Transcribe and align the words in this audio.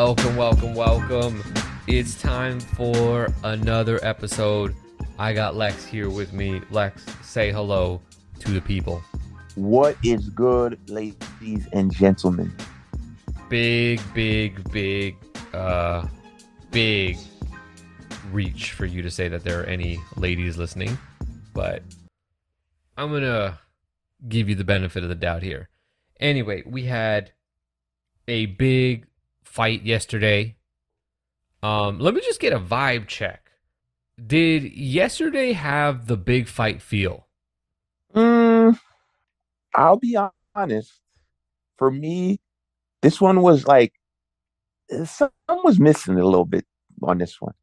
Welcome, 0.00 0.36
welcome, 0.36 0.74
welcome. 0.76 1.42
It's 1.88 2.14
time 2.22 2.60
for 2.60 3.26
another 3.42 3.98
episode. 4.04 4.76
I 5.18 5.32
got 5.32 5.56
Lex 5.56 5.86
here 5.86 6.08
with 6.08 6.32
me. 6.32 6.62
Lex, 6.70 7.04
say 7.24 7.50
hello 7.50 8.00
to 8.38 8.52
the 8.52 8.60
people. 8.60 9.02
What 9.56 9.96
is 10.04 10.28
good, 10.28 10.78
ladies 10.88 11.66
and 11.72 11.92
gentlemen? 11.92 12.54
Big, 13.48 14.00
big, 14.14 14.70
big, 14.70 15.16
uh, 15.52 16.06
big 16.70 17.18
reach 18.30 18.70
for 18.70 18.86
you 18.86 19.02
to 19.02 19.10
say 19.10 19.26
that 19.26 19.42
there 19.42 19.60
are 19.62 19.66
any 19.66 19.98
ladies 20.16 20.56
listening, 20.56 20.96
but 21.54 21.82
I'm 22.96 23.10
gonna 23.10 23.58
give 24.28 24.48
you 24.48 24.54
the 24.54 24.62
benefit 24.62 25.02
of 25.02 25.08
the 25.08 25.16
doubt 25.16 25.42
here. 25.42 25.68
Anyway, 26.20 26.62
we 26.66 26.84
had 26.84 27.32
a 28.28 28.46
big 28.46 29.07
fight 29.58 29.84
yesterday. 29.84 30.54
Um, 31.64 31.98
let 31.98 32.14
me 32.14 32.20
just 32.20 32.38
get 32.38 32.52
a 32.52 32.60
vibe 32.60 33.08
check. 33.08 33.50
Did 34.24 34.62
yesterday 34.72 35.52
have 35.52 36.06
the 36.06 36.16
big 36.16 36.46
fight 36.46 36.80
feel? 36.80 37.26
Mm, 38.14 38.78
I'll 39.74 39.96
be 39.96 40.16
honest. 40.54 40.92
For 41.76 41.90
me, 41.90 42.38
this 43.02 43.20
one 43.20 43.42
was 43.42 43.66
like 43.66 43.92
some 45.04 45.30
was 45.48 45.80
missing 45.80 46.20
a 46.20 46.24
little 46.24 46.44
bit 46.44 46.64
on 47.02 47.18
this 47.18 47.40
one. 47.40 47.54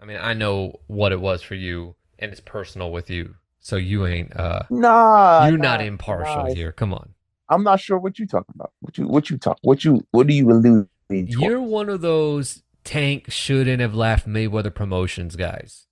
I 0.00 0.04
mean, 0.04 0.18
I 0.20 0.34
know 0.34 0.78
what 0.86 1.10
it 1.10 1.20
was 1.20 1.42
for 1.42 1.56
you, 1.56 1.96
and 2.20 2.30
it's 2.30 2.40
personal 2.40 2.92
with 2.92 3.10
you, 3.10 3.34
so 3.58 3.74
you 3.74 4.06
ain't 4.06 4.36
uh, 4.36 4.62
Nah, 4.70 5.48
you're 5.48 5.58
nah, 5.58 5.76
not 5.76 5.80
impartial 5.80 6.44
nah. 6.44 6.54
here. 6.54 6.70
Come 6.70 6.94
on, 6.94 7.10
I'm 7.48 7.64
not 7.64 7.80
sure 7.80 7.98
what 7.98 8.20
you're 8.20 8.28
talking 8.28 8.54
about. 8.54 8.72
What 8.78 8.98
you 8.98 9.08
what 9.08 9.30
you 9.30 9.36
talk? 9.36 9.58
What 9.62 9.84
you 9.84 10.06
what 10.12 10.28
do 10.28 10.34
you 10.34 10.48
allude 10.52 10.88
to? 11.08 11.24
you're 11.26 11.60
one 11.60 11.88
of 11.88 12.00
those 12.00 12.62
Tank 12.84 13.30
shouldn't 13.30 13.80
have 13.80 13.94
left 13.94 14.26
Mayweather 14.26 14.74
Promotions 14.74 15.36
guys. 15.36 15.86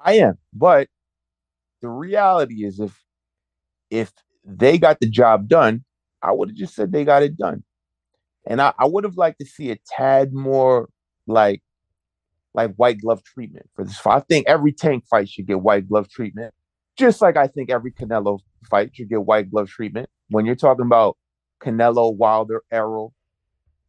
I 0.00 0.14
am, 0.14 0.38
but 0.54 0.88
the 1.82 1.88
reality 1.88 2.64
is, 2.64 2.80
if 2.80 2.98
if 3.90 4.10
they 4.42 4.78
got 4.78 5.00
the 5.00 5.06
job 5.06 5.48
done, 5.48 5.84
I 6.22 6.32
would 6.32 6.48
have 6.48 6.56
just 6.56 6.74
said 6.74 6.92
they 6.92 7.04
got 7.04 7.22
it 7.22 7.36
done, 7.36 7.62
and 8.46 8.60
I, 8.62 8.72
I 8.78 8.86
would 8.86 9.04
have 9.04 9.18
liked 9.18 9.40
to 9.40 9.44
see 9.44 9.70
a 9.70 9.76
tad 9.86 10.32
more 10.32 10.88
like 11.26 11.62
like 12.54 12.74
white 12.76 13.00
glove 13.00 13.22
treatment 13.22 13.68
for 13.74 13.84
this 13.84 13.98
fight. 13.98 14.16
I 14.16 14.20
think 14.20 14.48
every 14.48 14.72
tank 14.72 15.04
fight 15.10 15.28
should 15.28 15.46
get 15.46 15.60
white 15.60 15.88
glove 15.88 16.08
treatment, 16.08 16.54
just 16.96 17.20
like 17.20 17.36
I 17.36 17.48
think 17.48 17.70
every 17.70 17.92
Canelo 17.92 18.38
fight 18.70 18.92
should 18.94 19.08
get 19.10 19.24
white 19.24 19.50
glove 19.50 19.68
treatment. 19.68 20.08
When 20.28 20.46
you're 20.46 20.54
talking 20.54 20.86
about 20.86 21.18
Canelo, 21.62 22.16
Wilder, 22.16 22.62
Errol, 22.70 23.12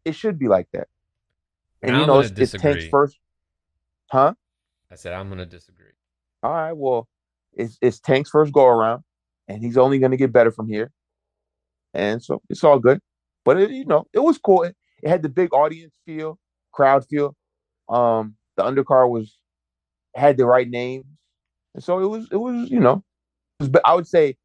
it 0.05 0.15
should 0.15 0.37
be 0.39 0.47
like 0.47 0.67
that. 0.73 0.87
And 1.81 1.91
you 1.97 2.01
know, 2.01 2.21
gonna 2.21 2.27
it's, 2.27 2.53
it's 2.53 2.61
Tank's 2.61 2.85
first, 2.85 3.17
huh? 4.09 4.33
I 4.91 4.95
said 4.95 5.13
I'm 5.13 5.29
gonna 5.29 5.45
disagree. 5.45 5.91
All 6.43 6.51
right, 6.51 6.73
well, 6.73 7.07
it's 7.53 7.77
it's 7.81 7.99
Tank's 7.99 8.29
first 8.29 8.51
go 8.51 8.67
around, 8.67 9.03
and 9.47 9.63
he's 9.63 9.77
only 9.77 9.99
going 9.99 10.11
to 10.11 10.17
get 10.17 10.33
better 10.33 10.51
from 10.51 10.67
here, 10.67 10.91
and 11.93 12.21
so 12.21 12.41
it's 12.49 12.63
all 12.63 12.79
good. 12.79 12.99
But 13.45 13.59
it, 13.59 13.71
you 13.71 13.85
know, 13.85 14.05
it 14.13 14.19
was 14.19 14.37
cool. 14.37 14.63
It, 14.63 14.75
it 15.01 15.09
had 15.09 15.21
the 15.21 15.29
big 15.29 15.53
audience 15.53 15.93
feel, 16.05 16.37
crowd 16.73 17.05
feel. 17.09 17.35
Um, 17.89 18.35
the 18.57 18.63
undercard 18.63 19.09
was 19.09 19.37
had 20.15 20.37
the 20.37 20.45
right 20.45 20.69
names, 20.69 21.05
and 21.73 21.83
so 21.83 21.99
it 21.99 22.07
was 22.07 22.27
it 22.31 22.37
was 22.37 22.69
you 22.69 22.79
know, 22.81 23.03
was, 23.61 23.69
but 23.69 23.81
I 23.85 23.95
would 23.95 24.07
say 24.07 24.35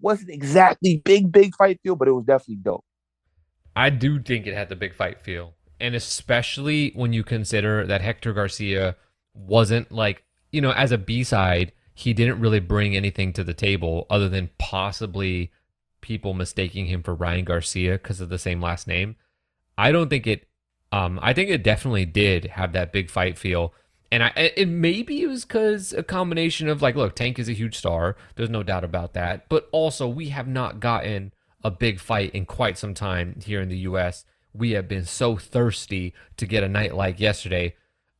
wasn't 0.00 0.30
exactly 0.30 1.02
big 1.04 1.30
big 1.30 1.54
fight 1.54 1.80
feel, 1.82 1.96
but 1.96 2.08
it 2.08 2.12
was 2.12 2.24
definitely 2.24 2.60
dope. 2.62 2.84
I 3.76 3.90
do 3.90 4.18
think 4.20 4.46
it 4.46 4.54
had 4.54 4.70
the 4.70 4.76
big 4.76 4.94
fight 4.94 5.20
feel. 5.22 5.52
And 5.78 5.94
especially 5.94 6.92
when 6.94 7.12
you 7.12 7.22
consider 7.22 7.86
that 7.86 8.00
Hector 8.00 8.32
Garcia 8.32 8.96
wasn't 9.34 9.92
like, 9.92 10.24
you 10.50 10.62
know, 10.62 10.72
as 10.72 10.90
a 10.90 10.98
B 10.98 11.22
side, 11.22 11.72
he 11.92 12.14
didn't 12.14 12.40
really 12.40 12.60
bring 12.60 12.96
anything 12.96 13.34
to 13.34 13.44
the 13.44 13.54
table 13.54 14.06
other 14.08 14.30
than 14.30 14.50
possibly 14.58 15.52
people 16.00 16.32
mistaking 16.32 16.86
him 16.86 17.02
for 17.02 17.14
Ryan 17.14 17.44
Garcia 17.44 17.92
because 17.92 18.22
of 18.22 18.30
the 18.30 18.38
same 18.38 18.62
last 18.62 18.86
name. 18.88 19.16
I 19.76 19.92
don't 19.92 20.08
think 20.08 20.26
it, 20.26 20.48
um, 20.92 21.18
I 21.22 21.34
think 21.34 21.50
it 21.50 21.62
definitely 21.62 22.06
did 22.06 22.46
have 22.46 22.72
that 22.72 22.92
big 22.92 23.10
fight 23.10 23.36
feel. 23.36 23.74
And 24.10 24.22
I, 24.22 24.52
it 24.56 24.68
maybe 24.68 25.20
it 25.20 25.26
was 25.26 25.44
because 25.44 25.92
a 25.92 26.02
combination 26.02 26.68
of 26.68 26.80
like, 26.80 26.94
look, 26.94 27.14
Tank 27.14 27.38
is 27.38 27.48
a 27.48 27.52
huge 27.52 27.76
star. 27.76 28.16
There's 28.36 28.48
no 28.48 28.62
doubt 28.62 28.84
about 28.84 29.12
that. 29.14 29.48
But 29.50 29.68
also, 29.72 30.08
we 30.08 30.28
have 30.30 30.48
not 30.48 30.80
gotten 30.80 31.32
a 31.64 31.70
big 31.70 32.00
fight 32.00 32.34
in 32.34 32.46
quite 32.46 32.78
some 32.78 32.94
time 32.94 33.40
here 33.44 33.60
in 33.60 33.68
the 33.68 33.78
U.S. 33.78 34.24
We 34.52 34.72
have 34.72 34.88
been 34.88 35.04
so 35.04 35.36
thirsty 35.36 36.14
to 36.36 36.46
get 36.46 36.62
a 36.62 36.68
night 36.68 36.94
like 36.94 37.20
yesterday. 37.20 37.74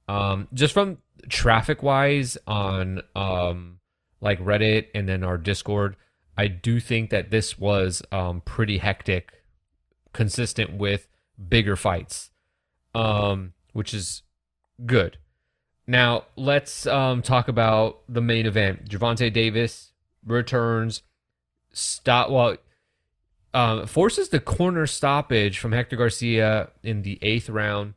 Um, 0.09 0.49
just 0.53 0.75
from 0.75 0.99
traffic 1.29 1.83
wise 1.83 2.39
on 2.47 3.03
um, 3.15 3.79
like 4.21 4.41
Reddit 4.41 4.87
and 4.95 5.09
then 5.09 5.25
our 5.25 5.39
Discord, 5.39 5.97
I 6.37 6.49
do 6.49 6.81
think 6.81 7.11
that 7.11 7.31
this 7.31 7.59
was 7.59 8.03
um, 8.13 8.43
pretty 8.43 8.79
hectic, 8.79 9.33
consistent 10.13 10.75
with 10.75 11.09
bigger 11.49 11.77
fights, 11.77 12.31
um, 12.95 13.53
which 13.73 13.95
is 13.95 14.23
good. 14.85 15.19
Now 15.87 16.25
let's 16.37 16.87
um, 16.87 17.23
talk 17.23 17.49
about 17.49 18.03
the 18.09 18.21
main 18.21 18.47
event. 18.47 18.89
Gervonta 18.89 19.33
Davis 19.33 19.93
returns. 20.27 21.03
Stop. 21.73 22.31
Well, 22.31 22.57
um, 23.57 23.87
forces 23.87 24.29
the 24.29 24.39
corner 24.39 24.87
stoppage 24.87 25.59
from 25.59 25.73
Hector 25.73 25.97
Garcia 25.97 26.69
in 26.83 27.01
the 27.01 27.19
eighth 27.23 27.49
round. 27.49 27.95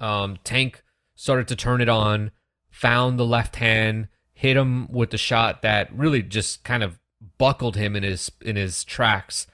Um, 0.00 0.38
Tank 0.42 0.82
started 1.14 1.46
to 1.46 1.54
turn 1.54 1.80
it 1.80 1.88
on, 1.88 2.32
found 2.68 3.16
the 3.16 3.24
left 3.24 3.56
hand, 3.56 4.08
hit 4.32 4.56
him 4.56 4.90
with 4.90 5.10
the 5.10 5.18
shot 5.18 5.62
that 5.62 5.96
really 5.96 6.20
just 6.20 6.64
kind 6.64 6.82
of 6.82 6.98
buckled 7.38 7.76
him 7.76 7.94
in 7.94 8.02
his 8.02 8.32
in 8.40 8.56
his 8.56 8.82
tracks, 8.82 9.46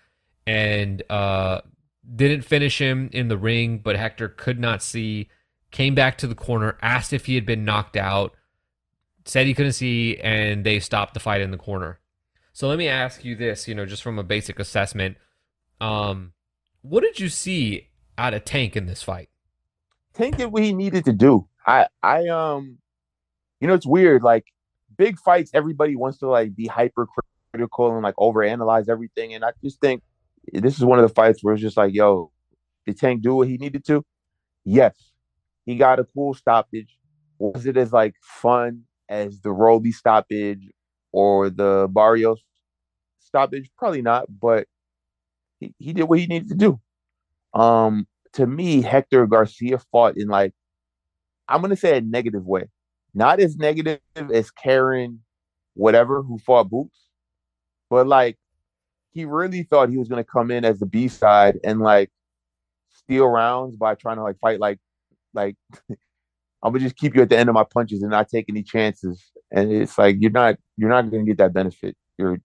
and 0.47 1.03
uh, 1.11 1.61
didn't 2.17 2.47
finish 2.47 2.81
him 2.81 3.11
in 3.13 3.29
the 3.29 3.37
ring. 3.37 3.81
But 3.85 3.97
Hector 3.97 4.31
could 4.31 4.59
not 4.59 4.83
see. 4.83 5.29
Came 5.71 5.95
back 5.95 6.17
to 6.19 6.27
the 6.27 6.35
corner, 6.35 6.79
asked 6.81 7.13
if 7.13 7.27
he 7.27 7.35
had 7.35 7.45
been 7.45 7.67
knocked 7.67 7.97
out, 7.99 8.35
said 9.27 9.47
he 9.47 9.53
couldn't 9.53 9.73
see, 9.73 10.17
and 10.17 10.65
they 10.65 10.81
stopped 10.81 11.13
the 11.13 11.21
fight 11.21 11.43
in 11.43 11.51
the 11.51 11.59
corner. 11.59 11.99
So 12.53 12.69
let 12.69 12.79
me 12.79 12.89
ask 12.89 13.25
you 13.25 13.35
this, 13.35 13.67
you 13.67 13.75
know, 13.75 13.87
just 13.87 14.03
from 14.03 14.19
a 14.19 14.23
basic 14.23 14.59
assessment, 14.59 15.17
um, 15.81 16.33
what 16.83 17.03
did 17.03 17.19
you 17.19 17.29
see 17.29 17.89
out 18.19 18.35
of 18.35 18.45
Tank 18.45 18.77
in 18.77 18.87
this 18.87 19.03
fight? 19.03 19.31
Tank 20.15 20.37
did 20.37 20.47
what 20.47 20.63
he 20.63 20.75
needed 20.75 21.05
to 21.07 21.13
do. 21.13 21.49
I 21.67 21.87
I 22.03 22.29
um, 22.29 22.79
you 23.61 23.69
know, 23.69 23.75
it's 23.75 23.87
weird. 23.87 24.23
Like 24.23 24.45
big 24.97 25.19
fights, 25.19 25.51
everybody 25.55 25.97
wants 25.97 26.19
to 26.19 26.29
like 26.29 26.55
be 26.55 26.67
hypercritical 26.67 27.95
and 27.95 28.03
like 28.03 28.17
overanalyze 28.17 28.89
everything. 28.89 29.33
And 29.35 29.45
I 29.45 29.53
just 29.65 29.81
think 29.81 30.03
this 30.53 30.77
is 30.77 30.85
one 30.85 30.99
of 30.99 31.09
the 31.09 31.15
fights 31.15 31.43
where 31.43 31.55
it's 31.55 31.63
just 31.63 31.77
like, 31.77 31.95
yo, 31.95 32.31
did 32.87 32.99
Tank 32.99 33.23
do 33.23 33.35
what 33.37 33.49
he 33.49 33.57
needed 33.57 33.85
to? 33.87 34.05
Yes, 34.65 34.95
he 35.65 35.77
got 35.77 36.01
a 36.01 36.05
cool 36.05 36.35
stoppage. 36.35 36.99
Was 37.39 37.65
it 37.65 37.79
as 37.79 37.93
like 37.93 38.15
fun 38.21 38.83
as 39.09 39.41
the 39.41 39.53
Rolly 39.53 39.93
stoppage 39.93 40.71
or 41.13 41.51
the 41.51 41.89
Barrios 41.91 42.43
stoppage? 43.21 43.71
Probably 43.79 44.03
not, 44.03 44.27
but 44.41 44.67
he, 45.61 45.75
he 45.79 45.93
did 45.93 46.05
what 46.05 46.19
he 46.19 46.27
needed 46.27 46.49
to 46.49 46.55
do. 46.55 46.81
Um, 47.55 48.07
to 48.35 48.47
me, 48.47 48.83
Hector 48.83 49.27
Garcia 49.27 49.79
fought 49.79 50.17
in 50.17 50.29
like 50.29 50.53
I'm 51.49 51.61
gonna 51.61 51.77
say 51.77 51.99
a 51.99 52.01
negative 52.01 52.47
way, 52.47 52.69
not 53.15 53.41
as 53.41 53.57
negative 53.57 54.01
as 54.17 54.51
Karen, 54.51 55.21
whatever, 55.75 56.23
who 56.23 56.39
fought 56.39 56.71
Boots, 56.71 56.99
but 57.91 58.07
like 58.07 58.39
he 59.13 59.25
really 59.25 59.65
thought 59.65 59.91
he 59.91 59.99
was 59.99 60.09
gonna 60.09 60.25
come 60.25 60.51
in 60.51 60.65
as 60.65 60.79
the 60.79 60.87
B 60.87 61.09
side 61.09 61.59
and 61.65 61.81
like 61.81 62.11
steal 62.91 63.27
rounds 63.27 63.77
by 63.77 63.95
trying 63.95 64.17
to 64.17 64.23
like 64.23 64.39
fight 64.41 64.61
like 64.61 64.79
like 65.35 65.57
I'm 66.63 66.73
gonna 66.73 66.81
just 66.81 66.97
keep 66.97 67.15
you 67.15 67.23
at 67.23 67.29
the 67.29 67.39
end 67.39 67.49
of 67.49 67.55
my 67.55 67.65
punches 67.65 68.03
and 68.03 68.11
not 68.11 68.29
take 68.29 68.47
any 68.49 68.63
chances. 68.63 69.32
And 69.53 69.73
it's 69.73 69.99
like 69.99 70.17
you're 70.21 70.33
not 70.33 70.57
you're 70.79 70.91
not 70.91 71.11
gonna 71.11 71.25
get 71.25 71.39
that 71.39 71.55
benefit. 71.55 71.97
You're 72.19 72.41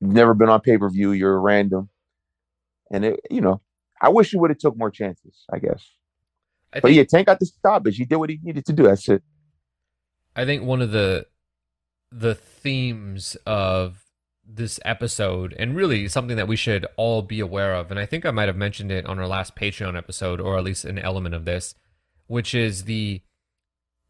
you've 0.00 0.12
never 0.14 0.34
been 0.34 0.48
on 0.50 0.60
pay 0.62 0.78
per 0.78 0.90
view. 0.90 1.12
You're 1.12 1.40
random, 1.40 1.90
and 2.90 3.04
it 3.04 3.20
you 3.30 3.40
know 3.40 3.62
I 4.00 4.10
wish 4.10 4.30
he 4.30 4.38
would 4.38 4.50
have 4.50 4.58
took 4.58 4.76
more 4.76 4.90
chances. 4.90 5.44
I 5.52 5.58
guess. 5.58 5.84
I 6.72 6.80
But 6.80 6.88
think, 6.88 6.96
yeah, 6.96 7.04
Tank 7.04 7.26
got 7.26 7.40
the 7.40 7.46
stoppage. 7.46 7.96
He 7.96 8.04
did 8.04 8.16
what 8.16 8.30
he 8.30 8.38
needed 8.42 8.66
to 8.66 8.72
do. 8.72 8.84
That's 8.84 9.08
it. 9.08 9.22
I 10.36 10.44
think 10.44 10.62
one 10.62 10.82
of 10.82 10.90
the 10.92 11.26
the 12.10 12.34
themes 12.34 13.36
of 13.46 14.04
this 14.44 14.80
episode, 14.84 15.54
and 15.58 15.76
really 15.76 16.08
something 16.08 16.36
that 16.36 16.48
we 16.48 16.56
should 16.56 16.86
all 16.96 17.22
be 17.22 17.40
aware 17.40 17.74
of, 17.74 17.90
and 17.90 18.00
I 18.00 18.06
think 18.06 18.26
I 18.26 18.30
might 18.30 18.48
have 18.48 18.56
mentioned 18.56 18.90
it 18.90 19.06
on 19.06 19.18
our 19.18 19.26
last 19.28 19.56
Patreon 19.56 19.96
episode, 19.96 20.40
or 20.40 20.58
at 20.58 20.64
least 20.64 20.84
an 20.84 20.98
element 20.98 21.34
of 21.34 21.44
this, 21.44 21.74
which 22.26 22.54
is 22.54 22.84
the 22.84 23.22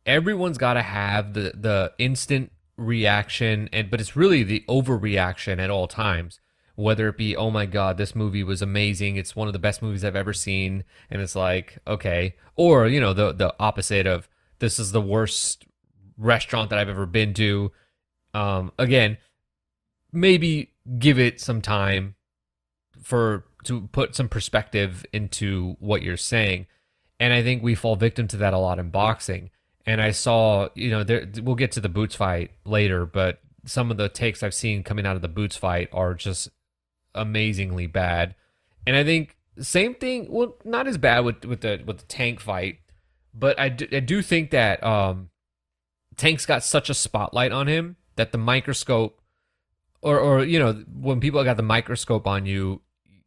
everyone's 0.06 0.58
got 0.58 0.74
to 0.74 0.82
have 0.82 1.34
the 1.34 1.52
the 1.54 1.92
instant 1.98 2.52
reaction, 2.76 3.68
and 3.72 3.90
but 3.90 4.00
it's 4.00 4.16
really 4.16 4.42
the 4.42 4.64
overreaction 4.68 5.58
at 5.58 5.70
all 5.70 5.86
times 5.86 6.40
whether 6.74 7.08
it 7.08 7.16
be, 7.16 7.36
oh 7.36 7.50
my 7.50 7.66
God, 7.66 7.96
this 7.96 8.14
movie 8.14 8.42
was 8.42 8.62
amazing. 8.62 9.16
It's 9.16 9.36
one 9.36 9.46
of 9.46 9.52
the 9.52 9.58
best 9.58 9.82
movies 9.82 10.04
I've 10.04 10.16
ever 10.16 10.32
seen. 10.32 10.84
And 11.10 11.20
it's 11.20 11.36
like, 11.36 11.78
okay. 11.86 12.36
Or, 12.56 12.86
you 12.86 13.00
know, 13.00 13.12
the, 13.12 13.32
the 13.32 13.54
opposite 13.60 14.06
of 14.06 14.28
this 14.58 14.78
is 14.78 14.92
the 14.92 15.00
worst 15.00 15.66
restaurant 16.16 16.70
that 16.70 16.78
I've 16.78 16.88
ever 16.88 17.06
been 17.06 17.34
to. 17.34 17.72
Um, 18.32 18.72
again, 18.78 19.18
maybe 20.12 20.72
give 20.98 21.18
it 21.18 21.40
some 21.40 21.60
time 21.60 22.14
for 23.02 23.44
to 23.64 23.88
put 23.92 24.16
some 24.16 24.28
perspective 24.28 25.04
into 25.12 25.76
what 25.78 26.02
you're 26.02 26.16
saying. 26.16 26.66
And 27.20 27.32
I 27.32 27.42
think 27.42 27.62
we 27.62 27.74
fall 27.74 27.96
victim 27.96 28.26
to 28.28 28.36
that 28.38 28.54
a 28.54 28.58
lot 28.58 28.78
in 28.78 28.90
boxing. 28.90 29.50
And 29.86 30.00
I 30.00 30.12
saw, 30.12 30.68
you 30.74 30.90
know, 30.90 31.02
there, 31.02 31.26
we'll 31.42 31.56
get 31.56 31.72
to 31.72 31.80
the 31.80 31.88
boots 31.88 32.14
fight 32.14 32.52
later, 32.64 33.04
but 33.04 33.40
some 33.64 33.90
of 33.90 33.96
the 33.96 34.08
takes 34.08 34.42
I've 34.42 34.54
seen 34.54 34.82
coming 34.82 35.06
out 35.06 35.16
of 35.16 35.22
the 35.22 35.28
boots 35.28 35.56
fight 35.56 35.88
are 35.92 36.14
just 36.14 36.48
amazingly 37.14 37.86
bad. 37.86 38.34
And 38.86 38.96
I 38.96 39.04
think 39.04 39.36
same 39.58 39.94
thing, 39.94 40.26
well, 40.30 40.56
not 40.64 40.86
as 40.86 40.98
bad 40.98 41.20
with 41.20 41.44
with 41.44 41.60
the 41.60 41.82
with 41.84 41.98
the 41.98 42.06
tank 42.06 42.40
fight, 42.40 42.78
but 43.34 43.58
I 43.58 43.68
do, 43.68 43.86
I 43.92 44.00
do 44.00 44.22
think 44.22 44.50
that 44.50 44.82
um, 44.82 45.30
Tank's 46.16 46.46
got 46.46 46.64
such 46.64 46.90
a 46.90 46.94
spotlight 46.94 47.52
on 47.52 47.66
him 47.66 47.96
that 48.16 48.32
the 48.32 48.38
microscope, 48.38 49.20
or 50.00 50.18
or 50.18 50.44
you 50.44 50.58
know, 50.58 50.84
when 50.92 51.20
people 51.20 51.42
got 51.44 51.56
the 51.56 51.62
microscope 51.62 52.26
on 52.26 52.46
you, 52.46 52.82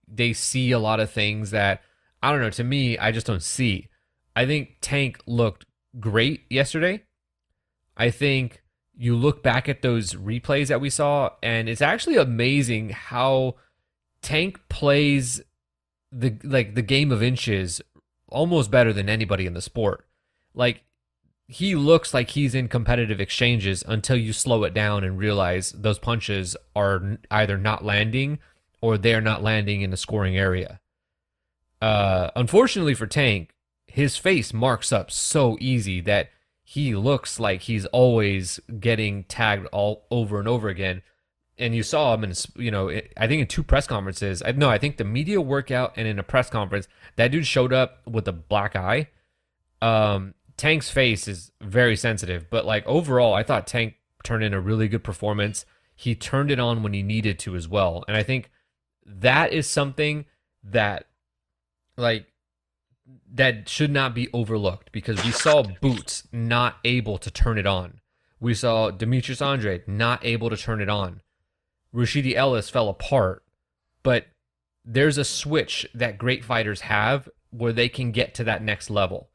they 0.08 0.34
see 0.34 0.72
a 0.72 0.80
lot 0.80 1.00
of 1.00 1.12
things 1.12 1.52
that 1.52 1.82
I 2.22 2.32
don't 2.32 2.42
know. 2.42 2.50
To 2.52 2.64
me, 2.64 2.98
I 2.98 3.12
just 3.12 3.28
don't 3.28 3.44
see. 3.44 3.88
I 4.36 4.46
think 4.46 4.78
Tank 4.82 5.20
looked 5.26 5.66
great 6.00 6.46
yesterday. 6.50 7.04
I 7.98 8.10
think 8.10 8.62
you 8.98 9.16
look 9.16 9.44
back 9.44 9.68
at 9.68 9.82
those 9.82 10.14
replays 10.14 10.68
that 10.68 10.82
we 10.82 10.90
saw, 10.90 11.32
and 11.44 11.68
it's 11.68 11.82
actually 11.82 12.18
amazing 12.18 12.90
how 12.90 13.56
Tank 14.22 14.60
plays 14.70 15.42
the 16.12 16.36
like 16.44 16.76
the 16.76 16.82
game 16.82 17.12
of 17.12 17.22
inches 17.22 17.82
almost 18.28 18.72
better 18.72 18.94
than 18.94 19.10
anybody 19.10 19.46
in 19.46 19.54
the 19.54 19.62
sport. 19.62 20.06
Like 20.54 20.84
he 21.48 21.76
looks 21.76 22.14
like 22.14 22.32
he's 22.32 22.56
in 22.56 22.68
competitive 22.68 23.22
exchanges 23.22 23.84
until 23.88 24.18
you 24.18 24.34
slow 24.34 24.64
it 24.64 24.74
down 24.74 25.04
and 25.04 25.18
realize 25.18 25.72
those 25.74 26.00
punches 26.00 26.58
are 26.76 27.18
either 27.30 27.58
not 27.58 27.86
landing 27.86 28.40
or 28.82 28.98
they're 28.98 29.22
not 29.22 29.44
landing 29.44 29.82
in 29.82 29.92
the 29.92 29.98
scoring 29.98 30.38
area. 30.38 30.80
Uh, 31.82 32.32
unfortunately 32.36 32.96
for 32.96 33.06
Tank, 33.06 33.55
his 33.96 34.18
face 34.18 34.54
marks 34.54 34.92
up 34.92 35.10
so 35.10 35.56
easy 35.62 36.02
that 36.02 36.30
he 36.66 36.94
looks 36.94 37.40
like 37.40 37.62
he's 37.62 37.86
always 37.86 38.60
getting 38.78 39.24
tagged 39.24 39.68
all 39.68 40.06
over 40.12 40.38
and 40.38 40.50
over 40.50 40.68
again. 40.68 41.02
And 41.58 41.74
you 41.74 41.82
saw 41.82 42.14
him 42.14 42.26
in, 42.26 42.34
you 42.58 42.72
know, 42.72 42.90
I 42.90 43.28
think 43.28 43.40
in 43.40 43.48
two 43.48 43.64
press 43.64 43.88
conferences. 43.88 44.44
No, 44.58 44.70
I 44.70 44.80
think 44.80 44.98
the 44.98 45.06
media 45.06 45.40
workout 45.40 45.94
and 45.96 46.10
in 46.10 46.20
a 46.20 46.24
press 46.24 46.50
conference, 46.50 46.90
that 47.16 47.32
dude 47.32 47.48
showed 47.48 47.72
up 47.72 48.06
with 48.06 48.28
a 48.28 48.34
black 48.34 48.76
eye. 48.76 49.08
Um, 49.82 50.34
Tank's 50.58 50.90
face 50.90 51.30
is 51.30 51.54
very 51.62 51.96
sensitive, 51.96 52.50
but 52.50 52.66
like 52.66 52.86
overall, 52.86 53.34
I 53.34 53.44
thought 53.44 53.66
Tank 53.66 53.94
turned 54.26 54.44
in 54.44 54.54
a 54.54 54.60
really 54.60 54.90
good 54.90 55.06
performance. 55.06 55.66
He 55.96 56.16
turned 56.16 56.52
it 56.52 56.60
on 56.60 56.84
when 56.84 56.94
he 56.94 57.02
needed 57.02 57.40
to 57.40 57.56
as 57.56 57.70
well, 57.70 58.04
and 58.10 58.18
I 58.18 58.24
think 58.24 58.52
that 59.06 59.54
is 59.54 59.70
something 59.70 60.26
that, 60.66 61.06
like, 61.96 62.26
that 63.34 63.68
should 63.70 63.92
not 63.92 64.16
be 64.16 64.30
overlooked 64.34 64.92
because 64.92 65.24
we 65.24 65.32
saw 65.32 65.64
Boots 65.82 66.28
not 66.32 66.78
able 66.84 67.18
to 67.18 67.30
turn 67.30 67.58
it 67.58 67.68
on. 67.68 68.00
We 68.40 68.54
saw 68.54 68.92
Demetrius 68.92 69.42
Andrade 69.42 69.88
not 69.88 70.24
able 70.26 70.50
to 70.50 70.58
turn 70.58 70.82
it 70.82 70.90
on. 70.90 71.22
Rashidi 71.94 72.34
Ellis 72.36 72.70
fell 72.70 72.90
apart, 72.90 73.44
but 74.04 74.28
there's 74.84 75.18
a 75.18 75.24
switch 75.24 75.88
that 75.94 76.18
great 76.18 76.44
fighters 76.44 76.82
have 76.82 77.30
where 77.50 77.74
they 77.74 77.90
can 77.90 78.12
get 78.12 78.34
to 78.36 78.44
that 78.44 78.62
next 78.62 78.90
level. 78.90 79.30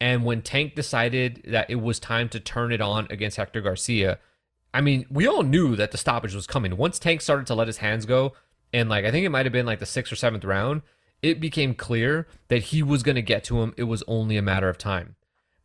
And 0.00 0.24
when 0.24 0.42
Tank 0.42 0.74
decided 0.74 1.42
that 1.48 1.68
it 1.68 1.76
was 1.76 1.98
time 1.98 2.28
to 2.30 2.40
turn 2.40 2.72
it 2.72 2.80
on 2.80 3.08
against 3.10 3.36
Hector 3.36 3.60
Garcia, 3.60 4.18
I 4.72 4.80
mean, 4.80 5.06
we 5.10 5.26
all 5.26 5.42
knew 5.42 5.74
that 5.76 5.90
the 5.90 5.98
stoppage 5.98 6.34
was 6.34 6.46
coming. 6.46 6.76
Once 6.76 6.98
Tank 6.98 7.20
started 7.20 7.46
to 7.48 7.54
let 7.54 7.66
his 7.66 7.78
hands 7.78 8.06
go, 8.06 8.34
and 8.72 8.88
like 8.88 9.04
I 9.04 9.10
think 9.10 9.26
it 9.26 9.30
might 9.30 9.46
have 9.46 9.52
been 9.52 9.66
like 9.66 9.80
the 9.80 9.86
sixth 9.86 10.12
or 10.12 10.16
seventh 10.16 10.44
round, 10.44 10.82
it 11.22 11.40
became 11.40 11.74
clear 11.74 12.26
that 12.48 12.64
he 12.64 12.82
was 12.82 13.02
going 13.02 13.16
to 13.16 13.22
get 13.22 13.44
to 13.44 13.60
him. 13.60 13.74
It 13.76 13.84
was 13.84 14.02
only 14.06 14.36
a 14.36 14.42
matter 14.42 14.68
of 14.68 14.78
time. 14.78 15.16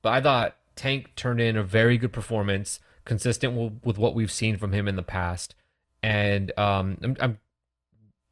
But 0.01 0.13
I 0.13 0.21
thought 0.21 0.57
Tank 0.75 1.11
turned 1.15 1.41
in 1.41 1.55
a 1.55 1.63
very 1.63 1.97
good 1.97 2.13
performance, 2.13 2.79
consistent 3.05 3.81
with, 3.83 3.97
what 3.97 4.15
we've 4.15 4.31
seen 4.31 4.57
from 4.57 4.73
him 4.73 4.88
in 4.88 4.95
the 4.95 5.03
past. 5.03 5.55
And 6.01 6.51
um, 6.57 6.97
I'm, 7.01 7.17
I'm 7.19 7.39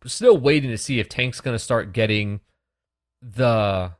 still 0.05 0.37
waiting 0.37 0.69
to 0.71 0.77
see 0.77 0.99
if 0.99 1.09
Tank's 1.09 1.41
going 1.41 1.55
to 1.55 1.59
start 1.59 1.93
getting 1.93 2.41
the 3.21 3.93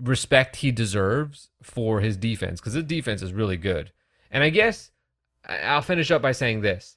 respect 0.00 0.56
he 0.56 0.70
deserves 0.70 1.48
for 1.62 2.00
his 2.00 2.16
defense 2.16 2.60
because 2.60 2.74
his 2.74 2.84
defense 2.84 3.22
is 3.22 3.32
really 3.32 3.56
good. 3.56 3.92
And 4.30 4.44
I 4.44 4.50
guess 4.50 4.90
I'll 5.48 5.82
finish 5.82 6.10
up 6.10 6.22
by 6.22 6.32
saying 6.32 6.60
this. 6.60 6.96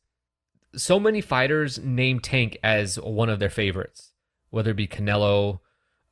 So 0.75 0.99
many 0.99 1.21
fighters 1.21 1.79
name 1.79 2.19
Tank 2.19 2.57
as 2.63 2.99
one 2.99 3.29
of 3.29 3.39
their 3.39 3.49
favorites, 3.49 4.08
whether 4.49 4.71
it 4.71 4.77
be 4.77 4.87
Canelo. 4.87 5.59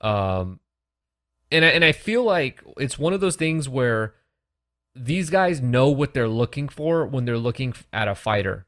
Um, 0.02 0.60
and, 1.52 1.66
I, 1.66 1.70
and 1.70 1.84
I 1.84 1.92
feel 1.92 2.24
like 2.24 2.64
it's 2.78 3.00
one 3.00 3.14
of 3.14 3.22
those 3.22 3.36
things 3.36 3.68
where 3.68 4.16
these 4.96 5.30
guys 5.30 5.62
know 5.62 5.90
what 5.90 6.14
they're 6.14 6.28
looking 6.28 6.70
for 6.70 7.06
when 7.06 7.26
they're 7.26 7.38
looking 7.38 7.74
at 7.94 8.08
a 8.08 8.16
fighter 8.16 8.66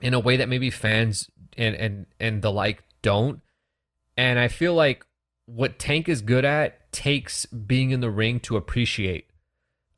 in 0.00 0.14
a 0.14 0.20
way 0.20 0.36
that 0.36 0.48
maybe 0.48 0.70
fans 0.70 1.30
and, 1.56 1.74
and, 1.74 2.06
and 2.20 2.42
the 2.42 2.52
like 2.52 2.84
don't. 3.02 3.40
And 4.16 4.38
I 4.38 4.48
feel 4.48 4.74
like 4.74 5.06
what 5.46 5.78
Tank 5.78 6.08
is 6.08 6.20
good 6.20 6.44
at 6.44 6.92
takes 6.92 7.46
being 7.46 7.90
in 7.90 8.00
the 8.00 8.10
ring 8.10 8.40
to 8.40 8.56
appreciate. 8.56 9.26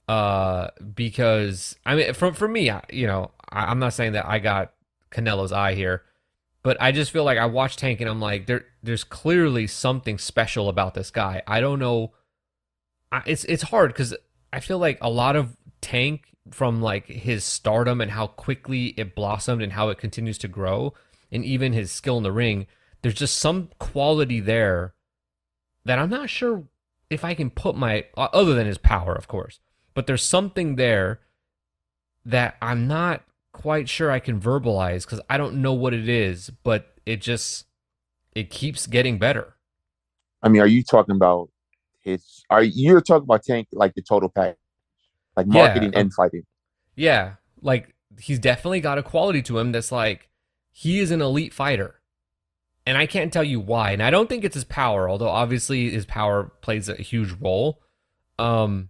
Uh, 0.06 0.69
because 0.94 1.76
I 1.84 1.94
mean, 1.94 2.14
from 2.14 2.32
for 2.32 2.49
me, 2.49 2.70
you 2.91 3.06
know, 3.06 3.31
I, 3.50 3.70
am 3.70 3.79
not 3.79 3.93
saying 3.93 4.12
that 4.12 4.26
I 4.26 4.38
got 4.38 4.73
Canelo's 5.11 5.52
eye 5.52 5.75
here, 5.75 6.02
but 6.69 6.76
I 6.82 6.93
just 6.93 7.12
feel 7.12 7.25
like 7.25 7.38
I 7.38 7.47
watch 7.47 7.79
Tank 7.79 8.03
and 8.03 8.11
I'm 8.11 8.20
like, 8.20 8.44
there, 8.44 8.67
there's 8.82 9.03
clearly 9.03 9.67
something 9.67 10.19
special 10.19 10.69
about 10.69 10.93
this 10.93 11.11
guy. 11.11 11.41
I 11.47 11.62
don't 11.62 11.79
know. 11.79 12.12
I, 13.11 13.23
it's 13.25 13.44
it's 13.44 13.62
hard 13.62 13.88
because 13.88 14.15
I 14.53 14.61
feel 14.61 14.79
like 14.79 14.99
a 15.00 15.09
lot 15.09 15.35
of 15.35 15.56
Tank 15.81 16.26
from 16.50 16.82
like 16.82 17.06
his 17.06 17.43
stardom 17.43 18.03
and 18.03 18.11
how 18.11 18.26
quickly 18.26 18.88
it 18.99 19.15
blossomed 19.15 19.62
and 19.62 19.73
how 19.73 19.88
it 19.88 19.97
continues 19.97 20.37
to 20.37 20.47
grow, 20.49 20.93
and 21.32 21.43
even 21.43 21.72
his 21.72 21.91
skill 21.91 22.19
in 22.19 22.22
the 22.22 22.32
ring. 22.32 22.67
There's 23.01 23.15
just 23.15 23.39
some 23.39 23.70
quality 23.79 24.39
there 24.39 24.93
that 25.87 25.98
I'm 25.98 26.10
not 26.10 26.29
sure 26.29 26.65
if 27.08 27.25
I 27.25 27.32
can 27.32 27.48
put 27.48 27.77
my 27.77 28.05
other 28.15 28.53
than 28.53 28.67
his 28.67 28.77
power, 28.77 29.15
of 29.15 29.27
course, 29.27 29.58
but 29.94 30.06
there's 30.06 30.22
something 30.22 30.77
there 30.77 31.20
that 32.27 32.58
I'm 32.60 32.87
not 32.87 33.22
quite 33.60 33.88
sure 33.88 34.10
I 34.10 34.20
can 34.20 34.41
verbalize 34.41 35.05
because 35.05 35.20
I 35.29 35.36
don't 35.36 35.56
know 35.56 35.72
what 35.72 35.94
it 35.94 36.08
is, 36.08 36.50
but 36.62 36.94
it 37.05 37.20
just 37.20 37.67
it 38.34 38.50
keeps 38.50 38.86
getting 38.86 39.19
better. 39.19 39.55
I 40.43 40.48
mean, 40.48 40.62
are 40.62 40.67
you 40.67 40.82
talking 40.82 41.17
about 41.17 41.50
his? 42.00 42.44
Are 42.50 42.62
you 42.62 43.00
talking 43.00 43.24
about 43.24 43.43
Tank 43.43 43.69
like 43.72 43.94
the 43.94 44.03
total 44.03 44.29
pack, 44.29 44.56
like 45.36 45.46
marketing 45.46 45.93
yeah. 45.93 46.00
and 46.00 46.15
fighting? 46.15 46.44
Yeah, 46.96 47.34
like 47.60 47.94
he's 48.19 48.38
definitely 48.38 48.81
got 48.81 48.98
a 48.98 49.03
quality 49.03 49.43
to 49.43 49.58
him 49.58 49.72
that's 49.72 49.93
like 49.93 50.29
he 50.70 51.00
is 51.00 51.10
an 51.10 51.20
elite 51.20 51.53
fighter 51.53 51.98
and 52.88 52.96
I 52.96 53.05
can't 53.05 53.31
tell 53.31 53.44
you 53.44 53.60
why. 53.60 53.91
And 53.91 54.03
I 54.03 54.10
don't 54.10 54.31
think 54.31 54.44
it's 54.44 54.55
his 54.55 54.65
power, 54.65 55.10
although 55.10 55.29
obviously 55.29 55.91
his 55.91 56.06
power 56.06 56.44
plays 56.62 56.88
a 56.88 56.94
huge 56.94 57.32
role. 57.32 57.82
Um, 58.38 58.88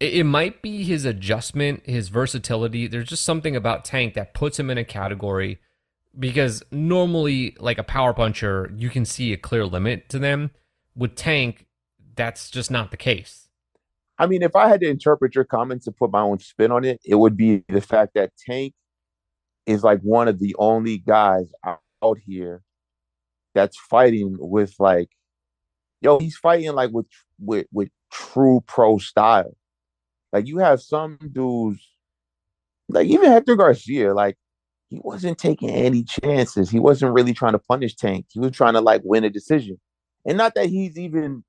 it, 0.00 0.24
might 0.24 0.62
be 0.62 0.84
his 0.84 1.04
adjustment, 1.04 1.82
his 1.86 2.08
versatility. 2.08 2.86
There's 2.86 3.08
just 3.08 3.24
something 3.24 3.56
about 3.56 3.84
Tank 3.84 4.14
that 4.14 4.34
puts 4.34 4.58
him 4.58 4.70
in 4.70 4.78
a 4.78 4.84
category 4.84 5.58
because 6.18 6.62
normally, 6.70 7.56
like 7.58 7.78
a 7.78 7.84
power 7.84 8.12
puncher, 8.12 8.72
you 8.76 8.90
can 8.90 9.04
see 9.04 9.32
a 9.32 9.36
clear 9.36 9.64
limit 9.64 10.08
to 10.10 10.18
them. 10.18 10.50
With 10.96 11.14
Tank, 11.14 11.66
that's 12.16 12.50
just 12.50 12.70
not 12.70 12.90
the 12.90 12.96
case. 12.96 13.48
I 14.18 14.26
mean, 14.26 14.42
if 14.42 14.56
I 14.56 14.68
had 14.68 14.80
to 14.80 14.88
interpret 14.88 15.34
your 15.34 15.44
comments 15.44 15.86
and 15.86 15.96
put 15.96 16.10
my 16.10 16.20
own 16.20 16.40
spin 16.40 16.72
on 16.72 16.84
it, 16.84 17.00
it 17.04 17.14
would 17.14 17.36
be 17.36 17.64
the 17.68 17.80
fact 17.80 18.14
that 18.14 18.32
Tank 18.36 18.74
is 19.66 19.84
like 19.84 20.00
one 20.00 20.26
of 20.26 20.38
the 20.40 20.56
only 20.58 20.98
guys 20.98 21.52
out 21.64 22.18
here 22.24 22.62
that's 23.54 23.78
fighting 23.78 24.36
with 24.40 24.74
like, 24.78 25.10
yo, 26.00 26.18
he's 26.18 26.36
fighting 26.36 26.72
like 26.72 26.90
with 26.90 27.06
with 27.38 27.66
with 27.72 27.90
true 28.12 28.62
pro 28.66 28.98
style. 28.98 29.56
Like 30.32 30.46
you 30.46 30.58
have 30.58 30.80
some 30.80 31.18
dudes, 31.32 31.86
like 32.88 33.06
even 33.06 33.30
Hector 33.30 33.56
Garcia, 33.56 34.14
like 34.14 34.36
he 34.88 35.00
wasn't 35.02 35.38
taking 35.38 35.70
any 35.70 36.02
chances. 36.02 36.70
He 36.70 36.78
wasn't 36.78 37.12
really 37.12 37.34
trying 37.34 37.52
to 37.52 37.58
punish 37.58 37.94
Tank. 37.96 38.26
He 38.30 38.40
was 38.40 38.52
trying 38.52 38.74
to 38.74 38.80
like 38.80 39.02
win 39.04 39.24
a 39.24 39.30
decision. 39.30 39.78
And 40.26 40.36
not 40.36 40.54
that 40.54 40.66
he's 40.66 40.98
even 40.98 41.44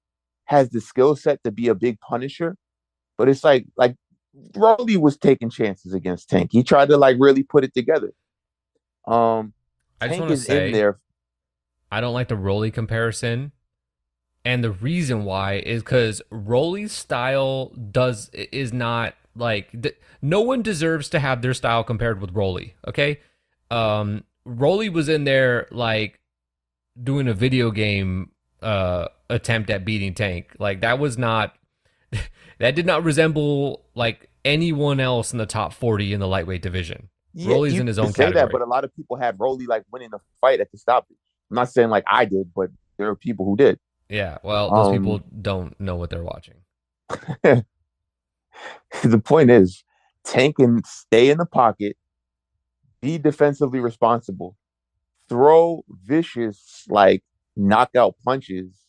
has 0.46 0.70
the 0.70 0.82
skill 0.82 1.16
set 1.16 1.44
to 1.44 1.52
be 1.52 1.68
a 1.68 1.76
big 1.76 2.00
punisher, 2.00 2.58
but 3.18 3.30
it's 3.30 3.44
like 3.44 3.66
like 3.78 3.96
Rolly 4.56 4.98
was 4.98 5.18
taking 5.18 5.50
chances 5.50 5.94
against 5.94 6.30
Tank. 6.30 6.50
He 6.52 6.64
tried 6.64 6.90
to 6.90 6.98
like 6.98 7.18
really 7.20 7.44
put 7.44 7.64
it 7.64 7.74
together. 7.74 8.14
Um 9.08 9.54
I 10.02 10.08
just 10.08 10.20
Tank 10.20 10.22
want 10.22 10.30
to 10.30 10.34
is 10.34 10.46
say 10.46 10.68
in 10.68 10.74
there. 10.74 11.00
I 11.92 12.02
don't 12.02 12.14
like 12.14 12.28
the 12.28 12.36
Rolly 12.36 12.72
comparison. 12.72 13.52
And 14.46 14.64
the 14.64 14.72
reason 14.72 15.26
why 15.26 15.56
is 15.56 15.84
because 15.84 16.22
Rolly's 16.32 16.94
style 16.94 17.68
does 17.92 18.30
is 18.30 18.72
not 18.72 19.16
like 19.36 19.70
th- 19.82 19.98
no 20.22 20.42
one 20.42 20.62
deserves 20.62 21.10
to 21.10 21.20
have 21.20 21.42
their 21.42 21.54
style 21.54 21.84
compared 21.84 22.22
with 22.22 22.32
Rolly. 22.32 22.76
Okay, 22.88 23.20
um, 23.70 24.24
Rolly 24.46 24.90
was 24.90 25.10
in 25.10 25.26
there 25.26 25.68
like 25.72 26.20
doing 27.02 27.28
a 27.28 27.34
video 27.34 27.72
game 27.72 28.32
uh 28.62 29.08
attempt 29.30 29.70
at 29.70 29.86
beating 29.86 30.14
Tank. 30.14 30.56
Like 30.58 30.82
that 30.82 31.00
was 31.00 31.18
not 31.18 31.56
that 32.60 32.76
did 32.76 32.86
not 32.86 33.04
resemble 33.04 33.86
like 33.94 34.30
anyone 34.46 35.00
else 35.00 35.34
in 35.34 35.38
the 35.38 35.46
top 35.46 35.74
forty 35.74 36.14
in 36.14 36.20
the 36.20 36.28
lightweight 36.28 36.62
division. 36.62 37.10
Yeah, 37.34 37.52
Rolly's 37.52 37.78
in 37.78 37.88
his 37.88 38.00
own 38.00 38.08
say 38.08 38.24
category. 38.24 38.46
that, 38.46 38.52
but 38.52 38.62
a 38.62 38.66
lot 38.66 38.84
of 38.84 38.96
people 38.96 39.18
had 39.18 39.40
Rolly 39.40 39.66
like 39.66 39.84
winning 39.92 40.10
the 40.10 40.20
fight 40.42 40.60
at 40.60 40.72
the 40.72 40.78
stoppage. 40.78 41.18
I'm 41.52 41.56
not 41.56 41.70
saying 41.70 41.90
like 41.90 42.04
I 42.08 42.26
did, 42.26 42.52
but 42.56 42.70
there 42.98 43.10
are 43.10 43.16
people 43.16 43.46
who 43.46 43.56
did. 43.56 43.80
Yeah, 44.10 44.40
well, 44.44 44.72
those 44.72 44.88
Um, 44.88 44.94
people 44.94 45.20
don't 45.42 45.80
know 45.80 45.96
what 45.96 46.10
they're 46.10 46.24
watching. 46.24 46.56
the 49.04 49.20
point 49.24 49.52
is, 49.52 49.84
Tank 50.24 50.58
can 50.58 50.84
stay 50.84 51.30
in 51.30 51.38
the 51.38 51.46
pocket, 51.46 51.96
be 53.02 53.18
defensively 53.18 53.80
responsible, 53.80 54.58
throw 55.28 55.84
vicious 56.04 56.86
like 56.90 57.24
knockout 57.56 58.16
punches, 58.26 58.86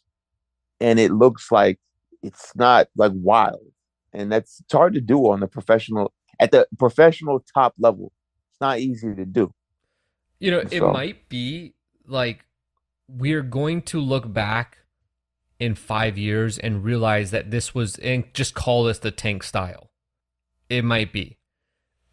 and 0.81 0.99
it 0.99 1.13
looks 1.13 1.53
like 1.53 1.79
it's 2.23 2.55
not 2.57 2.89
like 2.97 3.13
wild. 3.15 3.61
And 4.13 4.33
that's 4.33 4.61
it's 4.61 4.73
hard 4.73 4.95
to 4.95 5.01
do 5.01 5.31
on 5.31 5.41
the 5.41 5.47
professional 5.47 6.13
at 6.41 6.51
the 6.51 6.67
professional 6.79 7.45
top 7.55 7.75
level. 7.79 8.13
It's 8.51 8.61
not 8.61 8.81
easy 8.81 9.15
to 9.15 9.25
do. 9.25 9.53
You 10.39 10.51
know, 10.51 10.65
it 10.71 10.81
might 10.81 11.29
be 11.29 11.75
like 12.07 12.47
we're 13.09 13.43
going 13.43 13.83
to 13.83 14.01
look 14.01 14.33
back 14.33 14.79
in 15.61 15.75
five 15.75 16.19
years 16.19 16.59
and 16.59 16.83
realize 16.83 17.31
that 17.31 17.51
this 17.51 17.75
was, 17.75 17.97
and 17.99 18.25
just 18.35 18.55
call 18.55 18.85
this 18.85 18.99
the 18.99 19.11
tank 19.11 19.43
style. 19.43 19.91
It 20.69 20.85
might 20.85 21.13
be. 21.13 21.37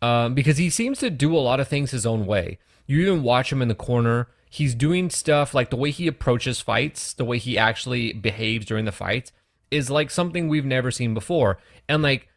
Um, 0.02 0.36
because 0.36 0.58
he 0.58 0.70
seems 0.70 1.00
to 1.00 1.10
do 1.10 1.36
a 1.36 1.40
lot 1.40 1.60
of 1.60 1.68
things 1.68 1.92
his 1.92 2.06
own 2.06 2.26
way. 2.28 2.60
You 2.86 3.02
even 3.02 3.24
watch 3.24 3.52
him 3.52 3.62
in 3.62 3.68
the 3.68 3.76
corner. 3.76 4.28
He's 4.50 4.76
doing 4.76 5.10
stuff 5.10 5.54
like 5.54 5.72
the 5.72 5.76
way 5.76 5.90
he 5.90 6.08
approaches 6.08 6.62
fights, 6.62 7.14
the 7.14 7.26
way 7.26 7.40
he 7.40 7.58
actually 7.58 8.14
behaves 8.14 8.66
during 8.66 8.86
the 8.86 8.92
fights 8.92 9.32
is 9.72 9.90
like 9.90 10.12
something 10.12 10.48
we've 10.48 10.66
never 10.66 10.92
seen 10.92 11.14
before. 11.14 11.58
And 11.90 12.04
like 12.04 12.28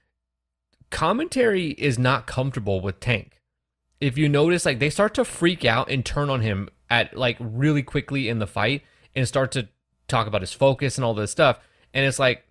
commentary 0.91 1.71
is 1.73 1.99
not 1.99 2.27
comfortable 2.27 2.81
with 2.81 2.99
Tank 2.99 3.41
if 4.01 4.17
you 4.17 4.29
notice 4.29 4.65
like 4.65 4.79
they 4.79 4.91
start 4.91 5.15
to 5.15 5.25
freak 5.25 5.65
out 5.65 5.91
and 5.91 6.05
turn 6.05 6.31
on 6.31 6.41
him 6.41 6.69
at 6.89 7.17
like 7.17 7.37
really 7.39 7.83
quickly 7.83 8.29
in 8.29 8.39
the 8.39 8.47
fight 8.47 8.83
and 9.15 9.29
start 9.29 9.53
to 9.53 9.69
talk 10.11 10.27
about 10.27 10.43
his 10.43 10.53
focus 10.53 10.99
and 10.99 11.05
all 11.05 11.15
this 11.15 11.31
stuff. 11.31 11.59
And 11.95 12.05
it's 12.05 12.19
like 12.19 12.45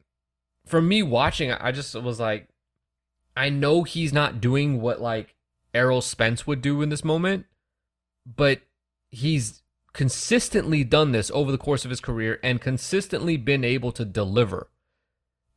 for 0.66 0.82
me 0.82 1.02
watching 1.02 1.52
i 1.52 1.72
just 1.72 1.96
was 1.96 2.20
like 2.20 2.48
i 3.36 3.50
know 3.50 3.82
he's 3.82 4.14
not 4.14 4.40
doing 4.40 4.80
what 4.80 5.02
like 5.02 5.34
errol 5.74 6.00
spence 6.00 6.46
would 6.46 6.62
do 6.62 6.84
in 6.84 6.90
this 6.90 7.04
moment 7.04 7.46
but 8.26 8.62
he's 9.10 9.64
consistently 9.94 10.84
done 10.84 11.12
this 11.12 11.32
over 11.32 11.52
the 11.52 11.58
course 11.58 11.84
of 11.84 11.90
his 11.90 12.00
career 12.00 12.40
and 12.44 12.62
consistently 12.62 13.38
been 13.38 13.64
able 13.64 13.92
to 13.92 14.06
deliver. 14.06 14.70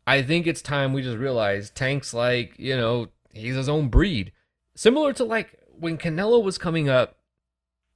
I 0.07 0.23
think 0.23 0.47
it's 0.47 0.63
time 0.63 0.93
we 0.93 1.03
just 1.03 1.19
realize 1.19 1.71
tank's 1.71 2.13
like 2.13 2.59
you 2.59 2.77
know 2.77 3.09
he's 3.33 3.55
his 3.55 3.69
own 3.69 3.89
breed. 3.89 4.33
Similar 4.75 5.13
to 5.15 5.25
like 5.25 5.59
when 5.79 5.99
Canelo 5.99 6.43
was 6.43 6.59
coming 6.59 6.89
up, 6.89 7.17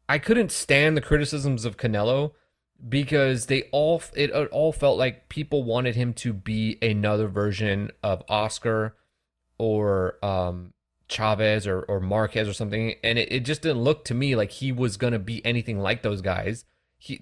I 0.09 0.19
couldn't 0.19 0.53
stand 0.53 0.97
the 0.97 1.01
criticisms 1.01 1.65
of 1.65 1.77
Canelo 1.77 2.33
because 2.89 3.47
they 3.47 3.65
all 3.73 4.03
it, 4.15 4.31
it 4.31 4.49
all 4.51 4.73
felt 4.73 4.99
like 4.99 5.29
people 5.29 5.63
wanted 5.63 5.97
him 5.97 6.13
to 6.15 6.33
be 6.33 6.79
another 6.83 7.29
version 7.29 7.91
of 8.03 8.23
Oscar 8.29 8.97
or 9.59 10.25
um 10.25 10.73
Chavez 11.09 11.67
or, 11.67 11.83
or 11.83 12.01
Marquez 12.01 12.49
or 12.49 12.53
something 12.53 12.95
and 13.03 13.19
it, 13.19 13.31
it 13.31 13.41
just 13.41 13.63
didn't 13.63 13.83
look 13.83 14.05
to 14.07 14.15
me 14.15 14.37
like 14.37 14.51
he 14.51 14.73
was 14.73 14.97
gonna 14.97 15.19
be 15.19 15.45
anything 15.45 15.79
like 15.79 16.03
those 16.03 16.21
guys. 16.21 16.65
He 16.99 17.21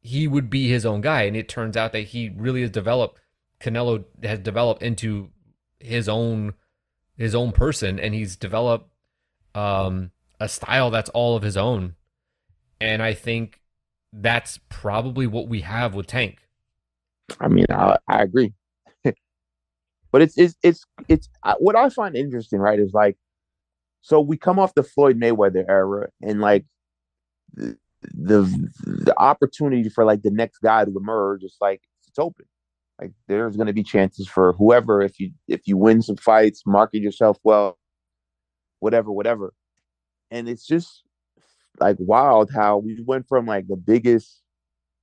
he 0.00 0.28
would 0.28 0.50
be 0.50 0.68
his 0.68 0.86
own 0.86 1.00
guy 1.00 1.22
and 1.22 1.36
it 1.36 1.48
turns 1.48 1.76
out 1.76 1.92
that 1.92 2.02
he 2.02 2.30
really 2.30 2.62
has 2.62 2.70
developed 2.70 3.18
Canelo 3.60 4.04
has 4.22 4.38
developed 4.38 4.82
into 4.82 5.30
his 5.80 6.08
own 6.08 6.54
his 7.16 7.34
own 7.34 7.52
person 7.52 7.98
and 7.98 8.14
he's 8.14 8.36
developed 8.36 8.90
um, 9.54 10.10
a 10.40 10.48
style 10.48 10.90
that's 10.90 11.10
all 11.10 11.36
of 11.36 11.42
his 11.42 11.56
own. 11.56 11.94
And 12.80 13.02
I 13.02 13.14
think 13.14 13.60
that's 14.20 14.58
probably 14.68 15.26
what 15.26 15.48
we 15.48 15.60
have 15.62 15.94
with 15.94 16.06
Tank. 16.06 16.38
I 17.40 17.48
mean, 17.48 17.66
I, 17.70 17.96
I 18.08 18.22
agree. 18.22 18.52
but 19.04 20.22
it's 20.22 20.38
it's 20.38 20.56
it's 20.62 20.84
it's 21.08 21.28
what 21.58 21.76
I 21.76 21.88
find 21.88 22.16
interesting, 22.16 22.60
right? 22.60 22.78
Is 22.78 22.92
like, 22.92 23.16
so 24.02 24.20
we 24.20 24.36
come 24.36 24.58
off 24.58 24.74
the 24.74 24.82
Floyd 24.82 25.18
Mayweather 25.20 25.64
era, 25.68 26.08
and 26.22 26.40
like 26.40 26.64
the 27.54 27.76
the, 28.02 28.42
the 28.84 29.14
opportunity 29.18 29.88
for 29.88 30.04
like 30.04 30.22
the 30.22 30.30
next 30.30 30.58
guy 30.58 30.84
to 30.84 30.96
emerge 30.96 31.42
is 31.42 31.56
like 31.60 31.82
it's 32.06 32.18
open. 32.18 32.46
Like 33.00 33.12
there's 33.26 33.56
going 33.56 33.66
to 33.66 33.72
be 33.72 33.82
chances 33.82 34.28
for 34.28 34.52
whoever 34.52 35.02
if 35.02 35.18
you 35.18 35.32
if 35.48 35.62
you 35.66 35.76
win 35.76 36.02
some 36.02 36.16
fights, 36.16 36.62
market 36.66 37.02
yourself 37.02 37.38
well, 37.42 37.78
whatever, 38.78 39.10
whatever. 39.10 39.52
And 40.30 40.48
it's 40.48 40.66
just 40.66 41.02
like 41.80 41.96
wild 41.98 42.50
how 42.50 42.78
we 42.78 43.02
went 43.04 43.26
from 43.28 43.46
like 43.46 43.66
the 43.66 43.76
biggest 43.76 44.42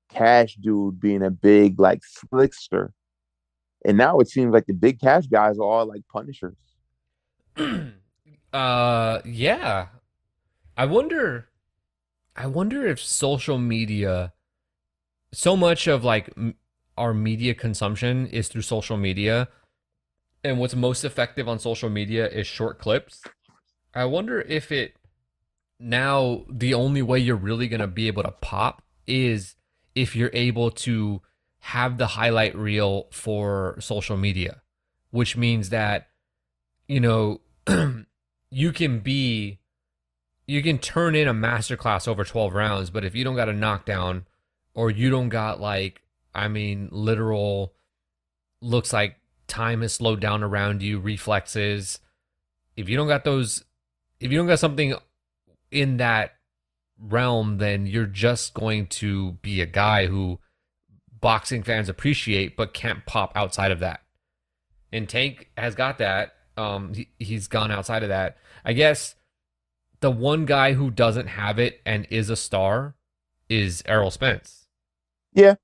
cash 0.09 0.55
dude 0.55 0.99
being 0.99 1.23
a 1.23 1.31
big 1.31 1.79
like 1.79 2.01
slickster. 2.01 2.91
And 3.85 3.97
now 3.97 4.19
it 4.19 4.29
seems 4.29 4.53
like 4.53 4.67
the 4.67 4.73
big 4.73 4.99
cash 4.99 5.25
guys 5.27 5.57
are 5.57 5.63
all 5.63 5.85
like 5.85 6.01
punishers. 6.11 6.55
uh, 8.53 9.19
yeah. 9.25 9.87
I 10.77 10.85
wonder. 10.85 11.49
I 12.35 12.47
wonder 12.47 12.87
if 12.87 12.99
social 13.01 13.57
media, 13.57 14.31
so 15.33 15.57
much 15.57 15.87
of 15.87 16.05
like 16.05 16.29
m- 16.37 16.55
our 16.97 17.13
media 17.13 17.53
consumption 17.53 18.27
is 18.27 18.47
through 18.47 18.61
social 18.61 18.95
media, 18.95 19.49
and 20.43 20.57
what's 20.57 20.75
most 20.75 21.03
effective 21.03 21.49
on 21.49 21.59
social 21.59 21.89
media 21.89 22.27
is 22.29 22.47
short 22.47 22.79
clips. 22.79 23.21
I 23.93 24.05
wonder 24.05 24.41
if 24.41 24.71
it 24.71 24.95
now 25.81 26.45
the 26.49 26.73
only 26.73 27.01
way 27.01 27.19
you're 27.19 27.35
really 27.35 27.67
going 27.67 27.81
to 27.81 27.87
be 27.87 28.07
able 28.07 28.23
to 28.23 28.31
pop 28.31 28.83
is 29.07 29.55
if 29.95 30.15
you're 30.15 30.31
able 30.33 30.71
to 30.71 31.21
have 31.59 31.97
the 31.97 32.07
highlight 32.07 32.55
reel 32.55 33.07
for 33.11 33.75
social 33.79 34.17
media, 34.17 34.61
which 35.09 35.35
means 35.35 35.69
that, 35.69 36.07
you 36.87 36.99
know, 36.99 37.41
you 38.51 38.71
can 38.71 38.99
be, 38.99 39.59
you 40.47 40.61
can 40.61 40.77
turn 40.77 41.15
in 41.15 41.27
a 41.27 41.33
masterclass 41.33 42.07
over 42.07 42.23
12 42.23 42.53
rounds, 42.53 42.89
but 42.89 43.03
if 43.03 43.15
you 43.15 43.23
don't 43.23 43.35
got 43.35 43.49
a 43.49 43.53
knockdown 43.53 44.25
or 44.73 44.89
you 44.89 45.09
don't 45.09 45.29
got 45.29 45.59
like, 45.59 46.01
I 46.33 46.47
mean, 46.47 46.89
literal, 46.91 47.73
looks 48.61 48.93
like 48.93 49.17
time 49.47 49.81
has 49.81 49.93
slowed 49.93 50.19
down 50.19 50.43
around 50.43 50.81
you, 50.81 50.99
reflexes, 50.99 51.99
if 52.75 52.87
you 52.87 52.97
don't 52.97 53.07
got 53.07 53.23
those, 53.23 53.63
if 54.19 54.31
you 54.31 54.37
don't 54.37 54.47
got 54.47 54.59
something 54.59 54.95
in 55.71 55.97
that 55.97 56.33
realm, 56.99 57.57
then 57.57 57.85
you're 57.85 58.05
just 58.05 58.53
going 58.53 58.87
to 58.87 59.33
be 59.41 59.61
a 59.61 59.65
guy 59.65 60.07
who 60.07 60.39
boxing 61.19 61.63
fans 61.63 61.89
appreciate 61.89 62.57
but 62.57 62.73
can't 62.73 63.05
pop 63.05 63.31
outside 63.35 63.71
of 63.71 63.79
that. 63.79 64.01
And 64.91 65.07
Tank 65.07 65.49
has 65.57 65.75
got 65.75 65.97
that. 65.99 66.33
Um, 66.57 66.93
he, 66.93 67.07
he's 67.19 67.47
gone 67.47 67.71
outside 67.71 68.03
of 68.03 68.09
that. 68.09 68.37
I 68.65 68.73
guess 68.73 69.15
the 70.01 70.11
one 70.11 70.45
guy 70.45 70.73
who 70.73 70.91
doesn't 70.91 71.27
have 71.27 71.59
it 71.59 71.81
and 71.85 72.07
is 72.09 72.29
a 72.29 72.35
star 72.35 72.95
is 73.49 73.83
Errol 73.85 74.11
Spence. 74.11 74.67
Yeah. 75.33 75.55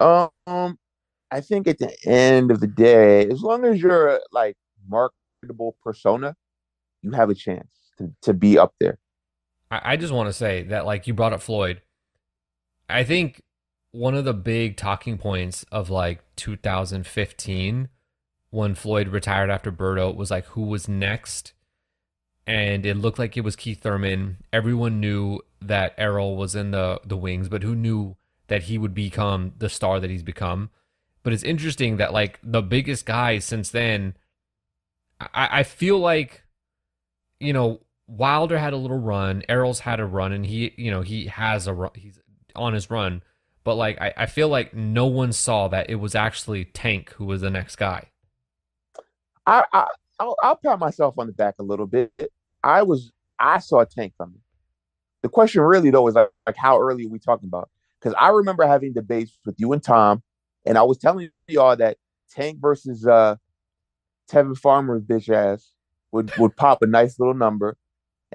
Um, 0.00 0.78
I 1.30 1.40
think 1.40 1.68
at 1.68 1.78
the 1.78 1.94
end 2.04 2.50
of 2.50 2.60
the 2.60 2.66
day, 2.66 3.26
as 3.28 3.42
long 3.42 3.64
as 3.64 3.80
you're 3.80 4.20
like 4.32 4.56
marketable 4.88 5.76
persona, 5.82 6.34
you 7.02 7.12
have 7.12 7.30
a 7.30 7.34
chance 7.34 7.70
to, 7.98 8.10
to 8.22 8.34
be 8.34 8.58
up 8.58 8.74
there. 8.80 8.98
I, 9.70 9.92
I 9.92 9.96
just 9.96 10.12
want 10.12 10.28
to 10.28 10.32
say 10.32 10.64
that, 10.64 10.86
like, 10.86 11.06
you 11.06 11.14
brought 11.14 11.32
up 11.32 11.42
Floyd. 11.42 11.82
I 12.88 13.04
think 13.04 13.42
one 13.96 14.14
of 14.14 14.24
the 14.24 14.34
big 14.34 14.76
talking 14.76 15.16
points 15.16 15.64
of 15.72 15.88
like 15.88 16.22
2015 16.36 17.88
when 18.50 18.74
Floyd 18.74 19.08
retired 19.08 19.50
after 19.50 19.72
Berto 19.72 20.14
was 20.14 20.30
like 20.30 20.46
who 20.48 20.62
was 20.62 20.88
next. 20.88 21.52
And 22.46 22.86
it 22.86 22.96
looked 22.96 23.18
like 23.18 23.36
it 23.36 23.42
was 23.42 23.56
Keith 23.56 23.80
Thurman. 23.80 24.38
Everyone 24.52 25.00
knew 25.00 25.40
that 25.60 25.94
Errol 25.98 26.36
was 26.36 26.54
in 26.54 26.70
the, 26.70 27.00
the 27.04 27.16
wings, 27.16 27.48
but 27.48 27.62
who 27.62 27.74
knew 27.74 28.16
that 28.46 28.64
he 28.64 28.78
would 28.78 28.94
become 28.94 29.52
the 29.58 29.68
star 29.68 29.98
that 29.98 30.10
he's 30.10 30.22
become? 30.22 30.70
But 31.24 31.32
it's 31.32 31.42
interesting 31.42 31.96
that 31.96 32.12
like 32.12 32.38
the 32.42 32.62
biggest 32.62 33.04
guys 33.04 33.44
since 33.44 33.70
then, 33.70 34.14
I, 35.18 35.48
I 35.50 35.62
feel 35.64 35.98
like, 35.98 36.44
you 37.40 37.52
know, 37.52 37.80
Wilder 38.08 38.58
had 38.58 38.72
a 38.72 38.76
little 38.76 38.98
run, 38.98 39.42
Errol's 39.48 39.80
had 39.80 40.00
a 40.00 40.06
run, 40.06 40.32
and 40.32 40.46
he, 40.46 40.72
you 40.76 40.90
know, 40.90 41.02
he 41.02 41.26
has 41.26 41.66
a 41.66 41.74
run. 41.74 41.90
He's 41.94 42.20
on 42.54 42.72
his 42.72 42.90
run, 42.90 43.22
but 43.64 43.74
like 43.74 44.00
I, 44.00 44.14
I 44.16 44.26
feel 44.26 44.48
like 44.48 44.74
no 44.74 45.06
one 45.06 45.32
saw 45.32 45.68
that 45.68 45.90
it 45.90 45.96
was 45.96 46.14
actually 46.14 46.64
Tank 46.66 47.10
who 47.12 47.24
was 47.26 47.40
the 47.40 47.50
next 47.50 47.76
guy. 47.76 48.10
I, 49.46 49.64
I 49.72 49.86
I'll, 50.18 50.36
I'll 50.42 50.56
pat 50.56 50.78
myself 50.78 51.18
on 51.18 51.26
the 51.26 51.32
back 51.32 51.56
a 51.58 51.62
little 51.62 51.86
bit. 51.86 52.12
I 52.62 52.82
was 52.82 53.12
I 53.38 53.58
saw 53.58 53.84
Tank 53.84 54.14
coming. 54.18 54.40
The 55.22 55.28
question 55.28 55.62
really 55.62 55.90
though 55.90 56.06
is 56.08 56.14
like, 56.14 56.28
like 56.46 56.56
how 56.56 56.80
early 56.80 57.06
are 57.06 57.10
we 57.10 57.18
talking 57.18 57.48
about? 57.48 57.68
Because 58.00 58.14
I 58.18 58.28
remember 58.30 58.66
having 58.66 58.92
debates 58.92 59.38
with 59.44 59.56
you 59.58 59.72
and 59.72 59.82
Tom, 59.82 60.22
and 60.64 60.78
I 60.78 60.82
was 60.82 60.98
telling 60.98 61.28
y'all 61.48 61.76
that 61.76 61.98
Tank 62.30 62.58
versus 62.60 63.06
uh 63.06 63.36
Tevin 64.30 64.56
Farmer's 64.56 65.02
bitch 65.02 65.28
ass 65.28 65.72
would 66.12 66.32
would 66.38 66.56
pop 66.56 66.82
a 66.82 66.86
nice 66.86 67.18
little 67.18 67.34
number, 67.34 67.76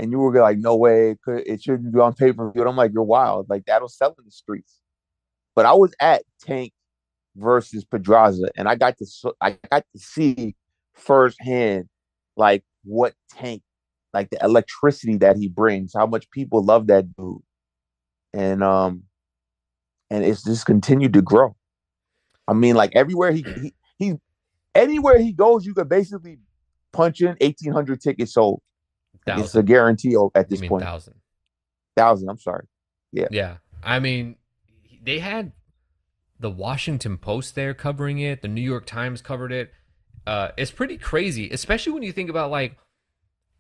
and 0.02 0.12
you 0.12 0.18
were 0.18 0.42
like, 0.42 0.58
"No 0.58 0.76
way, 0.76 1.16
it, 1.28 1.62
shouldn't 1.62 1.94
be 1.94 2.00
on 2.00 2.14
pay 2.14 2.34
per 2.34 2.52
view." 2.52 2.68
I'm 2.68 2.76
like, 2.76 2.92
"You're 2.92 3.04
wild! 3.04 3.48
Like 3.50 3.66
that'll 3.66 3.88
sell 3.88 4.16
in 4.18 4.26
the 4.26 4.32
streets." 4.32 4.80
But 5.56 5.68
I 5.68 5.74
was 5.74 5.94
at 6.00 6.24
Tank 6.42 6.74
versus 7.36 7.86
Pedraza, 7.86 8.50
and 8.56 8.68
I 8.68 8.76
got 8.76 8.98
to 8.98 9.34
I 9.40 9.58
got 9.70 9.86
to 9.94 10.00
see 10.00 10.56
firsthand 10.96 11.88
like 12.36 12.64
what 12.84 13.14
Tank, 13.30 13.62
like 14.12 14.32
the 14.32 14.40
electricity 14.44 15.18
that 15.18 15.38
he 15.38 15.48
brings, 15.48 15.94
how 15.96 16.08
much 16.08 16.30
people 16.32 16.66
love 16.66 16.88
that 16.88 17.16
dude, 17.16 17.38
and 18.34 18.64
um, 18.64 19.04
and 20.10 20.26
it's 20.26 20.44
just 20.44 20.66
continued 20.66 21.14
to 21.14 21.22
grow. 21.22 21.56
I 22.48 22.54
mean, 22.54 22.76
like 22.76 22.96
everywhere 22.96 23.32
he 23.32 23.46
he 23.62 23.74
he 24.00 24.14
anywhere 24.74 25.20
he 25.20 25.32
goes, 25.32 25.64
you 25.64 25.76
could 25.76 25.90
basically 25.90 26.40
punch 26.92 27.22
in 27.22 27.38
eighteen 27.40 27.72
hundred 27.72 28.02
tickets 28.02 28.34
sold. 28.34 28.64
Thousand. 29.26 29.46
It's 29.46 29.56
a 29.56 29.64
guarantee 29.64 30.16
at 30.36 30.50
this 30.50 30.62
point. 30.62 30.84
Thousand. 30.84 31.16
Thousand. 31.96 32.30
I'm 32.30 32.40
sorry. 32.40 32.66
Yeah. 33.12 33.28
Yeah. 33.32 33.58
I 33.84 34.00
mean, 34.00 34.36
they 35.04 35.20
had 35.20 35.52
the 36.40 36.50
Washington 36.50 37.18
Post 37.18 37.56
there 37.56 37.74
covering 37.74 38.20
it. 38.20 38.42
The 38.42 38.48
New 38.48 38.62
York 38.62 38.86
Times 38.86 39.22
covered 39.22 39.52
it. 39.52 39.72
Uh, 40.26 40.50
it's 40.58 40.72
pretty 40.72 40.98
crazy, 40.98 41.50
especially 41.50 41.94
when 41.94 42.04
you 42.04 42.12
think 42.12 42.30
about 42.30 42.52
like 42.52 42.78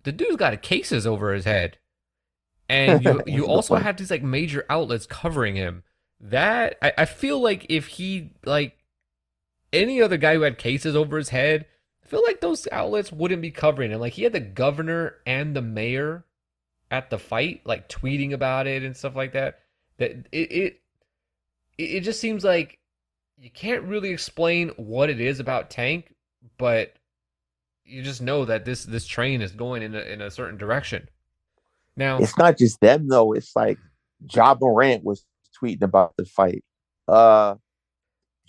the 0.03 0.11
dude's 0.11 0.35
got 0.35 0.59
cases 0.61 1.07
over 1.07 1.33
his 1.33 1.45
head, 1.45 1.77
and 2.69 3.03
you 3.03 3.21
you 3.27 3.45
also 3.47 3.75
have 3.75 3.97
these 3.97 4.11
like 4.11 4.23
major 4.23 4.65
outlets 4.69 5.05
covering 5.05 5.55
him. 5.55 5.83
That 6.19 6.77
I, 6.81 6.93
I 6.99 7.05
feel 7.05 7.39
like 7.39 7.65
if 7.69 7.87
he 7.87 8.33
like 8.45 8.77
any 9.73 10.01
other 10.01 10.17
guy 10.17 10.35
who 10.35 10.41
had 10.41 10.57
cases 10.57 10.95
over 10.95 11.17
his 11.17 11.29
head, 11.29 11.65
feel 12.11 12.21
like 12.23 12.41
those 12.41 12.67
outlets 12.73 13.09
wouldn't 13.09 13.41
be 13.41 13.51
covering 13.51 13.89
him. 13.91 14.01
Like 14.01 14.11
he 14.11 14.23
had 14.23 14.33
the 14.33 14.41
governor 14.41 15.15
and 15.25 15.55
the 15.55 15.61
mayor 15.61 16.25
at 16.91 17.09
the 17.09 17.17
fight, 17.17 17.61
like 17.63 17.87
tweeting 17.87 18.33
about 18.33 18.67
it 18.67 18.83
and 18.83 18.95
stuff 18.95 19.15
like 19.15 19.31
that. 19.31 19.59
That 19.97 20.27
it 20.33 20.51
it 20.51 20.81
it 21.77 22.01
just 22.01 22.19
seems 22.19 22.43
like 22.43 22.79
you 23.37 23.49
can't 23.49 23.83
really 23.83 24.09
explain 24.09 24.69
what 24.75 25.09
it 25.09 25.21
is 25.21 25.39
about 25.39 25.69
Tank, 25.69 26.13
but 26.57 26.93
you 27.85 28.03
just 28.03 28.21
know 28.21 28.43
that 28.43 28.65
this 28.65 28.83
this 28.83 29.07
train 29.07 29.41
is 29.41 29.53
going 29.53 29.81
in 29.81 29.95
a, 29.95 30.01
in 30.01 30.21
a 30.21 30.29
certain 30.29 30.57
direction. 30.57 31.07
Now 31.95 32.17
it's 32.17 32.37
not 32.37 32.57
just 32.57 32.81
them 32.81 33.07
though. 33.07 33.31
It's 33.31 33.55
like 33.55 33.77
Ja 34.29 34.57
Morant 34.59 35.05
was 35.05 35.25
tweeting 35.63 35.83
about 35.83 36.13
the 36.17 36.25
fight. 36.25 36.65
Uh 37.07 37.55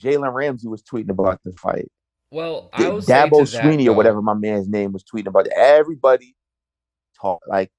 Jalen 0.02 0.34
Ramsey 0.34 0.66
was 0.66 0.82
tweeting 0.82 1.10
about 1.10 1.40
the 1.44 1.52
fight. 1.52 1.92
Well, 2.32 2.70
I 2.72 2.88
was 2.88 3.04
Dabo 3.06 3.42
Swinney 3.42 3.86
or 3.86 3.92
whatever 3.92 4.22
my 4.22 4.32
man's 4.32 4.66
name 4.66 4.92
was 4.92 5.04
tweeting 5.04 5.26
about 5.26 5.48
it. 5.48 5.52
Everybody 5.54 6.34
talk 7.20 7.42
like 7.46 7.70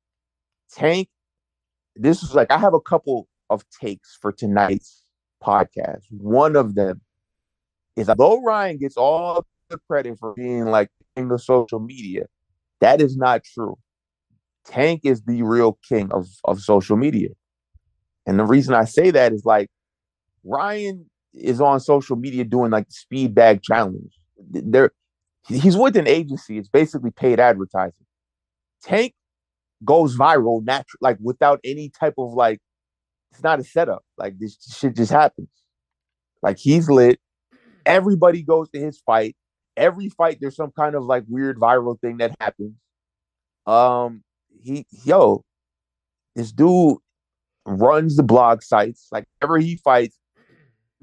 Tank. 0.72 1.10
This 1.95 2.22
was 2.22 2.36
like 2.36 2.51
I 2.51 2.60
have 2.60 2.75
a 2.75 2.79
couple 2.79 3.27
of 3.50 3.63
takes 3.81 4.15
for 4.22 4.31
tonight's 4.31 5.05
podcast. 5.43 6.04
One 6.12 6.56
of 6.56 6.75
them 6.75 7.01
is 7.95 8.10
although 8.10 8.43
Ryan 8.43 8.78
gets 8.78 8.95
all 8.95 9.43
the 9.69 9.80
credit 9.89 10.19
for 10.19 10.36
being 10.36 10.65
like 10.65 10.89
king 11.15 11.32
of 11.32 11.41
social 11.41 11.80
media, 11.80 12.25
that 12.80 13.01
is 13.01 13.17
not 13.17 13.43
true. 13.43 13.75
Tank 14.65 15.01
is 15.04 15.23
the 15.23 15.41
real 15.41 15.80
king 15.89 16.12
of, 16.12 16.28
of 16.43 16.62
social 16.62 16.95
media. 16.95 17.30
And 18.28 18.38
the 18.38 18.45
reason 18.45 18.75
I 18.75 18.86
say 18.86 19.10
that 19.10 19.34
is 19.34 19.45
like 19.45 19.71
Ryan 20.43 21.10
is 21.34 21.60
on 21.60 21.80
social 21.80 22.17
media 22.17 22.43
doing 22.43 22.69
like 22.69 22.88
the 22.88 22.93
speed 22.93 23.34
bag 23.34 23.63
challenge. 23.63 24.13
There, 24.49 24.91
he's 25.47 25.77
with 25.77 25.97
an 25.97 26.08
agency. 26.08 26.58
It's 26.58 26.69
basically 26.69 27.12
paid 27.12 27.39
advertising. 27.39 28.06
Tank 28.84 29.13
goes 29.84 30.17
viral 30.17 30.63
natural, 30.63 30.99
like 31.01 31.17
without 31.21 31.60
any 31.63 31.89
type 31.89 32.15
of 32.17 32.34
like. 32.34 32.60
It's 33.32 33.41
not 33.41 33.60
a 33.60 33.63
setup. 33.63 34.03
Like 34.15 34.38
this 34.38 34.58
shit 34.77 34.95
just 34.95 35.12
happens. 35.12 35.49
Like 36.43 36.60
he's 36.60 36.88
lit. 36.88 37.19
Everybody 37.86 38.43
goes 38.43 38.69
to 38.69 38.79
his 38.79 39.01
fight. 39.03 39.36
Every 39.75 40.10
fight, 40.10 40.38
there's 40.39 40.56
some 40.56 40.71
kind 40.77 40.93
of 40.93 41.03
like 41.03 41.23
weird 41.27 41.58
viral 41.58 41.99
thing 41.99 42.17
that 42.17 42.36
happens. 42.39 42.75
Um, 43.65 44.23
he 44.62 44.86
yo, 45.03 45.43
this 46.36 46.51
dude 46.51 46.97
runs 47.65 48.15
the 48.17 48.23
blog 48.23 48.62
sites. 48.62 49.08
Like 49.12 49.25
ever 49.41 49.58
he 49.58 49.77
fights, 49.77 50.17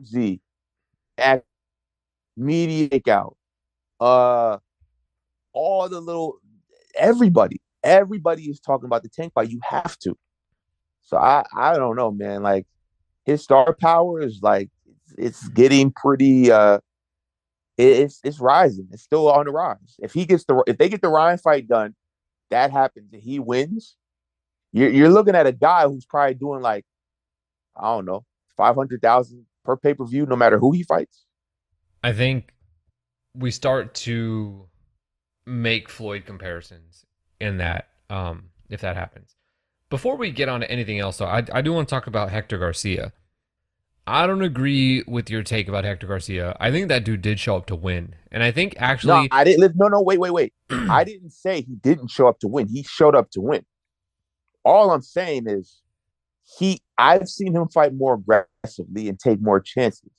Z, 0.05 0.40
act, 1.18 1.44
media 2.37 3.01
out, 3.09 3.37
uh, 4.01 4.59
all 5.53 5.88
the 5.88 6.01
little 6.01 6.38
everybody, 6.97 7.61
everybody 7.83 8.45
is 8.45 8.61
talking 8.61 8.87
about 8.87 9.03
the 9.03 9.09
tank 9.09 9.33
fight. 9.35 9.51
You 9.51 9.61
have 9.69 9.99
to. 10.01 10.16
So 11.03 11.16
I, 11.16 11.45
I 11.57 11.77
don't 11.77 11.97
know, 11.97 12.11
man. 12.11 12.43
Like 12.43 12.66
his 13.25 13.43
star 13.43 13.75
power 13.75 14.21
is 14.21 14.40
like 14.43 14.71
it's, 14.87 15.14
it's 15.19 15.49
getting 15.49 15.93
pretty. 15.93 16.51
uh 16.51 16.79
it's 17.81 18.21
it's 18.25 18.40
rising. 18.40 18.88
It's 18.90 19.03
still 19.03 19.31
on 19.31 19.47
the 19.47 19.53
rise. 19.53 19.97
If 19.99 20.12
he 20.12 20.27
gets 20.27 20.45
the 20.45 20.62
if 20.66 20.77
they 20.79 20.88
get 20.88 21.03
the 21.03 21.09
Ryan 21.09 21.38
fight 21.38 21.66
done, 21.66 21.95
that 22.51 22.71
happens 22.71 23.12
and 23.12 23.23
he 23.23 23.38
wins. 23.38 23.97
You're 24.73 24.90
you're 24.90 25.09
looking 25.09 25.35
at 25.35 25.47
a 25.47 25.53
guy 25.53 25.87
who's 25.87 26.05
probably 26.05 26.35
doing 26.35 26.61
like 26.61 26.85
I 27.77 27.95
don't 27.95 28.05
know 28.05 28.25
five 28.57 28.75
hundred 28.75 29.01
thousand 29.03 29.47
per 29.64 29.77
pay 29.77 29.95
per 29.95 30.05
view, 30.05 30.27
no 30.27 30.37
matter 30.37 30.59
who 30.59 30.73
he 30.73 30.83
fights? 30.83 31.25
I 32.03 32.13
think 32.13 32.53
we 33.35 33.51
start 33.51 33.95
to 33.95 34.67
make 35.47 35.89
Floyd 35.89 36.25
comparisons 36.27 37.05
in 37.41 37.59
that, 37.59 37.89
um, 38.09 38.51
if 38.69 38.81
that 38.81 38.97
happens. 38.97 39.37
Before 39.91 40.17
we 40.17 40.31
get 40.31 40.49
on 40.49 40.61
to 40.61 40.71
anything 40.71 40.99
else, 40.99 41.19
though, 41.19 41.27
I, 41.27 41.45
I 41.53 41.63
do 41.63 41.73
want 41.73 41.89
to 41.89 41.95
talk 41.95 42.07
about 42.07 42.31
Hector 42.31 42.59
Garcia. 42.59 43.13
I 44.07 44.27
don't 44.27 44.43
agree 44.43 45.05
with 45.07 45.31
your 45.31 45.43
take 45.43 45.69
about 45.69 45.85
Hector 45.85 46.07
Garcia. 46.07 46.57
I 46.59 46.71
think 46.71 46.89
that 46.89 47.05
dude 47.05 47.23
did 47.23 47.39
show 47.39 47.57
up 47.57 47.67
to 47.67 47.77
win, 47.77 48.15
and 48.33 48.43
I 48.43 48.51
think 48.51 48.75
actually, 48.79 49.23
no, 49.23 49.29
I 49.31 49.45
didn't. 49.45 49.77
No, 49.77 49.89
no, 49.89 50.01
wait, 50.01 50.19
wait, 50.19 50.33
wait. 50.33 50.53
I 50.71 51.05
didn't 51.05 51.31
say 51.31 51.63
he 51.63 51.75
didn't 51.77 52.09
show 52.09 52.27
up 52.27 52.41
to 52.41 52.49
win. 52.49 52.69
He 52.69 52.83
showed 52.83 53.15
up 53.15 53.31
to 53.33 53.41
win. 53.41 53.65
All 54.65 54.91
I'm 54.91 55.03
saying 55.03 55.45
is 55.47 55.81
he 56.59 56.81
I've 56.99 57.29
seen 57.29 57.55
him 57.55 57.69
fight 57.69 57.95
more 57.95 58.15
aggressively 58.15 59.09
and 59.09 59.19
take 59.19 59.41
more 59.41 59.61
chances 59.61 60.11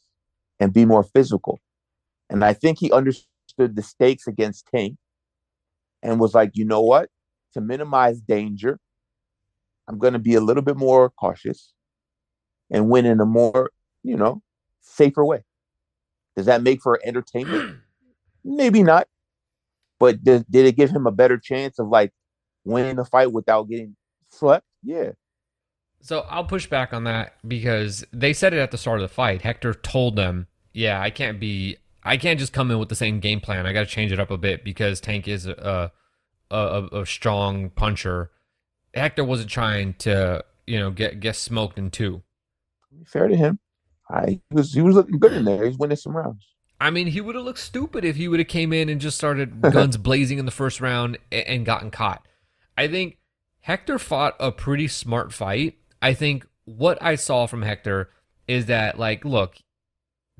and 0.59 0.71
be 0.71 0.85
more 0.85 1.03
physical. 1.03 1.59
And 2.31 2.43
I 2.43 2.53
think 2.53 2.79
he 2.79 2.91
understood 2.91 3.75
the 3.75 3.83
stakes 3.83 4.25
against 4.25 4.67
Tank 4.73 4.95
and 6.01 6.19
was 6.19 6.33
like, 6.33 6.51
you 6.53 6.65
know 6.65 6.81
what? 6.81 7.09
To 7.53 7.61
minimize 7.61 8.21
danger, 8.21 8.79
I'm 9.87 9.99
going 9.99 10.13
to 10.13 10.19
be 10.19 10.35
a 10.35 10.41
little 10.41 10.63
bit 10.63 10.77
more 10.77 11.09
cautious 11.09 11.73
and 12.71 12.89
win 12.89 13.05
in 13.05 13.19
a 13.19 13.25
more, 13.25 13.71
you 14.01 14.15
know, 14.15 14.41
safer 14.79 15.25
way. 15.25 15.43
Does 16.37 16.45
that 16.45 16.63
make 16.63 16.81
for 16.81 16.99
entertainment? 17.03 17.79
Maybe 18.45 18.81
not. 18.81 19.07
But 19.99 20.23
did, 20.23 20.45
did 20.49 20.65
it 20.65 20.77
give 20.77 20.89
him 20.89 21.05
a 21.05 21.11
better 21.11 21.37
chance 21.37 21.77
of 21.77 21.89
like 21.89 22.11
winning 22.63 22.95
the 22.95 23.05
fight 23.05 23.33
without 23.33 23.69
getting 23.69 23.97
swept? 24.29 24.65
Yeah. 24.81 25.11
So 26.01 26.25
I'll 26.29 26.45
push 26.45 26.65
back 26.65 26.93
on 26.93 27.03
that 27.03 27.35
because 27.45 28.05
they 28.13 28.31
said 28.31 28.53
it 28.53 28.59
at 28.59 28.71
the 28.71 28.77
start 28.77 29.01
of 29.01 29.09
the 29.09 29.13
fight. 29.13 29.41
Hector 29.41 29.73
told 29.73 30.15
them, 30.15 30.47
"Yeah, 30.73 30.99
I 30.99 31.11
can't 31.11 31.39
be, 31.39 31.77
I 32.03 32.17
can't 32.17 32.39
just 32.39 32.53
come 32.53 32.71
in 32.71 32.79
with 32.79 32.89
the 32.89 32.95
same 32.95 33.19
game 33.19 33.39
plan. 33.39 33.65
I 33.65 33.73
got 33.73 33.81
to 33.81 33.85
change 33.85 34.11
it 34.11 34.19
up 34.19 34.31
a 34.31 34.37
bit 34.37 34.63
because 34.63 34.99
Tank 34.99 35.27
is 35.27 35.45
a, 35.45 35.91
a, 36.49 36.87
a 36.91 37.05
strong 37.05 37.69
puncher." 37.69 38.31
Hector 38.93 39.23
wasn't 39.23 39.49
trying 39.49 39.93
to, 39.99 40.43
you 40.67 40.77
know, 40.77 40.91
get 40.91 41.19
get 41.19 41.35
smoked 41.35 41.77
in 41.77 41.91
two. 41.91 42.23
Fair 43.07 43.27
to 43.27 43.35
him. 43.35 43.59
I 44.09 44.41
he 44.49 44.55
was 44.55 44.73
he 44.73 44.81
was 44.81 44.95
looking 44.95 45.19
good 45.19 45.33
in 45.33 45.45
there. 45.45 45.65
He's 45.65 45.77
winning 45.77 45.97
some 45.97 46.15
rounds. 46.15 46.45
I 46.79 46.89
mean, 46.89 47.07
he 47.07 47.21
would 47.21 47.35
have 47.35 47.43
looked 47.45 47.59
stupid 47.59 48.03
if 48.03 48.15
he 48.15 48.27
would 48.27 48.39
have 48.39 48.47
came 48.47 48.73
in 48.73 48.89
and 48.89 48.99
just 48.99 49.17
started 49.17 49.61
guns 49.71 49.97
blazing 49.97 50.39
in 50.39 50.45
the 50.45 50.51
first 50.51 50.81
round 50.81 51.17
and, 51.31 51.47
and 51.47 51.65
gotten 51.65 51.91
caught. 51.91 52.27
I 52.77 52.87
think 52.87 53.19
Hector 53.61 53.99
fought 53.99 54.35
a 54.39 54.51
pretty 54.51 54.87
smart 54.87 55.31
fight 55.31 55.77
I 56.01 56.13
think 56.13 56.47
what 56.65 57.01
I 57.01 57.15
saw 57.15 57.45
from 57.45 57.61
Hector 57.61 58.09
is 58.47 58.65
that, 58.65 58.97
like, 58.97 59.23
look, 59.23 59.57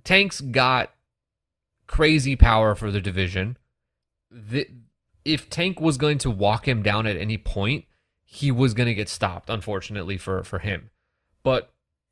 Tank's 0.04 0.41
got 0.41 0.91
crazy 1.92 2.38
power 2.38 2.74
for 2.74 2.90
the 2.90 3.02
division. 3.02 3.58
The, 4.32 4.68
if 5.26 5.50
Tank 5.50 5.80
was 5.82 5.98
going 5.98 6.18
to 6.20 6.32
walk 6.32 6.68
him 6.68 6.82
down 6.82 7.06
at 7.06 7.18
any 7.18 7.38
point, 7.38 7.86
he 8.24 8.50
was 8.50 8.74
going 8.74 8.88
to 8.88 8.96
get 8.96 9.10
stopped, 9.10 9.50
unfortunately 9.50 10.18
for 10.18 10.42
for 10.44 10.60
him. 10.60 10.90
But 11.44 11.72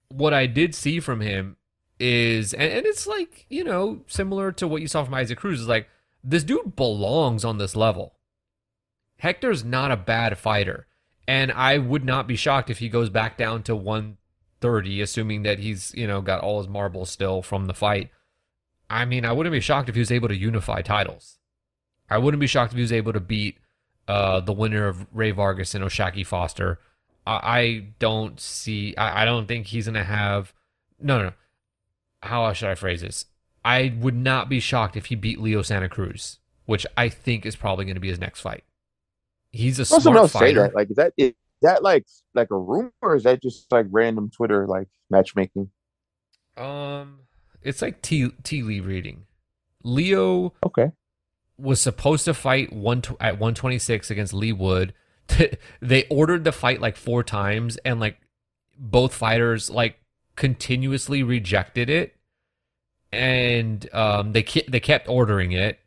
what 0.09 0.33
I 0.33 0.47
did 0.47 0.75
see 0.75 0.99
from 0.99 1.21
him 1.21 1.55
is, 1.97 2.53
and, 2.53 2.71
and 2.71 2.85
it's 2.85 3.07
like 3.07 3.45
you 3.49 3.63
know 3.63 4.01
similar 4.07 4.51
to 4.51 4.67
what 4.67 4.81
you 4.81 4.87
saw 4.87 5.05
from 5.05 5.13
Isaac 5.13 5.39
Cruz, 5.39 5.61
is 5.61 5.67
like 5.67 5.87
this 6.23 6.43
dude 6.43 6.75
belongs 6.75 7.45
on 7.45 7.57
this 7.57 7.75
level. 7.75 8.15
Hector's 9.19 9.63
not 9.63 9.91
a 9.91 9.97
bad 9.97 10.37
fighter, 10.37 10.87
and 11.25 11.53
I 11.53 11.77
would 11.77 12.03
not 12.03 12.27
be 12.27 12.35
shocked 12.35 12.69
if 12.69 12.79
he 12.79 12.89
goes 12.89 13.09
back 13.09 13.37
down 13.37 13.63
to 13.63 13.75
130, 13.75 15.01
assuming 15.01 15.43
that 15.43 15.59
he's 15.59 15.93
you 15.95 16.05
know 16.05 16.19
got 16.19 16.41
all 16.41 16.59
his 16.59 16.67
marbles 16.67 17.09
still 17.09 17.41
from 17.41 17.67
the 17.67 17.73
fight. 17.73 18.11
I 18.89 19.05
mean, 19.05 19.25
I 19.25 19.31
wouldn't 19.31 19.53
be 19.53 19.59
shocked 19.59 19.89
if 19.89 19.95
he 19.95 19.99
was 19.99 20.11
able 20.11 20.27
to 20.29 20.35
unify 20.35 20.81
titles. 20.81 21.37
I 22.09 22.17
wouldn't 22.17 22.41
be 22.41 22.47
shocked 22.47 22.73
if 22.73 22.77
he 22.77 22.81
was 22.81 22.91
able 22.91 23.13
to 23.13 23.19
beat 23.19 23.57
uh, 24.07 24.39
the 24.39 24.53
winner 24.53 24.87
of 24.87 25.05
Rey 25.13 25.31
Vargas 25.31 25.75
and 25.75 25.83
O'Shaquie 25.83 26.25
Foster. 26.25 26.79
I, 27.27 27.33
I 27.33 27.83
don't 27.99 28.39
see. 28.39 28.95
I, 28.97 29.21
I, 29.21 29.25
don't 29.25 29.47
think 29.47 29.67
he's 29.67 29.85
gonna 29.85 30.03
have. 30.03 30.53
No, 30.99 31.17
no, 31.19 31.23
no. 31.25 31.33
How 32.23 32.51
should 32.53 32.69
I 32.69 32.75
phrase 32.75 33.01
this? 33.01 33.25
I 33.63 33.93
would 33.99 34.15
not 34.15 34.49
be 34.49 34.59
shocked 34.59 34.97
if 34.97 35.07
he 35.07 35.15
beat 35.15 35.39
Leo 35.39 35.61
Santa 35.61 35.89
Cruz, 35.89 36.39
which 36.65 36.85
I 36.97 37.09
think 37.09 37.45
is 37.45 37.55
probably 37.55 37.85
going 37.85 37.95
to 37.95 38.01
be 38.01 38.09
his 38.09 38.19
next 38.19 38.41
fight. 38.41 38.63
He's 39.51 39.79
a 39.79 39.85
smart 39.85 40.17
else 40.17 40.31
fighter. 40.31 40.47
Say 40.47 40.53
that. 40.53 40.75
Like, 40.75 40.89
is 40.89 40.95
that 40.95 41.13
is 41.17 41.33
that 41.61 41.83
like 41.83 42.05
like 42.33 42.51
a 42.51 42.57
rumor, 42.57 42.91
or 43.01 43.15
is 43.15 43.23
that 43.23 43.41
just 43.41 43.71
like 43.71 43.85
random 43.89 44.29
Twitter 44.29 44.65
like 44.65 44.87
matchmaking? 45.09 45.69
Um, 46.57 47.19
it's 47.61 47.81
like 47.81 48.01
tea 48.01 48.31
tea 48.43 48.63
leaf 48.63 48.85
reading. 48.85 49.25
Leo, 49.83 50.53
okay, 50.65 50.91
was 51.57 51.81
supposed 51.81 52.25
to 52.25 52.33
fight 52.33 52.73
one 52.73 53.01
at 53.19 53.33
126 53.33 54.09
against 54.11 54.33
Leigh 54.33 54.53
Wood. 54.53 54.93
they 55.81 56.05
ordered 56.09 56.43
the 56.43 56.51
fight 56.51 56.81
like 56.81 56.95
four 56.97 57.23
times, 57.23 57.77
and 57.77 57.99
like 57.99 58.17
both 58.77 59.13
fighters 59.13 59.69
like 59.69 59.99
continuously 60.35 61.23
rejected 61.23 61.89
it, 61.89 62.15
and 63.11 63.87
um, 63.93 64.33
they 64.33 64.43
ke- 64.43 64.67
they 64.67 64.79
kept 64.79 65.07
ordering 65.07 65.51
it, 65.51 65.79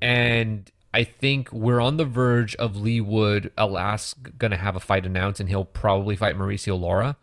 and 0.00 0.70
I 0.94 1.04
think 1.04 1.52
we're 1.52 1.80
on 1.80 1.96
the 1.96 2.04
verge 2.04 2.54
of 2.56 2.76
Leigh 2.76 3.00
Wood 3.00 3.50
Alas 3.56 4.14
gonna 4.14 4.56
have 4.56 4.76
a 4.76 4.80
fight 4.80 5.06
announced, 5.06 5.40
and 5.40 5.48
he'll 5.48 5.64
probably 5.64 6.16
fight 6.16 6.36
Mauricio 6.36 6.78
Lara. 6.78 7.16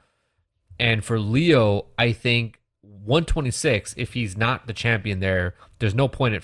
And 0.80 1.04
for 1.04 1.20
Leo, 1.20 1.88
I 1.98 2.14
think 2.14 2.60
126, 2.82 3.96
if 3.98 4.14
he's 4.14 4.38
not 4.38 4.68
the 4.68 4.74
champion 4.74 5.20
there, 5.20 5.56
there's 5.80 5.96
no 5.96 6.08
point 6.08 6.44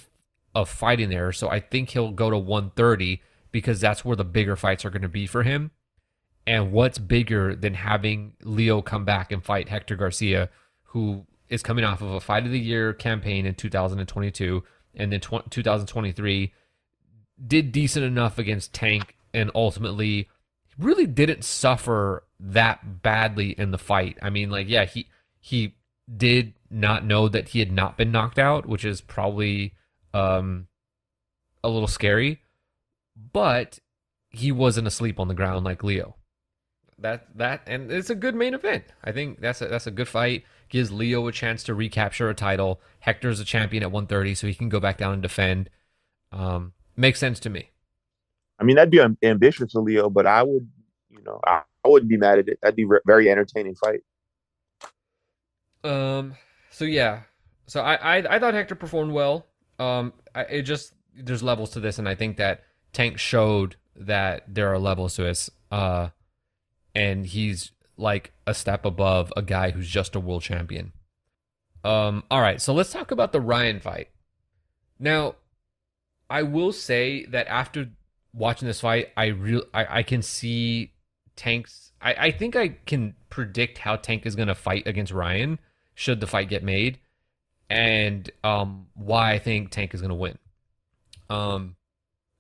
of 0.54 0.70
fighting 0.70 1.10
there. 1.10 1.32
So 1.32 1.50
I 1.50 1.60
think 1.60 1.90
he'll 1.90 2.12
go 2.12 2.30
to 2.30 2.38
130 2.38 3.22
because 3.52 3.80
that's 3.80 4.04
where 4.04 4.16
the 4.16 4.26
bigger 4.26 4.56
fights 4.56 4.86
are 4.86 4.90
going 4.90 5.02
to 5.02 5.10
be 5.10 5.28
for 5.28 5.44
him. 5.44 5.72
And 6.48 6.72
what's 6.72 7.00
bigger 7.00 7.56
than 7.56 7.74
having 7.74 8.34
Leo 8.44 8.82
come 8.82 9.06
back 9.06 9.32
and 9.32 9.44
fight 9.44 9.70
Hector 9.70 9.96
Garcia, 9.96 10.50
who 10.84 11.26
is 11.50 11.64
coming 11.64 11.84
off 11.84 12.02
of 12.02 12.12
a 12.12 12.20
fight 12.20 12.46
of 12.46 12.52
the 12.52 12.60
year 12.60 12.94
campaign 12.94 13.46
in 13.46 13.56
2022 13.56 14.64
and 14.96 15.12
then 15.12 15.20
2023 15.20 16.54
did 17.48 17.72
decent 17.72 18.06
enough 18.06 18.38
against 18.38 18.74
Tank 18.74 19.16
and 19.34 19.52
ultimately 19.54 20.30
really 20.78 21.06
didn't 21.06 21.44
suffer 21.44 22.24
that 22.40 23.02
badly 23.02 23.52
in 23.52 23.72
the 23.72 23.78
fight. 23.78 24.18
I 24.22 24.30
mean, 24.30 24.50
like, 24.50 24.70
yeah, 24.70 24.86
he 24.86 25.08
he 25.40 25.75
did 26.14 26.54
not 26.70 27.06
know 27.06 27.28
that 27.28 27.50
he 27.50 27.60
had 27.60 27.72
not 27.72 27.98
been 27.98 28.12
knocked 28.12 28.40
out, 28.40 28.66
which 28.66 28.86
is 28.86 29.02
probably 29.02 29.74
um, 30.14 30.68
a 31.64 31.70
little 31.70 31.88
scary, 31.88 32.42
but 33.34 33.80
he 34.30 34.52
wasn't 34.52 34.88
asleep 34.88 35.20
on 35.20 35.28
the 35.28 35.34
ground 35.34 35.66
like 35.66 35.84
Leo. 35.84 36.16
That 36.98 37.28
that 37.38 37.62
and 37.68 37.92
it's 37.92 38.10
a 38.10 38.16
good 38.16 38.36
main 38.36 38.54
event. 38.54 38.86
I 39.04 39.12
think 39.12 39.42
that's 39.42 39.62
a, 39.62 39.68
that's 39.68 39.88
a 39.88 39.92
good 39.92 40.08
fight. 40.08 40.46
Gives 40.70 40.92
Leo 40.92 41.28
a 41.28 41.32
chance 41.32 41.64
to 41.64 41.74
recapture 41.74 42.30
a 42.30 42.34
title. 42.34 42.80
Hector's 43.00 43.40
a 43.40 43.46
champion 43.46 43.84
at 43.84 43.92
130, 43.92 44.34
so 44.36 44.48
he 44.48 44.54
can 44.54 44.70
go 44.70 44.80
back 44.80 44.98
down 44.98 45.14
and 45.14 45.22
defend. 45.22 45.70
Um, 46.32 46.74
makes 46.96 47.20
sense 47.20 47.40
to 47.42 47.50
me. 47.50 47.72
I 48.60 48.64
mean, 48.64 48.78
that'd 48.78 48.92
be 48.92 49.02
ambitious 49.28 49.74
for 49.74 49.82
Leo, 49.82 50.10
but 50.10 50.26
I 50.26 50.42
would, 50.42 50.68
you 51.10 51.22
know, 51.24 51.40
I, 51.46 51.62
I 51.84 51.88
wouldn't 51.90 52.10
be 52.10 52.18
mad 52.18 52.40
at 52.40 52.48
it. 52.48 52.60
That'd 52.62 52.78
be 52.78 52.84
a 52.84 53.00
very 53.06 53.30
entertaining 53.30 53.76
fight. 53.76 54.02
Um. 55.86 56.36
So 56.72 56.86
yeah. 56.86 57.22
So 57.68 57.82
I 57.82 58.18
I, 58.18 58.36
I 58.36 58.40
thought 58.40 58.54
Hector 58.54 58.76
performed 58.76 59.12
well 59.12 59.48
um, 59.80 60.14
it 60.36 60.64
just 60.64 60.94
there's 61.16 61.44
levels 61.44 61.72
to 61.72 61.80
this, 61.80 62.00
and 62.00 62.08
I 62.08 62.16
think 62.16 62.38
that 62.38 62.64
Tank 62.94 63.18
showed 63.18 63.76
that 63.96 64.44
there 64.48 64.72
are 64.72 64.80
levels 64.80 65.16
to 65.16 65.24
this. 65.24 65.50
Uh, 65.72 66.10
and 66.94 67.26
he's 67.26 67.72
like 67.98 68.34
a 68.48 68.54
step 68.54 68.86
above 68.86 69.32
a 69.36 69.42
guy 69.42 69.72
who's 69.72 69.90
just 69.90 70.16
a 70.16 70.20
world 70.20 70.42
champion. 70.42 70.94
Um, 71.84 72.24
all 72.32 72.42
right, 72.42 72.62
so 72.62 72.74
let's 72.74 72.92
talk 72.92 73.12
about 73.12 73.32
the 73.32 73.42
Ryan 73.42 73.80
fight. 73.80 74.10
Now, 75.00 75.36
I 76.30 76.44
will 76.44 76.72
say 76.72 77.26
that 77.26 77.48
after 77.48 77.90
watching 78.34 78.68
this 78.68 78.82
fight, 78.82 79.10
I 79.16 79.28
real 79.28 79.64
I, 79.74 80.00
I 80.00 80.04
can 80.04 80.22
see 80.22 80.94
Tank's. 81.36 81.92
I, 82.02 82.14
I 82.14 82.32
think 82.32 82.56
I 82.56 82.70
can 82.86 83.16
predict 83.30 83.80
how 83.80 83.98
Tank 83.98 84.26
is 84.26 84.36
going 84.36 84.48
to 84.48 84.56
fight 84.56 84.88
against 84.88 85.12
Ryan 85.12 85.60
should 85.96 86.20
the 86.20 86.28
fight 86.28 86.50
get 86.50 86.64
made 86.64 87.00
and 87.70 88.30
um, 88.44 88.88
why 88.94 89.34
I 89.34 89.40
think 89.40 89.72
Tank 89.72 89.94
is 89.94 90.02
going 90.02 90.10
to 90.10 90.16
win. 90.16 90.38
Um, 91.30 91.76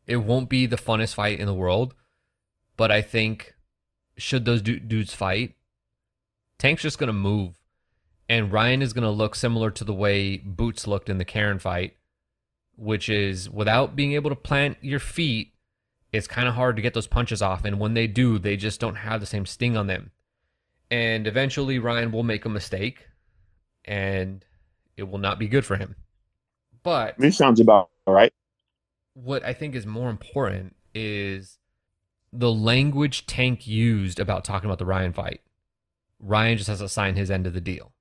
it 0.05 0.17
won't 0.17 0.49
be 0.49 0.65
the 0.65 0.75
funnest 0.75 1.15
fight 1.15 1.39
in 1.39 1.47
the 1.47 1.53
world, 1.53 1.95
but 2.77 2.91
I 2.91 3.01
think 3.01 3.55
should 4.17 4.45
those 4.45 4.61
du- 4.61 4.79
dudes 4.79 5.13
fight, 5.13 5.55
Tank's 6.57 6.83
just 6.83 6.99
going 6.99 7.07
to 7.07 7.13
move, 7.13 7.59
and 8.29 8.51
Ryan 8.51 8.81
is 8.81 8.93
going 8.93 9.03
to 9.03 9.09
look 9.09 9.35
similar 9.35 9.71
to 9.71 9.83
the 9.83 9.93
way 9.93 10.37
Boots 10.37 10.87
looked 10.87 11.09
in 11.09 11.17
the 11.17 11.25
Karen 11.25 11.59
fight, 11.59 11.95
which 12.77 13.09
is 13.09 13.49
without 13.49 13.95
being 13.95 14.13
able 14.13 14.29
to 14.29 14.35
plant 14.35 14.77
your 14.81 14.99
feet, 14.99 15.53
it's 16.13 16.27
kind 16.27 16.47
of 16.47 16.53
hard 16.53 16.75
to 16.75 16.81
get 16.81 16.93
those 16.93 17.07
punches 17.07 17.41
off, 17.41 17.65
and 17.65 17.79
when 17.79 17.93
they 17.93 18.07
do, 18.07 18.37
they 18.37 18.55
just 18.55 18.79
don't 18.79 18.95
have 18.95 19.19
the 19.19 19.25
same 19.25 19.45
sting 19.45 19.75
on 19.75 19.87
them. 19.87 20.11
And 20.91 21.25
eventually, 21.25 21.79
Ryan 21.79 22.11
will 22.11 22.23
make 22.23 22.45
a 22.45 22.49
mistake, 22.49 23.07
and 23.85 24.43
it 24.97 25.03
will 25.03 25.17
not 25.17 25.39
be 25.39 25.47
good 25.47 25.65
for 25.65 25.77
him. 25.77 25.95
But 26.83 27.17
this 27.17 27.37
sounds 27.37 27.59
about 27.59 27.89
right. 28.07 28.33
What 29.13 29.43
I 29.45 29.53
think 29.53 29.75
is 29.75 29.85
more 29.85 30.09
important 30.09 30.75
is 30.93 31.57
the 32.31 32.51
language 32.51 33.25
Tank 33.25 33.65
used 33.65 34.19
about 34.19 34.43
talking 34.43 34.67
about 34.67 34.79
the 34.79 34.85
Ryan 34.85 35.13
fight. 35.13 35.41
Ryan 36.19 36.57
just 36.57 36.69
has 36.69 36.79
to 36.79 36.89
sign 36.89 37.15
his 37.15 37.31
end 37.31 37.47
of 37.47 37.53
the 37.53 37.61
deal, 37.61 37.91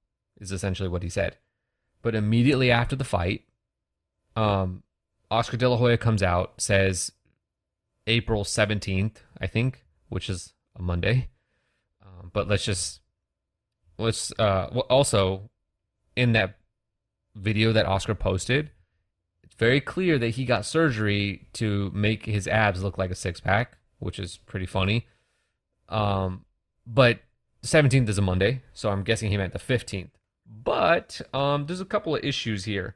is 0.41 0.53
essentially 0.53 0.89
what 0.89 1.03
he 1.03 1.09
said. 1.09 1.37
But 2.03 2.15
immediately 2.15 2.71
after 2.71 2.97
the 2.97 3.05
fight, 3.05 3.45
um, 4.37 4.83
Oscar 5.31 5.57
De 5.57 5.69
La 5.69 5.77
Hoya 5.77 5.97
comes 5.97 6.23
out, 6.23 6.55
says 6.59 7.13
April 8.07 8.45
17th, 8.45 9.17
I 9.41 9.47
think, 9.47 9.85
which 10.09 10.29
is 10.29 10.53
a 10.77 10.83
Monday. 10.83 11.29
Um, 12.05 12.31
but 12.33 12.49
let's 12.49 12.65
just, 12.65 13.01
let's, 13.99 14.33
uh, 14.39 14.67
also 14.91 15.51
in 16.17 16.33
that 16.33 16.59
video 17.35 17.73
that 17.73 17.87
Oscar 17.87 18.15
posted, 18.15 18.71
it's 19.43 19.55
very 19.55 19.81
clear 19.81 20.19
that 20.19 20.31
he 20.31 20.45
got 20.45 20.65
surgery 20.65 21.47
to 21.55 21.91
make 21.95 22.27
his 22.27 22.49
abs 22.49 22.83
look 22.83 22.99
like 22.99 23.11
a 23.11 23.15
six 23.15 23.41
pack, 23.41 23.79
which 23.99 24.19
is 24.19 24.39
pretty 24.47 24.67
funny. 24.67 25.07
Um, 25.89 26.45
but 26.87 27.21
17th 27.63 28.09
is 28.09 28.19
a 28.19 28.23
Monday, 28.23 28.63
so 28.73 28.91
I'm 28.91 29.03
guessing 29.03 29.31
he 29.31 29.37
meant 29.37 29.53
the 29.53 29.59
15th. 29.59 30.11
But 30.47 31.21
um, 31.33 31.67
there's 31.67 31.81
a 31.81 31.87
couple 31.87 32.15
of 32.15 32.25
issues 32.25 32.65
here. 32.65 32.95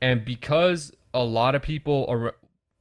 And 0.00 0.24
because 0.24 0.92
a 1.14 1.24
lot 1.24 1.54
of 1.54 1.62
people 1.62 2.06
are 2.08 2.34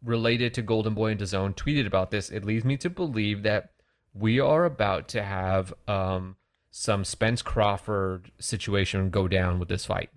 related 0.03 0.53
to 0.55 0.61
Golden 0.61 0.93
Boy 0.93 1.11
and 1.11 1.19
DAZN 1.19 1.55
tweeted 1.55 1.85
about 1.85 2.11
this, 2.11 2.29
it 2.29 2.45
leads 2.45 2.65
me 2.65 2.77
to 2.77 2.89
believe 2.89 3.43
that 3.43 3.71
we 4.13 4.39
are 4.39 4.65
about 4.65 5.07
to 5.09 5.23
have 5.23 5.73
um, 5.87 6.35
some 6.79 7.03
Spence 7.03 7.41
Crawford 7.41 8.31
situation 8.37 9.09
go 9.09 9.27
down 9.27 9.57
with 9.57 9.67
this 9.67 9.87
fight. 9.87 10.11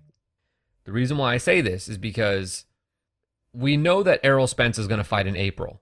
The 0.83 0.91
reason 0.91 1.17
why 1.17 1.33
I 1.33 1.37
say 1.37 1.59
this 1.59 1.89
is 1.89 1.97
because 1.97 2.65
we 3.51 3.77
know 3.77 4.03
that 4.03 4.19
Errol 4.23 4.45
Spence 4.45 4.77
is 4.77 4.85
going 4.85 4.99
to 4.99 5.03
fight 5.03 5.25
in 5.25 5.35
April. 5.35 5.81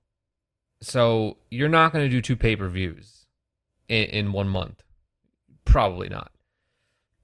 So 0.81 1.35
you're 1.51 1.67
not 1.67 1.91
going 1.91 2.05
to 2.05 2.09
do 2.09 2.21
two 2.21 2.37
pay 2.37 2.55
per 2.55 2.69
views 2.69 3.25
in, 3.89 4.05
in 4.05 4.31
one 4.31 4.47
month. 4.47 4.81
Probably 5.65 6.07
not. 6.07 6.31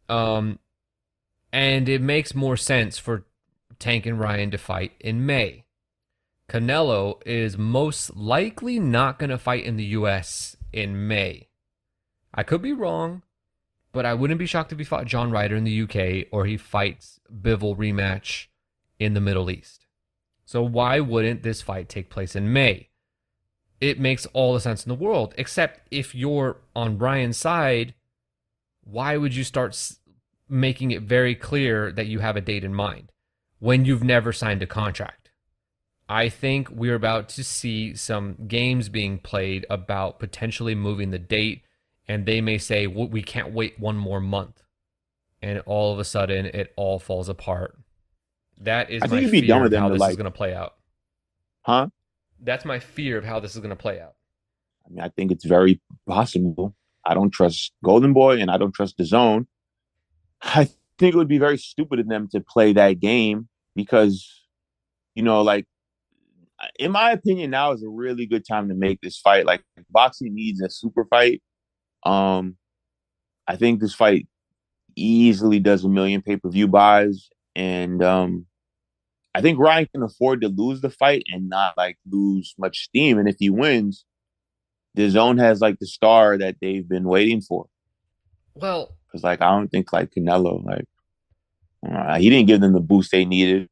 Um, 0.10 0.60
and 1.54 1.88
it 1.88 2.02
makes 2.02 2.36
more 2.36 2.58
sense 2.58 2.98
for 2.98 3.24
Tank 3.80 4.06
and 4.06 4.20
Ryan 4.20 4.52
to 4.52 4.58
fight 4.58 4.92
in 5.00 5.26
May. 5.26 5.64
Canelo 6.50 7.26
is 7.26 7.58
most 7.58 8.18
likely 8.18 8.82
not 8.82 9.18
going 9.18 9.30
to 9.30 9.38
fight 9.38 9.64
in 9.64 9.78
the 9.78 9.86
US 9.86 10.58
in 10.74 11.08
May. 11.08 11.48
I 12.34 12.44
could 12.44 12.62
be 12.62 12.74
wrong, 12.74 13.22
but 13.96 14.06
I 14.06 14.14
wouldn't 14.14 14.38
be 14.38 14.46
shocked 14.46 14.72
if 14.72 14.78
he 14.78 14.86
fought 14.86 15.06
John 15.06 15.32
Ryder 15.32 15.56
in 15.56 15.64
the 15.64 15.82
UK 15.82 16.28
or 16.32 16.46
he 16.46 16.58
fights 16.58 17.20
Bivol 17.34 17.76
rematch 17.76 18.46
in 19.00 19.16
the 19.16 19.22
Middle 19.22 19.50
East. 19.50 19.88
So 20.46 20.62
why 20.62 21.00
wouldn't 21.00 21.42
this 21.42 21.64
fight 21.64 21.90
take 21.90 22.12
place 22.12 22.36
in 22.36 22.54
May? 22.54 22.90
it 23.82 24.00
makes 24.00 24.26
all 24.28 24.54
the 24.54 24.60
sense 24.60 24.86
in 24.86 24.90
the 24.90 24.96
world. 24.96 25.34
Except 25.38 25.88
if 25.92 26.16
you're 26.16 26.58
on 26.76 26.98
Ryan's 26.98 27.38
side, 27.38 27.94
why 28.84 29.18
would 29.18 29.36
you 29.36 29.44
start 29.44 29.92
making 30.48 30.92
it 30.92 31.02
very 31.02 31.36
clear 31.36 31.92
that 31.92 32.08
you 32.08 32.20
have 32.20 32.36
a 32.36 32.42
date 32.42 32.64
in 32.64 32.74
mind 32.74 33.12
when 33.60 33.86
you've 33.86 34.04
never 34.04 34.32
signed 34.32 34.64
a 34.64 34.68
contract? 34.68 35.30
I 36.08 36.30
think 36.30 36.70
we're 36.70 36.96
about 36.96 37.30
to 37.30 37.44
see 37.44 37.96
some 37.96 38.38
games 38.48 38.90
being 38.90 39.18
played 39.18 39.66
about 39.70 40.20
potentially 40.20 40.76
moving 40.76 41.10
the 41.10 41.20
date, 41.20 41.64
and 42.08 42.26
they 42.26 42.42
may 42.42 42.58
say, 42.58 42.88
well, 42.88 43.08
we 43.08 43.22
can't 43.22 43.54
wait 43.54 43.80
one 43.80 43.98
more 43.98 44.20
month. 44.20 44.62
And 45.42 45.60
all 45.66 45.94
of 45.94 46.00
a 46.00 46.04
sudden, 46.04 46.46
it 46.46 46.74
all 46.76 47.00
falls 47.00 47.30
apart. 47.30 47.78
That 48.60 48.90
is 48.90 49.04
I 49.04 49.08
my 49.08 49.10
think 49.10 49.22
it'd 49.24 49.32
be 49.32 49.42
fear 49.42 49.66
of 49.66 49.74
how 49.74 49.90
this 49.90 50.02
is 50.02 50.16
going 50.16 50.26
to 50.26 50.32
play 50.32 50.54
out. 50.54 50.76
Huh? 51.62 51.88
That's 52.42 52.66
my 52.66 52.80
fear 52.80 53.18
of 53.18 53.26
how 53.26 53.40
this 53.40 53.56
is 53.56 53.58
going 53.60 53.70
to 53.70 53.76
play 53.76 54.00
out. 54.00 54.14
I 54.86 54.90
mean, 54.90 55.00
I 55.00 55.10
think 55.10 55.32
it's 55.32 55.46
very 55.46 55.82
possible. 56.08 56.76
I 57.06 57.14
don't 57.14 57.32
trust 57.32 57.74
Golden 57.84 58.14
Boy 58.14 58.40
and 58.40 58.50
I 58.50 58.58
don't 58.58 58.74
trust 58.74 58.98
DAZN. 58.98 59.46
I 60.42 60.70
think 60.98 61.14
it 61.14 61.18
would 61.18 61.28
be 61.28 61.38
very 61.38 61.58
stupid 61.58 62.00
of 62.00 62.08
them 62.08 62.28
to 62.32 62.40
play 62.40 62.74
that 62.74 63.00
game 63.00 63.48
because, 63.76 64.28
you 65.16 65.24
know, 65.24 65.42
like, 65.42 65.66
in 66.80 66.92
my 66.92 67.12
opinion, 67.12 67.52
now 67.52 67.74
is 67.74 67.84
a 67.84 67.90
really 67.90 68.26
good 68.26 68.46
time 68.48 68.70
to 68.70 68.76
make 68.76 69.02
this 69.02 69.20
fight. 69.20 69.46
Like, 69.46 69.64
boxing 69.90 70.34
needs 70.34 70.62
a 70.62 70.70
super 70.70 71.06
fight. 71.06 71.42
Um, 72.06 72.58
I 73.48 73.56
think 73.56 73.80
this 73.80 73.94
fight 73.94 74.28
easily 74.96 75.60
does 75.60 75.84
a 75.84 75.90
million 75.90 76.22
pay 76.22 76.38
per 76.38 76.50
view 76.50 76.68
buys, 76.68 77.30
and 77.56 78.04
um, 78.04 78.46
I 79.34 79.42
think 79.42 79.60
Ryan 79.60 79.88
can 79.88 80.04
afford 80.04 80.42
to 80.42 80.48
lose 80.48 80.82
the 80.82 80.90
fight 80.90 81.24
and 81.32 81.50
not 81.50 81.76
like 81.78 81.98
lose 82.10 82.56
much 82.58 82.86
steam. 82.86 83.18
And 83.18 83.28
if 83.28 83.36
he 83.38 83.50
wins, 83.50 84.06
DAZN 84.96 85.40
has 85.40 85.62
like 85.62 85.78
the 85.80 85.88
star 85.88 86.38
that 86.38 86.56
they've 86.62 86.88
been 86.88 87.04
waiting 87.04 87.42
for. 87.42 87.68
Well, 88.56 88.96
Because 89.08 89.24
like 89.24 89.42
I 89.42 89.52
don't 89.52 89.68
think 89.68 89.92
like 89.92 90.12
Canelo, 90.12 90.64
like 90.64 90.86
uh, 91.88 92.18
he 92.18 92.30
didn't 92.30 92.48
give 92.48 92.62
them 92.62 92.74
the 92.74 92.80
boost 92.80 93.12
they 93.12 93.26
needed, 93.26 93.70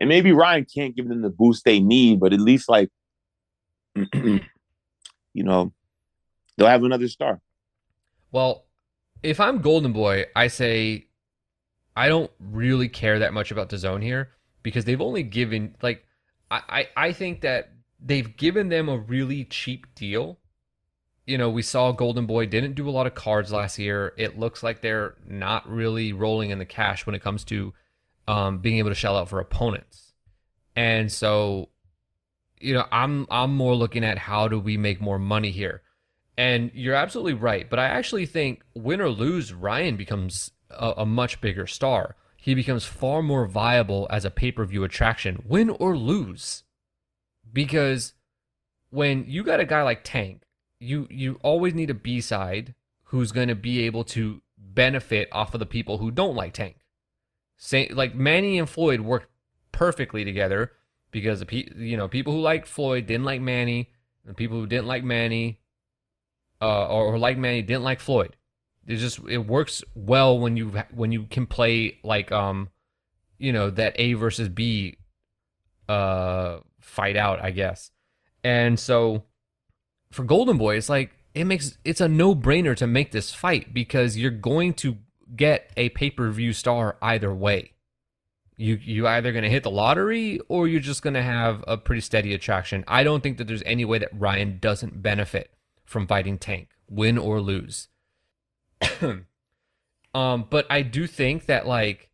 and 0.00 0.08
maybe 0.08 0.32
Ryan 0.32 0.66
can't 0.72 0.96
give 0.96 1.08
them 1.08 1.22
the 1.22 1.30
boost 1.30 1.64
they 1.64 1.80
need, 1.80 2.18
but 2.18 2.32
at 2.32 2.40
least 2.40 2.68
like 2.68 2.90
you 4.14 4.40
know 5.34 5.72
they'll 6.56 6.66
have 6.66 6.82
another 6.82 7.08
star. 7.08 7.40
Well, 8.34 8.66
if 9.22 9.38
I'm 9.38 9.60
Golden 9.60 9.92
Boy, 9.92 10.24
I 10.34 10.48
say 10.48 11.06
I 11.94 12.08
don't 12.08 12.32
really 12.40 12.88
care 12.88 13.20
that 13.20 13.32
much 13.32 13.52
about 13.52 13.68
DAZN 13.68 14.02
here 14.02 14.30
because 14.64 14.84
they've 14.84 15.00
only 15.00 15.22
given 15.22 15.76
like 15.82 16.04
I, 16.50 16.62
I, 16.68 16.88
I 16.96 17.12
think 17.12 17.42
that 17.42 17.70
they've 18.04 18.36
given 18.36 18.70
them 18.70 18.88
a 18.88 18.98
really 18.98 19.44
cheap 19.44 19.86
deal. 19.94 20.40
You 21.28 21.38
know, 21.38 21.48
we 21.48 21.62
saw 21.62 21.92
Golden 21.92 22.26
Boy 22.26 22.46
didn't 22.46 22.74
do 22.74 22.88
a 22.88 22.90
lot 22.90 23.06
of 23.06 23.14
cards 23.14 23.52
last 23.52 23.78
year. 23.78 24.12
It 24.16 24.36
looks 24.36 24.64
like 24.64 24.80
they're 24.80 25.14
not 25.28 25.70
really 25.70 26.12
rolling 26.12 26.50
in 26.50 26.58
the 26.58 26.64
cash 26.64 27.06
when 27.06 27.14
it 27.14 27.22
comes 27.22 27.44
to 27.44 27.72
um, 28.26 28.58
being 28.58 28.78
able 28.78 28.90
to 28.90 28.96
shell 28.96 29.16
out 29.16 29.28
for 29.28 29.38
opponents. 29.38 30.12
And 30.74 31.12
so, 31.12 31.68
you 32.58 32.74
know, 32.74 32.84
I'm 32.90 33.28
I'm 33.30 33.54
more 33.54 33.76
looking 33.76 34.02
at 34.02 34.18
how 34.18 34.48
do 34.48 34.58
we 34.58 34.76
make 34.76 35.00
more 35.00 35.20
money 35.20 35.52
here. 35.52 35.83
And 36.36 36.70
you're 36.74 36.94
absolutely 36.94 37.34
right. 37.34 37.68
But 37.68 37.78
I 37.78 37.86
actually 37.86 38.26
think 38.26 38.62
win 38.74 39.00
or 39.00 39.08
lose, 39.08 39.52
Ryan 39.52 39.96
becomes 39.96 40.50
a, 40.70 40.94
a 40.98 41.06
much 41.06 41.40
bigger 41.40 41.66
star. 41.66 42.16
He 42.36 42.54
becomes 42.54 42.84
far 42.84 43.22
more 43.22 43.46
viable 43.46 44.06
as 44.10 44.24
a 44.24 44.30
pay 44.30 44.52
per 44.52 44.64
view 44.64 44.84
attraction, 44.84 45.42
win 45.46 45.70
or 45.70 45.96
lose. 45.96 46.64
Because 47.52 48.14
when 48.90 49.24
you 49.28 49.44
got 49.44 49.60
a 49.60 49.64
guy 49.64 49.82
like 49.82 50.02
Tank, 50.04 50.42
you, 50.80 51.06
you 51.10 51.38
always 51.42 51.72
need 51.72 51.90
a 51.90 51.94
B 51.94 52.20
side 52.20 52.74
who's 53.04 53.32
going 53.32 53.48
to 53.48 53.54
be 53.54 53.82
able 53.82 54.04
to 54.04 54.42
benefit 54.58 55.28
off 55.32 55.54
of 55.54 55.60
the 55.60 55.66
people 55.66 55.98
who 55.98 56.10
don't 56.10 56.34
like 56.34 56.52
Tank. 56.52 56.76
Like 57.90 58.14
Manny 58.14 58.58
and 58.58 58.68
Floyd 58.68 59.00
worked 59.00 59.28
perfectly 59.72 60.24
together 60.24 60.72
because 61.10 61.40
the 61.40 61.46
pe- 61.46 61.68
you 61.76 61.96
know 61.96 62.08
people 62.08 62.32
who 62.32 62.40
like 62.40 62.66
Floyd 62.66 63.06
didn't 63.06 63.24
like 63.24 63.40
Manny, 63.40 63.90
and 64.26 64.36
people 64.36 64.58
who 64.58 64.66
didn't 64.66 64.86
like 64.86 65.04
Manny 65.04 65.60
uh, 66.60 66.86
or, 66.88 67.14
or 67.14 67.18
like 67.18 67.38
Manny 67.38 67.62
didn't 67.62 67.84
like 67.84 68.00
Floyd. 68.00 68.36
It 68.86 68.96
just 68.96 69.20
it 69.28 69.38
works 69.38 69.82
well 69.94 70.38
when 70.38 70.56
you 70.56 70.68
when 70.92 71.10
you 71.10 71.24
can 71.24 71.46
play 71.46 71.98
like 72.02 72.30
um 72.32 72.68
you 73.38 73.52
know 73.52 73.70
that 73.70 73.94
A 73.98 74.12
versus 74.14 74.48
B 74.48 74.98
uh 75.88 76.58
fight 76.80 77.16
out, 77.16 77.42
I 77.42 77.50
guess. 77.50 77.90
And 78.42 78.78
so 78.78 79.24
for 80.10 80.22
Golden 80.24 80.58
Boy, 80.58 80.76
it's 80.76 80.88
like 80.88 81.16
it 81.34 81.44
makes 81.44 81.78
it's 81.84 82.00
a 82.00 82.08
no-brainer 82.08 82.76
to 82.76 82.86
make 82.86 83.10
this 83.10 83.32
fight 83.32 83.72
because 83.72 84.16
you're 84.16 84.30
going 84.30 84.74
to 84.74 84.98
get 85.34 85.70
a 85.76 85.88
pay-per-view 85.90 86.52
star 86.52 86.96
either 87.00 87.34
way. 87.34 87.72
You 88.56 88.78
you 88.80 89.08
either 89.08 89.32
going 89.32 89.44
to 89.44 89.50
hit 89.50 89.62
the 89.62 89.70
lottery 89.70 90.40
or 90.48 90.68
you're 90.68 90.80
just 90.80 91.02
going 91.02 91.14
to 91.14 91.22
have 91.22 91.64
a 91.66 91.76
pretty 91.76 92.02
steady 92.02 92.34
attraction. 92.34 92.84
I 92.86 93.02
don't 93.02 93.22
think 93.22 93.38
that 93.38 93.48
there's 93.48 93.62
any 93.64 93.84
way 93.84 93.98
that 93.98 94.10
Ryan 94.12 94.58
doesn't 94.60 95.02
benefit 95.02 95.50
from 95.84 96.06
fighting 96.06 96.38
Tank, 96.38 96.70
win 96.88 97.18
or 97.18 97.40
lose. 97.40 97.88
um, 100.14 100.46
but 100.50 100.66
I 100.70 100.82
do 100.82 101.06
think 101.06 101.46
that 101.46 101.66
like 101.66 102.10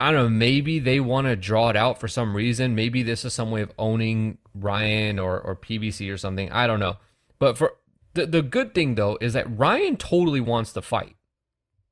I 0.00 0.10
don't 0.10 0.24
know, 0.24 0.28
maybe 0.30 0.80
they 0.80 0.98
want 0.98 1.28
to 1.28 1.36
draw 1.36 1.68
it 1.68 1.76
out 1.76 2.00
for 2.00 2.08
some 2.08 2.34
reason. 2.34 2.74
Maybe 2.74 3.02
this 3.02 3.24
is 3.24 3.32
some 3.32 3.50
way 3.52 3.62
of 3.62 3.72
owning 3.78 4.38
Ryan 4.54 5.18
or 5.18 5.40
or 5.40 5.54
PBC 5.56 6.12
or 6.12 6.18
something. 6.18 6.50
I 6.50 6.66
don't 6.66 6.80
know. 6.80 6.96
But 7.38 7.56
for 7.56 7.74
the 8.14 8.26
the 8.26 8.42
good 8.42 8.74
thing 8.74 8.96
though 8.96 9.18
is 9.20 9.32
that 9.34 9.58
Ryan 9.58 9.96
totally 9.96 10.40
wants 10.40 10.72
to 10.72 10.82
fight. 10.82 11.16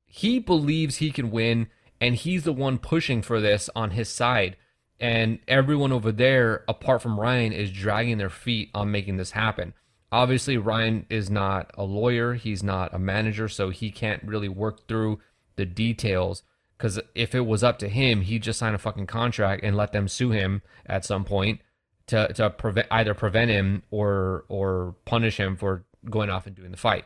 He 0.05 0.39
believes 0.39 0.97
he 0.97 1.11
can 1.11 1.31
win 1.31 1.67
and 2.01 2.15
he's 2.15 2.43
the 2.43 2.51
one 2.51 2.79
pushing 2.79 3.21
for 3.21 3.39
this 3.39 3.69
on 3.75 3.91
his 3.91 4.09
side. 4.09 4.57
And 4.99 5.39
everyone 5.47 5.91
over 5.91 6.11
there, 6.11 6.63
apart 6.67 7.01
from 7.01 7.19
Ryan, 7.19 7.53
is 7.53 7.71
dragging 7.71 8.17
their 8.17 8.29
feet 8.29 8.69
on 8.73 8.91
making 8.91 9.17
this 9.17 9.31
happen. 9.31 9.73
Obviously, 10.11 10.57
Ryan 10.57 11.05
is 11.09 11.29
not 11.29 11.71
a 11.75 11.83
lawyer, 11.83 12.33
he's 12.33 12.61
not 12.61 12.93
a 12.93 12.99
manager, 12.99 13.47
so 13.47 13.69
he 13.69 13.91
can't 13.91 14.23
really 14.23 14.49
work 14.49 14.87
through 14.87 15.19
the 15.55 15.65
details. 15.65 16.43
Because 16.77 16.99
if 17.15 17.33
it 17.35 17.45
was 17.45 17.63
up 17.63 17.79
to 17.79 17.87
him, 17.87 18.21
he'd 18.21 18.43
just 18.43 18.59
sign 18.59 18.73
a 18.73 18.79
fucking 18.79 19.07
contract 19.07 19.63
and 19.63 19.77
let 19.77 19.93
them 19.93 20.07
sue 20.07 20.31
him 20.31 20.63
at 20.85 21.05
some 21.05 21.23
point 21.23 21.61
to 22.07 22.33
to 22.33 22.49
prevent 22.49 22.87
either 22.91 23.13
prevent 23.13 23.51
him 23.51 23.83
or 23.91 24.45
or 24.49 24.95
punish 25.05 25.37
him 25.37 25.55
for 25.55 25.85
going 26.09 26.29
off 26.29 26.47
and 26.47 26.55
doing 26.55 26.71
the 26.71 26.77
fight. 26.77 27.05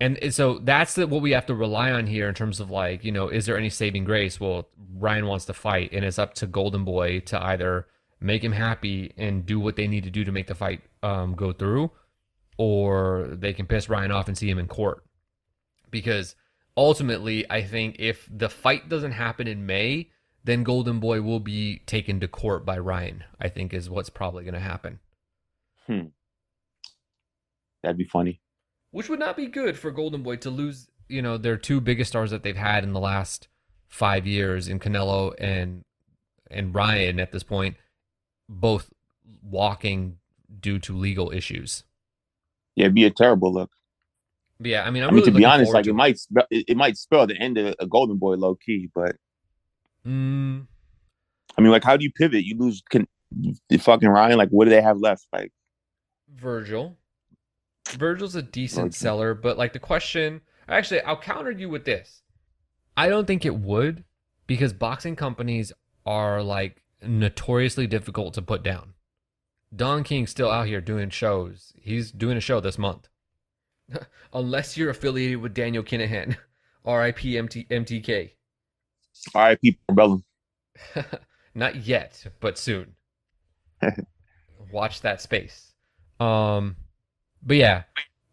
And 0.00 0.34
so 0.34 0.58
that's 0.58 0.94
the, 0.94 1.06
what 1.06 1.22
we 1.22 1.30
have 1.30 1.46
to 1.46 1.54
rely 1.54 1.92
on 1.92 2.08
here 2.08 2.28
in 2.28 2.34
terms 2.34 2.58
of 2.58 2.72
like, 2.72 3.04
you 3.04 3.12
know, 3.12 3.28
is 3.28 3.46
there 3.46 3.56
any 3.56 3.70
saving 3.70 4.02
grace? 4.02 4.40
Well, 4.40 4.68
Ryan 4.98 5.26
wants 5.26 5.44
to 5.44 5.54
fight, 5.54 5.92
and 5.92 6.04
it's 6.04 6.18
up 6.18 6.34
to 6.34 6.46
Golden 6.48 6.84
Boy 6.84 7.20
to 7.20 7.40
either 7.40 7.86
make 8.20 8.42
him 8.42 8.50
happy 8.50 9.12
and 9.16 9.46
do 9.46 9.60
what 9.60 9.76
they 9.76 9.86
need 9.86 10.02
to 10.02 10.10
do 10.10 10.24
to 10.24 10.32
make 10.32 10.48
the 10.48 10.56
fight 10.56 10.80
um, 11.04 11.36
go 11.36 11.52
through, 11.52 11.92
or 12.58 13.28
they 13.32 13.52
can 13.52 13.66
piss 13.66 13.88
Ryan 13.88 14.12
off 14.12 14.28
and 14.28 14.36
see 14.36 14.48
him 14.50 14.58
in 14.58 14.66
court. 14.68 15.04
Because 15.90 16.34
ultimately, 16.76 17.50
I 17.50 17.62
think 17.62 17.96
if 17.98 18.28
the 18.30 18.48
fight 18.48 18.88
doesn't 18.88 19.12
happen 19.12 19.46
in 19.46 19.66
May, 19.66 20.10
then 20.44 20.62
Golden 20.64 21.00
Boy 21.00 21.20
will 21.22 21.40
be 21.40 21.78
taken 21.86 22.18
to 22.20 22.28
court 22.28 22.64
by 22.64 22.78
Ryan. 22.78 23.24
I 23.40 23.48
think 23.48 23.72
is 23.72 23.88
what's 23.90 24.10
probably 24.10 24.44
going 24.44 24.54
to 24.54 24.60
happen, 24.60 24.98
Hmm. 25.86 26.06
That'd 27.82 27.98
be 27.98 28.04
funny. 28.04 28.40
which 28.92 29.08
would 29.08 29.18
not 29.18 29.36
be 29.36 29.46
good 29.46 29.76
for 29.78 29.90
Golden 29.90 30.22
Boy 30.22 30.36
to 30.36 30.50
lose. 30.50 30.88
You 31.08 31.20
know, 31.22 31.36
their 31.36 31.56
two 31.56 31.80
biggest 31.80 32.10
stars 32.10 32.30
that 32.30 32.42
they've 32.42 32.56
had 32.56 32.84
in 32.84 32.92
the 32.92 33.00
last 33.00 33.48
five 33.88 34.26
years 34.26 34.68
in 34.68 34.78
Canelo 34.78 35.34
and 35.38 35.82
and 36.50 36.74
Ryan 36.74 37.18
at 37.18 37.32
this 37.32 37.42
point, 37.42 37.76
both 38.48 38.92
walking 39.42 40.18
due 40.60 40.78
to 40.80 40.96
legal 40.96 41.30
issues. 41.32 41.84
Yeah, 42.76 42.84
it'd 42.84 42.94
be 42.94 43.04
a 43.04 43.10
terrible 43.10 43.52
look. 43.52 43.70
Yeah, 44.60 44.84
I 44.84 44.90
mean, 44.90 45.02
I'm 45.02 45.10
i 45.10 45.12
mean, 45.12 45.20
really 45.20 45.32
to 45.32 45.38
be 45.38 45.44
honest, 45.44 45.72
like 45.72 45.84
to 45.84 45.90
it 45.90 45.94
might 45.94 46.18
spe- 46.18 46.48
it, 46.50 46.76
might 46.76 46.96
spell 46.96 47.26
the 47.26 47.36
end 47.36 47.58
of 47.58 47.74
a 47.80 47.86
Golden 47.86 48.16
Boy 48.16 48.34
low 48.34 48.54
key, 48.54 48.88
but 48.94 49.16
Mm, 50.06 50.66
I 51.56 51.60
mean, 51.60 51.70
like, 51.70 51.84
how 51.84 51.96
do 51.96 52.04
you 52.04 52.12
pivot? 52.12 52.44
You 52.44 52.58
lose 52.58 52.82
can, 52.90 53.06
the 53.68 53.78
fucking 53.78 54.08
Ryan. 54.08 54.36
Like, 54.38 54.50
what 54.50 54.64
do 54.64 54.70
they 54.70 54.82
have 54.82 54.98
left? 54.98 55.26
Like, 55.32 55.52
Vergil. 56.34 56.96
Vergil's 57.86 58.34
a 58.34 58.42
decent 58.42 58.92
Vergil. 58.92 58.94
seller, 58.94 59.34
but 59.34 59.58
like 59.58 59.72
the 59.72 59.78
question, 59.78 60.40
actually, 60.68 61.00
I'll 61.02 61.20
counter 61.20 61.50
you 61.50 61.68
with 61.68 61.84
this. 61.84 62.22
I 62.96 63.08
don't 63.08 63.26
think 63.26 63.44
it 63.44 63.56
would 63.56 64.04
because 64.46 64.72
boxing 64.72 65.16
companies 65.16 65.72
are 66.04 66.42
like 66.42 66.82
notoriously 67.02 67.86
difficult 67.86 68.34
to 68.34 68.42
put 68.42 68.62
down. 68.62 68.94
Don 69.74 70.04
King's 70.04 70.30
still 70.30 70.50
out 70.50 70.66
here 70.66 70.80
doing 70.80 71.10
shows. 71.10 71.72
He's 71.76 72.12
doing 72.12 72.36
a 72.36 72.40
show 72.40 72.60
this 72.60 72.78
month. 72.78 73.08
Unless 74.32 74.76
you're 74.76 74.90
affiliated 74.90 75.38
with 75.40 75.54
Daniel 75.54 75.82
Kinahan, 75.82 76.36
RIP 76.84 77.24
MT- 77.24 77.66
MTK. 77.70 78.30
people, 79.60 79.94
Bellum. 79.94 80.24
Not 81.54 81.76
yet, 81.76 82.24
but 82.40 82.58
soon. 82.58 82.94
Watch 84.70 85.00
that 85.02 85.20
space. 85.20 85.72
Um, 86.20 86.76
but 87.42 87.56
yeah, 87.56 87.82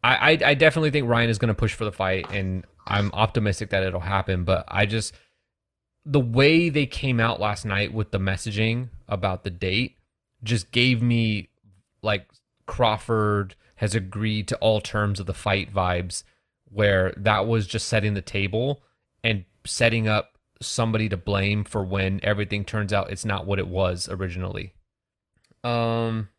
I, 0.04 0.32
I, 0.32 0.40
I 0.46 0.54
definitely 0.54 0.92
think 0.92 1.08
Ryan 1.08 1.30
is 1.30 1.38
going 1.38 1.50
to 1.50 1.54
push 1.54 1.74
for 1.74 1.86
the 1.86 1.92
fight, 1.92 2.32
and 2.32 2.66
I'm 2.86 3.12
optimistic 3.14 3.72
that 3.72 3.84
it'll 3.84 4.00
happen. 4.00 4.44
But 4.44 4.66
I 4.68 4.86
just 4.86 5.14
the 6.06 6.20
way 6.20 6.70
they 6.70 6.86
came 6.86 7.20
out 7.20 7.40
last 7.40 7.66
night 7.66 7.94
with 7.94 8.12
the 8.12 8.20
messaging 8.20 8.90
about 9.08 9.44
the 9.44 9.50
date 9.50 9.98
just 10.44 10.72
gave 10.72 11.02
me 11.02 11.50
like 12.02 12.28
Crawford 12.66 13.56
has 13.76 13.96
agreed 13.96 14.48
to 14.48 14.58
all 14.58 14.82
terms 14.82 15.20
of 15.20 15.26
the 15.26 15.34
fight 15.34 15.74
vibes, 15.74 16.24
where 16.66 17.14
that 17.18 17.48
was 17.48 17.66
just 17.66 17.88
setting 17.88 18.14
the 18.14 18.22
table 18.22 18.84
and 19.24 19.46
setting 19.66 20.08
up 20.08 20.38
somebody 20.62 21.08
to 21.10 21.18
blame 21.18 21.64
for 21.64 21.84
when 21.84 22.20
everything 22.22 22.66
turns 22.66 22.92
out 22.92 23.12
it's 23.12 23.26
not 23.26 23.46
what 23.46 23.60
it 23.60 23.68
was 23.68 24.10
originally. 24.10 24.74
Um 25.64 26.30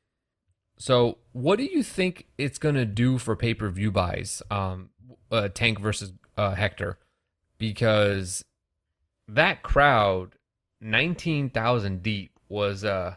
so 0.78 1.18
what 1.32 1.56
do 1.56 1.64
you 1.64 1.82
think 1.82 2.26
it's 2.38 2.58
to 2.58 2.86
do 2.86 3.18
for 3.18 3.36
pay-per-view 3.36 3.90
buys 3.90 4.42
um 4.50 4.90
uh, 5.30 5.48
Tank 5.48 5.78
versus 5.78 6.12
uh, 6.36 6.54
Hector 6.54 6.98
because 7.58 8.44
that 9.28 9.62
crowd 9.62 10.34
19,000 10.80 12.02
deep 12.02 12.38
was 12.48 12.84
uh 12.84 13.16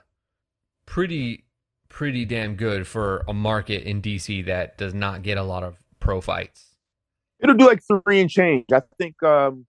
pretty 0.86 1.46
pretty 1.89 2.26
damn 2.26 2.56
good 2.56 2.88
for 2.88 3.24
a 3.28 3.34
market 3.34 3.84
in 3.84 4.02
DC 4.02 4.46
that 4.48 4.78
does 4.78 4.93
not 4.93 5.22
get 5.22 5.38
a 5.38 5.43
lot 5.43 5.63
of 5.63 5.78
pro 6.00 6.19
fights. 6.22 6.76
It'll 7.39 7.56
do 7.56 7.67
like 7.67 7.82
3 8.06 8.22
and 8.22 8.30
change. 8.30 8.65
I 8.74 8.82
think 8.98 9.22
um 9.24 9.65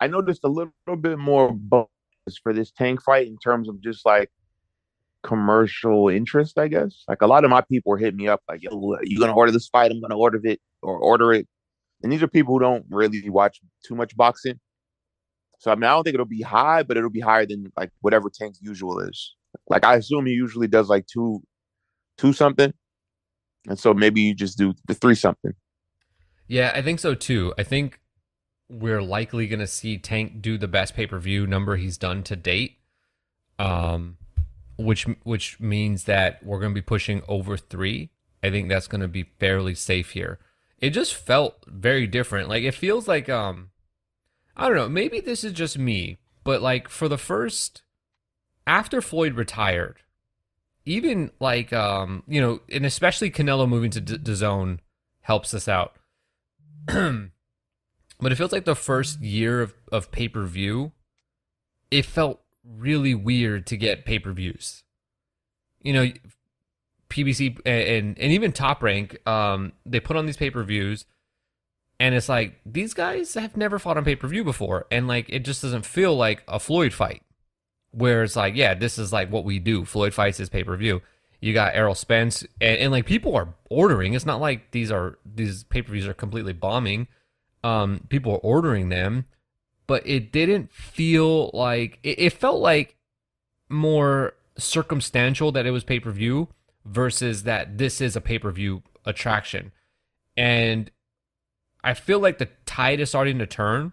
I 0.00 0.06
noticed 0.06 0.44
a 0.44 0.48
little, 0.48 0.72
little 0.86 1.00
bit 1.00 1.18
more 1.18 1.52
buzz 1.52 1.86
for 2.42 2.52
this 2.52 2.70
tank 2.70 3.02
fight 3.02 3.26
in 3.26 3.36
terms 3.38 3.68
of 3.68 3.80
just 3.80 4.06
like 4.06 4.30
commercial 5.22 6.08
interest, 6.08 6.58
I 6.58 6.68
guess. 6.68 7.04
Like 7.08 7.22
a 7.22 7.26
lot 7.26 7.44
of 7.44 7.50
my 7.50 7.62
people 7.62 7.90
were 7.90 7.98
hitting 7.98 8.16
me 8.16 8.28
up 8.28 8.42
like, 8.48 8.62
"Yo, 8.62 8.96
you 9.02 9.18
gonna 9.18 9.34
order 9.34 9.52
this 9.52 9.68
fight? 9.68 9.90
I'm 9.90 10.00
gonna 10.00 10.16
order 10.18 10.40
it 10.44 10.60
or 10.82 10.98
order 10.98 11.32
it." 11.32 11.48
And 12.02 12.12
these 12.12 12.22
are 12.22 12.28
people 12.28 12.54
who 12.54 12.60
don't 12.60 12.86
really 12.90 13.28
watch 13.30 13.60
too 13.86 13.94
much 13.96 14.16
boxing. 14.16 14.60
So 15.58 15.72
I 15.72 15.74
mean, 15.74 15.84
I 15.84 15.88
don't 15.90 16.04
think 16.04 16.14
it'll 16.14 16.26
be 16.26 16.42
high, 16.42 16.82
but 16.84 16.96
it'll 16.96 17.10
be 17.10 17.20
higher 17.20 17.46
than 17.46 17.72
like 17.76 17.90
whatever 18.00 18.30
Tank's 18.30 18.60
usual 18.62 19.00
is. 19.00 19.34
Like 19.68 19.84
I 19.84 19.96
assume 19.96 20.26
he 20.26 20.32
usually 20.32 20.68
does 20.68 20.88
like 20.88 21.06
two, 21.06 21.42
two 22.16 22.32
something, 22.32 22.72
and 23.68 23.78
so 23.78 23.94
maybe 23.94 24.20
you 24.20 24.34
just 24.34 24.58
do 24.58 24.74
the 24.86 24.94
three 24.94 25.14
something. 25.14 25.52
Yeah, 26.46 26.72
I 26.74 26.82
think 26.82 27.00
so 27.00 27.14
too. 27.14 27.52
I 27.58 27.62
think 27.62 28.00
we're 28.68 29.02
likely 29.02 29.46
going 29.46 29.60
to 29.60 29.66
see 29.66 29.98
Tank 29.98 30.42
do 30.42 30.58
the 30.58 30.68
best 30.68 30.94
pay 30.94 31.06
per 31.06 31.18
view 31.18 31.46
number 31.46 31.76
he's 31.76 31.98
done 31.98 32.22
to 32.24 32.36
date, 32.36 32.78
um, 33.58 34.16
which 34.76 35.04
which 35.22 35.60
means 35.60 36.04
that 36.04 36.44
we're 36.44 36.60
going 36.60 36.72
to 36.72 36.80
be 36.80 36.84
pushing 36.84 37.22
over 37.28 37.56
three. 37.56 38.10
I 38.42 38.50
think 38.50 38.68
that's 38.68 38.86
going 38.86 39.00
to 39.00 39.08
be 39.08 39.30
fairly 39.38 39.74
safe 39.74 40.10
here. 40.10 40.38
It 40.78 40.90
just 40.90 41.14
felt 41.14 41.64
very 41.66 42.06
different. 42.06 42.48
Like 42.48 42.62
it 42.62 42.74
feels 42.74 43.08
like 43.08 43.28
um, 43.28 43.70
I 44.56 44.68
don't 44.68 44.76
know. 44.76 44.88
Maybe 44.88 45.20
this 45.20 45.44
is 45.44 45.52
just 45.52 45.78
me, 45.78 46.18
but 46.44 46.62
like 46.62 46.88
for 46.88 47.08
the 47.08 47.18
first 47.18 47.82
after 48.68 49.00
Floyd 49.00 49.34
retired, 49.34 49.96
even 50.84 51.30
like 51.40 51.72
um, 51.72 52.22
you 52.28 52.40
know, 52.40 52.60
and 52.70 52.86
especially 52.86 53.30
Canelo 53.30 53.68
moving 53.68 53.90
to 53.90 54.00
D- 54.00 54.34
zone 54.34 54.80
helps 55.22 55.54
us 55.54 55.66
out. 55.66 55.96
but 56.86 57.30
it 58.20 58.36
feels 58.36 58.52
like 58.52 58.66
the 58.66 58.76
first 58.76 59.20
year 59.20 59.62
of, 59.62 59.74
of 59.90 60.12
pay 60.12 60.28
per 60.28 60.44
view, 60.44 60.92
it 61.90 62.04
felt 62.04 62.40
really 62.62 63.14
weird 63.14 63.66
to 63.66 63.76
get 63.76 64.04
pay 64.04 64.18
per 64.18 64.32
views. 64.32 64.84
You 65.82 65.92
know, 65.94 66.12
PBC 67.08 67.58
and 67.64 68.18
and 68.18 68.32
even 68.32 68.52
Top 68.52 68.82
Rank, 68.82 69.26
um, 69.26 69.72
they 69.86 69.98
put 69.98 70.16
on 70.16 70.26
these 70.26 70.36
pay 70.36 70.50
per 70.50 70.62
views, 70.62 71.06
and 71.98 72.14
it's 72.14 72.28
like 72.28 72.60
these 72.66 72.92
guys 72.92 73.32
have 73.32 73.56
never 73.56 73.78
fought 73.78 73.96
on 73.96 74.04
pay 74.04 74.16
per 74.16 74.28
view 74.28 74.44
before, 74.44 74.86
and 74.90 75.08
like 75.08 75.26
it 75.30 75.40
just 75.40 75.62
doesn't 75.62 75.86
feel 75.86 76.14
like 76.14 76.42
a 76.46 76.60
Floyd 76.60 76.92
fight, 76.92 77.22
where 77.90 78.22
it's 78.22 78.36
like, 78.36 78.54
yeah, 78.54 78.74
this 78.74 78.98
is 78.98 79.12
like 79.12 79.30
what 79.30 79.44
we 79.44 79.58
do. 79.58 79.84
Floyd 79.84 80.14
fights 80.14 80.38
his 80.38 80.48
pay 80.48 80.64
per 80.64 80.76
view. 80.76 81.02
You 81.40 81.54
got 81.54 81.76
Errol 81.76 81.94
Spence, 81.94 82.42
and, 82.60 82.78
and 82.78 82.92
like 82.92 83.06
people 83.06 83.36
are 83.36 83.54
ordering. 83.70 84.14
It's 84.14 84.26
not 84.26 84.40
like 84.40 84.72
these 84.72 84.90
are 84.90 85.18
these 85.24 85.64
pay 85.64 85.82
per 85.82 85.92
views 85.92 86.06
are 86.06 86.14
completely 86.14 86.52
bombing 86.52 87.08
um, 87.64 88.06
people 88.08 88.32
are 88.32 88.38
ordering 88.38 88.88
them, 88.88 89.26
but 89.86 90.06
it 90.06 90.32
didn't 90.32 90.72
feel 90.72 91.50
like 91.52 91.98
it, 92.02 92.18
it 92.18 92.32
felt 92.32 92.60
like 92.60 92.96
more 93.68 94.34
circumstantial 94.56 95.52
that 95.52 95.66
it 95.66 95.70
was 95.70 95.84
pay 95.84 96.00
per 96.00 96.10
view 96.10 96.48
versus 96.84 97.42
that 97.44 97.78
this 97.78 98.00
is 98.00 98.16
a 98.16 98.20
pay 98.20 98.38
per 98.38 98.50
view 98.50 98.82
attraction. 99.04 99.72
And 100.36 100.90
I 101.82 101.94
feel 101.94 102.20
like 102.20 102.38
the 102.38 102.48
tide 102.66 103.00
is 103.00 103.08
starting 103.08 103.38
to 103.38 103.46
turn, 103.46 103.92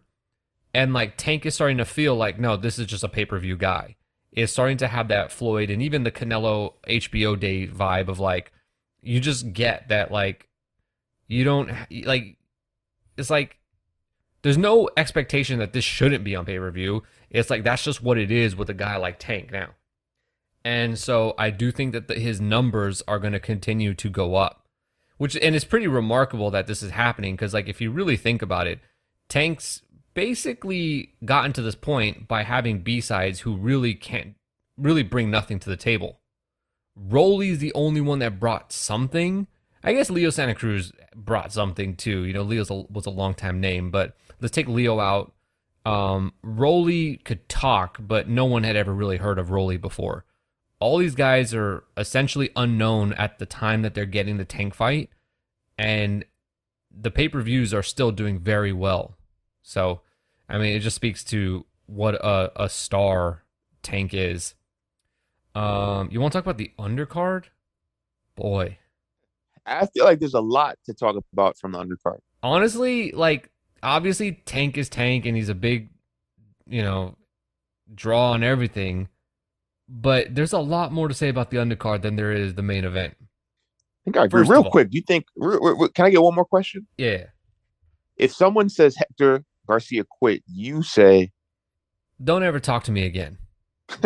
and 0.76 0.94
like 0.94 1.16
Tank 1.16 1.46
is 1.46 1.56
starting 1.56 1.78
to 1.78 1.86
feel 1.86 2.18
like, 2.18 2.38
no, 2.38 2.58
this 2.58 2.78
is 2.78 2.86
just 2.86 3.06
a 3.06 3.08
pay 3.08 3.24
per 3.24 3.40
view 3.40 3.56
guy. 3.56 3.96
It's 4.34 4.52
starting 4.52 4.76
to 4.78 4.90
have 4.90 5.08
that 5.08 5.32
Floyd 5.32 5.70
and 5.70 5.82
even 5.82 6.04
the 6.04 6.12
Canelo 6.12 6.74
HBO 6.86 7.40
day 7.40 7.66
vibe 7.66 8.10
of 8.10 8.20
like, 8.20 8.52
you 9.02 9.22
just 9.22 9.54
get 9.54 9.88
that 9.88 10.12
like, 10.12 10.50
you 11.28 11.46
don't 11.46 11.72
like 12.04 12.36
it's 13.18 13.30
like 13.30 13.58
there's 14.42 14.58
no 14.58 14.90
expectation 14.98 15.60
that 15.60 15.72
this 15.72 15.86
shouldn't 15.86 16.26
be 16.26 16.36
on 16.36 16.46
pay 16.46 16.60
per 16.60 16.70
view. 16.72 17.04
It's 17.30 17.50
like 17.50 17.64
that's 17.64 17.84
just 17.84 18.04
what 18.04 18.18
it 18.18 18.30
is 18.30 18.54
with 18.54 18.70
a 18.70 18.74
guy 18.74 18.98
like 18.98 19.18
Tank 19.18 19.54
now. 19.54 19.70
And 20.66 21.00
so 21.00 21.36
I 21.38 21.52
do 21.52 21.72
think 21.72 21.94
that 21.94 22.10
the, 22.10 22.16
his 22.16 22.42
numbers 22.42 23.02
are 23.08 23.20
going 23.20 23.34
to 23.34 23.40
continue 23.40 23.94
to 23.94 24.10
go 24.10 24.36
up, 24.36 24.68
which 25.18 25.38
and 25.38 25.56
it's 25.56 25.64
pretty 25.64 25.88
remarkable 25.88 26.52
that 26.52 26.68
this 26.68 26.84
is 26.84 26.92
happening 26.92 27.36
because 27.36 27.54
like 27.54 27.70
if 27.70 27.80
you 27.80 27.92
really 27.92 28.18
think 28.18 28.42
about 28.42 28.68
it, 28.68 28.80
Tank's 29.30 29.82
basically 30.15 31.13
gotten 31.23 31.54
to 31.54 31.62
this 31.62 31.75
point 31.75 32.28
by 32.28 32.41
having 32.41 32.80
B 32.80 32.99
sides 32.99 33.41
who 33.41 33.56
really 33.56 33.93
can't 33.93 34.34
really 34.78 35.04
bring 35.04 35.30
nothing 35.30 35.60
to 35.60 35.69
the 35.69 35.78
table. 35.78 36.19
Rolly's 36.95 37.60
the 37.60 37.73
only 37.73 38.01
one 38.01 38.19
that 38.19 38.39
brought 38.39 38.71
something, 38.71 39.47
I 39.86 39.93
guess 39.93 40.10
Leo 40.10 40.32
Santa 40.32 40.56
Cruz 40.56 40.91
brought 41.15 41.54
something 41.54 41.95
too. 41.95 42.23
You 42.23 42.34
know, 42.34 42.41
Leo 42.41 42.88
was 42.89 43.06
a 43.06 43.12
long 43.12 43.36
time 43.36 43.60
name, 43.62 43.91
but 43.91 44.17
let's 44.41 44.54
take 44.56 44.67
Leo 44.67 44.99
out. 44.99 45.34
Um, 45.86 46.34
Rolly 46.41 47.17
could 47.17 47.47
talk, 47.47 47.97
but 47.99 48.28
no 48.28 48.45
one 48.45 48.63
had 48.63 48.75
ever 48.75 48.91
really 48.91 49.17
heard 49.17 49.38
of 49.38 49.51
Rolly 49.51 49.78
before. 49.78 50.25
All 50.80 50.97
these 50.97 51.13
guys 51.13 51.54
are 51.54 51.84
essentially 51.95 52.49
unknown 52.56 53.13
at 53.13 53.38
the 53.38 53.45
time 53.45 53.84
that 53.84 53.93
they're 53.93 54.06
getting 54.06 54.38
the 54.38 54.45
tank 54.45 54.73
fight, 54.73 55.12
and 55.78 56.25
the 56.89 57.12
pay 57.12 57.30
per 57.30 57.41
views 57.41 57.71
are 57.71 57.84
still 57.84 58.12
doing 58.12 58.39
very 58.39 58.73
well. 58.73 59.15
So, 59.62 60.01
I 60.49 60.58
mean, 60.58 60.75
it 60.75 60.79
just 60.79 60.95
speaks 60.95 61.23
to 61.25 61.65
what 61.88 62.15
a, 62.15 62.63
a 62.63 62.69
star 62.69 63.43
Tank 63.84 64.13
is. 64.13 64.55
Um, 65.53 66.10
you 66.12 66.19
want 66.19 66.34
to 66.34 66.38
talk 66.38 66.45
about 66.45 66.58
the 66.58 66.71
undercard? 66.77 67.45
Boy, 68.36 68.77
I 69.65 69.86
feel 69.88 70.05
like 70.05 70.19
there's 70.19 70.34
a 70.34 70.41
lot 70.41 70.77
to 70.86 70.93
talk 70.93 71.15
about 71.34 71.58
from 71.58 71.71
the 71.71 71.79
undercard. 71.79 72.19
Honestly, 72.43 73.12
like 73.12 73.49
obviously 73.81 74.34
Tank 74.45 74.77
is 74.77 74.89
Tank 74.89 75.25
and 75.25 75.36
he's 75.36 75.49
a 75.49 75.55
big, 75.55 75.89
you 76.67 76.81
know, 76.81 77.15
draw 77.93 78.31
on 78.31 78.43
everything. 78.43 79.08
But 79.88 80.34
there's 80.34 80.53
a 80.53 80.60
lot 80.60 80.91
more 80.91 81.08
to 81.08 81.13
say 81.13 81.29
about 81.29 81.51
the 81.51 81.58
undercard 81.58 82.01
than 82.01 82.15
there 82.15 82.31
is 82.31 82.55
the 82.55 82.63
main 82.63 82.86
event. 82.86 83.15
I 83.19 83.25
think 84.05 84.17
I 84.17 84.25
agree. 84.25 84.41
First 84.41 84.51
Real 84.51 84.63
quick, 84.69 84.89
do 84.89 84.97
you 84.97 85.03
think? 85.03 85.25
Can 85.93 86.05
I 86.05 86.10
get 86.10 86.21
one 86.21 86.36
more 86.36 86.45
question? 86.45 86.88
Yeah. 86.97 87.25
If 88.17 88.34
someone 88.34 88.69
says 88.69 88.95
Hector 88.95 89.43
Garcia 89.67 90.04
quit, 90.10 90.43
you 90.47 90.84
say, 90.84 91.32
"Don't 92.23 92.43
ever 92.43 92.60
talk 92.60 92.84
to 92.86 92.91
me 92.91 93.06
again." 93.06 93.38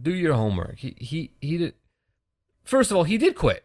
do 0.00 0.14
your 0.14 0.34
homework. 0.34 0.78
He 0.78 0.94
he 0.98 1.32
he 1.40 1.58
did. 1.58 1.74
First 2.64 2.90
of 2.90 2.96
all, 2.96 3.04
he 3.04 3.18
did 3.18 3.36
quit. 3.36 3.64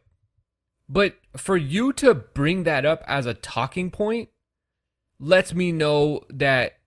But 0.88 1.16
for 1.36 1.58
you 1.58 1.94
to 1.94 2.14
bring 2.14 2.64
that 2.64 2.86
up 2.86 3.04
as 3.08 3.26
a 3.26 3.34
talking 3.34 3.90
point 3.90 4.30
lets 5.20 5.54
me 5.54 5.72
know 5.72 6.22
that 6.30 6.78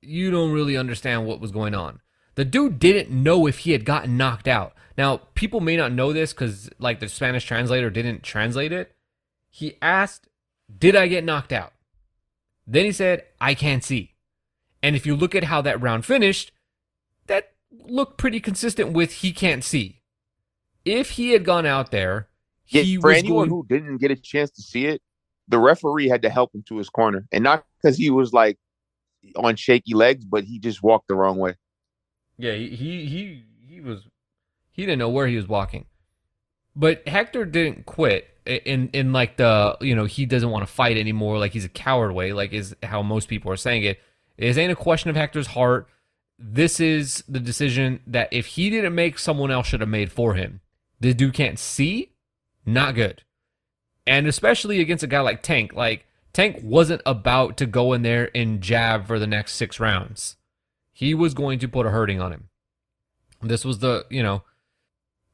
you 0.00 0.30
don't 0.30 0.52
really 0.52 0.76
understand 0.76 1.26
what 1.26 1.40
was 1.40 1.50
going 1.50 1.74
on. 1.74 2.00
The 2.36 2.44
dude 2.44 2.78
didn't 2.78 3.10
know 3.10 3.46
if 3.46 3.58
he 3.60 3.72
had 3.72 3.84
gotten 3.84 4.16
knocked 4.16 4.48
out. 4.48 4.74
Now, 4.96 5.18
people 5.34 5.60
may 5.60 5.76
not 5.76 5.92
know 5.92 6.12
this 6.12 6.32
because, 6.32 6.70
like, 6.78 7.00
the 7.00 7.08
Spanish 7.08 7.44
translator 7.44 7.90
didn't 7.90 8.22
translate 8.22 8.72
it. 8.72 8.94
He 9.50 9.76
asked, 9.82 10.28
Did 10.76 10.96
I 10.96 11.08
get 11.08 11.24
knocked 11.24 11.52
out? 11.52 11.72
Then 12.66 12.84
he 12.84 12.92
said, 12.92 13.24
I 13.40 13.54
can't 13.54 13.82
see. 13.82 14.14
And 14.82 14.94
if 14.94 15.06
you 15.06 15.16
look 15.16 15.34
at 15.34 15.44
how 15.44 15.60
that 15.62 15.80
round 15.80 16.04
finished, 16.04 16.52
that 17.26 17.52
looked 17.70 18.18
pretty 18.18 18.40
consistent 18.40 18.92
with 18.92 19.12
he 19.12 19.32
can't 19.32 19.64
see 19.64 19.98
if 20.88 21.10
he 21.10 21.32
had 21.32 21.44
gone 21.44 21.66
out 21.66 21.90
there, 21.90 22.28
he 22.64 22.82
yeah, 22.82 23.00
for 23.00 23.10
anyone 23.10 23.48
going... 23.48 23.50
who 23.50 23.66
didn't 23.68 23.98
get 23.98 24.10
a 24.10 24.16
chance 24.16 24.50
to 24.52 24.62
see 24.62 24.86
it, 24.86 25.02
the 25.48 25.58
referee 25.58 26.08
had 26.08 26.22
to 26.22 26.30
help 26.30 26.54
him 26.54 26.62
to 26.68 26.78
his 26.78 26.88
corner, 26.88 27.26
and 27.32 27.44
not 27.44 27.64
because 27.80 27.96
he 27.96 28.10
was 28.10 28.32
like 28.32 28.58
on 29.36 29.56
shaky 29.56 29.94
legs, 29.94 30.24
but 30.24 30.44
he 30.44 30.58
just 30.58 30.82
walked 30.82 31.08
the 31.08 31.14
wrong 31.14 31.38
way. 31.38 31.54
Yeah, 32.36 32.52
he 32.52 32.68
he 32.70 33.06
he, 33.06 33.44
he 33.68 33.80
was 33.80 34.06
He 34.72 34.82
didn't 34.82 34.98
know 34.98 35.08
where 35.08 35.26
he 35.26 35.36
was 35.36 35.48
walking. 35.48 35.86
But 36.76 37.06
Hector 37.08 37.44
didn't 37.44 37.86
quit 37.86 38.28
in 38.48 38.88
in 38.92 39.12
like 39.12 39.36
the 39.36 39.76
you 39.80 39.94
know 39.94 40.04
he 40.04 40.26
doesn't 40.26 40.50
want 40.50 40.66
to 40.66 40.72
fight 40.72 40.96
anymore, 40.96 41.38
like 41.38 41.52
he's 41.52 41.64
a 41.64 41.70
coward 41.70 42.12
way, 42.12 42.32
like 42.32 42.52
is 42.52 42.74
how 42.82 43.02
most 43.02 43.28
people 43.28 43.52
are 43.52 43.56
saying 43.56 43.84
it. 43.84 44.00
This 44.36 44.56
ain't 44.56 44.72
a 44.72 44.76
question 44.76 45.10
of 45.10 45.16
Hector's 45.16 45.48
heart. 45.48 45.88
This 46.38 46.78
is 46.78 47.24
the 47.28 47.40
decision 47.40 48.00
that 48.06 48.28
if 48.32 48.46
he 48.46 48.70
didn't 48.70 48.94
make, 48.94 49.18
someone 49.18 49.50
else 49.50 49.66
should 49.66 49.80
have 49.80 49.88
made 49.88 50.12
for 50.12 50.34
him. 50.34 50.60
The 51.00 51.12
dude 51.12 51.34
can't 51.34 51.58
see, 51.58 52.12
not 52.64 52.94
good. 52.94 53.22
And 54.06 54.26
especially 54.26 54.80
against 54.80 55.04
a 55.04 55.08
guy 55.08 55.20
like 55.20 55.42
Tank, 55.42 55.74
like 55.74 56.06
Tank 56.32 56.60
wasn't 56.62 57.02
about 57.04 57.56
to 57.58 57.66
go 57.66 57.92
in 57.92 58.02
there 58.02 58.30
and 58.34 58.60
jab 58.60 59.06
for 59.06 59.18
the 59.18 59.26
next 59.26 59.54
six 59.54 59.80
rounds. 59.80 60.36
He 60.92 61.14
was 61.14 61.34
going 61.34 61.58
to 61.58 61.68
put 61.68 61.86
a 61.86 61.90
hurting 61.90 62.20
on 62.20 62.32
him. 62.32 62.48
This 63.42 63.64
was 63.64 63.80
the, 63.80 64.06
you 64.08 64.22
know, 64.22 64.42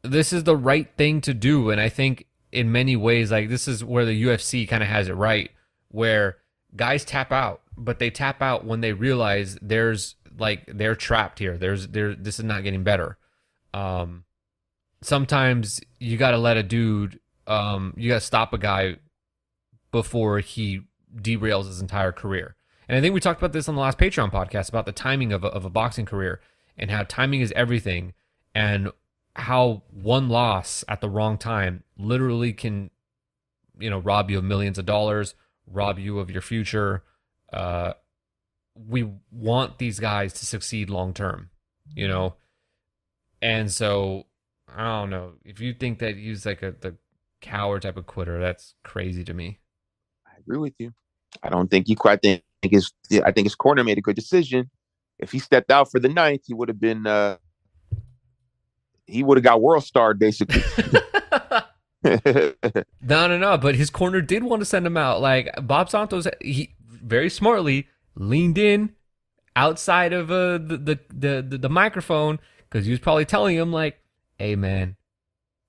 this 0.02 0.32
is 0.32 0.44
the 0.44 0.56
right 0.56 0.88
thing 0.96 1.20
to 1.22 1.34
do. 1.34 1.70
And 1.70 1.80
I 1.80 1.88
think 1.88 2.26
in 2.54 2.70
many 2.70 2.94
ways, 2.96 3.30
like 3.30 3.48
this 3.48 3.66
is 3.66 3.84
where 3.84 4.04
the 4.04 4.24
UFC 4.24 4.66
kind 4.66 4.82
of 4.82 4.88
has 4.88 5.08
it 5.08 5.14
right, 5.14 5.50
where 5.88 6.36
guys 6.76 7.04
tap 7.04 7.32
out, 7.32 7.62
but 7.76 7.98
they 7.98 8.10
tap 8.10 8.40
out 8.40 8.64
when 8.64 8.80
they 8.80 8.92
realize 8.92 9.58
there's 9.60 10.14
like 10.38 10.64
they're 10.66 10.94
trapped 10.94 11.38
here. 11.38 11.58
There's 11.58 11.88
there 11.88 12.14
this 12.14 12.38
is 12.38 12.44
not 12.44 12.62
getting 12.62 12.84
better. 12.84 13.18
Um 13.72 14.24
sometimes 15.02 15.80
you 15.98 16.16
gotta 16.16 16.38
let 16.38 16.56
a 16.56 16.62
dude 16.62 17.20
um 17.46 17.92
you 17.96 18.08
gotta 18.08 18.20
stop 18.20 18.52
a 18.52 18.58
guy 18.58 18.96
before 19.90 20.38
he 20.38 20.82
derails 21.14 21.66
his 21.66 21.80
entire 21.80 22.12
career. 22.12 22.56
And 22.88 22.98
I 22.98 23.00
think 23.00 23.14
we 23.14 23.20
talked 23.20 23.40
about 23.40 23.52
this 23.52 23.68
on 23.68 23.74
the 23.74 23.80
last 23.80 23.98
Patreon 23.98 24.30
podcast 24.32 24.68
about 24.68 24.86
the 24.86 24.92
timing 24.92 25.32
of 25.32 25.42
a, 25.42 25.48
of 25.48 25.64
a 25.64 25.70
boxing 25.70 26.04
career 26.04 26.40
and 26.76 26.90
how 26.90 27.04
timing 27.04 27.40
is 27.40 27.52
everything 27.56 28.12
and 28.54 28.90
how 29.36 29.82
one 29.90 30.28
loss 30.28 30.84
at 30.88 31.00
the 31.00 31.08
wrong 31.08 31.38
time 31.38 31.83
literally 31.96 32.52
can 32.52 32.90
you 33.78 33.90
know 33.90 33.98
rob 33.98 34.30
you 34.30 34.38
of 34.38 34.44
millions 34.44 34.78
of 34.78 34.86
dollars 34.86 35.34
rob 35.66 35.98
you 35.98 36.18
of 36.18 36.30
your 36.30 36.42
future 36.42 37.02
uh 37.52 37.92
we 38.74 39.08
want 39.30 39.78
these 39.78 40.00
guys 40.00 40.32
to 40.32 40.46
succeed 40.46 40.90
long 40.90 41.14
term 41.14 41.50
you 41.94 42.08
know 42.08 42.34
and 43.40 43.70
so 43.70 44.24
i 44.74 44.82
don't 44.82 45.10
know 45.10 45.32
if 45.44 45.60
you 45.60 45.72
think 45.72 45.98
that 46.00 46.16
he's 46.16 46.44
like 46.44 46.62
a 46.62 46.74
the 46.80 46.96
coward 47.40 47.82
type 47.82 47.96
of 47.96 48.06
quitter 48.06 48.40
that's 48.40 48.74
crazy 48.82 49.22
to 49.24 49.34
me 49.34 49.60
I 50.34 50.40
agree 50.40 50.58
with 50.58 50.74
you. 50.78 50.92
I 51.42 51.48
don't 51.48 51.70
think 51.70 51.86
he 51.86 51.94
quite 51.94 52.22
think 52.22 52.42
his 52.62 52.92
I 53.24 53.32
think 53.32 53.46
his 53.46 53.54
corner 53.54 53.84
made 53.84 53.98
a 53.98 54.02
good 54.02 54.16
decision. 54.16 54.70
If 55.18 55.32
he 55.32 55.38
stepped 55.38 55.70
out 55.70 55.90
for 55.90 56.00
the 56.00 56.08
ninth, 56.08 56.42
he 56.46 56.54
would 56.54 56.68
have 56.68 56.80
been 56.80 57.06
uh 57.06 57.36
he 59.06 59.22
would 59.22 59.36
have 59.36 59.44
got 59.44 59.60
world 59.60 59.84
starred 59.84 60.18
basically. 60.18 60.62
No, 62.04 63.28
no, 63.28 63.38
no. 63.38 63.58
But 63.58 63.74
his 63.74 63.90
corner 63.90 64.20
did 64.20 64.44
want 64.44 64.60
to 64.60 64.66
send 64.66 64.86
him 64.86 64.96
out. 64.96 65.20
Like 65.20 65.50
Bob 65.62 65.90
Santos, 65.90 66.26
he 66.40 66.74
very 66.88 67.28
smartly 67.30 67.88
leaned 68.14 68.58
in 68.58 68.94
outside 69.56 70.12
of 70.12 70.30
uh, 70.30 70.58
the, 70.58 70.76
the, 70.76 71.00
the 71.12 71.46
the 71.48 71.58
the 71.58 71.68
microphone 71.68 72.38
because 72.68 72.86
he 72.86 72.90
was 72.90 73.00
probably 73.00 73.24
telling 73.24 73.56
him 73.56 73.72
like, 73.72 74.00
"Hey, 74.38 74.56
man, 74.56 74.96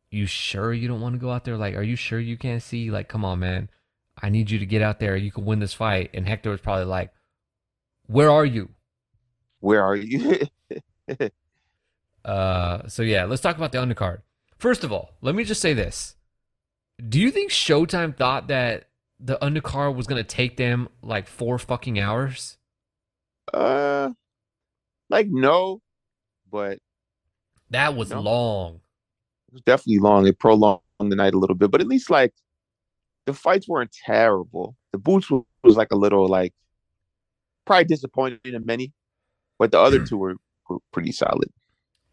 you 0.10 0.26
sure 0.26 0.74
you 0.74 0.88
don't 0.88 1.02
want 1.02 1.14
to 1.16 1.20
go 1.20 1.32
out 1.32 1.44
there? 1.46 1.58
Like, 1.58 1.76
are 1.76 1.84
you 1.84 1.96
sure 1.96 2.20
you 2.20 2.38
can't 2.38 2.64
see? 2.64 2.90
Like, 2.92 3.08
come 3.10 3.26
on, 3.26 3.40
man, 3.40 3.70
I 4.22 4.30
need 4.30 4.50
you 4.52 4.60
to 4.60 4.66
get 4.66 4.82
out 4.82 5.00
there. 5.00 5.16
You 5.16 5.32
can 5.32 5.46
win 5.46 5.60
this 5.60 5.74
fight." 5.74 6.12
And 6.14 6.28
Hector 6.28 6.52
was 6.52 6.62
probably 6.62 6.86
like, 6.86 7.12
"Where 8.08 8.30
are 8.32 8.46
you?" 8.46 8.70
Where 9.60 9.84
are 9.84 9.96
you? 9.96 10.42
Uh, 12.24 12.88
so 12.88 13.04
yeah, 13.04 13.26
let's 13.26 13.42
talk 13.44 13.56
about 13.56 13.72
the 13.72 13.78
undercard. 13.78 14.22
First 14.58 14.84
of 14.84 14.92
all, 14.92 15.12
let 15.22 15.36
me 15.36 15.44
just 15.44 15.62
say 15.62 15.74
this: 15.76 16.15
Do 17.08 17.20
you 17.20 17.32
think 17.32 17.52
Showtime 17.52 18.16
thought 18.16 18.48
that 18.48 18.90
the 19.20 19.38
undercard 19.42 19.96
was 19.96 20.08
gonna 20.08 20.24
take 20.24 20.58
them 20.58 20.88
like 21.02 21.28
four 21.28 21.58
fucking 21.58 22.00
hours? 22.00 22.58
uh 23.54 24.10
like 25.10 25.28
no, 25.30 25.82
but 26.52 26.80
That 27.70 27.96
was 27.96 28.10
No. 28.10 28.22
long. 28.22 28.76
it 29.50 29.54
was 29.54 29.62
definitely 29.62 30.00
long. 30.00 30.26
It 30.28 30.40
prolonged 30.40 30.82
the 31.00 31.16
night 31.16 31.34
a 31.34 31.38
little 31.40 31.56
bit, 31.56 31.70
but 31.72 31.82
at 31.82 31.88
least 31.88 32.10
like 32.10 32.34
the 33.26 33.34
fights 33.34 33.68
weren't 33.68 33.92
terrible. 33.92 34.76
The 34.92 34.98
boots 35.00 35.30
was, 35.30 35.44
was 35.64 35.76
like 35.78 35.92
a 35.92 35.96
little 35.96 36.28
like 36.28 36.54
probably 37.66 37.86
disappointing 37.86 38.40
in 38.46 38.66
many, 38.66 38.94
but 39.60 39.72
the 39.72 39.80
other 39.80 40.04
two 40.06 40.18
were, 40.18 40.36
were 40.70 40.80
pretty 40.92 41.12
solid. 41.12 41.50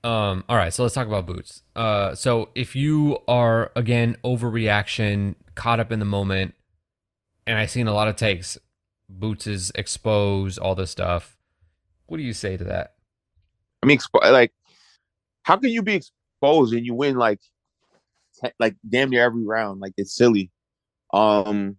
Um, 0.04 0.44
all 0.48 0.56
right, 0.56 0.72
so 0.72 0.82
let's 0.82 0.94
talk 0.94 1.06
about 1.06 1.26
boots. 1.26 1.62
Uh, 1.76 2.14
so 2.14 2.48
if 2.54 2.74
you 2.74 3.18
are 3.28 3.70
again 3.76 4.16
overreaction, 4.24 5.36
caught 5.54 5.78
up 5.78 5.92
in 5.92 6.00
the 6.00 6.04
moment, 6.04 6.54
and 7.46 7.58
I've 7.58 7.70
seen 7.70 7.86
a 7.86 7.94
lot 7.94 8.08
of 8.08 8.16
takes, 8.16 8.58
boots 9.08 9.46
is 9.46 9.70
exposed, 9.74 10.58
all 10.58 10.74
this 10.74 10.90
stuff. 10.90 11.36
What 12.06 12.16
do 12.16 12.24
you 12.24 12.32
say 12.32 12.56
to 12.56 12.64
that? 12.64 12.94
I 13.82 13.86
mean, 13.86 13.98
like, 14.14 14.52
how 15.44 15.56
can 15.56 15.70
you 15.70 15.82
be 15.82 15.94
exposed 15.94 16.74
and 16.74 16.84
you 16.84 16.94
win 16.94 17.16
like, 17.16 17.40
te- 18.42 18.52
like 18.58 18.76
damn 18.88 19.10
near 19.10 19.22
every 19.22 19.44
round? 19.44 19.80
Like 19.80 19.94
it's 19.96 20.14
silly. 20.14 20.50
Um, 21.12 21.76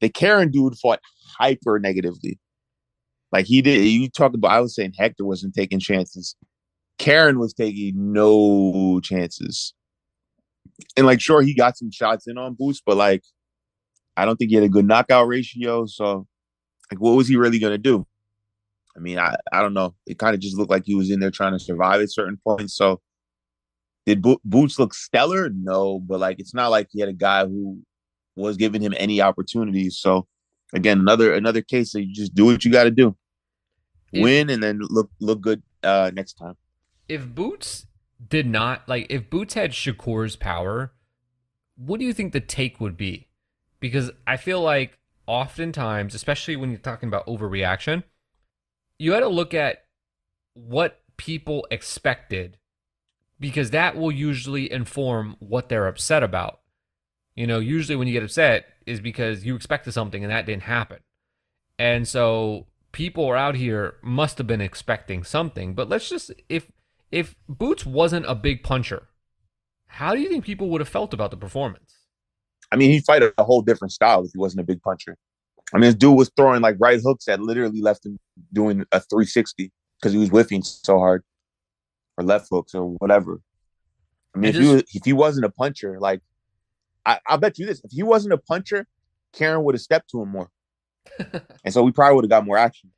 the 0.00 0.08
Karen 0.08 0.50
dude 0.50 0.78
fought 0.78 1.00
hyper 1.38 1.78
negatively. 1.78 2.38
Like 3.32 3.46
he 3.46 3.62
did. 3.62 3.84
You 3.84 4.08
talked 4.08 4.34
about. 4.34 4.50
I 4.50 4.60
was 4.60 4.74
saying 4.74 4.94
Hector 4.98 5.24
wasn't 5.24 5.54
taking 5.54 5.78
chances. 5.78 6.34
Karen 7.00 7.38
was 7.38 7.54
taking 7.54 8.12
no 8.12 9.00
chances. 9.02 9.72
And 10.98 11.06
like, 11.06 11.18
sure, 11.20 11.40
he 11.40 11.54
got 11.54 11.78
some 11.78 11.90
shots 11.90 12.26
in 12.28 12.36
on 12.36 12.54
Boots, 12.54 12.82
but 12.84 12.98
like, 12.98 13.22
I 14.18 14.26
don't 14.26 14.36
think 14.36 14.50
he 14.50 14.54
had 14.54 14.64
a 14.64 14.68
good 14.68 14.86
knockout 14.86 15.26
ratio. 15.26 15.86
So, 15.86 16.26
like, 16.92 17.00
what 17.00 17.16
was 17.16 17.26
he 17.26 17.36
really 17.36 17.58
gonna 17.58 17.78
do? 17.78 18.06
I 18.94 19.00
mean, 19.00 19.18
I, 19.18 19.34
I 19.50 19.62
don't 19.62 19.72
know. 19.72 19.94
It 20.06 20.18
kind 20.18 20.34
of 20.34 20.40
just 20.40 20.58
looked 20.58 20.70
like 20.70 20.82
he 20.84 20.94
was 20.94 21.10
in 21.10 21.20
there 21.20 21.30
trying 21.30 21.52
to 21.52 21.58
survive 21.58 22.02
at 22.02 22.12
certain 22.12 22.38
points. 22.46 22.76
So, 22.76 23.00
did 24.04 24.20
Bo- 24.20 24.40
Boots 24.44 24.78
look 24.78 24.92
stellar? 24.92 25.48
No, 25.48 26.00
but 26.00 26.20
like 26.20 26.38
it's 26.38 26.52
not 26.52 26.70
like 26.70 26.88
he 26.90 27.00
had 27.00 27.08
a 27.08 27.14
guy 27.14 27.46
who 27.46 27.80
was 28.36 28.58
giving 28.58 28.82
him 28.82 28.92
any 28.98 29.22
opportunities. 29.22 29.96
So, 29.98 30.26
again, 30.74 31.00
another 31.00 31.32
another 31.32 31.62
case 31.62 31.92
that 31.92 32.02
you 32.02 32.12
just 32.12 32.34
do 32.34 32.44
what 32.44 32.62
you 32.62 32.70
got 32.70 32.84
to 32.84 32.90
do, 32.90 33.16
win, 34.22 34.50
and 34.50 34.62
then 34.62 34.80
look 34.82 35.10
look 35.18 35.40
good 35.40 35.62
uh 35.82 36.10
next 36.12 36.34
time. 36.34 36.56
If 37.10 37.26
Boots 37.34 37.86
did 38.26 38.46
not 38.46 38.88
like 38.88 39.06
if 39.10 39.28
Boots 39.28 39.54
had 39.54 39.72
Shakur's 39.72 40.36
power, 40.36 40.92
what 41.76 41.98
do 41.98 42.06
you 42.06 42.12
think 42.12 42.32
the 42.32 42.40
take 42.40 42.80
would 42.80 42.96
be? 42.96 43.28
Because 43.80 44.12
I 44.26 44.36
feel 44.36 44.62
like 44.62 44.98
oftentimes, 45.26 46.14
especially 46.14 46.54
when 46.54 46.70
you're 46.70 46.78
talking 46.78 47.08
about 47.08 47.26
overreaction, 47.26 48.04
you 48.98 49.10
got 49.10 49.20
to 49.20 49.28
look 49.28 49.54
at 49.54 49.84
what 50.54 51.00
people 51.16 51.66
expected 51.70 52.58
because 53.40 53.70
that 53.70 53.96
will 53.96 54.12
usually 54.12 54.70
inform 54.70 55.36
what 55.40 55.68
they're 55.68 55.88
upset 55.88 56.22
about. 56.22 56.60
You 57.34 57.46
know, 57.46 57.58
usually 57.58 57.96
when 57.96 58.06
you 58.06 58.12
get 58.12 58.22
upset 58.22 58.66
is 58.86 59.00
because 59.00 59.44
you 59.44 59.56
expected 59.56 59.92
something 59.92 60.22
and 60.22 60.30
that 60.30 60.46
didn't 60.46 60.64
happen. 60.64 60.98
And 61.76 62.06
so 62.06 62.66
people 62.92 63.24
are 63.26 63.36
out 63.36 63.56
here 63.56 63.96
must 64.02 64.38
have 64.38 64.46
been 64.46 64.60
expecting 64.60 65.24
something. 65.24 65.74
But 65.74 65.88
let's 65.88 66.08
just 66.08 66.30
if 66.48 66.70
if 67.10 67.34
Boots 67.48 67.84
wasn't 67.84 68.26
a 68.26 68.34
big 68.34 68.62
puncher, 68.62 69.08
how 69.86 70.14
do 70.14 70.20
you 70.20 70.28
think 70.28 70.44
people 70.44 70.68
would 70.70 70.80
have 70.80 70.88
felt 70.88 71.12
about 71.12 71.30
the 71.30 71.36
performance? 71.36 71.96
I 72.72 72.76
mean, 72.76 72.90
he'd 72.90 73.04
fight 73.04 73.22
a, 73.22 73.32
whole 73.42 73.62
different 73.62 73.92
style 73.92 74.24
if 74.24 74.30
he 74.32 74.38
wasn't 74.38 74.60
a 74.60 74.64
big 74.64 74.80
puncher. 74.82 75.16
I 75.74 75.78
mean, 75.78 75.88
this 75.88 75.94
dude 75.94 76.16
was 76.16 76.30
throwing 76.36 76.62
like 76.62 76.76
right 76.78 77.00
hooks 77.02 77.24
that 77.24 77.40
literally 77.40 77.80
left 77.80 78.06
him 78.06 78.18
doing 78.52 78.84
a 78.92 79.00
360 79.00 79.72
because 80.00 80.12
he 80.12 80.18
was 80.18 80.28
whiffing 80.28 80.62
so 80.62 80.98
hard, 80.98 81.22
or 82.16 82.24
left 82.24 82.48
hooks 82.50 82.74
or 82.74 82.90
whatever. 82.98 83.40
I 84.34 84.38
mean, 84.38 84.48
And 84.48 84.56
if 84.56 84.62
he 84.62 84.72
was, 84.72 84.82
if 84.94 85.04
he 85.04 85.12
wasn't 85.12 85.46
a 85.46 85.50
puncher, 85.50 85.98
like 85.98 86.20
I, 87.04 87.18
I 87.26 87.36
bet 87.36 87.58
you 87.58 87.66
this, 87.66 87.80
if 87.84 87.90
he 87.90 88.02
wasn't 88.02 88.34
a 88.34 88.38
puncher, 88.38 88.86
Karen 89.32 89.64
would 89.64 89.74
have 89.74 89.82
stepped 89.82 90.10
to 90.10 90.22
him 90.22 90.28
more, 90.28 90.50
and 91.64 91.74
so 91.74 91.82
we 91.82 91.92
probably 91.92 92.16
would 92.16 92.24
have 92.24 92.30
got 92.30 92.46
more 92.46 92.56
action. 92.56 92.90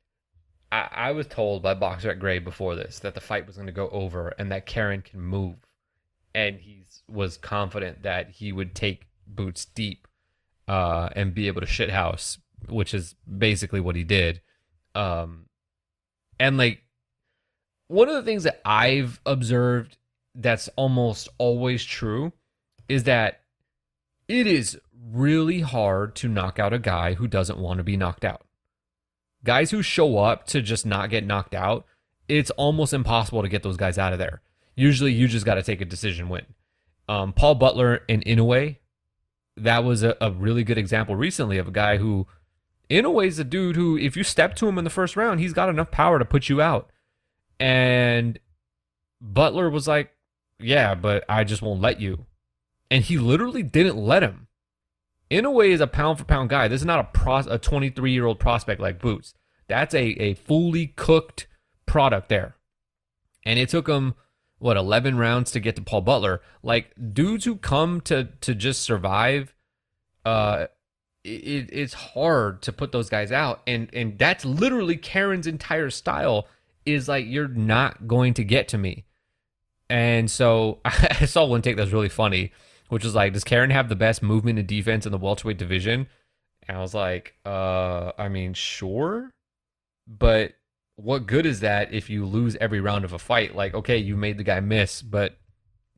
I, 0.73 0.89
I 0.91 1.11
was 1.11 1.27
told 1.27 1.61
by 1.61 1.75
Boxer 1.75 2.09
at 2.09 2.19
Gray 2.19 2.39
before 2.39 2.75
this 2.75 2.97
that 2.99 3.13
the 3.13 3.21
fight 3.21 3.45
was 3.45 3.57
going 3.57 3.67
to 3.67 3.71
go 3.71 3.89
over 3.89 4.29
and 4.39 4.51
that 4.51 4.65
Karen 4.65 5.03
can 5.03 5.21
move, 5.21 5.55
and 6.33 6.59
he 6.59 6.83
was 7.07 7.37
confident 7.37 8.01
that 8.01 8.31
he 8.31 8.51
would 8.51 8.73
take 8.73 9.05
Boots 9.27 9.65
deep, 9.65 10.07
uh, 10.67 11.09
and 11.15 11.33
be 11.33 11.47
able 11.47 11.61
to 11.61 11.67
shithouse, 11.67 12.39
which 12.67 12.93
is 12.93 13.15
basically 13.37 13.79
what 13.79 13.95
he 13.95 14.03
did. 14.03 14.41
Um, 14.95 15.45
and 16.39 16.57
like 16.57 16.81
one 17.87 18.09
of 18.09 18.15
the 18.15 18.23
things 18.23 18.43
that 18.43 18.59
I've 18.65 19.21
observed 19.25 19.97
that's 20.33 20.69
almost 20.75 21.29
always 21.37 21.83
true 21.85 22.33
is 22.89 23.03
that 23.03 23.41
it 24.27 24.47
is 24.47 24.79
really 25.11 25.61
hard 25.61 26.15
to 26.15 26.27
knock 26.27 26.57
out 26.57 26.73
a 26.73 26.79
guy 26.79 27.13
who 27.13 27.27
doesn't 27.27 27.59
want 27.59 27.77
to 27.77 27.83
be 27.83 27.95
knocked 27.95 28.25
out 28.25 28.45
guys 29.43 29.71
who 29.71 29.81
show 29.81 30.17
up 30.17 30.45
to 30.47 30.61
just 30.61 30.85
not 30.85 31.09
get 31.09 31.25
knocked 31.25 31.55
out, 31.55 31.85
it's 32.27 32.51
almost 32.51 32.93
impossible 32.93 33.41
to 33.41 33.49
get 33.49 33.63
those 33.63 33.77
guys 33.77 33.97
out 33.97 34.13
of 34.13 34.19
there. 34.19 34.41
Usually, 34.75 35.11
you 35.11 35.27
just 35.27 35.45
got 35.45 35.55
to 35.55 35.63
take 35.63 35.81
a 35.81 35.85
decision 35.85 36.29
win. 36.29 36.45
Um, 37.07 37.33
Paul 37.33 37.55
Butler 37.55 38.03
and 38.07 38.23
Inoue, 38.25 38.77
that 39.57 39.83
was 39.83 40.03
a, 40.03 40.15
a 40.21 40.31
really 40.31 40.63
good 40.63 40.77
example 40.77 41.15
recently 41.15 41.57
of 41.57 41.67
a 41.67 41.71
guy 41.71 41.97
who, 41.97 42.27
Inoue 42.89 43.27
is 43.27 43.39
a 43.39 43.43
dude 43.43 43.75
who, 43.75 43.97
if 43.97 44.15
you 44.17 44.23
step 44.23 44.55
to 44.55 44.67
him 44.67 44.77
in 44.77 44.83
the 44.83 44.89
first 44.89 45.15
round, 45.15 45.39
he's 45.39 45.53
got 45.53 45.69
enough 45.69 45.91
power 45.91 46.17
to 46.17 46.25
put 46.25 46.49
you 46.49 46.61
out. 46.61 46.89
And 47.59 48.39
Butler 49.21 49.69
was 49.69 49.87
like, 49.87 50.11
yeah, 50.59 50.95
but 50.95 51.23
I 51.29 51.43
just 51.43 51.61
won't 51.61 51.81
let 51.81 51.99
you. 51.99 52.25
And 52.89 53.03
he 53.03 53.17
literally 53.17 53.63
didn't 53.63 53.97
let 53.97 54.23
him. 54.23 54.47
Inoue 55.33 55.67
is 55.67 55.81
a 55.81 55.87
pound 55.87 56.19
for 56.19 56.25
pound 56.25 56.49
guy. 56.49 56.67
This 56.67 56.81
is 56.81 56.85
not 56.85 56.99
a 56.99 57.05
pros- 57.05 57.47
a 57.47 57.57
23 57.57 58.11
year 58.11 58.25
old 58.25 58.39
prospect 58.39 58.79
like 58.79 59.01
Boots. 59.01 59.33
That's 59.67 59.95
a, 59.95 60.03
a 60.21 60.33
fully 60.35 60.87
cooked 60.87 61.47
product 61.85 62.29
there. 62.29 62.55
And 63.45 63.57
it 63.57 63.69
took 63.69 63.87
him 63.87 64.13
what 64.59 64.77
11 64.77 65.17
rounds 65.17 65.51
to 65.51 65.59
get 65.59 65.75
to 65.75 65.81
Paul 65.81 66.01
Butler. 66.01 66.41
Like 66.61 66.93
dudes 67.13 67.45
who 67.45 67.55
come 67.55 67.99
to 68.01 68.29
to 68.41 68.53
just 68.53 68.83
survive, 68.83 69.55
uh, 70.23 70.67
it, 71.23 71.69
it's 71.71 71.93
hard 71.93 72.61
to 72.63 72.71
put 72.71 72.91
those 72.91 73.09
guys 73.09 73.31
out. 73.31 73.61
And 73.65 73.89
and 73.91 74.19
that's 74.19 74.45
literally 74.45 74.97
Karen's 74.97 75.47
entire 75.47 75.89
style 75.89 76.47
is 76.85 77.07
like 77.07 77.25
you're 77.25 77.47
not 77.47 78.07
going 78.07 78.35
to 78.35 78.43
get 78.43 78.67
to 78.69 78.77
me. 78.77 79.05
And 79.89 80.29
so 80.29 80.79
I 80.85 81.25
saw 81.25 81.45
one 81.45 81.63
take 81.63 81.75
that 81.77 81.83
was 81.83 81.93
really 81.93 82.09
funny, 82.09 82.51
which 82.93 83.03
was 83.03 83.15
like, 83.15 83.33
does 83.33 83.43
Karen 83.43 83.71
have 83.71 83.89
the 83.89 83.95
best 83.95 84.21
movement 84.21 84.59
and 84.59 84.67
defense 84.67 85.07
in 85.07 85.11
the 85.11 85.17
welterweight 85.17 85.57
division? 85.57 86.05
And 86.67 86.77
I 86.77 86.79
was 86.79 86.93
like, 86.93 87.33
uh, 87.43 88.11
I 88.19 88.29
mean, 88.29 88.53
sure, 88.53 89.31
but 90.07 90.53
what 90.95 91.25
good 91.25 91.47
is 91.47 91.61
that 91.61 91.91
if 91.91 92.07
you 92.07 92.23
lose 92.23 92.55
every 92.61 92.79
round 92.79 93.03
of 93.03 93.11
a 93.11 93.17
fight? 93.17 93.55
Like, 93.55 93.73
okay, 93.73 93.97
you 93.97 94.15
made 94.15 94.37
the 94.37 94.43
guy 94.43 94.59
miss, 94.59 95.01
but 95.01 95.37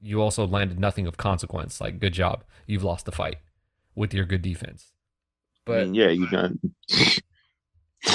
you 0.01 0.21
also 0.21 0.47
landed 0.47 0.79
nothing 0.79 1.05
of 1.05 1.17
consequence. 1.17 1.81
Like, 1.81 1.99
good 1.99 2.13
job, 2.13 2.45
you've 2.65 2.83
lost 2.83 3.05
the 3.05 3.11
fight 3.11 3.39
with 3.93 4.13
your 4.13 4.23
good 4.23 4.41
defense. 4.41 4.93
But 5.65 5.81
I 5.81 5.83
mean, 5.83 5.95
yeah, 5.95 6.09
you 6.11 6.31
got 6.31 6.51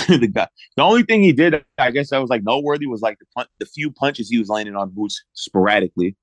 the 0.08 0.30
guy. 0.32 0.48
The 0.76 0.82
only 0.82 1.02
thing 1.02 1.22
he 1.22 1.34
did, 1.34 1.62
I 1.76 1.90
guess, 1.90 2.08
that 2.10 2.18
was 2.18 2.30
like 2.30 2.44
noteworthy 2.44 2.86
was 2.86 3.02
like 3.02 3.18
the 3.18 3.26
punch, 3.36 3.50
the 3.58 3.66
few 3.66 3.90
punches 3.90 4.30
he 4.30 4.38
was 4.38 4.48
landing 4.48 4.74
on 4.74 4.88
boots 4.88 5.22
sporadically, 5.34 6.16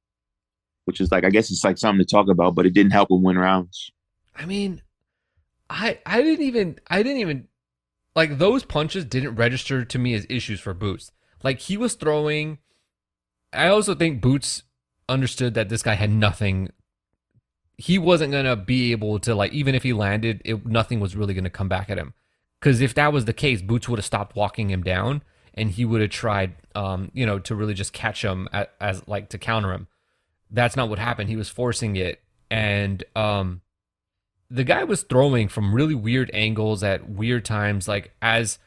which 0.87 1.01
is 1.01 1.11
like 1.11 1.25
I 1.25 1.29
guess 1.29 1.51
it's 1.51 1.63
like 1.63 1.77
something 1.77 2.03
to 2.03 2.09
talk 2.09 2.29
about, 2.29 2.55
but 2.55 2.65
it 2.65 2.73
didn't 2.73 2.93
help 2.93 3.11
him 3.11 3.21
win 3.21 3.37
rounds. 3.37 3.91
I 4.35 4.45
mean, 4.45 4.81
I 5.69 5.99
I 6.05 6.21
didn't 6.21 6.45
even 6.45 6.79
I 6.87 7.03
didn't 7.03 7.19
even 7.19 7.47
like 8.15 8.37
those 8.37 8.63
punches 8.63 9.05
didn't 9.05 9.35
register 9.35 9.85
to 9.85 9.99
me 9.99 10.13
as 10.13 10.25
issues 10.29 10.59
for 10.59 10.73
Boots. 10.73 11.11
Like 11.43 11.59
he 11.59 11.77
was 11.77 11.93
throwing. 11.93 12.59
I 13.53 13.67
also 13.67 13.93
think 13.93 14.21
Boots 14.21 14.63
understood 15.09 15.53
that 15.53 15.69
this 15.69 15.83
guy 15.83 15.93
had 15.93 16.09
nothing. 16.09 16.69
He 17.77 17.97
wasn't 17.97 18.31
gonna 18.31 18.55
be 18.55 18.91
able 18.91 19.19
to 19.19 19.35
like 19.35 19.51
even 19.53 19.75
if 19.75 19.83
he 19.83 19.93
landed, 19.93 20.41
it, 20.45 20.65
nothing 20.65 20.99
was 20.99 21.15
really 21.15 21.33
gonna 21.33 21.49
come 21.49 21.69
back 21.69 21.89
at 21.89 21.97
him. 21.97 22.13
Because 22.59 22.81
if 22.81 22.95
that 22.95 23.13
was 23.13 23.25
the 23.25 23.33
case, 23.33 23.61
Boots 23.61 23.87
would 23.87 23.99
have 23.99 24.05
stopped 24.05 24.35
walking 24.35 24.71
him 24.71 24.81
down, 24.81 25.21
and 25.53 25.69
he 25.69 25.85
would 25.85 26.01
have 26.01 26.09
tried, 26.09 26.55
um, 26.73 27.11
you 27.13 27.25
know, 27.25 27.37
to 27.39 27.53
really 27.53 27.75
just 27.75 27.93
catch 27.93 28.23
him 28.23 28.49
at, 28.51 28.73
as 28.81 29.07
like 29.07 29.29
to 29.29 29.37
counter 29.37 29.71
him. 29.71 29.87
That's 30.49 30.75
not 30.75 30.89
what 30.89 30.99
happened. 30.99 31.29
He 31.29 31.35
was 31.35 31.49
forcing 31.49 31.95
it, 31.95 32.21
and 32.49 33.03
um, 33.15 33.61
the 34.49 34.63
guy 34.63 34.83
was 34.83 35.03
throwing 35.03 35.47
from 35.47 35.73
really 35.73 35.95
weird 35.95 36.31
angles 36.33 36.83
at 36.83 37.09
weird 37.09 37.45
times, 37.45 37.87
like 37.87 38.13
as 38.21 38.59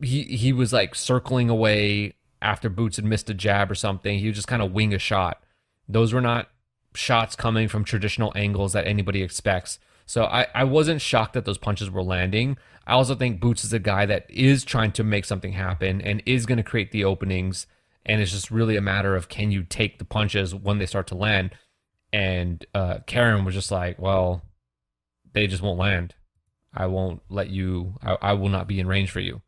he 0.00 0.22
he 0.22 0.52
was 0.52 0.72
like 0.72 0.94
circling 0.94 1.50
away 1.50 2.14
after 2.40 2.68
Boots 2.68 2.96
had 2.96 3.04
missed 3.04 3.30
a 3.30 3.34
jab 3.34 3.70
or 3.70 3.74
something. 3.74 4.18
He 4.18 4.26
would 4.26 4.34
just 4.34 4.48
kind 4.48 4.62
of 4.62 4.72
wing 4.72 4.94
a 4.94 4.98
shot. 4.98 5.42
Those 5.88 6.12
were 6.12 6.20
not 6.20 6.48
shots 6.94 7.36
coming 7.36 7.68
from 7.68 7.84
traditional 7.84 8.32
angles 8.34 8.72
that 8.72 8.86
anybody 8.86 9.22
expects. 9.22 9.78
So 10.06 10.24
I, 10.24 10.46
I 10.54 10.64
wasn't 10.64 11.02
shocked 11.02 11.34
that 11.34 11.44
those 11.44 11.58
punches 11.58 11.90
were 11.90 12.02
landing. 12.02 12.56
I 12.86 12.92
also 12.92 13.14
think 13.14 13.40
Boots 13.40 13.64
is 13.64 13.72
a 13.72 13.78
guy 13.78 14.06
that 14.06 14.30
is 14.30 14.64
trying 14.64 14.92
to 14.92 15.04
make 15.04 15.24
something 15.24 15.52
happen 15.52 16.00
and 16.00 16.22
is 16.24 16.46
going 16.46 16.58
to 16.58 16.62
create 16.62 16.92
the 16.92 17.04
openings. 17.04 17.66
And 18.06 18.22
it's 18.22 18.30
just 18.30 18.50
really 18.50 18.76
a 18.76 18.80
matter 18.80 19.14
of 19.16 19.28
can 19.28 19.50
you 19.50 19.64
take 19.64 19.98
the 19.98 20.04
punches 20.04 20.54
when 20.54 20.78
they 20.78 20.86
start 20.86 21.08
to 21.08 21.16
land. 21.16 21.50
And 22.12 22.64
uh, 22.72 23.00
Karen 23.06 23.44
was 23.44 23.54
just 23.54 23.70
like, 23.70 24.00
well, 24.00 24.42
they 25.32 25.46
just 25.46 25.62
won't 25.62 25.78
land. 25.78 26.14
I 26.72 26.86
won't 26.86 27.20
let 27.28 27.50
you. 27.50 27.94
I, 28.02 28.16
I 28.22 28.32
will 28.34 28.48
not 28.48 28.68
be 28.68 28.80
in 28.80 28.86
range 28.86 29.10
for 29.10 29.20
you. 29.20 29.42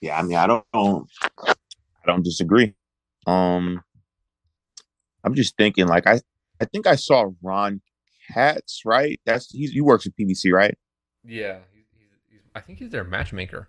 Yeah, 0.00 0.18
I 0.18 0.22
mean, 0.22 0.36
I 0.36 0.46
don't, 0.46 0.64
I 0.72 1.54
don't 2.06 2.22
disagree. 2.22 2.74
Um, 3.26 3.82
I'm 5.24 5.34
just 5.34 5.56
thinking, 5.56 5.86
like, 5.86 6.06
I, 6.06 6.20
I 6.60 6.66
think 6.66 6.86
I 6.86 6.96
saw 6.96 7.30
Ron 7.42 7.80
Katz, 8.32 8.82
right? 8.84 9.18
That's 9.24 9.50
he's 9.50 9.72
he 9.72 9.80
works 9.80 10.06
at 10.06 10.16
PBC, 10.16 10.52
right? 10.52 10.76
Yeah, 11.24 11.58
he's, 11.72 11.84
he's, 12.30 12.40
I 12.54 12.60
think 12.60 12.78
he's 12.78 12.90
their 12.90 13.04
matchmaker. 13.04 13.68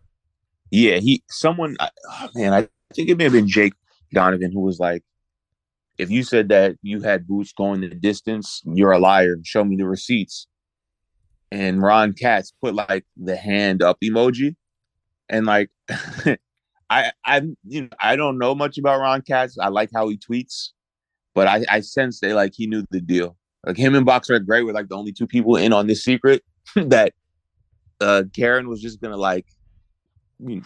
Yeah, 0.72 0.98
he 0.98 1.24
someone. 1.30 1.78
Oh, 1.80 2.30
man, 2.36 2.54
I 2.54 2.68
think 2.94 3.10
it 3.10 3.18
may 3.18 3.26
have 3.26 3.34
been 3.34 3.48
Jake 3.48 3.74
Donovan 4.14 4.52
who 4.52 4.62
was 4.62 4.80
like, 4.80 5.04
"If 5.98 6.10
you 6.10 6.24
said 6.24 6.50
that 6.50 6.76
you 6.82 7.02
had 7.02 7.28
boots 7.28 7.54
going 7.54 7.82
the 7.82 7.90
distance, 7.90 8.62
you're 8.66 8.92
a 8.92 9.00
liar. 9.00 9.38
Show 9.44 9.64
me 9.64 9.76
the 9.76 9.86
receipts." 9.86 10.48
And 11.52 11.82
Ron 11.82 12.14
Katz 12.14 12.52
put 12.62 12.76
like 12.76 13.06
the 13.18 13.36
hand 13.36 13.82
up 13.82 13.98
emoji, 14.04 14.56
and 15.30 15.46
like, 15.46 15.70
I 16.90 17.12
I 17.26 17.42
you 17.64 17.84
know 17.84 17.90
I 18.02 18.16
don't 18.16 18.38
know 18.38 18.56
much 18.56 18.78
about 18.78 19.00
Ron 19.00 19.22
Katz. 19.22 19.58
I 19.58 19.70
like 19.70 19.90
how 19.94 20.10
he 20.10 20.18
tweets, 20.18 20.70
but 21.34 21.48
I 21.48 21.66
I 21.70 21.80
sense 21.82 22.20
that 22.20 22.36
like 22.36 22.54
he 22.56 22.68
knew 22.68 22.84
the 22.92 23.02
deal. 23.02 23.38
Like 23.66 23.78
him 23.78 23.96
and 23.96 24.06
Boxer 24.06 24.38
Gray 24.40 24.62
were 24.62 24.74
like 24.74 24.90
the 24.90 24.96
only 24.96 25.12
two 25.12 25.28
people 25.28 25.56
in 25.56 25.74
on 25.74 25.88
this 25.88 26.04
secret 26.04 26.44
that 26.76 27.14
uh 28.00 28.24
Karen 28.36 28.70
was 28.70 28.82
just 28.82 29.02
gonna 29.02 29.18
like 29.18 29.46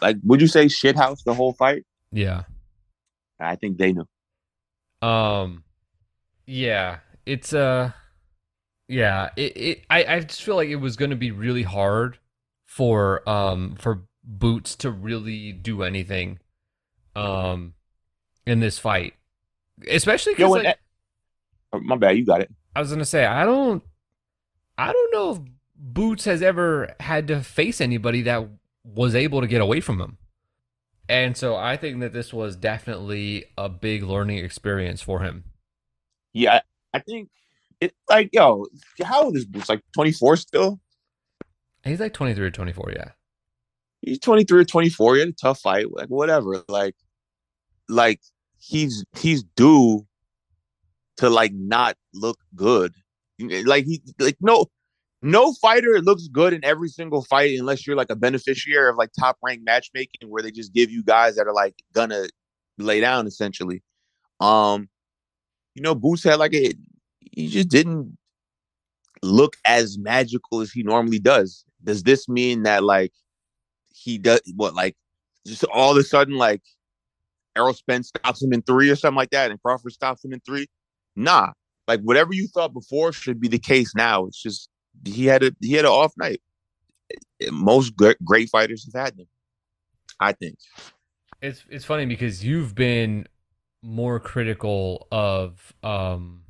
like 0.02 0.18
would 0.24 0.42
you 0.42 0.48
say 0.48 0.66
shithouse 0.66 1.24
the 1.24 1.34
whole 1.34 1.54
fight? 1.54 1.86
Yeah. 2.12 2.44
I 3.40 3.56
think 3.56 3.78
they 3.78 3.94
knew. 3.94 4.08
Um 5.02 5.64
yeah, 6.46 7.00
it's 7.26 7.54
uh 7.54 7.92
yeah, 8.88 9.30
it, 9.36 9.58
it 9.58 9.86
I, 9.90 10.04
I 10.04 10.20
just 10.22 10.44
feel 10.44 10.56
like 10.56 10.70
it 10.70 10.78
was 10.78 10.96
gonna 10.96 11.16
be 11.16 11.32
really 11.32 11.64
hard 11.64 12.18
for 12.66 13.28
um 13.30 13.76
for 13.76 14.04
Boots 14.24 14.76
to 14.78 14.92
really 14.92 15.52
do 15.54 15.82
anything 15.82 16.40
um 17.16 17.74
in 18.46 18.60
this 18.60 18.78
fight. 18.78 19.14
Especially 19.90 20.34
because 20.34 20.52
like, 20.52 20.78
oh, 21.74 21.80
my 21.80 21.96
bad, 21.96 22.18
you 22.18 22.26
got 22.26 22.42
it. 22.42 22.52
I 22.76 22.82
was 22.82 22.92
gonna 22.92 23.06
say 23.06 23.26
I 23.26 23.46
don't 23.46 23.84
I 24.78 24.94
don't 24.94 25.14
know 25.14 25.32
if 25.32 25.40
Boots 25.76 26.26
has 26.26 26.42
ever 26.42 26.96
had 27.00 27.28
to 27.28 27.42
face 27.42 27.82
anybody 27.82 28.22
that 28.24 28.48
was 28.84 29.16
able 29.16 29.42
to 29.42 29.48
get 29.48 29.62
away 29.62 29.82
from 29.82 30.00
him. 30.00 30.18
And 31.10 31.36
so 31.36 31.56
I 31.56 31.76
think 31.76 32.00
that 32.02 32.14
this 32.14 32.32
was 32.32 32.56
definitely 32.56 33.46
a 33.58 33.68
big 33.68 34.04
learning 34.04 34.38
experience 34.38 35.02
for 35.02 35.22
him. 35.22 35.44
Yeah, 36.34 36.62
I 36.94 37.00
think 37.00 37.30
it 37.82 37.94
like 38.08 38.30
yo, 38.32 38.68
how 39.04 39.24
old 39.24 39.36
is 39.36 39.46
Boots? 39.46 39.70
Like 39.70 39.82
24 39.96 40.38
still? 40.38 40.80
He's 41.84 42.00
like 42.00 42.14
23 42.14 42.46
or 42.46 42.52
24, 42.52 42.94
yeah. 42.96 43.10
He's 44.02 44.20
23 44.20 44.62
or 44.62 44.66
24. 44.66 45.16
He 45.16 45.20
had 45.22 45.30
a 45.30 45.34
tough 45.34 45.60
fight, 45.60 45.92
like 45.92 46.10
whatever. 46.10 46.64
Like, 46.68 46.96
like 47.88 48.22
he's 48.60 49.04
he's 49.18 49.44
due 49.56 50.06
to 51.18 51.30
like 51.30 51.54
not 51.54 51.98
look 52.14 52.38
good. 52.56 52.94
Like 53.40 53.86
he 53.86 54.02
like 54.20 54.38
no 54.42 54.68
no 55.22 55.54
fighter 55.54 56.00
looks 56.02 56.28
good 56.28 56.54
in 56.54 56.64
every 56.64 56.88
single 56.88 57.24
fight 57.24 57.58
unless 57.60 57.86
you're 57.86 57.96
like 57.96 58.10
a 58.10 58.16
beneficiary 58.16 58.90
of 58.90 58.96
like 58.96 59.12
top 59.20 59.38
ranked 59.44 59.66
matchmaking 59.66 60.30
where 60.30 60.42
they 60.42 60.52
just 60.52 60.74
give 60.74 60.90
you 60.90 61.04
guys 61.04 61.36
that 61.36 61.48
are 61.48 61.54
like 61.54 61.76
gonna 61.94 62.28
lay 62.78 63.02
down 63.02 63.28
essentially. 63.28 63.84
Um, 64.40 64.88
you 65.76 65.82
know, 65.82 65.96
Boots 65.96 66.24
had 66.24 66.40
like 66.40 66.54
a 66.54 66.74
he 67.32 67.48
just 67.48 67.70
didn't 67.70 68.18
look 69.22 69.58
as 69.66 69.98
magical 69.98 70.62
as 70.62 70.72
he 70.72 70.84
normally 70.84 71.20
does. 71.20 71.66
Does 71.84 72.04
this 72.04 72.30
mean 72.30 72.64
that 72.64 72.84
like 72.84 73.12
he 73.94 74.18
does 74.18 74.42
what 74.56 74.74
like 74.74 74.96
just 75.46 75.64
all 75.66 75.92
of 75.92 75.98
a 75.98 76.04
sudden 76.04 76.36
like 76.36 76.62
Errol 77.58 77.74
Spence 77.74 78.10
stops 78.10 78.42
him 78.42 78.54
in 78.54 78.62
three 78.62 78.90
or 78.90 78.96
something 78.96 79.18
like 79.18 79.32
that, 79.32 79.52
and 79.52 79.62
Crawford 79.62 79.92
stops 79.92 80.24
him 80.24 80.32
in 80.32 80.40
three? 80.42 80.68
Nah, 81.16 81.52
like 81.88 82.00
whatever 82.02 82.34
you 82.34 82.48
thought 82.48 82.74
before 82.74 83.12
should 83.12 83.42
be 83.42 83.50
the 83.50 83.60
case 83.60 83.94
now. 83.96 84.26
It's 84.26 84.42
just 84.42 84.70
he 85.06 85.26
had 85.26 85.44
a 85.44 85.52
he 85.62 85.74
had 85.74 85.86
an 85.86 85.92
off 85.92 86.14
night. 86.18 86.42
Most 87.52 87.96
great, 87.96 88.24
great 88.24 88.50
fighters 88.50 88.86
have 88.92 89.02
had 89.02 89.18
them. 89.18 89.28
I 90.20 90.34
think. 90.34 90.58
It's 91.42 91.64
it's 91.70 91.86
funny 91.86 92.06
because 92.06 92.44
you've 92.44 92.76
been 92.76 93.28
more 93.82 94.20
critical 94.20 95.08
of 95.12 95.74
um 95.84 96.44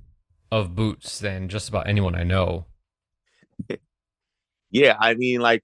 of 0.52 0.76
Boots 0.76 1.20
than 1.20 1.48
just 1.50 1.70
about 1.70 1.88
anyone 1.88 2.16
I 2.16 2.24
know. 2.24 2.66
yeah, 4.72 4.98
I 5.00 5.14
mean, 5.14 5.42
like 5.42 5.64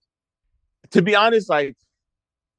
to 0.91 1.01
be 1.01 1.15
honest, 1.15 1.49
like 1.49 1.75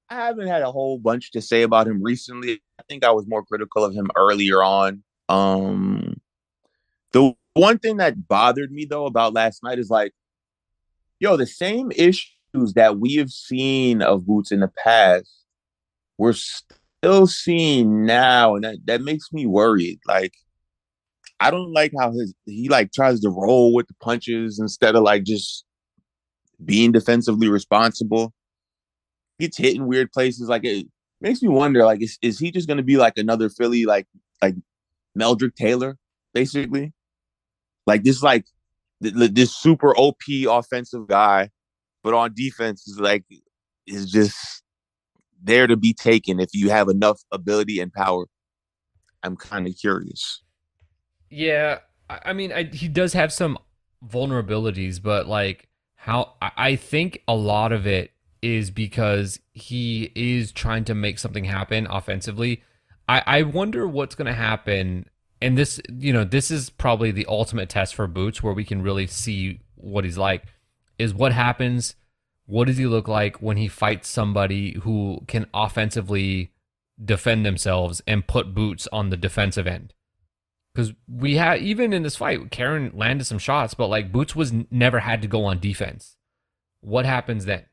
I 0.09 0.16
haven't 0.16 0.49
had 0.49 0.62
a 0.62 0.72
whole 0.72 0.99
bunch 0.99 1.33
to 1.33 1.43
say 1.43 1.62
about 1.62 1.89
him 1.89 2.03
recently. 2.03 2.61
I 2.79 2.83
think 2.89 3.05
I 3.05 3.11
was 3.11 3.27
more 3.27 3.45
critical 3.45 3.85
of 3.85 3.95
him 3.95 4.11
earlier 4.16 4.62
on 4.62 5.03
Um, 5.29 6.20
the 7.12 7.35
one 7.57 7.78
thing 7.78 7.96
that 7.96 8.28
bothered 8.28 8.70
me 8.70 8.84
though 8.84 9.07
about 9.07 9.32
last 9.32 9.62
night 9.62 9.78
is 9.78 9.90
like, 9.90 10.12
yo, 11.18 11.36
the 11.36 11.46
same 11.46 11.90
issues 11.92 12.74
that 12.74 12.98
we 12.98 13.14
have 13.14 13.30
seen 13.30 14.02
of 14.02 14.26
Boots 14.26 14.52
in 14.52 14.61
the 14.61 14.70
past, 14.84 15.44
we're 16.18 16.34
still 16.34 17.26
seeing 17.26 18.04
now, 18.04 18.54
and 18.54 18.64
that, 18.64 18.78
that 18.84 19.00
makes 19.00 19.32
me 19.32 19.46
worried. 19.46 20.00
Like, 20.07 20.34
I 21.40 21.50
don't 21.50 21.72
like 21.72 21.92
how 21.98 22.12
his 22.12 22.34
he 22.44 22.68
like 22.68 22.92
tries 22.92 23.20
to 23.20 23.30
roll 23.30 23.74
with 23.74 23.86
the 23.88 23.94
punches 24.00 24.59
instead 24.59 24.94
of 24.94 25.02
like 25.02 25.24
just 25.24 25.64
being 26.64 26.92
defensively 26.92 27.48
responsible. 27.48 28.32
Gets 29.38 29.59
hit 29.59 29.76
in 29.76 29.86
weird 29.86 30.12
places. 30.12 30.48
Like 30.48 30.64
it 30.64 30.86
makes 31.20 31.42
me 31.42 31.48
wonder, 31.48 31.84
like, 31.84 32.02
is, 32.02 32.18
is 32.22 32.38
he 32.38 32.50
just 32.50 32.68
gonna 32.68 32.82
be 32.82 32.96
like 32.96 33.16
another 33.16 33.48
Philly, 33.48 33.86
like 33.86 34.07
like 34.42 34.57
Meldrick 35.18 35.54
Taylor, 35.54 35.96
basically? 36.34 36.92
Like 37.87 38.03
this, 38.03 38.22
like 38.22 38.47
this 39.01 39.55
super 39.55 39.97
OP 39.97 40.22
offensive 40.49 41.07
guy, 41.07 41.51
but 42.03 42.14
on 42.14 42.34
defense 42.34 42.87
is 42.89 42.99
like 42.99 43.24
is 43.87 44.11
just 44.11 44.62
there 45.43 45.66
to 45.66 45.76
be 45.76 45.93
taken 45.93 46.41
if 46.41 46.51
you 46.53 46.70
have 46.70 46.89
enough 46.89 47.22
ability 47.30 47.80
and 47.80 47.93
power. 47.93 48.26
I'm 49.22 49.37
kind 49.37 49.66
of 49.66 49.76
curious. 49.76 50.43
Yeah, 51.30 51.78
I 52.09 52.32
mean, 52.32 52.53
I, 52.53 52.64
he 52.64 52.89
does 52.89 53.12
have 53.12 53.32
some 53.32 53.59
vulnerabilities, 54.07 55.03
but 55.03 55.26
like 55.26 55.68
how 55.97 56.34
I 56.41 56.76
think 56.76 57.22
a 57.26 57.34
lot 57.34 57.72
of 57.72 57.87
it 57.87 58.12
is 58.43 58.70
because 58.70 59.41
he 59.53 60.12
is 60.14 60.53
trying 60.53 60.84
to 60.84 60.95
make 60.95 61.18
something 61.18 61.45
happen 61.45 61.87
offensively. 61.91 62.62
I, 63.09 63.22
I 63.26 63.43
wonder 63.43 63.89
what's 63.89 64.14
going 64.14 64.26
to 64.26 64.32
happen. 64.32 65.09
And 65.41 65.57
this, 65.57 65.80
you 65.91 66.12
know, 66.12 66.24
this 66.24 66.51
is 66.51 66.70
probably 66.70 67.11
the 67.11 67.26
ultimate 67.28 67.68
test 67.68 67.95
for 67.95 68.07
Boots 68.07 68.43
where 68.43 68.55
we 68.55 68.64
can 68.64 68.82
really 68.82 69.07
see 69.07 69.61
what 69.74 70.05
he's 70.05 70.18
like. 70.18 70.45
Is 70.99 71.12
what 71.12 71.32
happens? 71.32 71.95
What 72.47 72.66
does 72.66 72.78
he 72.78 72.87
look 72.87 73.09
like 73.09 73.43
when 73.43 73.57
he 73.57 73.68
fights 73.68 74.09
somebody 74.09 74.78
who 74.82 75.20
can 75.26 75.47
offensively 75.53 76.53
defend 77.03 77.45
themselves 77.45 78.01
and 78.07 78.26
put 78.26 78.55
Boots 78.55 78.89
on 78.93 79.11
the 79.11 79.16
defensive 79.16 79.66
end? 79.66 79.93
because 80.76 80.93
we 81.09 81.37
had 81.37 81.62
even 81.62 81.95
in 81.95 82.03
this 82.03 82.16
fight, 82.16 82.51
Karen 82.51 82.93
landed 82.95 83.24
some 83.24 83.39
shots, 83.39 83.72
but 83.72 83.87
like 83.87 84.12
Boots 84.12 84.37
was 84.37 84.53
never 84.70 85.01
had 85.01 85.22
to 85.22 85.28
go 85.28 85.45
on 85.47 85.59
defense. 85.59 86.16
What 86.82 87.07
happens 87.07 87.47
then? 87.47 87.64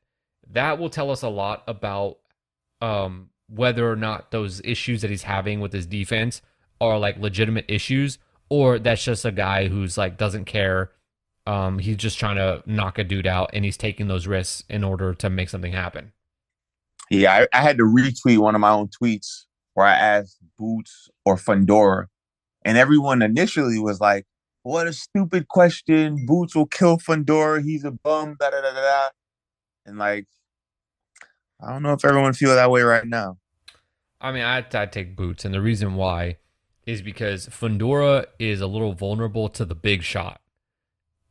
That 0.49 0.79
will 0.79 0.89
tell 0.89 1.11
us 1.11 1.21
a 1.21 1.27
lot 1.27 1.63
about 1.67 2.19
um, 2.81 3.29
whether 3.49 3.91
or 3.91 3.97
not 3.97 4.31
those 4.31 4.61
issues 4.63 5.01
that 5.01 5.09
he's 5.09 5.23
having 5.23 5.59
with 5.59 5.73
his 5.73 5.85
defense 5.85 6.41
are 6.89 6.99
like 6.99 7.17
legitimate 7.17 7.65
issues, 7.67 8.17
or 8.49 8.79
that's 8.79 9.03
just 9.03 9.25
a 9.25 9.31
guy 9.31 9.67
who's 9.67 9.97
like 9.97 10.17
doesn't 10.17 10.45
care. 10.45 10.91
Um, 11.45 11.79
he's 11.79 11.97
just 11.97 12.19
trying 12.19 12.37
to 12.37 12.63
knock 12.65 12.97
a 12.97 13.03
dude 13.03 13.27
out, 13.27 13.49
and 13.53 13.65
he's 13.65 13.77
taking 13.77 14.07
those 14.07 14.27
risks 14.27 14.63
in 14.69 14.83
order 14.83 15.13
to 15.15 15.29
make 15.29 15.49
something 15.49 15.73
happen. 15.73 16.13
Yeah, 17.09 17.47
I, 17.53 17.59
I 17.59 17.61
had 17.61 17.77
to 17.77 17.83
retweet 17.83 18.37
one 18.37 18.55
of 18.55 18.61
my 18.61 18.71
own 18.71 18.87
tweets 18.87 19.45
where 19.73 19.85
I 19.85 19.93
asked 19.93 20.37
Boots 20.57 21.09
or 21.25 21.35
Fundora 21.35 22.07
and 22.65 22.77
everyone 22.77 23.21
initially 23.21 23.79
was 23.79 23.99
like, 23.99 24.25
"What 24.63 24.87
a 24.87 24.93
stupid 24.93 25.47
question! 25.47 26.25
Boots 26.25 26.55
will 26.55 26.67
kill 26.67 26.97
Fundora. 26.97 27.63
He's 27.63 27.83
a 27.83 27.91
bum." 27.91 28.35
Da 28.39 28.49
da 28.49 28.61
da 28.61 28.73
da. 28.73 29.09
And 29.85 29.97
like, 29.97 30.27
I 31.61 31.71
don't 31.71 31.83
know 31.83 31.93
if 31.93 32.05
everyone 32.05 32.33
feel 32.33 32.55
that 32.55 32.71
way 32.71 32.81
right 32.81 33.05
now. 33.05 33.37
I 34.21 34.31
mean, 34.31 34.43
I 34.43 34.65
I 34.73 34.85
take 34.85 35.15
Boots, 35.15 35.45
and 35.45 35.53
the 35.53 35.61
reason 35.61 35.95
why 35.95 36.37
is 36.85 37.01
because 37.01 37.47
Fundora 37.47 38.25
is 38.39 38.61
a 38.61 38.67
little 38.67 38.93
vulnerable 38.93 39.49
to 39.49 39.65
the 39.65 39.75
big 39.75 40.03
shot, 40.03 40.41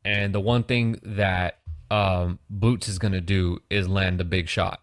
and 0.03 0.33
the 0.33 0.39
one 0.39 0.63
thing 0.63 0.99
that 1.03 1.59
um, 1.91 2.39
Boots 2.49 2.87
is 2.87 2.99
gonna 2.99 3.21
do 3.21 3.59
is 3.69 3.87
land 3.87 4.19
the 4.19 4.25
big 4.25 4.49
shot. 4.49 4.81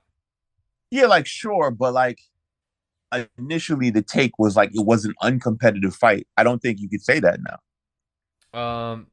Yeah, 0.90 1.06
like 1.06 1.26
sure, 1.26 1.70
but 1.70 1.92
like 1.92 2.18
initially 3.38 3.90
the 3.90 4.02
take 4.02 4.38
was 4.38 4.56
like 4.56 4.70
it 4.72 4.84
was 4.84 5.04
an 5.04 5.14
uncompetitive 5.22 5.94
fight. 5.94 6.26
I 6.36 6.44
don't 6.44 6.60
think 6.60 6.80
you 6.80 6.88
could 6.88 7.02
say 7.02 7.20
that 7.20 7.40
now. 7.42 8.60
Um, 8.60 9.06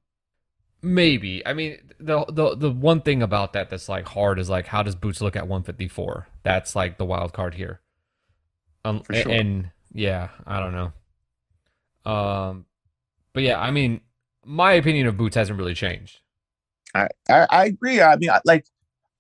maybe. 0.81 1.45
I 1.45 1.53
mean, 1.53 1.77
the 1.99 2.25
the 2.25 2.55
the 2.55 2.71
one 2.71 3.01
thing 3.01 3.21
about 3.21 3.53
that 3.53 3.69
that's 3.69 3.89
like 3.89 4.07
hard 4.07 4.39
is 4.39 4.49
like 4.49 4.67
how 4.67 4.83
does 4.83 4.95
Boots 4.95 5.21
look 5.21 5.35
at 5.35 5.47
154? 5.47 6.27
That's 6.43 6.75
like 6.75 6.97
the 6.97 7.05
wild 7.05 7.33
card 7.33 7.55
here. 7.55 7.81
Um, 8.85 9.03
sure. 9.11 9.31
and 9.31 9.71
yeah, 9.91 10.29
I 10.45 10.59
don't 10.59 10.73
know. 10.73 10.93
Um, 12.07 12.65
but 13.33 13.43
yeah, 13.43 13.59
I 13.59 13.71
mean, 13.71 14.01
my 14.45 14.73
opinion 14.73 15.07
of 15.07 15.17
Boots 15.17 15.35
hasn't 15.35 15.59
really 15.59 15.73
changed. 15.73 16.21
I 16.95 17.09
I, 17.29 17.47
I 17.49 17.65
agree. 17.65 18.01
I 18.01 18.15
mean, 18.15 18.29
like 18.45 18.65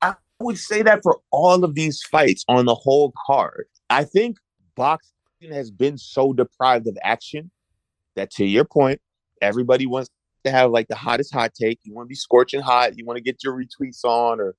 I 0.01 0.15
would 0.39 0.57
say 0.57 0.81
that 0.83 1.01
for 1.03 1.19
all 1.29 1.63
of 1.63 1.75
these 1.75 2.01
fights 2.01 2.45
on 2.47 2.65
the 2.65 2.75
whole 2.75 3.13
card. 3.25 3.65
I 3.89 4.05
think 4.05 4.37
boxing 4.75 5.51
has 5.51 5.69
been 5.69 5.97
so 5.97 6.31
deprived 6.31 6.87
of 6.87 6.97
action 7.03 7.51
that 8.15 8.31
to 8.31 8.45
your 8.45 8.63
point, 8.63 9.01
everybody 9.41 9.85
wants 9.85 10.09
to 10.45 10.51
have 10.51 10.71
like 10.71 10.87
the 10.87 10.95
hottest 10.95 11.33
hot 11.33 11.53
take. 11.53 11.79
You 11.83 11.93
want 11.93 12.07
to 12.07 12.09
be 12.09 12.15
scorching 12.15 12.61
hot. 12.61 12.97
You 12.97 13.05
want 13.05 13.17
to 13.17 13.23
get 13.23 13.43
your 13.43 13.53
retweets 13.53 14.05
on 14.05 14.39
or 14.39 14.55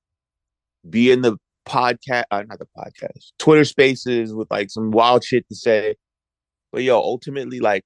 be 0.87 1.11
in 1.11 1.23
the 1.23 1.37
podcast, 1.67 2.25
uh, 2.29 2.43
not 2.47 2.59
the 2.59 2.67
podcast, 2.77 3.31
Twitter 3.39 3.65
spaces 3.65 4.33
with 4.35 4.49
like 4.51 4.69
some 4.69 4.91
wild 4.91 5.23
shit 5.23 5.47
to 5.49 5.55
say. 5.55 5.95
But 6.71 6.83
yo, 6.83 6.99
ultimately, 6.99 7.59
like 7.59 7.83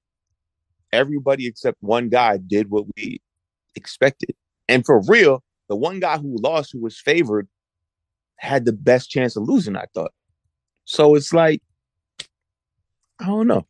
everybody 0.94 1.46
except 1.46 1.76
one 1.80 2.08
guy 2.08 2.38
did 2.38 2.70
what 2.70 2.84
we 2.96 3.20
expected. 3.76 4.34
And 4.68 4.84
for 4.84 5.02
real, 5.06 5.42
the 5.68 5.76
one 5.76 6.00
guy 6.00 6.18
who 6.18 6.36
lost, 6.40 6.70
who 6.72 6.80
was 6.80 6.98
favored, 6.98 7.48
had 8.36 8.64
the 8.64 8.72
best 8.72 9.10
chance 9.10 9.36
of 9.36 9.44
losing, 9.44 9.76
I 9.76 9.86
thought. 9.94 10.12
So 10.84 11.14
it's 11.14 11.32
like, 11.32 11.62
I 13.20 13.26
don't 13.26 13.46
know. 13.46 13.66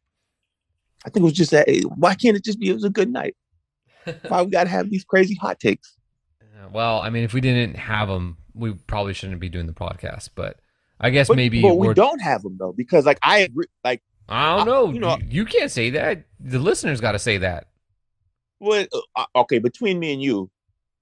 I 1.04 1.10
think 1.10 1.22
it 1.22 1.24
was 1.24 1.32
just 1.32 1.50
that. 1.50 1.68
Eh, 1.68 1.82
why 1.96 2.14
can't 2.14 2.36
it 2.36 2.44
just 2.44 2.58
be? 2.58 2.70
It 2.70 2.74
was 2.74 2.84
a 2.84 2.90
good 2.90 3.10
night. 3.10 3.36
Why 4.28 4.42
we 4.42 4.50
got 4.50 4.64
to 4.64 4.70
have 4.70 4.90
these 4.90 5.04
crazy 5.04 5.34
hot 5.34 5.60
takes? 5.60 5.96
Well, 6.72 7.00
I 7.00 7.10
mean, 7.10 7.24
if 7.24 7.32
we 7.32 7.40
didn't 7.40 7.76
have 7.76 8.08
them, 8.08 8.36
we 8.54 8.72
probably 8.72 9.14
shouldn't 9.14 9.40
be 9.40 9.48
doing 9.48 9.66
the 9.66 9.72
podcast. 9.72 10.30
But 10.34 10.58
I 11.00 11.10
guess 11.10 11.28
but, 11.28 11.36
maybe. 11.36 11.62
But 11.62 11.76
we 11.76 11.92
don't 11.94 12.20
have 12.20 12.42
them 12.42 12.56
though, 12.58 12.72
because 12.72 13.06
like 13.06 13.18
I 13.22 13.38
agree. 13.40 13.66
Like 13.82 14.02
I 14.28 14.56
don't 14.56 14.66
know. 14.66 14.88
I, 14.88 14.92
you 14.92 15.00
know, 15.00 15.18
you, 15.18 15.26
you, 15.28 15.44
can't 15.44 15.70
say 15.70 15.90
that. 15.90 16.24
The 16.40 16.58
listeners 16.58 17.00
got 17.00 17.12
to 17.12 17.18
say 17.18 17.38
that. 17.38 17.68
Well, 18.60 18.86
uh, 19.16 19.26
okay. 19.36 19.58
Between 19.58 19.98
me 19.98 20.12
and 20.12 20.22
you, 20.22 20.50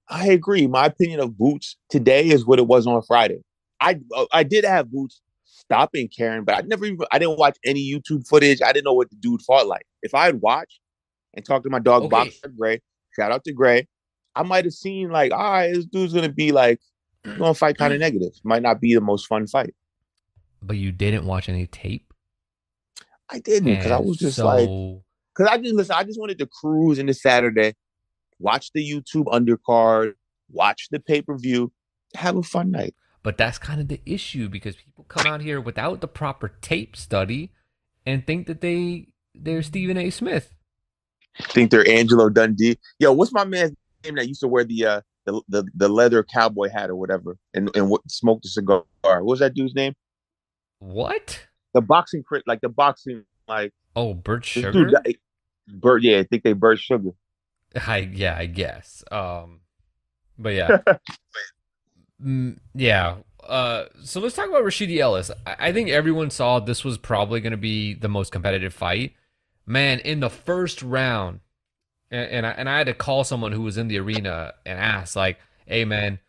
I 0.09 0.27
agree. 0.27 0.67
My 0.67 0.85
opinion 0.85 1.19
of 1.19 1.37
Boots 1.37 1.77
today 1.89 2.27
is 2.27 2.45
what 2.45 2.59
it 2.59 2.67
was 2.67 2.85
on 2.85 3.01
Friday. 3.03 3.41
I 3.79 3.99
uh, 4.15 4.25
I 4.31 4.43
did 4.43 4.65
have 4.65 4.91
Boots 4.91 5.21
stopping 5.45 6.09
Karen, 6.09 6.43
but 6.43 6.55
I 6.55 6.61
never 6.61 6.85
even 6.85 6.99
I 7.11 7.19
didn't 7.19 7.37
watch 7.37 7.57
any 7.63 7.81
YouTube 7.81 8.27
footage. 8.27 8.61
I 8.61 8.73
didn't 8.73 8.85
know 8.85 8.93
what 8.93 9.09
the 9.09 9.15
dude 9.15 9.41
fought 9.41 9.67
like. 9.67 9.85
If 10.01 10.13
I 10.13 10.25
had 10.25 10.41
watched 10.41 10.79
and 11.33 11.45
talked 11.45 11.63
to 11.63 11.69
my 11.69 11.79
dog 11.79 12.03
okay. 12.03 12.09
Boxer 12.09 12.49
Gray, 12.49 12.81
shout 13.15 13.31
out 13.31 13.43
to 13.45 13.53
Gray, 13.53 13.87
I 14.35 14.43
might 14.43 14.65
have 14.65 14.73
seen 14.73 15.09
like, 15.09 15.31
all 15.31 15.51
right, 15.51 15.73
this 15.73 15.85
dude's 15.85 16.13
gonna 16.13 16.29
be 16.29 16.51
like 16.51 16.79
gonna 17.37 17.53
fight 17.53 17.77
kind 17.77 17.93
of 17.93 17.99
negative. 18.01 18.33
Might 18.43 18.61
not 18.61 18.81
be 18.81 18.93
the 18.93 19.01
most 19.01 19.27
fun 19.27 19.47
fight. 19.47 19.73
But 20.61 20.77
you 20.77 20.91
didn't 20.91 21.25
watch 21.25 21.49
any 21.49 21.67
tape? 21.67 22.12
I 23.33 23.39
didn't 23.39 23.73
because 23.73 23.91
I 23.91 23.99
was 23.99 24.17
just 24.17 24.37
so... 24.37 24.45
like 24.45 24.69
because 25.35 25.51
I 25.51 25.57
just 25.57 25.73
listen, 25.73 25.95
I 25.95 26.03
just 26.03 26.19
wanted 26.19 26.37
to 26.37 26.45
cruise 26.45 26.99
into 26.99 27.15
Saturday, 27.15 27.73
watch 28.37 28.71
the 28.73 28.87
YouTube 28.87 29.25
undercard, 29.25 30.13
watch 30.51 30.87
the 30.91 30.99
pay-per-view, 30.99 31.71
have 32.13 32.37
a 32.37 32.43
fun 32.43 32.69
night. 32.69 32.93
But 33.23 33.37
that's 33.37 33.57
kind 33.57 33.81
of 33.81 33.87
the 33.87 34.01
issue 34.05 34.49
because 34.49 34.75
people 34.75 35.05
come 35.05 35.25
out 35.25 35.41
here 35.41 35.59
without 35.59 36.01
the 36.01 36.07
proper 36.07 36.49
tape 36.61 36.95
study 36.95 37.51
and 38.05 38.27
think 38.27 38.45
that 38.47 38.61
they 38.61 39.07
they're 39.33 39.63
Stephen 39.63 39.97
A. 39.97 40.11
Smith. 40.11 40.53
Think 41.41 41.71
they're 41.71 41.89
Angelo 41.89 42.29
Dundee. 42.29 42.77
Yo, 42.99 43.13
what's 43.13 43.31
my 43.31 43.45
man's 43.45 43.75
name 44.03 44.15
that 44.15 44.27
used 44.27 44.41
to 44.41 44.47
wear 44.47 44.63
the 44.63 44.85
uh 44.85 45.01
the 45.25 45.41
the, 45.47 45.63
the 45.73 45.89
leather 45.89 46.21
cowboy 46.21 46.69
hat 46.69 46.91
or 46.91 46.95
whatever 46.95 47.37
and 47.55 47.75
and 47.75 47.89
what 47.89 48.01
smoked 48.11 48.45
a 48.45 48.49
cigar? 48.49 48.83
What 49.01 49.25
was 49.25 49.39
that 49.39 49.55
dude's 49.55 49.73
name? 49.73 49.95
What? 50.77 51.47
The 51.73 51.81
boxing 51.81 52.23
crit 52.23 52.43
like 52.47 52.61
the 52.61 52.69
boxing 52.69 53.23
like 53.47 53.73
Oh, 53.95 54.13
Bert 54.13 54.45
Sugar. 54.45 54.71
Dude, 54.71 55.17
Bert, 55.67 56.03
yeah, 56.03 56.19
I 56.19 56.23
think 56.23 56.43
they 56.43 56.53
Bert 56.53 56.79
Sugar. 56.79 57.11
I 57.87 58.09
yeah, 58.13 58.35
I 58.37 58.45
guess. 58.45 59.03
Um, 59.11 59.61
but 60.37 60.53
yeah, 60.53 60.77
Mm, 62.23 62.57
yeah. 62.73 63.15
Uh, 63.43 63.85
so 64.03 64.21
let's 64.21 64.35
talk 64.35 64.47
about 64.47 64.63
Rashidi 64.63 64.99
Ellis. 64.99 65.29
I, 65.45 65.55
I 65.59 65.73
think 65.73 65.89
everyone 65.89 66.29
saw 66.29 66.59
this 66.59 66.83
was 66.85 66.97
probably 66.97 67.41
going 67.41 67.51
to 67.51 67.57
be 67.57 67.93
the 67.93 68.07
most 68.07 68.31
competitive 68.31 68.73
fight. 68.73 69.13
Man, 69.65 69.99
in 69.99 70.19
the 70.19 70.29
first 70.29 70.81
round, 70.81 71.41
and, 72.11 72.29
and 72.29 72.45
I, 72.45 72.51
and 72.51 72.69
I 72.69 72.77
had 72.77 72.87
to 72.87 72.93
call 72.93 73.23
someone 73.23 73.51
who 73.51 73.61
was 73.61 73.77
in 73.77 73.87
the 73.87 73.99
arena 73.99 74.53
and 74.65 74.79
ask, 74.79 75.15
like, 75.15 75.39
"Hey, 75.65 75.85
man, 75.85 76.19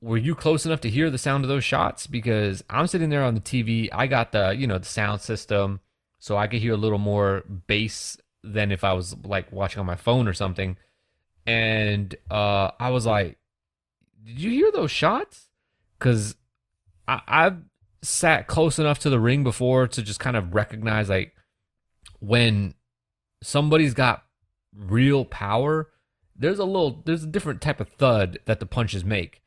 were 0.00 0.16
you 0.16 0.34
close 0.34 0.64
enough 0.64 0.80
to 0.82 0.90
hear 0.90 1.10
the 1.10 1.18
sound 1.18 1.44
of 1.44 1.48
those 1.48 1.64
shots? 1.64 2.06
Because 2.06 2.62
I'm 2.70 2.86
sitting 2.86 3.10
there 3.10 3.24
on 3.24 3.34
the 3.34 3.40
TV. 3.40 3.88
I 3.92 4.06
got 4.06 4.32
the 4.32 4.50
you 4.50 4.66
know 4.66 4.78
the 4.78 4.84
sound 4.84 5.20
system, 5.20 5.80
so 6.18 6.36
I 6.36 6.46
could 6.46 6.60
hear 6.60 6.74
a 6.74 6.78
little 6.78 6.98
more 6.98 7.44
bass 7.66 8.16
than 8.44 8.70
if 8.70 8.84
I 8.84 8.92
was 8.92 9.16
like 9.24 9.50
watching 9.50 9.80
on 9.80 9.86
my 9.86 9.96
phone 9.96 10.28
or 10.28 10.32
something. 10.32 10.76
And 11.46 12.14
uh, 12.30 12.70
I 12.78 12.90
was 12.90 13.06
like, 13.06 13.38
"Did 14.24 14.38
you 14.40 14.50
hear 14.50 14.70
those 14.70 14.90
shots?" 14.90 15.48
Because 15.98 16.36
I- 17.08 17.22
I've 17.26 17.58
sat 18.02 18.46
close 18.46 18.78
enough 18.78 19.00
to 19.00 19.10
the 19.10 19.18
ring 19.18 19.42
before 19.42 19.88
to 19.88 20.02
just 20.02 20.20
kind 20.20 20.36
of 20.36 20.54
recognize 20.54 21.08
like 21.08 21.34
when 22.20 22.74
somebody's 23.42 23.94
got 23.94 24.24
real 24.76 25.24
power. 25.24 25.88
There's 26.36 26.60
a 26.60 26.64
little, 26.64 27.02
there's 27.04 27.24
a 27.24 27.28
different 27.28 27.60
type 27.60 27.80
of 27.80 27.88
thud 27.88 28.38
that 28.44 28.60
the 28.60 28.66
punches 28.66 29.04
make, 29.04 29.42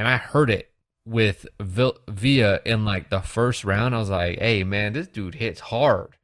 and 0.00 0.08
I 0.08 0.16
heard 0.16 0.48
it 0.48 0.70
with 1.04 1.46
Villa 1.60 2.60
in 2.64 2.86
like 2.86 3.10
the 3.10 3.20
first 3.20 3.64
round. 3.64 3.94
I 3.94 3.98
was 3.98 4.08
like, 4.08 4.38
"Hey 4.38 4.64
man, 4.64 4.94
this 4.94 5.08
dude 5.08 5.34
hits 5.34 5.60
hard." 5.60 6.16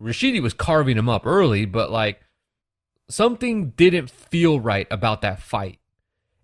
Rashidi 0.00 0.40
was 0.40 0.54
carving 0.54 0.96
him 0.96 1.08
up 1.08 1.26
early, 1.26 1.64
but 1.64 1.90
like 1.90 2.20
something 3.08 3.70
didn't 3.70 4.10
feel 4.10 4.60
right 4.60 4.86
about 4.92 5.22
that 5.22 5.42
fight. 5.42 5.80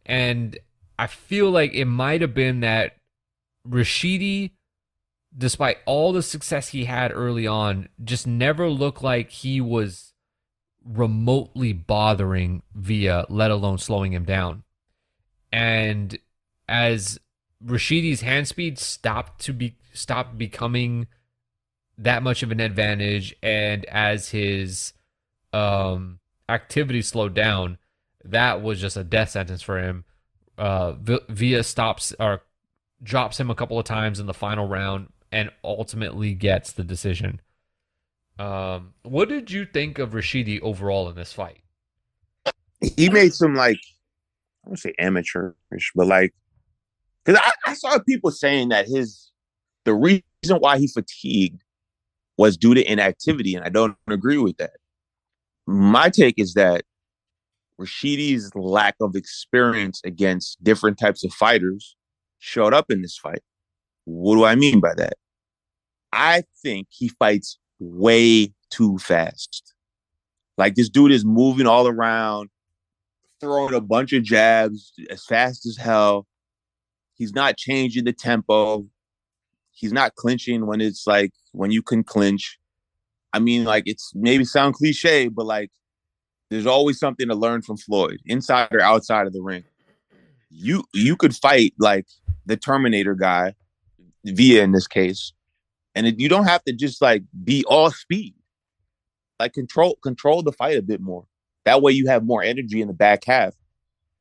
And 0.04 0.58
I 0.98 1.06
feel 1.06 1.52
like 1.52 1.72
it 1.72 1.84
might 1.84 2.20
have 2.20 2.34
been 2.34 2.58
that 2.60 2.96
Rashidi, 3.64 4.50
despite 5.38 5.78
all 5.86 6.12
the 6.12 6.22
success 6.22 6.70
he 6.70 6.86
had 6.86 7.12
early 7.14 7.46
on, 7.46 7.88
just 8.02 8.26
never 8.26 8.68
looked 8.68 9.04
like 9.04 9.30
he 9.30 9.60
was 9.60 10.14
remotely 10.84 11.72
bothering 11.72 12.62
Villa, 12.74 13.24
let 13.28 13.52
alone 13.52 13.78
slowing 13.78 14.12
him 14.12 14.24
down. 14.24 14.64
And 15.52 16.18
as 16.68 17.18
Rashidi's 17.64 18.20
hand 18.20 18.48
speed 18.48 18.78
stopped 18.78 19.40
to 19.42 19.52
be 19.52 19.76
stopped 19.92 20.36
becoming 20.36 21.06
that 21.98 22.22
much 22.22 22.42
of 22.42 22.50
an 22.50 22.60
advantage, 22.60 23.34
and 23.42 23.84
as 23.86 24.30
his 24.30 24.92
um, 25.52 26.18
activity 26.48 27.02
slowed 27.02 27.34
down, 27.34 27.78
that 28.24 28.62
was 28.62 28.80
just 28.80 28.96
a 28.96 29.04
death 29.04 29.30
sentence 29.30 29.62
for 29.62 29.80
him. 29.80 30.04
Uh, 30.58 30.92
Villa 31.28 31.62
stops 31.62 32.14
or 32.20 32.42
drops 33.02 33.38
him 33.40 33.50
a 33.50 33.54
couple 33.54 33.78
of 33.78 33.84
times 33.84 34.20
in 34.20 34.26
the 34.26 34.34
final 34.34 34.68
round, 34.68 35.08
and 35.32 35.50
ultimately 35.64 36.34
gets 36.34 36.72
the 36.72 36.84
decision. 36.84 37.40
Um, 38.38 38.92
what 39.02 39.28
did 39.30 39.50
you 39.50 39.64
think 39.64 39.98
of 39.98 40.10
Rashidi 40.10 40.60
overall 40.60 41.08
in 41.08 41.16
this 41.16 41.32
fight? 41.32 41.60
He 42.80 43.08
made 43.08 43.32
some 43.32 43.54
like 43.54 43.78
I 44.64 44.68
don't 44.68 44.76
say 44.76 44.92
amateurish, 44.98 45.92
but 45.94 46.06
like 46.06 46.34
because 47.26 47.40
I, 47.42 47.70
I 47.70 47.74
saw 47.74 47.98
people 47.98 48.30
saying 48.30 48.68
that 48.68 48.86
his 48.86 49.30
the 49.84 49.94
reason 49.94 50.22
why 50.60 50.78
he 50.78 50.86
fatigued 50.86 51.62
was 52.38 52.56
due 52.56 52.74
to 52.74 52.90
inactivity, 52.90 53.54
and 53.54 53.64
I 53.64 53.68
don't 53.68 53.96
agree 54.08 54.38
with 54.38 54.56
that. 54.58 54.74
My 55.66 56.08
take 56.08 56.38
is 56.38 56.54
that 56.54 56.84
Rashidi's 57.80 58.54
lack 58.54 58.94
of 59.00 59.16
experience 59.16 60.00
against 60.04 60.62
different 60.62 60.98
types 60.98 61.24
of 61.24 61.32
fighters 61.32 61.96
showed 62.38 62.72
up 62.72 62.90
in 62.90 63.02
this 63.02 63.18
fight. 63.18 63.42
What 64.04 64.36
do 64.36 64.44
I 64.44 64.54
mean 64.54 64.80
by 64.80 64.94
that? 64.94 65.14
I 66.12 66.44
think 66.62 66.86
he 66.90 67.08
fights 67.08 67.58
way 67.78 68.52
too 68.70 68.98
fast. 68.98 69.74
Like 70.56 70.74
this 70.74 70.88
dude 70.88 71.12
is 71.12 71.24
moving 71.24 71.66
all 71.66 71.88
around, 71.88 72.48
throwing 73.40 73.74
a 73.74 73.80
bunch 73.80 74.12
of 74.12 74.22
jabs 74.22 74.92
as 75.10 75.24
fast 75.24 75.66
as 75.66 75.76
hell. 75.76 76.26
He's 77.16 77.34
not 77.34 77.56
changing 77.56 78.04
the 78.04 78.12
tempo. 78.12 78.86
He's 79.72 79.92
not 79.92 80.14
clinching 80.14 80.66
when 80.66 80.80
it's 80.80 81.06
like 81.06 81.32
when 81.52 81.70
you 81.70 81.82
can 81.82 82.04
clinch. 82.04 82.58
I 83.32 83.38
mean, 83.38 83.64
like 83.64 83.84
it's 83.86 84.12
maybe 84.14 84.44
sound 84.44 84.74
cliche, 84.74 85.28
but 85.28 85.46
like 85.46 85.70
there's 86.50 86.66
always 86.66 86.98
something 86.98 87.28
to 87.28 87.34
learn 87.34 87.62
from 87.62 87.76
Floyd, 87.76 88.20
inside 88.26 88.68
or 88.72 88.80
outside 88.80 89.26
of 89.26 89.32
the 89.32 89.42
ring. 89.42 89.64
You 90.50 90.84
you 90.94 91.16
could 91.16 91.34
fight 91.34 91.74
like 91.78 92.06
the 92.44 92.56
Terminator 92.56 93.14
guy, 93.14 93.54
Villa 94.24 94.62
in 94.62 94.72
this 94.72 94.86
case, 94.86 95.32
and 95.94 96.20
you 96.20 96.28
don't 96.28 96.46
have 96.46 96.62
to 96.64 96.72
just 96.72 97.02
like 97.02 97.24
be 97.44 97.64
all 97.66 97.90
speed. 97.90 98.34
Like 99.40 99.54
control 99.54 99.96
control 100.02 100.42
the 100.42 100.52
fight 100.52 100.78
a 100.78 100.82
bit 100.82 101.00
more. 101.00 101.26
That 101.64 101.82
way 101.82 101.92
you 101.92 102.06
have 102.06 102.24
more 102.24 102.42
energy 102.42 102.80
in 102.80 102.88
the 102.88 102.94
back 102.94 103.24
half. 103.24 103.54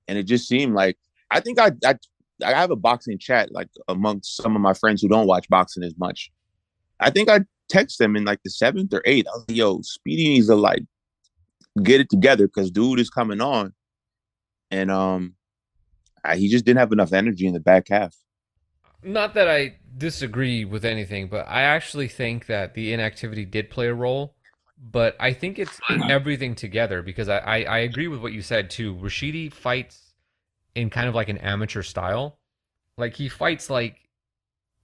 And 0.07 0.17
it 0.17 0.23
just 0.23 0.47
seemed 0.47 0.73
like 0.73 0.97
I 1.31 1.39
think 1.39 1.59
I 1.59 1.71
I 1.85 1.95
I 2.43 2.51
have 2.51 2.71
a 2.71 2.75
boxing 2.75 3.17
chat 3.17 3.51
like 3.51 3.69
amongst 3.87 4.35
some 4.35 4.55
of 4.55 4.61
my 4.61 4.73
friends 4.73 5.01
who 5.01 5.07
don't 5.07 5.27
watch 5.27 5.47
boxing 5.49 5.83
as 5.83 5.97
much. 5.97 6.31
I 6.99 7.09
think 7.09 7.29
I 7.29 7.41
text 7.69 7.99
them 7.99 8.15
in 8.15 8.25
like 8.25 8.41
the 8.43 8.49
seventh 8.49 8.93
or 8.93 9.01
eighth. 9.05 9.27
I 9.27 9.37
was 9.37 9.45
like, 9.47 9.57
yo, 9.57 9.81
Speedy 9.81 10.29
needs 10.29 10.47
to 10.47 10.55
like 10.55 10.83
get 11.81 12.01
it 12.01 12.09
together 12.09 12.47
because 12.47 12.71
dude 12.71 12.99
is 12.99 13.09
coming 13.09 13.41
on. 13.41 13.73
And 14.71 14.91
um 14.91 15.35
I, 16.23 16.37
he 16.37 16.49
just 16.49 16.65
didn't 16.65 16.79
have 16.79 16.91
enough 16.91 17.13
energy 17.13 17.45
in 17.47 17.53
the 17.53 17.59
back 17.59 17.87
half. 17.89 18.15
Not 19.03 19.35
that 19.35 19.47
I 19.47 19.77
disagree 19.97 20.65
with 20.65 20.83
anything, 20.83 21.27
but 21.27 21.47
I 21.47 21.61
actually 21.61 22.07
think 22.07 22.47
that 22.47 22.73
the 22.73 22.91
inactivity 22.91 23.45
did 23.45 23.69
play 23.69 23.87
a 23.87 23.93
role. 23.93 24.33
But 24.91 25.15
I 25.19 25.31
think 25.31 25.59
it's 25.59 25.79
everything 26.09 26.55
together 26.55 27.01
because 27.01 27.29
I, 27.29 27.37
I, 27.37 27.57
I 27.63 27.77
agree 27.79 28.07
with 28.07 28.21
what 28.21 28.33
you 28.33 28.41
said 28.41 28.69
too. 28.69 28.95
Rashidi 28.95 29.53
fights 29.53 30.04
in 30.75 30.89
kind 30.89 31.07
of 31.07 31.15
like 31.15 31.29
an 31.29 31.37
amateur 31.37 31.81
style. 31.81 32.37
Like 32.97 33.15
he 33.15 33.29
fights 33.29 33.69
like 33.69 34.09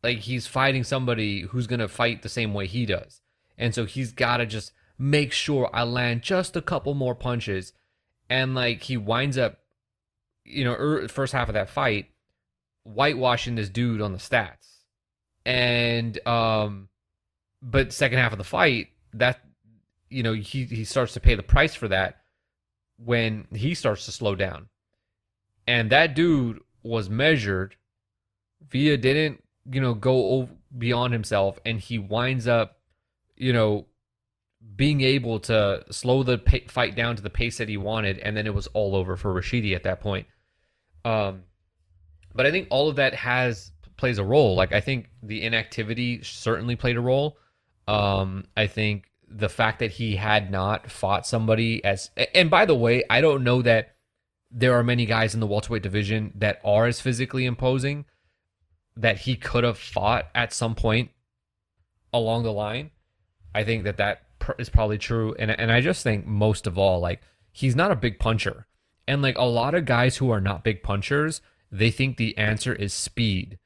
like 0.04 0.20
he's 0.20 0.48
fighting 0.48 0.84
somebody 0.84 1.42
who's 1.42 1.68
gonna 1.68 1.88
fight 1.88 2.22
the 2.22 2.30
same 2.30 2.54
way 2.54 2.66
he 2.66 2.86
does. 2.86 3.22
And 3.58 3.76
so 3.76 3.86
he's 3.86 4.12
gotta 4.12 4.46
just 4.46 4.72
make 4.98 5.32
sure 5.32 5.70
I 5.74 5.84
land 5.84 6.24
just 6.24 6.56
a 6.56 6.62
couple 6.62 6.94
more 6.94 7.16
punches. 7.16 7.74
And 8.30 8.56
like 8.56 8.84
he 8.84 8.98
winds 8.98 9.38
up, 9.38 9.60
you 10.46 10.64
know, 10.64 10.74
er, 10.74 11.08
first 11.08 11.34
half 11.34 11.50
of 11.50 11.54
that 11.54 11.70
fight, 11.70 12.08
whitewashing 12.84 13.56
this 13.56 13.70
dude 13.70 14.02
on 14.02 14.14
the 14.14 14.18
stats. 14.18 14.80
And 15.46 16.26
um 16.28 16.90
but 17.62 17.94
second 17.94 18.18
half 18.18 18.32
of 18.32 18.38
the 18.38 18.44
fight, 18.44 18.88
that 19.14 19.42
you 20.10 20.24
know, 20.24 20.34
he 20.34 20.66
he 20.66 20.84
starts 20.84 21.14
to 21.14 21.20
pay 21.20 21.36
the 21.36 21.44
price 21.44 21.76
for 21.76 21.88
that 21.90 22.22
when 22.98 23.48
he 23.54 23.74
starts 23.74 24.06
to 24.06 24.12
slow 24.12 24.36
down. 24.36 24.68
And 25.68 25.92
that 25.92 26.16
dude 26.16 26.60
was 26.84 27.10
measured. 27.10 27.76
Villa 28.70 28.98
didn't, 28.98 29.44
you 29.72 29.82
know, 29.82 29.94
go 29.94 30.50
beyond 30.78 31.14
himself 31.14 31.60
and 31.66 31.80
he 31.80 32.00
winds 32.00 32.48
up, 32.48 32.80
you 33.36 33.54
know, 33.54 33.86
being 34.76 35.02
able 35.02 35.40
to 35.40 35.84
slow 35.90 36.24
the 36.24 36.38
fight 36.70 36.96
down 36.96 37.16
to 37.16 37.22
the 37.22 37.30
pace 37.30 37.58
that 37.58 37.68
he 37.68 37.78
wanted 37.78 38.20
and 38.20 38.38
then 38.38 38.46
it 38.46 38.54
was 38.54 38.68
all 38.68 38.96
over 38.96 39.18
for 39.18 39.34
Rashidi 39.34 39.76
at 39.76 39.84
that 39.84 40.00
point. 40.00 40.28
Um 41.04 41.44
but 42.34 42.46
I 42.46 42.52
think 42.52 42.68
all 42.70 42.88
of 42.88 42.96
that 42.96 43.14
has 43.14 43.72
plays 43.98 44.18
a 44.18 44.24
role. 44.24 44.56
Like 44.56 44.74
I 44.74 44.82
think 44.82 45.10
the 45.22 45.44
inactivity 45.44 46.24
certainly 46.24 46.76
played 46.76 46.98
a 46.98 47.02
role. 47.02 47.38
Um, 47.88 48.46
I 48.58 48.68
think 48.68 49.06
the 49.28 49.50
fact 49.50 49.80
that 49.80 49.92
he 49.92 50.16
had 50.16 50.52
not 50.52 50.90
fought 50.92 51.26
somebody 51.26 51.84
as 51.86 52.10
and 52.36 52.50
by 52.50 52.66
the 52.66 52.76
way, 52.76 53.04
I 53.10 53.22
don't 53.22 53.44
know 53.44 53.62
that 53.62 53.96
there 54.52 54.74
are 54.74 54.84
many 54.84 55.06
guys 55.06 55.34
in 55.34 55.40
the 55.40 55.48
welterweight 55.48 55.84
division 55.84 56.34
that 56.36 56.60
are 56.64 56.86
as 56.86 57.02
physically 57.02 57.46
imposing 57.46 58.06
that 58.96 59.20
he 59.20 59.36
could 59.36 59.64
have 59.64 59.78
fought 59.78 60.28
at 60.36 60.54
some 60.54 60.76
point 60.76 61.12
along 62.14 62.44
the 62.44 62.52
line. 62.52 62.92
I 63.56 63.64
think 63.64 63.84
that 63.84 63.98
that 63.98 64.24
is 64.60 64.70
probably 64.70 64.98
true, 64.98 65.36
and 65.40 65.52
and 65.52 65.72
I 65.72 65.82
just 65.82 66.04
think 66.04 66.26
most 66.26 66.68
of 66.68 66.78
all, 66.78 67.00
like 67.00 67.22
he's 67.52 67.76
not 67.76 67.92
a 67.92 67.96
big 67.96 68.20
puncher, 68.20 68.68
and 69.08 69.22
like 69.22 69.38
a 69.38 69.44
lot 69.44 69.76
of 69.76 69.86
guys 69.86 70.18
who 70.18 70.30
are 70.32 70.42
not 70.42 70.64
big 70.64 70.84
punchers 70.84 71.42
they 71.72 71.90
think 71.90 72.18
the 72.18 72.38
answer 72.38 72.74
is 72.74 72.94
speed. 72.94 73.58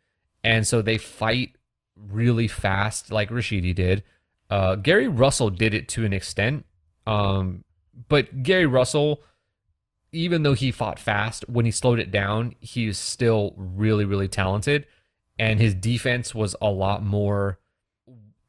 And 0.43 0.67
so 0.67 0.81
they 0.81 0.97
fight 0.97 1.55
really 1.95 2.47
fast, 2.47 3.11
like 3.11 3.29
Rashidi 3.29 3.73
did. 3.73 4.03
Uh, 4.49 4.75
Gary 4.75 5.07
Russell 5.07 5.49
did 5.49 5.73
it 5.73 5.87
to 5.89 6.05
an 6.05 6.13
extent. 6.13 6.65
Um, 7.07 7.63
but 8.07 8.43
Gary 8.43 8.67
Russell, 8.67 9.23
even 10.15 10.43
though 10.43 10.53
he 10.53 10.71
fought 10.71 10.99
fast, 10.99 11.47
when 11.49 11.65
he 11.65 11.71
slowed 11.71 11.99
it 11.99 12.11
down, 12.11 12.55
he 12.59 12.87
is 12.87 12.97
still 12.97 13.53
really, 13.57 14.05
really 14.05 14.27
talented. 14.27 14.85
And 15.37 15.59
his 15.59 15.75
defense 15.75 16.33
was 16.33 16.55
a 16.61 16.69
lot 16.69 17.03
more 17.03 17.59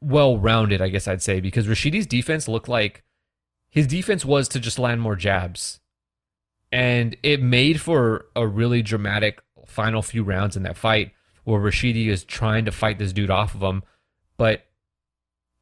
well 0.01 0.37
rounded, 0.37 0.81
I 0.81 0.89
guess 0.89 1.07
I'd 1.07 1.21
say, 1.21 1.39
because 1.39 1.67
Rashidi's 1.67 2.07
defense 2.07 2.47
looked 2.47 2.69
like 2.69 3.03
his 3.69 3.87
defense 3.87 4.23
was 4.23 4.47
to 4.49 4.59
just 4.59 4.79
land 4.79 5.01
more 5.01 5.15
jabs. 5.15 5.79
And 6.71 7.17
it 7.23 7.41
made 7.41 7.81
for 7.81 8.25
a 8.35 8.47
really 8.47 8.81
dramatic 8.81 9.41
final 9.65 10.01
few 10.01 10.23
rounds 10.23 10.55
in 10.55 10.63
that 10.63 10.77
fight 10.77 11.11
where 11.43 11.59
Rashidi 11.59 12.07
is 12.07 12.23
trying 12.23 12.65
to 12.65 12.71
fight 12.71 12.99
this 12.99 13.13
dude 13.13 13.29
off 13.29 13.55
of 13.55 13.61
him. 13.61 13.83
But 14.37 14.66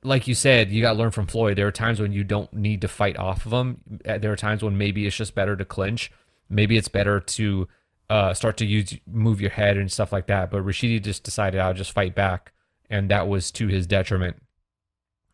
like 0.05 0.27
you 0.27 0.35
said, 0.35 0.71
you 0.71 0.81
got 0.81 0.93
to 0.93 0.99
learn 0.99 1.11
from 1.11 1.27
Floyd. 1.27 1.57
There 1.57 1.67
are 1.67 1.71
times 1.71 1.99
when 1.99 2.13
you 2.13 2.23
don't 2.23 2.51
need 2.53 2.81
to 2.81 2.87
fight 2.87 3.17
off 3.17 3.45
of 3.45 3.53
him. 3.53 3.81
Uh, 4.07 4.17
there 4.17 4.31
are 4.31 4.37
times 4.37 4.63
when 4.63 4.77
maybe 4.77 5.05
it's 5.05 5.15
just 5.15 5.35
better 5.35 5.55
to 5.55 5.65
clinch. 5.65 6.11
Maybe 6.49 6.77
it's 6.77 6.87
better 6.87 7.19
to 7.19 7.67
uh, 8.09 8.33
start 8.33 8.57
to 8.57 8.65
use 8.65 8.97
move 9.07 9.41
your 9.41 9.49
head 9.49 9.77
and 9.77 9.91
stuff 9.91 10.11
like 10.11 10.27
that. 10.27 10.51
But 10.51 10.63
Rashidi 10.63 11.01
just 11.01 11.23
decided 11.23 11.59
I'll 11.59 11.73
just 11.73 11.91
fight 11.91 12.15
back, 12.15 12.53
and 12.89 13.09
that 13.09 13.27
was 13.27 13.51
to 13.51 13.67
his 13.67 13.87
detriment. 13.87 14.37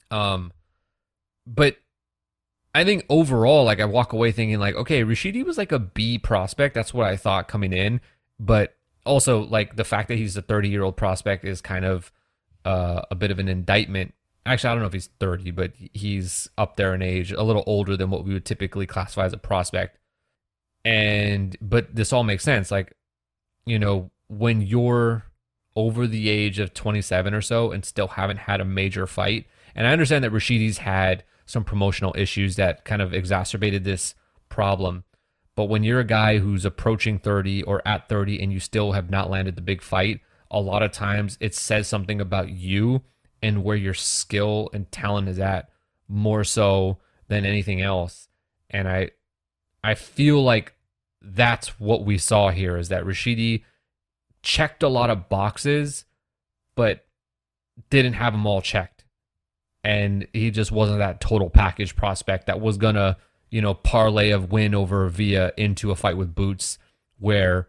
Um, 0.10 0.52
but 1.46 1.78
I 2.74 2.84
think 2.84 3.06
overall, 3.10 3.66
like 3.66 3.80
I 3.80 3.86
walk 3.86 4.14
away 4.14 4.32
thinking 4.32 4.60
like, 4.60 4.76
okay, 4.76 5.04
Rashidi 5.04 5.44
was 5.44 5.58
like 5.58 5.72
a 5.72 5.80
B 5.80 6.18
prospect. 6.18 6.76
That's 6.76 6.94
what 6.94 7.08
I 7.08 7.18
thought 7.18 7.48
coming 7.48 7.74
in. 7.74 8.00
But 8.40 8.76
also 9.06 9.42
like 9.42 9.76
the 9.76 9.84
fact 9.84 10.08
that 10.08 10.18
he's 10.18 10.38
a 10.38 10.42
30 10.42 10.70
year 10.70 10.84
old 10.84 10.96
prospect 10.96 11.44
is 11.44 11.62
kind 11.62 11.86
of 11.86 12.12
uh, 12.64 13.02
a 13.12 13.16
bit 13.16 13.32
of 13.32 13.40
an 13.40 13.50
indictment. 13.50 14.14
Actually, 14.46 14.70
I 14.70 14.74
don't 14.74 14.82
know 14.82 14.88
if 14.88 14.94
he's 14.94 15.10
30, 15.20 15.52
but 15.52 15.74
he's 15.76 16.50
up 16.58 16.76
there 16.76 16.96
in 16.96 17.02
age, 17.02 17.32
a 17.32 17.44
little 17.44 17.64
older 17.68 17.96
than 17.96 18.10
what 18.10 18.26
we 18.26 18.34
would 18.34 18.46
typically 18.46 18.88
classify 18.88 19.26
as 19.26 19.34
a 19.34 19.38
prospect. 19.38 20.00
And 20.84 21.56
but 21.62 21.96
this 21.96 22.12
all 22.12 22.24
makes 22.24 22.44
sense. 22.44 22.72
Like, 22.72 22.96
you 23.66 23.78
know, 23.78 24.10
when 24.28 24.62
you're 24.62 25.26
over 25.76 26.08
the 26.08 26.30
age 26.30 26.60
of 26.60 26.74
27 26.74 27.34
or 27.34 27.42
so 27.42 27.72
and 27.72 27.86
still 27.86 28.10
haven't 28.10 28.38
had 28.38 28.60
a 28.60 28.66
major 28.66 29.06
fight, 29.06 29.46
and 29.76 29.88
I 29.88 29.92
understand 29.92 30.24
that 30.24 30.32
Rashidi's 30.32 30.80
had 30.80 31.24
some 31.46 31.64
promotional 31.64 32.16
issues 32.18 32.56
that 32.56 32.84
kind 32.84 33.02
of 33.02 33.14
exacerbated 33.14 33.84
this 33.84 34.16
problem. 34.50 35.04
But 35.56 35.66
when 35.66 35.84
you're 35.84 36.00
a 36.00 36.06
guy 36.06 36.40
who's 36.40 36.66
approaching 36.66 37.20
30 37.20 37.64
or 37.64 37.86
at 37.86 38.10
30 38.10 38.42
and 38.42 38.52
you 38.52 38.60
still 38.60 38.94
have 38.94 39.10
not 39.10 39.30
landed 39.30 39.56
the 39.56 39.62
big 39.62 39.82
fight, 39.82 40.22
a 40.50 40.60
lot 40.60 40.82
of 40.82 40.92
times 40.92 41.38
it 41.40 41.54
says 41.54 41.88
something 41.88 42.20
about 42.20 42.50
you 42.50 43.04
and 43.42 43.64
where 43.64 43.76
your 43.76 43.94
skill 43.94 44.70
and 44.74 44.92
talent 44.92 45.28
is 45.28 45.40
at 45.40 45.70
more 46.08 46.44
so 46.44 46.98
than 47.28 47.46
anything 47.46 47.82
else. 47.82 48.28
And 48.70 48.88
I 48.88 49.12
I 49.84 49.96
feel 49.96 50.44
like 50.44 50.74
that's 51.22 51.80
what 51.80 52.06
we 52.06 52.18
saw 52.18 52.50
here 52.50 52.78
is 52.78 52.90
that 52.90 53.04
Rashidi 53.04 53.64
checked 54.44 54.84
a 54.84 54.90
lot 54.90 55.10
of 55.10 55.30
boxes 55.30 56.06
but 56.76 57.06
didn't 57.90 58.14
have 58.14 58.34
them 58.34 58.46
all 58.46 58.62
checked. 58.62 59.04
And 59.84 60.28
he 60.34 60.52
just 60.52 60.72
wasn't 60.72 61.00
that 61.00 61.22
total 61.22 61.50
package 61.50 61.96
prospect 61.96 62.48
that 62.48 62.62
was 62.62 62.78
going 62.78 62.96
to, 62.96 63.18
you 63.50 63.62
know, 63.62 63.74
parlay 63.74 64.30
of 64.30 64.52
win 64.52 64.76
over 64.76 65.08
Villa 65.10 65.52
into 65.58 65.92
a 65.92 65.96
fight 65.96 66.18
with 66.18 66.36
Boots 66.36 66.78
where 67.18 67.68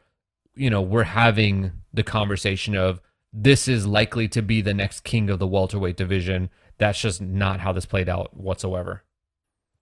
you 0.55 0.71
know, 0.71 0.83
we're 0.83 1.05
having 1.05 1.73
the 1.93 2.03
conversation 2.03 2.77
of 2.77 3.01
this 3.33 3.67
is 3.69 3.87
likely 3.87 4.29
to 4.29 4.43
be 4.43 4.61
the 4.61 4.75
next 4.75 5.01
king 5.01 5.31
of 5.31 5.39
the 5.39 5.47
welterweight 5.47 5.97
division. 5.97 6.51
That's 6.79 7.01
just 7.01 7.21
not 7.21 7.61
how 7.61 7.73
this 7.73 7.87
played 7.87 8.09
out 8.09 8.37
whatsoever. 8.37 9.05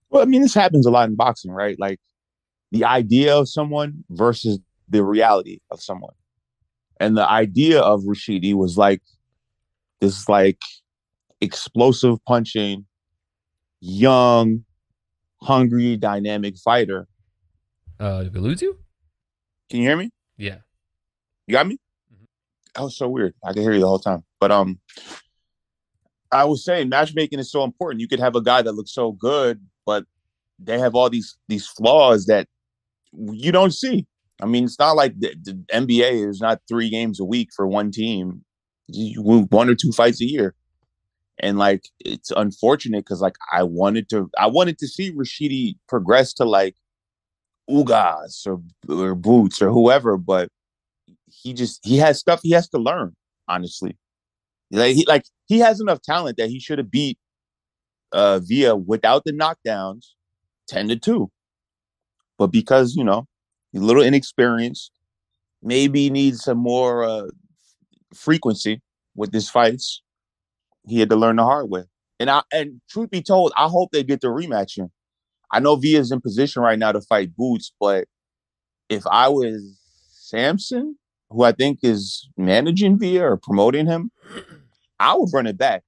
Well, 0.09 0.21
I 0.21 0.25
mean, 0.25 0.41
this 0.41 0.53
happens 0.53 0.85
a 0.85 0.91
lot 0.91 1.09
in 1.09 1.15
boxing, 1.15 1.51
right? 1.51 1.77
Like 1.79 1.99
the 2.71 2.85
idea 2.85 3.35
of 3.35 3.49
someone 3.49 4.03
versus 4.09 4.59
the 4.89 5.03
reality 5.03 5.59
of 5.71 5.81
someone. 5.81 6.13
And 6.99 7.17
the 7.17 7.27
idea 7.29 7.81
of 7.81 8.01
Rashidi 8.01 8.53
was 8.53 8.77
like 8.77 9.01
this 9.99 10.29
like 10.29 10.61
explosive 11.39 12.23
punching, 12.25 12.85
young, 13.79 14.63
hungry, 15.41 15.97
dynamic 15.97 16.57
fighter. 16.57 17.07
Uh, 17.99 18.23
did 18.23 18.33
we 18.33 18.39
lose 18.39 18.61
you? 18.61 18.77
Can 19.69 19.79
you 19.79 19.87
hear 19.87 19.97
me? 19.97 20.11
Yeah. 20.37 20.57
You 21.47 21.53
got 21.53 21.67
me? 21.67 21.79
That 22.75 22.83
was 22.83 22.97
so 22.97 23.09
weird. 23.09 23.33
I 23.43 23.53
could 23.53 23.63
hear 23.63 23.73
you 23.73 23.81
the 23.81 23.87
whole 23.87 23.99
time. 23.99 24.23
But 24.39 24.51
um 24.51 24.79
I 26.31 26.45
was 26.45 26.63
saying 26.63 26.89
matchmaking 26.89 27.39
is 27.39 27.51
so 27.51 27.63
important. 27.63 28.01
You 28.01 28.07
could 28.07 28.19
have 28.19 28.35
a 28.35 28.41
guy 28.41 28.61
that 28.61 28.71
looks 28.71 28.93
so 28.93 29.11
good, 29.11 29.59
but 29.85 30.05
they 30.59 30.79
have 30.79 30.95
all 30.95 31.09
these 31.09 31.37
these 31.47 31.67
flaws 31.67 32.25
that 32.27 32.47
you 33.13 33.51
don't 33.51 33.73
see. 33.73 34.07
I 34.41 34.45
mean, 34.45 34.63
it's 34.63 34.79
not 34.79 34.95
like 34.95 35.19
the, 35.19 35.35
the 35.43 35.53
NBA 35.71 36.27
is 36.27 36.41
not 36.41 36.61
three 36.67 36.89
games 36.89 37.19
a 37.19 37.25
week 37.25 37.49
for 37.55 37.67
one 37.67 37.91
team. 37.91 38.43
You, 38.87 39.47
one 39.49 39.69
or 39.69 39.75
two 39.75 39.91
fights 39.91 40.21
a 40.21 40.25
year, 40.25 40.53
and 41.39 41.57
like 41.57 41.83
it's 41.99 42.31
unfortunate 42.31 43.05
because 43.05 43.21
like 43.21 43.35
I 43.53 43.63
wanted 43.63 44.09
to, 44.09 44.29
I 44.37 44.47
wanted 44.47 44.77
to 44.79 44.87
see 44.87 45.13
Rashidi 45.13 45.75
progress 45.87 46.33
to 46.33 46.45
like 46.45 46.75
Ugas 47.69 48.45
or, 48.47 48.61
or 48.89 49.15
Boots 49.15 49.61
or 49.61 49.69
whoever, 49.69 50.17
but 50.17 50.49
he 51.31 51.53
just 51.53 51.79
he 51.83 51.97
has 51.97 52.19
stuff 52.19 52.41
he 52.43 52.51
has 52.51 52.69
to 52.69 52.77
learn. 52.77 53.15
Honestly, 53.47 53.97
like 54.71 54.95
he 54.95 55.05
like 55.07 55.25
he 55.47 55.59
has 55.59 55.81
enough 55.81 56.01
talent 56.01 56.37
that 56.37 56.49
he 56.49 56.59
should 56.59 56.77
have 56.79 56.91
beat 56.91 57.17
uh 58.11 58.39
Villa 58.39 58.75
without 58.75 59.23
the 59.25 59.33
knockdowns, 59.33 60.07
ten 60.67 60.87
to 60.89 60.95
two. 60.95 61.31
But 62.37 62.47
because 62.47 62.95
you 62.95 63.03
know 63.03 63.27
he's 63.71 63.81
a 63.81 63.85
little 63.85 64.03
inexperienced, 64.03 64.91
maybe 65.61 66.09
needs 66.09 66.43
some 66.43 66.57
more 66.57 67.03
uh, 67.03 67.27
frequency 68.13 68.81
with 69.15 69.33
his 69.33 69.49
fights. 69.49 70.01
He 70.87 70.99
had 70.99 71.09
to 71.09 71.15
learn 71.15 71.35
the 71.35 71.43
hard 71.43 71.69
way. 71.69 71.83
And 72.19 72.29
I 72.29 72.43
and 72.53 72.81
truth 72.89 73.09
be 73.09 73.21
told, 73.21 73.51
I 73.57 73.67
hope 73.67 73.91
they 73.91 74.03
get 74.03 74.21
the 74.21 74.27
rematch 74.27 74.77
in. 74.77 74.89
I 75.51 75.59
know 75.59 75.75
Villa's 75.75 76.11
in 76.11 76.21
position 76.21 76.61
right 76.61 76.79
now 76.79 76.91
to 76.91 77.01
fight 77.01 77.35
Boots, 77.35 77.73
but 77.79 78.05
if 78.89 79.05
I 79.07 79.27
was 79.27 79.79
Sampson, 80.11 80.97
who 81.31 81.43
I 81.43 81.51
think 81.51 81.79
is 81.83 82.29
managing 82.37 82.99
Villa 82.99 83.31
or 83.31 83.37
promoting 83.37 83.87
him, 83.87 84.11
I 84.99 85.15
would 85.15 85.29
run 85.33 85.47
it 85.47 85.57
back. 85.57 85.83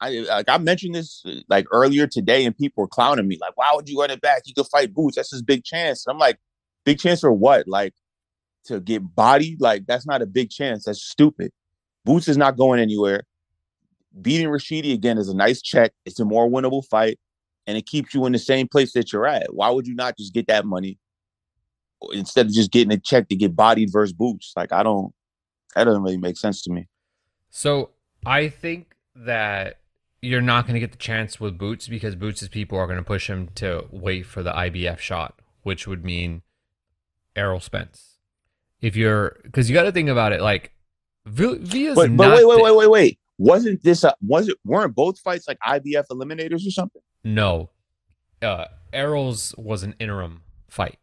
I 0.00 0.10
like 0.10 0.48
I 0.48 0.58
mentioned 0.58 0.94
this 0.94 1.24
like 1.48 1.66
earlier 1.72 2.06
today, 2.06 2.44
and 2.44 2.56
people 2.56 2.82
were 2.82 2.88
clowning 2.88 3.28
me 3.28 3.38
like, 3.40 3.56
"Why 3.56 3.70
would 3.74 3.88
you 3.88 4.00
run 4.00 4.10
it 4.10 4.20
back? 4.20 4.42
You 4.46 4.54
could 4.54 4.66
fight 4.66 4.94
Boots. 4.94 5.16
That's 5.16 5.30
his 5.30 5.42
big 5.42 5.64
chance." 5.64 6.06
And 6.06 6.14
I'm 6.14 6.18
like, 6.18 6.38
"Big 6.84 6.98
chance 6.98 7.20
for 7.20 7.32
what? 7.32 7.68
Like 7.68 7.94
to 8.64 8.80
get 8.80 9.14
bodied? 9.14 9.60
Like 9.60 9.86
that's 9.86 10.06
not 10.06 10.22
a 10.22 10.26
big 10.26 10.50
chance. 10.50 10.84
That's 10.84 11.02
stupid. 11.02 11.52
Boots 12.04 12.28
is 12.28 12.38
not 12.38 12.56
going 12.56 12.80
anywhere. 12.80 13.24
Beating 14.20 14.48
Rashidi 14.48 14.92
again 14.94 15.18
is 15.18 15.28
a 15.28 15.36
nice 15.36 15.62
check. 15.62 15.92
It's 16.04 16.18
a 16.18 16.24
more 16.24 16.48
winnable 16.48 16.84
fight 16.86 17.18
and 17.66 17.76
it 17.76 17.86
keeps 17.86 18.14
you 18.14 18.26
in 18.26 18.32
the 18.32 18.38
same 18.38 18.66
place 18.66 18.92
that 18.94 19.12
you're 19.12 19.26
at. 19.26 19.54
Why 19.54 19.70
would 19.70 19.86
you 19.86 19.94
not 19.94 20.16
just 20.16 20.34
get 20.34 20.46
that 20.48 20.66
money 20.66 20.98
instead 22.12 22.46
of 22.46 22.52
just 22.52 22.70
getting 22.70 22.92
a 22.92 22.98
check 22.98 23.28
to 23.28 23.36
get 23.36 23.54
bodied 23.54 23.90
versus 23.92 24.12
boots? 24.12 24.52
Like 24.56 24.72
I 24.72 24.82
don't 24.82 25.12
that 25.74 25.84
doesn't 25.84 26.02
really 26.02 26.16
make 26.16 26.36
sense 26.36 26.62
to 26.62 26.72
me. 26.72 26.88
So 27.50 27.90
I 28.24 28.48
think 28.48 28.94
that 29.14 29.80
you're 30.22 30.40
not 30.40 30.66
going 30.66 30.74
to 30.74 30.80
get 30.80 30.92
the 30.92 30.98
chance 30.98 31.40
with 31.40 31.58
Boots 31.58 31.88
because 31.88 32.14
Boots' 32.14 32.46
people 32.48 32.78
are 32.78 32.86
going 32.86 32.98
to 32.98 33.04
push 33.04 33.28
him 33.28 33.48
to 33.56 33.86
wait 33.90 34.26
for 34.26 34.42
the 34.42 34.52
IBF 34.52 34.98
shot, 34.98 35.40
which 35.62 35.86
would 35.86 36.04
mean 36.04 36.42
Errol 37.34 37.60
Spence. 37.60 38.18
If 38.80 38.96
you're, 38.96 39.38
because 39.42 39.68
you 39.68 39.74
got 39.74 39.84
to 39.84 39.92
think 39.92 40.08
about 40.08 40.32
it, 40.32 40.40
like 40.40 40.72
Villa's 41.26 41.94
but, 41.94 42.16
but 42.16 42.36
wait, 42.36 42.46
wait, 42.46 42.62
wait, 42.62 42.76
wait, 42.76 42.90
wait. 42.90 43.18
Wasn't 43.38 43.82
this 43.82 44.04
a, 44.04 44.14
was 44.20 44.48
it 44.48 44.58
weren't 44.64 44.94
both 44.94 45.18
fights 45.18 45.48
like 45.48 45.58
IBF 45.66 46.06
eliminators 46.10 46.66
or 46.66 46.70
something? 46.70 47.02
No, 47.24 47.70
uh, 48.42 48.66
Errol's 48.92 49.54
was 49.56 49.82
an 49.82 49.94
interim 49.98 50.42
fight. 50.68 50.98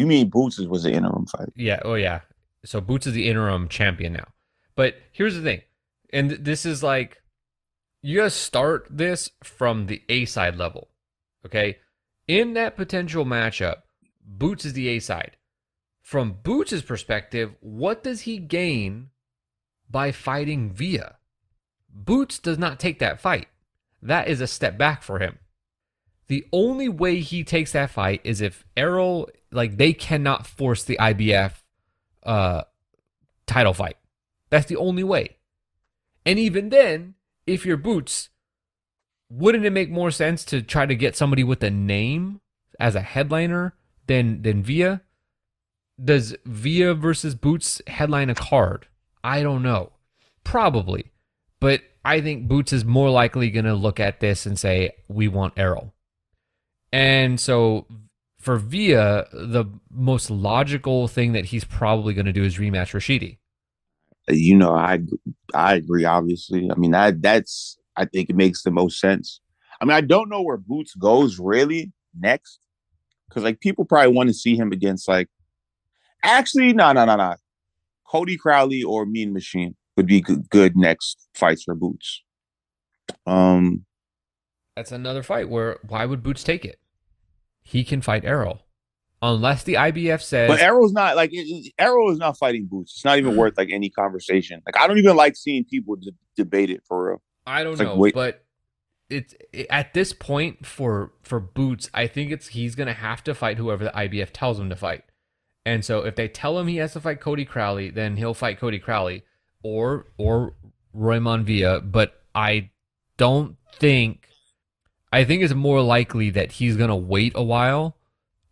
You 0.00 0.06
mean 0.06 0.30
Boots 0.30 0.58
was 0.58 0.84
the 0.84 0.92
interim 0.92 1.26
fight? 1.26 1.50
Yeah. 1.54 1.80
Oh 1.84 1.94
yeah. 1.94 2.20
So 2.64 2.80
Boots 2.80 3.06
is 3.06 3.12
the 3.12 3.28
interim 3.28 3.68
champion 3.68 4.14
now. 4.14 4.28
But 4.74 4.94
here's 5.12 5.34
the 5.34 5.42
thing, 5.42 5.60
and 6.10 6.30
this 6.30 6.64
is 6.64 6.82
like, 6.82 7.20
you 8.02 8.16
gotta 8.16 8.30
start 8.30 8.86
this 8.90 9.30
from 9.44 9.86
the 9.86 10.02
A 10.08 10.24
side 10.24 10.56
level. 10.56 10.88
Okay, 11.44 11.78
in 12.26 12.54
that 12.54 12.76
potential 12.76 13.26
matchup, 13.26 13.82
Boots 14.24 14.64
is 14.64 14.72
the 14.72 14.88
A 14.88 15.00
side. 15.00 15.36
From 16.00 16.38
Boots' 16.42 16.80
perspective, 16.80 17.54
what 17.60 18.02
does 18.02 18.22
he 18.22 18.38
gain 18.38 19.10
by 19.90 20.12
fighting 20.12 20.70
Villa? 20.70 21.16
Boots 21.92 22.38
does 22.38 22.56
not 22.56 22.80
take 22.80 23.00
that 23.00 23.20
fight. 23.20 23.48
That 24.00 24.28
is 24.28 24.40
a 24.40 24.46
step 24.46 24.78
back 24.78 25.02
for 25.02 25.18
him. 25.18 25.40
The 26.30 26.46
only 26.52 26.88
way 26.88 27.18
he 27.18 27.42
takes 27.42 27.72
that 27.72 27.90
fight 27.90 28.20
is 28.22 28.40
if 28.40 28.64
Errol, 28.76 29.28
like, 29.50 29.78
they 29.78 29.92
cannot 29.92 30.46
force 30.46 30.84
the 30.84 30.96
IBF 30.96 31.54
uh, 32.22 32.62
title 33.46 33.74
fight. 33.74 33.96
That's 34.48 34.66
the 34.66 34.76
only 34.76 35.02
way. 35.02 35.38
And 36.24 36.38
even 36.38 36.68
then, 36.68 37.14
if 37.48 37.66
you're 37.66 37.76
Boots, 37.76 38.28
wouldn't 39.28 39.64
it 39.64 39.72
make 39.72 39.90
more 39.90 40.12
sense 40.12 40.44
to 40.44 40.62
try 40.62 40.86
to 40.86 40.94
get 40.94 41.16
somebody 41.16 41.42
with 41.42 41.64
a 41.64 41.70
name 41.70 42.40
as 42.78 42.94
a 42.94 43.00
headliner 43.00 43.74
than 44.06 44.42
than 44.42 44.62
Villa? 44.62 45.00
Does 46.00 46.36
Villa 46.44 46.94
versus 46.94 47.34
Boots 47.34 47.82
headline 47.88 48.30
a 48.30 48.36
card? 48.36 48.86
I 49.24 49.42
don't 49.42 49.64
know. 49.64 49.90
Probably. 50.44 51.10
But 51.58 51.80
I 52.04 52.20
think 52.20 52.46
Boots 52.46 52.72
is 52.72 52.84
more 52.84 53.10
likely 53.10 53.50
going 53.50 53.64
to 53.64 53.74
look 53.74 53.98
at 53.98 54.20
this 54.20 54.46
and 54.46 54.56
say, 54.56 54.92
we 55.08 55.26
want 55.26 55.54
Errol. 55.56 55.92
And 56.92 57.38
so 57.38 57.86
for 58.38 58.56
Villa, 58.56 59.26
the 59.32 59.66
most 59.90 60.30
logical 60.30 61.08
thing 61.08 61.32
that 61.32 61.46
he's 61.46 61.64
probably 61.64 62.14
going 62.14 62.26
to 62.26 62.32
do 62.32 62.42
is 62.42 62.58
rematch 62.58 62.92
Rashidi. 62.94 63.38
You 64.28 64.56
know, 64.56 64.74
I 64.74 65.00
I 65.54 65.74
agree. 65.74 66.04
Obviously, 66.04 66.70
I 66.70 66.74
mean 66.76 66.92
that 66.92 67.22
that's 67.22 67.78
I 67.96 68.04
think 68.04 68.30
it 68.30 68.36
makes 68.36 68.62
the 68.62 68.70
most 68.70 68.98
sense. 69.00 69.40
I 69.80 69.84
mean, 69.84 69.94
I 69.94 70.00
don't 70.00 70.28
know 70.28 70.42
where 70.42 70.56
Boots 70.56 70.94
goes 70.94 71.38
really 71.38 71.92
next, 72.18 72.58
because 73.28 73.44
like 73.44 73.60
people 73.60 73.84
probably 73.84 74.12
want 74.12 74.28
to 74.28 74.34
see 74.34 74.56
him 74.56 74.72
against 74.72 75.08
like. 75.08 75.28
Actually, 76.22 76.72
no, 76.72 76.92
no, 76.92 77.04
no, 77.04 77.16
no. 77.16 77.34
Cody 78.06 78.36
Crowley 78.36 78.82
or 78.82 79.06
Mean 79.06 79.32
Machine 79.32 79.76
would 79.96 80.06
be 80.06 80.20
good, 80.20 80.50
good 80.50 80.76
next 80.76 81.28
fights 81.34 81.62
for 81.62 81.74
Boots. 81.74 82.22
Um, 83.26 83.84
That's 84.76 84.92
another 84.92 85.22
fight 85.22 85.48
where 85.48 85.78
why 85.86 86.04
would 86.04 86.22
Boots 86.22 86.42
take 86.42 86.64
it? 86.64 86.79
He 87.70 87.84
can 87.84 88.00
fight 88.00 88.24
Errol. 88.24 88.62
Unless 89.22 89.62
the 89.62 89.74
IBF 89.74 90.22
says 90.22 90.48
But 90.48 90.60
Errol's 90.60 90.92
not 90.92 91.14
like 91.14 91.30
Errol 91.78 92.10
is 92.10 92.18
not 92.18 92.36
fighting 92.36 92.66
Boots. 92.66 92.94
It's 92.96 93.04
not 93.04 93.16
even 93.18 93.30
mm-hmm. 93.30 93.40
worth 93.40 93.56
like 93.56 93.68
any 93.70 93.90
conversation. 93.90 94.60
Like 94.66 94.76
I 94.76 94.88
don't 94.88 94.98
even 94.98 95.14
like 95.14 95.36
seeing 95.36 95.64
people 95.64 95.94
d- 95.94 96.10
debate 96.36 96.70
it 96.70 96.82
for 96.84 97.10
real. 97.10 97.22
I 97.46 97.62
don't 97.62 97.74
It's 97.74 97.80
like, 97.80 97.88
know, 97.88 97.96
wait- 97.96 98.14
but 98.14 98.44
it's 99.08 99.34
it, 99.52 99.68
at 99.70 99.94
this 99.94 100.12
point 100.12 100.66
for 100.66 101.12
for 101.22 101.38
Boots, 101.38 101.88
I 101.94 102.08
think 102.08 102.32
it's 102.32 102.48
he's 102.48 102.74
gonna 102.74 102.92
have 102.92 103.22
to 103.24 103.34
fight 103.34 103.56
whoever 103.58 103.84
the 103.84 103.90
IBF 103.90 104.30
tells 104.32 104.58
him 104.58 104.68
to 104.68 104.76
fight. 104.76 105.04
And 105.64 105.84
so 105.84 106.00
if 106.00 106.16
they 106.16 106.26
tell 106.26 106.58
him 106.58 106.66
he 106.66 106.78
has 106.78 106.94
to 106.94 107.00
fight 107.00 107.20
Cody 107.20 107.44
Crowley, 107.44 107.90
then 107.90 108.16
he'll 108.16 108.34
fight 108.34 108.58
Cody 108.58 108.80
Crowley 108.80 109.22
or 109.62 110.06
or 110.18 110.54
Roiman 110.96 111.44
Villa. 111.44 111.80
But 111.80 112.20
I 112.34 112.70
don't 113.16 113.56
think 113.78 114.26
I 115.12 115.24
think 115.24 115.42
it's 115.42 115.54
more 115.54 115.80
likely 115.82 116.30
that 116.30 116.52
he's 116.52 116.76
gonna 116.76 116.96
wait 116.96 117.32
a 117.34 117.42
while 117.42 117.96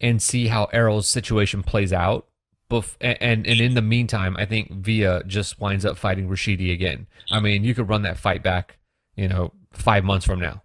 and 0.00 0.20
see 0.22 0.48
how 0.48 0.66
Errol's 0.72 1.08
situation 1.08 1.62
plays 1.62 1.92
out. 1.92 2.26
Bef- 2.70 2.96
and, 3.00 3.16
and 3.20 3.46
and 3.46 3.60
in 3.60 3.74
the 3.74 3.82
meantime, 3.82 4.36
I 4.36 4.44
think 4.44 4.70
Villa 4.72 5.22
just 5.24 5.60
winds 5.60 5.84
up 5.86 5.96
fighting 5.96 6.28
Rashidi 6.28 6.72
again. 6.72 7.06
I 7.30 7.40
mean, 7.40 7.64
you 7.64 7.74
could 7.74 7.88
run 7.88 8.02
that 8.02 8.18
fight 8.18 8.42
back, 8.42 8.78
you 9.16 9.28
know, 9.28 9.52
five 9.72 10.04
months 10.04 10.26
from 10.26 10.40
now. 10.40 10.62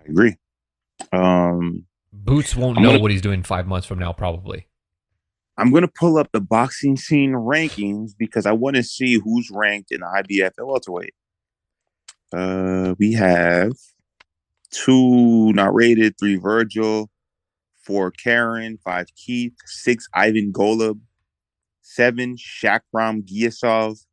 I 0.00 0.10
agree. 0.10 0.36
Um, 1.12 1.86
Boots 2.12 2.54
won't 2.54 2.76
I'm 2.76 2.82
know 2.82 2.90
gonna- 2.90 3.00
what 3.02 3.10
he's 3.10 3.22
doing 3.22 3.42
five 3.42 3.66
months 3.66 3.86
from 3.86 3.98
now, 3.98 4.12
probably. 4.12 4.66
I'm 5.56 5.72
gonna 5.72 5.88
pull 5.88 6.18
up 6.18 6.30
the 6.32 6.40
boxing 6.40 6.96
scene 6.96 7.32
rankings 7.32 8.10
because 8.18 8.44
I 8.44 8.52
want 8.52 8.76
to 8.76 8.82
see 8.82 9.14
who's 9.18 9.48
ranked 9.52 9.92
in 9.92 10.00
the 10.00 10.06
IBF 10.06 10.46
at 10.58 10.66
welterweight. 10.66 11.14
Uh, 12.32 12.94
we 12.98 13.12
have 13.12 13.72
two 14.74 15.52
not 15.52 15.74
rated, 15.74 16.18
three 16.18 16.38
Vergil, 16.38 17.08
four 17.84 18.10
Karen, 18.10 18.78
five 18.84 19.06
Keith, 19.14 19.54
six 19.66 20.08
Ivan 20.14 20.52
Golub, 20.52 21.00
seven 21.82 22.36
Shakhram 22.36 23.22
Giyasov, 23.22 24.04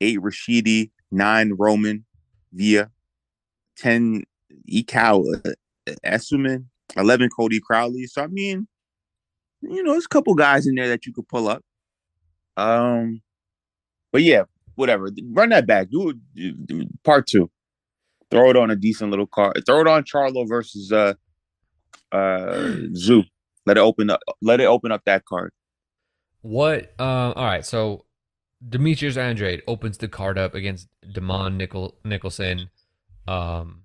eight 0.00 0.20
Rashidi, 0.20 0.90
nine 1.10 1.56
Roiman 1.56 2.04
Villa, 2.52 2.90
ten 3.76 4.24
Ekow 4.70 5.24
uh, 5.44 5.50
eleven 6.96 7.28
Cody 7.30 7.60
Crowley. 7.60 8.06
So 8.06 8.22
I 8.22 8.26
mean, 8.28 8.68
you 9.62 9.82
know, 9.82 9.92
there's 9.92 10.06
a 10.06 10.08
couple 10.08 10.34
guys 10.34 10.66
in 10.66 10.74
there 10.74 10.88
that 10.88 11.06
you 11.06 11.12
could 11.12 11.28
pull 11.28 11.48
up. 11.48 11.62
Um, 12.56 13.22
but 14.12 14.22
yeah, 14.22 14.44
whatever. 14.74 15.10
Run 15.30 15.50
that 15.50 15.66
back. 15.66 15.90
Do 15.90 16.14
do- 16.34 16.52
do 16.52 16.84
Part 17.04 17.26
two. 17.26 17.50
Throw 18.32 18.48
it 18.48 18.56
on 18.56 18.70
a 18.70 18.76
decent 18.76 19.10
little 19.10 19.26
card. 19.26 19.62
Throw 19.66 19.82
it 19.82 19.86
on 19.86 20.04
Charlo 20.04 20.48
versus 20.48 20.90
uh 20.90 21.12
uh 22.10 22.16
Tszyu. 22.96 23.24
Let 23.66 23.76
it 23.76 23.80
open 23.80 24.08
up. 24.08 24.20
Let 24.40 24.58
it 24.58 24.64
open 24.64 24.90
up 24.90 25.02
that 25.04 25.26
card. 25.26 25.52
What? 26.40 26.94
Uh, 26.98 27.32
all 27.36 27.44
right. 27.44 27.64
So 27.64 28.06
Demetrius 28.66 29.18
Andrade 29.18 29.62
opens 29.68 29.98
the 29.98 30.08
card 30.08 30.38
up 30.38 30.54
against 30.54 30.88
Demond 31.06 31.56
Nicol- 31.56 31.94
Nicholson. 32.04 32.70
Um, 33.28 33.82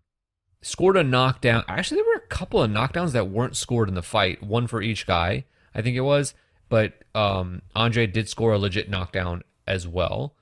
scored 0.61 0.95
a 0.95 1.03
knockdown. 1.03 1.65
Actually, 1.67 1.97
there 1.97 2.05
were 2.05 2.23
a 2.23 2.27
couple 2.27 2.63
of 2.63 2.71
knockdowns 2.71 3.11
that 3.11 3.29
weren't 3.29 3.57
scored 3.57 3.89
in 3.89 3.95
the 3.95 4.01
fight. 4.01 4.41
One 4.41 4.65
for 4.65 4.81
each 4.81 5.05
guy, 5.05 5.43
I 5.75 5.81
think 5.81 5.97
it 5.97 6.01
was. 6.01 6.33
But 6.69 6.93
um, 7.13 7.63
Andre 7.75 8.07
did 8.07 8.29
score 8.29 8.53
a 8.53 8.57
legit 8.57 8.89
knockdown 8.89 9.43
as 9.67 9.87
well. 9.87 10.35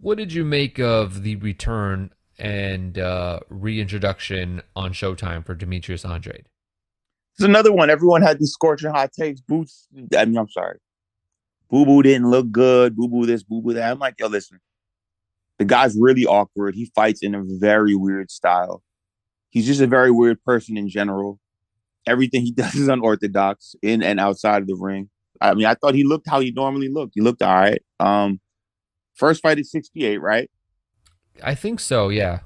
What 0.00 0.16
did 0.16 0.32
you 0.32 0.44
make 0.44 0.78
of 0.78 1.24
the 1.24 1.36
return 1.36 2.12
and 2.38 2.98
uh, 2.98 3.40
reintroduction 3.48 4.62
on 4.74 4.92
Showtime 4.92 5.44
for 5.44 5.54
Demetrius 5.54 6.04
Andrade? 6.04 6.46
There's 7.38 7.48
another 7.48 7.72
one. 7.72 7.90
Everyone 7.90 8.22
had 8.22 8.38
these 8.38 8.52
scorching 8.52 8.90
hot 8.90 9.12
takes. 9.12 9.40
Boots. 9.40 9.88
I 10.16 10.24
mean, 10.24 10.38
I'm 10.38 10.48
sorry. 10.48 10.78
Boo 11.68 11.84
Boo 11.84 12.02
didn't 12.02 12.30
look 12.30 12.50
good. 12.50 12.96
Boo 12.96 13.08
Boo 13.08 13.26
this, 13.26 13.42
Boo 13.42 13.60
Boo 13.60 13.74
that. 13.74 13.90
I'm 13.90 13.98
like, 13.98 14.14
yo, 14.18 14.28
listen. 14.28 14.60
The 15.58 15.64
guy's 15.64 15.96
really 15.98 16.26
awkward. 16.26 16.74
He 16.74 16.90
fights 16.94 17.22
in 17.22 17.34
a 17.34 17.42
very 17.44 17.94
weird 17.94 18.30
style. 18.30 18.82
He's 19.50 19.66
just 19.66 19.80
a 19.80 19.86
very 19.86 20.10
weird 20.10 20.42
person 20.44 20.76
in 20.76 20.88
general. 20.88 21.40
Everything 22.06 22.42
he 22.42 22.52
does 22.52 22.74
is 22.74 22.88
unorthodox 22.88 23.74
in 23.82 24.02
and 24.02 24.20
outside 24.20 24.62
of 24.62 24.68
the 24.68 24.76
ring. 24.76 25.10
I 25.40 25.54
mean, 25.54 25.66
I 25.66 25.74
thought 25.74 25.94
he 25.94 26.04
looked 26.04 26.28
how 26.28 26.40
he 26.40 26.50
normally 26.52 26.88
looked. 26.88 27.12
He 27.14 27.20
looked 27.20 27.42
all 27.42 27.54
right. 27.54 27.82
Um, 28.00 28.40
first 29.14 29.42
fight 29.42 29.58
is 29.58 29.70
68, 29.70 30.18
right? 30.18 30.50
I 31.42 31.54
think 31.54 31.80
so. 31.80 32.08
Yeah. 32.08 32.40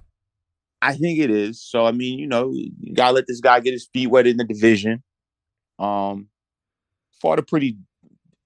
I 0.82 0.94
think 0.94 1.18
it 1.18 1.30
is. 1.30 1.62
So 1.62 1.86
I 1.86 1.92
mean, 1.92 2.18
you 2.18 2.26
know, 2.26 2.52
you 2.52 2.94
gotta 2.94 3.14
let 3.14 3.26
this 3.26 3.40
guy 3.40 3.60
get 3.60 3.72
his 3.72 3.88
feet 3.92 4.08
wet 4.08 4.26
in 4.26 4.36
the 4.36 4.44
division. 4.44 5.02
Um, 5.78 6.28
fought 7.20 7.38
a 7.38 7.42
pretty 7.42 7.76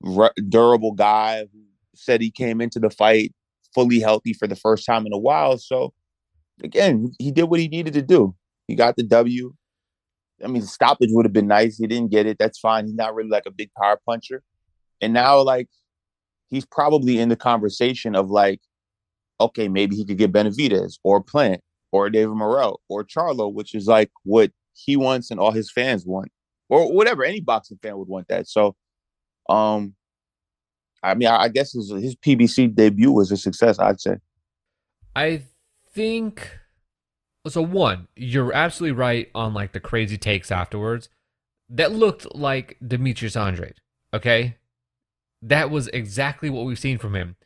ru- 0.00 0.30
durable 0.48 0.92
guy 0.92 1.40
who 1.52 1.62
said 1.94 2.20
he 2.20 2.30
came 2.30 2.60
into 2.60 2.78
the 2.78 2.90
fight 2.90 3.32
fully 3.74 4.00
healthy 4.00 4.32
for 4.32 4.46
the 4.46 4.56
first 4.56 4.86
time 4.86 5.06
in 5.06 5.12
a 5.12 5.18
while. 5.18 5.58
So 5.58 5.92
again, 6.62 7.12
he 7.18 7.30
did 7.30 7.44
what 7.44 7.60
he 7.60 7.68
needed 7.68 7.94
to 7.94 8.02
do. 8.02 8.34
He 8.68 8.74
got 8.74 8.96
the 8.96 9.02
W. 9.02 9.54
I 10.42 10.48
mean, 10.48 10.62
the 10.62 10.68
stoppage 10.68 11.10
would 11.12 11.24
have 11.24 11.32
been 11.32 11.46
nice. 11.46 11.78
He 11.78 11.86
didn't 11.86 12.10
get 12.10 12.26
it. 12.26 12.38
That's 12.38 12.58
fine. 12.58 12.86
He's 12.86 12.94
not 12.94 13.14
really 13.14 13.28
like 13.28 13.46
a 13.46 13.50
big 13.50 13.70
power 13.80 14.00
puncher. 14.06 14.42
And 15.00 15.12
now, 15.12 15.40
like, 15.40 15.68
he's 16.48 16.64
probably 16.66 17.18
in 17.18 17.28
the 17.28 17.36
conversation 17.36 18.14
of 18.14 18.30
like, 18.30 18.60
okay, 19.40 19.68
maybe 19.68 19.96
he 19.96 20.04
could 20.04 20.18
get 20.18 20.32
Benavidez 20.32 20.98
or 21.02 21.22
Plant 21.22 21.60
or 21.92 22.10
David 22.10 22.34
Morrell 22.34 22.80
or 22.88 23.04
Charlo, 23.04 23.52
which 23.52 23.74
is 23.74 23.86
like 23.86 24.10
what 24.24 24.50
he 24.72 24.96
wants 24.96 25.30
and 25.30 25.38
all 25.38 25.52
his 25.52 25.70
fans 25.70 26.04
want, 26.04 26.30
or 26.68 26.92
whatever 26.92 27.24
any 27.24 27.40
boxing 27.40 27.78
fan 27.82 27.96
would 27.96 28.08
want 28.08 28.28
that. 28.28 28.48
So, 28.48 28.74
um, 29.48 29.94
I 31.02 31.14
mean, 31.14 31.28
I, 31.28 31.42
I 31.42 31.48
guess 31.48 31.72
his 31.72 31.90
his 31.90 32.16
PBC 32.16 32.74
debut 32.74 33.12
was 33.12 33.30
a 33.30 33.36
success. 33.36 33.78
I'd 33.78 34.00
say. 34.00 34.16
I 35.14 35.42
think 35.92 36.58
so. 37.46 37.62
One, 37.62 38.08
you're 38.16 38.52
absolutely 38.52 38.96
right 38.96 39.30
on 39.34 39.54
like 39.54 39.72
the 39.72 39.80
crazy 39.80 40.18
takes 40.18 40.50
afterwards. 40.50 41.08
That 41.68 41.92
looked 41.92 42.34
like 42.34 42.76
Demetrius 42.86 43.36
Andrade. 43.36 43.76
Okay, 44.12 44.56
that 45.42 45.70
was 45.70 45.88
exactly 45.88 46.50
what 46.50 46.64
we've 46.64 46.78
seen 46.78 46.98
from 46.98 47.14
him. 47.14 47.36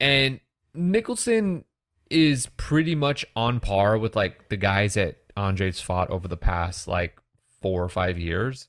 And 0.00 0.40
Nicholson 0.74 1.64
is 2.10 2.46
pretty 2.56 2.94
much 2.94 3.24
on 3.36 3.60
par 3.60 3.98
with 3.98 4.16
like 4.16 4.48
the 4.48 4.56
guys 4.56 4.94
that 4.94 5.16
Andrade's 5.36 5.80
fought 5.80 6.10
over 6.10 6.26
the 6.28 6.36
past 6.36 6.88
like 6.88 7.18
four 7.60 7.82
or 7.82 7.88
five 7.88 8.18
years. 8.18 8.68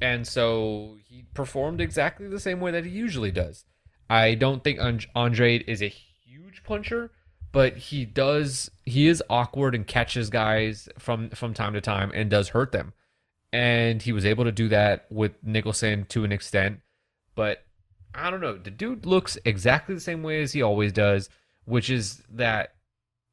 And 0.00 0.26
so 0.26 0.96
he 1.08 1.24
performed 1.34 1.80
exactly 1.80 2.28
the 2.28 2.40
same 2.40 2.60
way 2.60 2.70
that 2.72 2.84
he 2.84 2.90
usually 2.90 3.30
does. 3.30 3.64
I 4.10 4.34
don't 4.34 4.62
think 4.64 4.78
And- 4.80 5.06
Andrade 5.14 5.64
is 5.66 5.82
a 5.82 5.88
huge 5.88 6.62
puncher, 6.64 7.10
but 7.52 7.76
he 7.76 8.04
does 8.04 8.70
he 8.84 9.06
is 9.06 9.22
awkward 9.30 9.74
and 9.74 9.86
catches 9.86 10.30
guys 10.30 10.88
from 10.98 11.30
from 11.30 11.54
time 11.54 11.74
to 11.74 11.80
time 11.80 12.10
and 12.14 12.28
does 12.30 12.50
hurt 12.50 12.72
them. 12.72 12.92
And 13.52 14.02
he 14.02 14.12
was 14.12 14.26
able 14.26 14.44
to 14.44 14.52
do 14.52 14.68
that 14.68 15.06
with 15.10 15.32
Nicholson 15.44 16.06
to 16.06 16.24
an 16.24 16.32
extent, 16.32 16.80
but 17.36 17.63
I 18.14 18.30
don't 18.30 18.40
know. 18.40 18.56
The 18.56 18.70
dude 18.70 19.06
looks 19.06 19.36
exactly 19.44 19.94
the 19.94 20.00
same 20.00 20.22
way 20.22 20.42
as 20.42 20.52
he 20.52 20.62
always 20.62 20.92
does, 20.92 21.28
which 21.64 21.90
is 21.90 22.22
that 22.30 22.74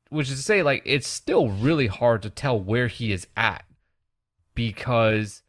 which 0.10 0.30
is 0.30 0.38
to 0.38 0.44
say 0.44 0.64
like 0.64 0.82
it's 0.86 1.08
still 1.08 1.50
really 1.50 1.88
hard 1.88 2.22
to 2.24 2.30
tell 2.30 2.60
where 2.60 2.88
he 2.88 3.12
is 3.12 3.28
at 3.38 3.64
because 4.56 5.44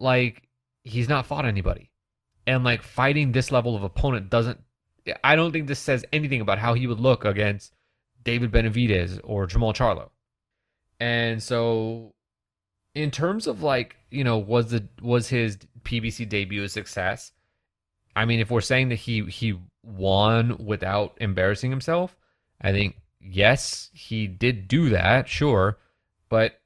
like 0.00 0.48
he's 0.82 1.08
not 1.08 1.26
fought 1.26 1.44
anybody. 1.44 1.90
And 2.46 2.64
like 2.64 2.82
fighting 2.82 3.32
this 3.32 3.52
level 3.52 3.76
of 3.76 3.82
opponent 3.82 4.30
doesn't 4.30 4.60
I 5.22 5.36
don't 5.36 5.52
think 5.52 5.66
this 5.66 5.78
says 5.78 6.04
anything 6.12 6.40
about 6.40 6.58
how 6.58 6.74
he 6.74 6.86
would 6.86 7.00
look 7.00 7.24
against 7.24 7.74
David 8.24 8.50
Benavidez 8.50 9.20
or 9.22 9.46
Jermall 9.46 9.74
Charlo. 9.74 10.10
And 10.98 11.42
so 11.42 12.14
in 12.94 13.10
terms 13.10 13.46
of 13.46 13.62
like, 13.62 13.96
you 14.10 14.24
know, 14.24 14.38
was 14.38 14.70
the 14.70 14.88
was 15.02 15.28
his 15.28 15.58
PBC 15.82 16.28
debut 16.28 16.62
a 16.62 16.68
success? 16.68 17.32
I 18.16 18.24
mean, 18.24 18.40
if 18.40 18.50
we're 18.50 18.62
saying 18.62 18.88
that 18.88 18.96
he 18.96 19.24
he 19.26 19.58
won 19.84 20.56
without 20.56 21.16
embarrassing 21.20 21.70
himself, 21.70 22.16
I 22.60 22.72
think 22.72 22.96
yes, 23.20 23.90
he 23.92 24.26
did 24.26 24.66
do 24.68 24.88
that, 24.88 25.28
sure, 25.28 25.78
but 26.30 26.58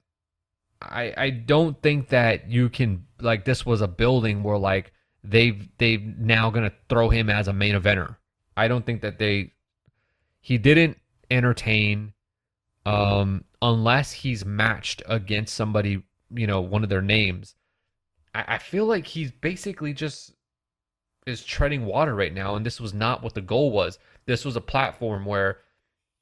I 0.81 1.13
I 1.17 1.31
don't 1.31 1.83
think 1.83 2.09
that 2.11 2.49
you 2.49 2.69
can 2.69 3.05
like 3.21 3.45
this 3.45 3.67
was 3.67 3.81
a 3.81 3.89
building 3.89 4.45
where 4.45 4.59
like 4.59 4.93
they've 5.25 5.69
they've 5.79 6.03
now 6.19 6.51
gonna 6.51 6.73
throw 6.89 7.11
him 7.11 7.29
as 7.29 7.49
a 7.49 7.53
main 7.53 7.75
eventer. 7.75 8.17
I 8.57 8.69
don't 8.69 8.87
think 8.87 9.03
that 9.03 9.19
they 9.19 9.53
he 10.41 10.57
didn't 10.57 10.99
entertain 11.31 12.13
um 12.87 13.45
unless 13.61 14.13
he's 14.13 14.45
matched 14.45 15.03
against 15.07 15.55
somebody, 15.55 16.03
you 16.33 16.47
know, 16.47 16.61
one 16.61 16.85
of 16.85 16.89
their 16.89 17.03
names. 17.03 17.57
I, 18.35 18.45
I 18.55 18.59
feel 18.59 18.87
like 18.87 19.07
he's 19.07 19.33
basically 19.33 19.93
just 19.93 20.33
is 21.31 21.45
treading 21.45 21.87
water 21.87 22.15
right 22.15 22.35
now, 22.35 22.57
and 22.57 22.67
this 22.67 22.81
was 22.81 22.93
not 22.93 23.23
what 23.23 23.35
the 23.35 23.41
goal 23.41 23.71
was. 23.71 23.99
This 24.27 24.45
was 24.45 24.57
a 24.57 24.61
platform 24.61 25.25
where 25.25 25.59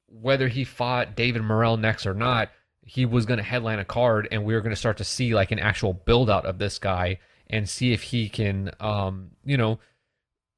whether 0.09 0.49
he 0.49 0.65
fought 0.65 1.17
David 1.17 1.43
Morrell 1.43 1.77
next 1.77 2.07
or 2.07 2.15
not, 2.15 2.51
he 2.83 3.05
was 3.05 3.27
going 3.27 3.39
to 3.39 3.45
headline 3.45 3.79
a 3.79 3.85
card 3.85 4.29
and 4.31 4.45
we 4.45 4.55
were 4.55 4.63
going 4.63 4.75
to 4.75 4.77
start 4.77 4.97
to 4.97 5.05
see 5.05 5.35
like 5.35 5.51
an 5.51 5.59
actual 5.59 5.93
build 5.93 6.31
out 6.31 6.47
of 6.47 6.59
this 6.59 6.79
guy 6.79 7.19
and 7.49 7.69
see 7.69 7.93
if 7.93 8.03
he 8.03 8.29
can 8.29 8.71
um 8.81 9.31
you 9.45 9.57
know 9.57 9.79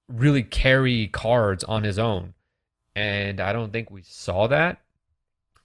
really 0.09 0.43
carry 0.43 1.09
cards 1.09 1.65
on 1.65 1.83
his 1.83 1.99
own. 1.99 2.35
And 2.95 3.41
i 3.41 3.53
don't 3.53 3.73
think 3.73 3.91
we 3.91 4.03
saw 4.03 4.47
that. 4.47 4.81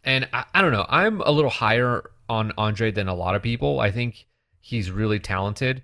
And 0.03 0.27
i, 0.33 0.45
I 0.55 0.61
don't 0.61 0.71
know. 0.71 0.87
I'm 0.89 1.21
a 1.21 1.31
little 1.31 1.51
higher 1.51 2.09
on 2.27 2.51
andre 2.57 2.89
than 2.89 3.07
a 3.07 3.15
lot 3.15 3.35
of 3.35 3.43
people. 3.43 3.79
I 3.79 3.91
think 3.91 4.25
he's 4.59 4.89
really 4.89 5.19
talented 5.19 5.83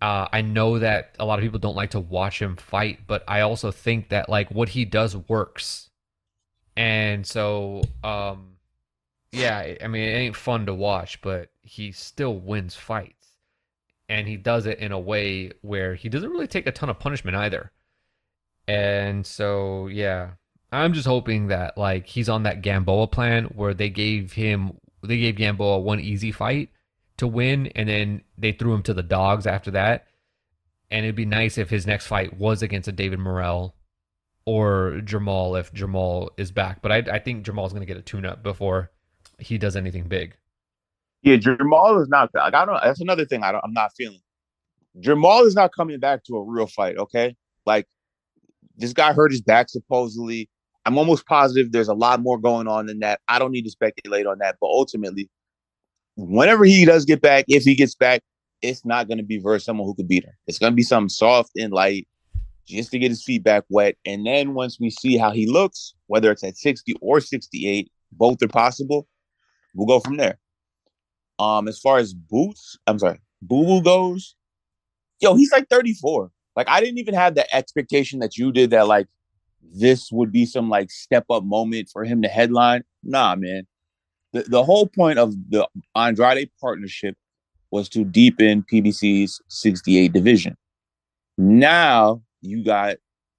uh, 0.00 0.28
I 0.32 0.42
know 0.42 0.78
that 0.78 1.16
a 1.18 1.24
lot 1.24 1.38
of 1.38 1.42
people 1.42 1.58
don't 1.58 1.76
like 1.76 1.90
to 1.90 2.00
watch 2.00 2.40
him 2.40 2.56
fight, 2.56 3.00
but 3.06 3.24
I 3.26 3.40
also 3.40 3.70
think 3.70 4.10
that 4.10 4.28
like 4.28 4.50
what 4.50 4.68
he 4.68 4.84
does 4.84 5.16
works, 5.16 5.90
and 6.76 7.26
so 7.26 7.82
um, 8.04 8.56
yeah, 9.32 9.74
I 9.82 9.86
mean 9.88 10.02
it 10.02 10.12
ain't 10.12 10.36
fun 10.36 10.66
to 10.66 10.74
watch, 10.74 11.20
but 11.20 11.50
he 11.62 11.90
still 11.90 12.38
wins 12.38 12.76
fights, 12.76 13.28
and 14.08 14.28
he 14.28 14.36
does 14.36 14.66
it 14.66 14.78
in 14.78 14.92
a 14.92 15.00
way 15.00 15.50
where 15.62 15.96
he 15.96 16.08
doesn't 16.08 16.30
really 16.30 16.46
take 16.46 16.68
a 16.68 16.72
ton 16.72 16.90
of 16.90 17.00
punishment 17.00 17.36
either, 17.36 17.72
and 18.68 19.26
so 19.26 19.88
yeah, 19.88 20.30
I'm 20.70 20.92
just 20.92 21.08
hoping 21.08 21.48
that 21.48 21.76
like 21.76 22.06
he's 22.06 22.28
on 22.28 22.44
that 22.44 22.62
Gamboa 22.62 23.08
plan 23.08 23.46
where 23.46 23.74
they 23.74 23.90
gave 23.90 24.32
him 24.34 24.76
they 25.02 25.18
gave 25.18 25.36
Gamboa 25.36 25.80
one 25.80 25.98
easy 25.98 26.30
fight 26.30 26.70
to 27.18 27.26
win, 27.26 27.68
and 27.68 27.88
then 27.88 28.22
they 28.36 28.52
threw 28.52 28.74
him 28.74 28.82
to 28.84 28.94
the 28.94 29.02
dogs 29.02 29.46
after 29.46 29.70
that. 29.72 30.06
And 30.90 31.04
it'd 31.04 31.16
be 31.16 31.26
nice 31.26 31.58
if 31.58 31.68
his 31.68 31.86
next 31.86 32.06
fight 32.06 32.38
was 32.38 32.62
against 32.62 32.88
a 32.88 32.92
David 32.92 33.18
Morrell 33.18 33.74
or 34.46 35.00
Jermall 35.04 35.60
if 35.60 35.72
Jermall 35.74 36.30
is 36.38 36.50
back. 36.50 36.80
But 36.80 36.92
I, 36.92 36.96
I 37.16 37.18
think 37.18 37.44
Jermall's 37.44 37.72
going 37.72 37.82
to 37.82 37.86
get 37.86 37.98
a 37.98 38.02
tune-up 38.02 38.42
before 38.42 38.90
he 39.38 39.58
does 39.58 39.76
anything 39.76 40.04
big. 40.04 40.34
Yeah, 41.22 41.36
Jermall 41.36 42.00
is 42.00 42.08
not. 42.08 42.30
I 42.40 42.50
don't. 42.50 42.80
That's 42.82 43.00
another 43.00 43.26
thing 43.26 43.42
I 43.42 43.52
don't, 43.52 43.62
I'm 43.64 43.74
not 43.74 43.92
feeling. 43.96 44.20
Jermall 45.00 45.46
is 45.46 45.54
not 45.54 45.72
coming 45.76 46.00
back 46.00 46.24
to 46.24 46.36
a 46.36 46.42
real 46.42 46.66
fight. 46.66 46.96
Okay, 46.96 47.36
like 47.66 47.86
this 48.76 48.92
guy 48.92 49.12
hurt 49.12 49.32
his 49.32 49.42
back 49.42 49.68
supposedly. 49.68 50.48
I'm 50.86 50.96
almost 50.96 51.26
positive 51.26 51.70
there's 51.70 51.88
a 51.88 51.94
lot 51.94 52.20
more 52.20 52.38
going 52.38 52.66
on 52.66 52.86
than 52.86 53.00
that. 53.00 53.20
I 53.28 53.38
don't 53.38 53.52
need 53.52 53.64
to 53.64 53.70
speculate 53.70 54.26
on 54.26 54.38
that, 54.38 54.56
but 54.60 54.68
ultimately, 54.68 55.28
whenever 56.18 56.64
he 56.64 56.84
does 56.84 57.04
get 57.04 57.22
back, 57.22 57.44
if 57.48 57.62
he 57.62 57.74
gets 57.74 57.94
back, 57.94 58.22
it's 58.60 58.84
not 58.84 59.06
going 59.06 59.18
to 59.18 59.24
be 59.24 59.38
versus 59.38 59.64
someone 59.64 59.86
who 59.86 59.94
could 59.94 60.08
beat 60.08 60.24
him. 60.24 60.32
It's 60.46 60.58
going 60.58 60.72
to 60.72 60.76
be 60.76 60.82
something 60.82 61.08
soft 61.08 61.52
and 61.56 61.72
light 61.72 62.08
just 62.66 62.90
to 62.90 62.98
get 62.98 63.10
his 63.10 63.22
feet 63.22 63.44
back 63.44 63.64
wet. 63.68 63.96
And 64.04 64.26
then 64.26 64.52
once 64.52 64.80
we 64.80 64.90
see 64.90 65.16
how 65.16 65.30
he 65.30 65.46
looks, 65.46 65.94
whether 66.08 66.32
it's 66.32 66.42
at 66.42 66.56
60 66.56 66.96
or 67.00 67.20
68, 67.20 67.90
both 68.12 68.42
are 68.42 68.48
possible. 68.48 69.06
We'll 69.74 69.86
go 69.86 70.00
from 70.00 70.16
there. 70.16 70.38
Um, 71.38 71.68
as 71.68 71.78
far 71.78 71.98
as 71.98 72.12
boots, 72.12 72.76
I'm 72.88 72.98
sorry, 72.98 73.20
Boo 73.40 73.64
Boo 73.64 73.80
goes, 73.80 74.34
yo, 75.20 75.36
he's 75.36 75.52
like 75.52 75.68
34. 75.68 76.32
Like 76.56 76.68
I 76.68 76.80
didn't 76.80 76.98
even 76.98 77.14
have 77.14 77.36
the 77.36 77.54
expectation 77.54 78.18
that 78.18 78.36
you 78.36 78.50
did 78.50 78.70
that 78.70 78.88
like 78.88 79.06
this 79.62 80.10
would 80.10 80.32
be 80.32 80.46
some 80.46 80.68
like 80.68 80.90
step 80.90 81.26
up 81.30 81.44
moment 81.44 81.90
for 81.92 82.02
him 82.02 82.22
to 82.22 82.28
headline. 82.28 82.82
Nah, 83.04 83.36
man 83.36 83.68
the, 84.32 84.42
the 84.42 84.64
whole 84.64 84.86
point 84.86 85.18
of 85.18 85.34
the 85.50 85.66
Andrade 85.94 86.50
partnership 86.60 87.16
was 87.70 87.88
to 87.90 88.04
deepen 88.04 88.64
PBC's 88.70 89.40
68 89.48 90.12
division. 90.12 90.56
Now 91.36 92.22
you 92.40 92.64
got 92.64 92.96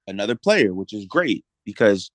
another 0.08 0.36
player, 0.36 0.74
which 0.74 0.94
is 0.94 1.06
great 1.06 1.46
because 1.66 2.12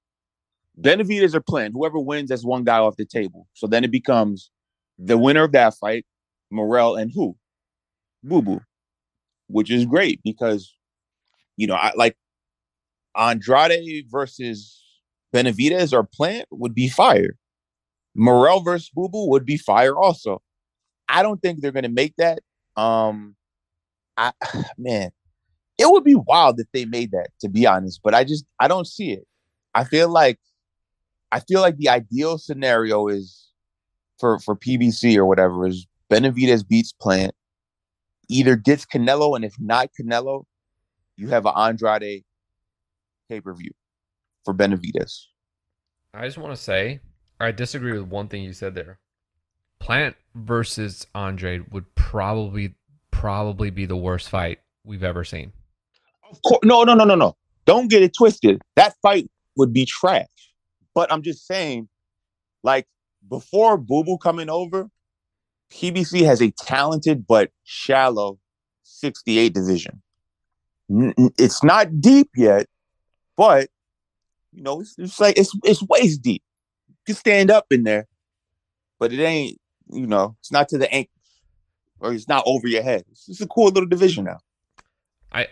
Benavidez 0.81 1.35
are 1.35 1.41
playing. 1.41 1.73
Whoever 1.73 1.99
wins, 1.99 2.31
that's 2.31 2.45
one 2.45 2.65
guy 2.65 2.79
off 2.79 2.97
the 2.97 3.05
table. 3.05 3.47
So 3.55 3.67
then 3.67 3.85
it 3.85 3.91
becomes 3.91 4.51
the 4.99 5.19
winner 5.19 5.45
of 5.45 5.53
that 5.53 5.75
fight, 5.75 6.05
Morrell 6.51 6.97
and 6.97 7.11
who? 7.13 7.37
Boo 8.23 8.43
Boo, 8.43 8.61
which 9.49 9.71
is 9.71 9.85
great 9.85 10.21
because, 10.25 10.75
you 11.57 11.67
know, 11.67 11.75
I 11.75 11.93
like 11.97 12.17
Andrade 13.17 14.07
versus 14.09 14.83
Benavidez 15.33 15.93
or 15.93 16.05
Plant 16.05 16.47
would 16.51 16.75
be 16.75 16.89
fire. 16.89 17.37
Morrell 18.15 18.61
versus 18.61 18.91
Boo 18.91 19.09
Boo 19.09 19.29
would 19.31 19.45
be 19.45 19.57
fire 19.57 19.97
also. 19.97 20.43
I 21.09 21.23
don't 21.23 21.41
think 21.41 21.61
they're 21.61 21.73
gonna 21.73 21.89
make 21.89 22.15
that. 22.17 22.41
Um 22.77 23.37
I 24.17 24.33
man, 24.79 25.11
it 25.79 25.91
would 25.91 26.05
be 26.05 26.15
wild 26.15 26.61
if 26.61 26.67
they 26.73 26.85
made 26.85 27.13
that, 27.13 27.29
to 27.41 27.49
be 27.49 27.67
honest, 27.67 28.01
but 28.03 28.15
I 28.15 28.25
just 28.25 28.45
I 28.59 28.69
don't 28.69 28.87
see 28.87 29.13
it. 29.13 29.27
I 29.75 29.85
feel 29.85 30.09
like 30.09 30.39
I 31.33 31.41
feel 31.41 31.61
like 31.61 31.77
the 31.77 31.89
ideal 31.89 32.39
scenario 32.39 33.09
is 33.09 33.51
for 34.19 34.39
for 34.39 34.55
PBC 34.57 35.17
or 35.17 35.27
whatever 35.27 35.67
is 35.67 35.87
Benavidez 36.11 36.67
beats 36.67 36.93
Plant, 36.93 37.35
either 38.29 38.57
gets 38.57 38.87
Canelo, 38.87 39.35
and 39.35 39.45
if 39.45 39.55
not 39.59 39.91
Canelo, 39.99 40.45
you 41.17 41.29
have 41.29 41.47
an 41.47 41.55
Andrade 41.57 42.25
pay 43.29 43.41
per 43.41 43.53
view 43.55 43.73
for 44.45 44.55
Benavidez. 44.55 45.25
I 46.13 46.27
just 46.27 46.39
want 46.39 46.55
to 46.55 46.63
say 46.63 47.01
I 47.41 47.53
disagree 47.53 47.93
with 47.93 48.09
one 48.09 48.29
thing 48.29 48.43
you 48.43 48.53
said 48.53 48.75
there. 48.75 48.99
Plant 49.79 50.17
versus 50.35 51.07
Andre 51.15 51.61
would 51.71 51.95
probably 51.95 52.75
probably 53.11 53.71
be 53.71 53.87
the 53.87 53.97
worst 53.97 54.29
fight 54.29 54.61
we've 54.85 55.03
ever 55.03 55.25
seen. 55.25 55.53
Of 56.31 56.41
course, 56.43 56.61
no, 56.65 56.85
no, 56.85 56.95
no, 56.95 57.05
no, 57.05 57.15
no. 57.15 57.37
Don't 57.65 57.89
get 57.89 58.03
it 58.03 58.15
twisted. 58.17 58.61
That 58.77 58.95
fight 59.03 59.31
would 59.57 59.73
be 59.73 59.85
trash. 59.85 60.27
But 60.95 61.13
I'm 61.13 61.23
just 61.23 61.47
saying, 61.47 61.89
like 62.63 62.87
before 63.29 63.77
Boo 63.77 64.05
Boo 64.05 64.19
coming 64.19 64.49
over, 64.49 64.91
PBC 65.73 66.25
has 66.25 66.41
a 66.41 66.51
talented 66.53 67.27
but 67.27 67.51
shallow 67.65 68.39
68 68.83 69.53
division. 69.53 70.03
It's 70.89 71.65
not 71.65 72.01
deep 72.01 72.31
yet, 72.37 72.67
but 73.37 73.69
you 74.53 74.63
know, 74.63 74.81
it's, 74.81 74.95
it's 74.99 75.19
like 75.19 75.37
it's 75.37 75.53
it's 75.65 75.83
waist 75.83 76.23
deep 76.23 76.44
can 77.05 77.15
stand 77.15 77.51
up 77.51 77.67
in 77.71 77.83
there, 77.85 78.07
but 78.99 79.13
it 79.13 79.21
ain't, 79.21 79.61
you 79.91 80.07
know, 80.07 80.37
it's 80.41 80.53
not 80.53 80.69
to 80.71 80.79
the 80.79 80.93
ankles 80.93 81.11
or 82.01 82.13
it's 82.13 82.29
not 82.29 82.45
over 82.47 82.69
your 82.69 82.83
head. 82.83 83.05
It's 83.11 83.27
just 83.27 83.41
a 83.41 83.47
cool 83.47 83.67
little 83.67 83.89
division 83.89 84.25
now. 84.25 84.39
I 85.33 85.49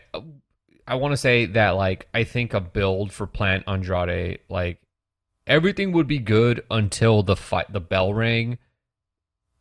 I 0.87 0.95
want 0.97 1.13
to 1.13 1.17
say 1.17 1.47
that 1.47 1.71
like 1.71 2.09
I 2.15 2.25
think 2.25 2.55
a 2.55 2.61
build 2.61 3.13
for 3.13 3.27
Plant 3.27 3.65
Andrade 3.67 4.41
like 4.49 4.81
everything 5.47 5.93
would 5.93 6.07
be 6.07 6.19
good 6.19 6.65
until 6.71 7.23
the 7.23 7.37
fight 7.37 7.73
the 7.73 7.81
bell 7.81 8.15
rang 8.15 8.59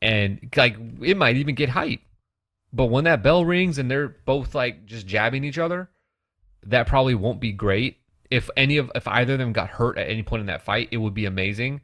and 0.01 0.51
like 0.55 0.77
it 1.01 1.17
might 1.17 1.37
even 1.37 1.55
get 1.55 1.69
hype. 1.69 2.01
But 2.73 2.85
when 2.85 3.03
that 3.03 3.23
bell 3.23 3.45
rings 3.45 3.77
and 3.77 3.89
they're 3.89 4.15
both 4.25 4.55
like 4.55 4.85
just 4.85 5.05
jabbing 5.05 5.43
each 5.43 5.57
other, 5.57 5.89
that 6.63 6.87
probably 6.87 7.15
won't 7.15 7.41
be 7.41 7.51
great 7.51 8.00
if 8.31 8.49
any 8.55 8.77
of 8.77 8.89
if 8.95 9.07
either 9.07 9.33
of 9.33 9.39
them 9.39 9.53
got 9.53 9.69
hurt 9.69 9.97
at 9.97 10.09
any 10.09 10.23
point 10.23 10.39
in 10.39 10.47
that 10.47 10.63
fight, 10.63 10.87
it 10.91 10.97
would 10.97 11.13
be 11.13 11.25
amazing. 11.25 11.81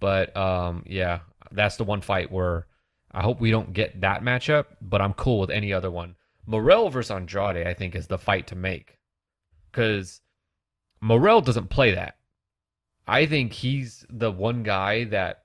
But 0.00 0.34
um, 0.36 0.82
yeah, 0.86 1.20
that's 1.52 1.76
the 1.76 1.84
one 1.84 2.00
fight 2.00 2.32
where 2.32 2.66
I 3.12 3.22
hope 3.22 3.40
we 3.40 3.50
don't 3.50 3.72
get 3.72 4.00
that 4.00 4.22
matchup. 4.22 4.64
But 4.80 5.02
I'm 5.02 5.12
cool 5.12 5.38
with 5.38 5.50
any 5.50 5.72
other 5.72 5.90
one. 5.90 6.16
Morrell 6.46 6.90
versus 6.90 7.10
Andrade, 7.10 7.66
I 7.66 7.74
think, 7.74 7.94
is 7.94 8.06
the 8.06 8.18
fight 8.18 8.48
to 8.48 8.56
make 8.56 8.98
because 9.70 10.22
Morrell 11.00 11.42
doesn't 11.42 11.70
play 11.70 11.94
that. 11.94 12.16
I 13.06 13.26
think 13.26 13.52
he's 13.52 14.06
the 14.08 14.32
one 14.32 14.62
guy 14.62 15.04
that 15.04 15.44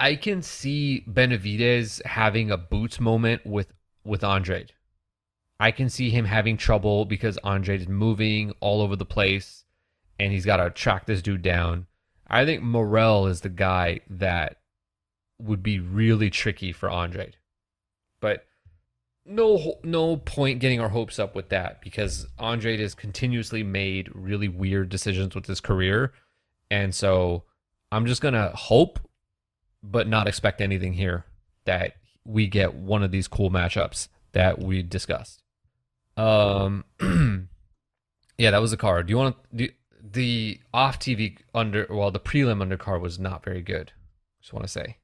I 0.00 0.16
can 0.16 0.42
see 0.42 1.04
Benavidez 1.08 2.04
having 2.04 2.50
a 2.50 2.56
boots 2.56 2.98
moment 2.98 3.46
with 3.46 3.72
with 4.04 4.24
Andrade. 4.24 4.72
I 5.60 5.72
can 5.72 5.90
see 5.90 6.08
him 6.08 6.24
having 6.24 6.56
trouble 6.56 7.04
because 7.04 7.38
Andre 7.44 7.76
is 7.76 7.86
moving 7.86 8.54
all 8.60 8.80
over 8.80 8.96
the 8.96 9.04
place 9.04 9.64
and 10.18 10.32
he's 10.32 10.46
got 10.46 10.56
to 10.56 10.70
track 10.70 11.04
this 11.04 11.20
dude 11.20 11.42
down. 11.42 11.86
I 12.26 12.46
think 12.46 12.62
Morrell 12.62 13.26
is 13.26 13.42
the 13.42 13.50
guy 13.50 14.00
that 14.08 14.56
would 15.38 15.62
be 15.62 15.78
really 15.78 16.30
tricky 16.30 16.72
for 16.72 16.88
Andre. 16.88 17.32
But 18.20 18.46
no 19.26 19.74
no 19.84 20.16
point 20.16 20.60
getting 20.60 20.80
our 20.80 20.88
hopes 20.88 21.18
up 21.18 21.34
with 21.34 21.50
that 21.50 21.82
because 21.82 22.26
Andre 22.38 22.78
has 22.78 22.94
continuously 22.94 23.62
made 23.62 24.08
really 24.14 24.48
weird 24.48 24.88
decisions 24.88 25.34
with 25.34 25.44
his 25.44 25.60
career. 25.60 26.14
And 26.70 26.94
so 26.94 27.44
I'm 27.92 28.06
just 28.06 28.22
going 28.22 28.34
to 28.34 28.50
hope 28.54 28.98
but 29.82 30.08
not 30.08 30.26
expect 30.26 30.62
anything 30.62 30.94
here 30.94 31.26
that 31.66 31.96
we 32.24 32.46
get 32.46 32.74
one 32.74 33.02
of 33.02 33.10
these 33.10 33.28
cool 33.28 33.50
matchups 33.50 34.08
that 34.32 34.58
we 34.58 34.82
discussed. 34.82 35.42
Um, 36.20 36.84
yeah, 38.38 38.50
that 38.50 38.60
was 38.60 38.72
a 38.72 38.76
card. 38.76 39.06
Do 39.06 39.12
you 39.12 39.16
want 39.16 39.36
to 39.36 39.56
do 39.56 39.68
the 40.12 40.60
off 40.74 40.98
TV 40.98 41.38
under? 41.54 41.86
Well, 41.88 42.10
the 42.10 42.20
prelim 42.20 42.62
undercard 42.62 43.00
was 43.00 43.18
not 43.18 43.44
very 43.44 43.62
good. 43.62 43.92
Just 44.40 44.52
want 44.52 44.66
to 44.66 44.72
say, 44.72 44.98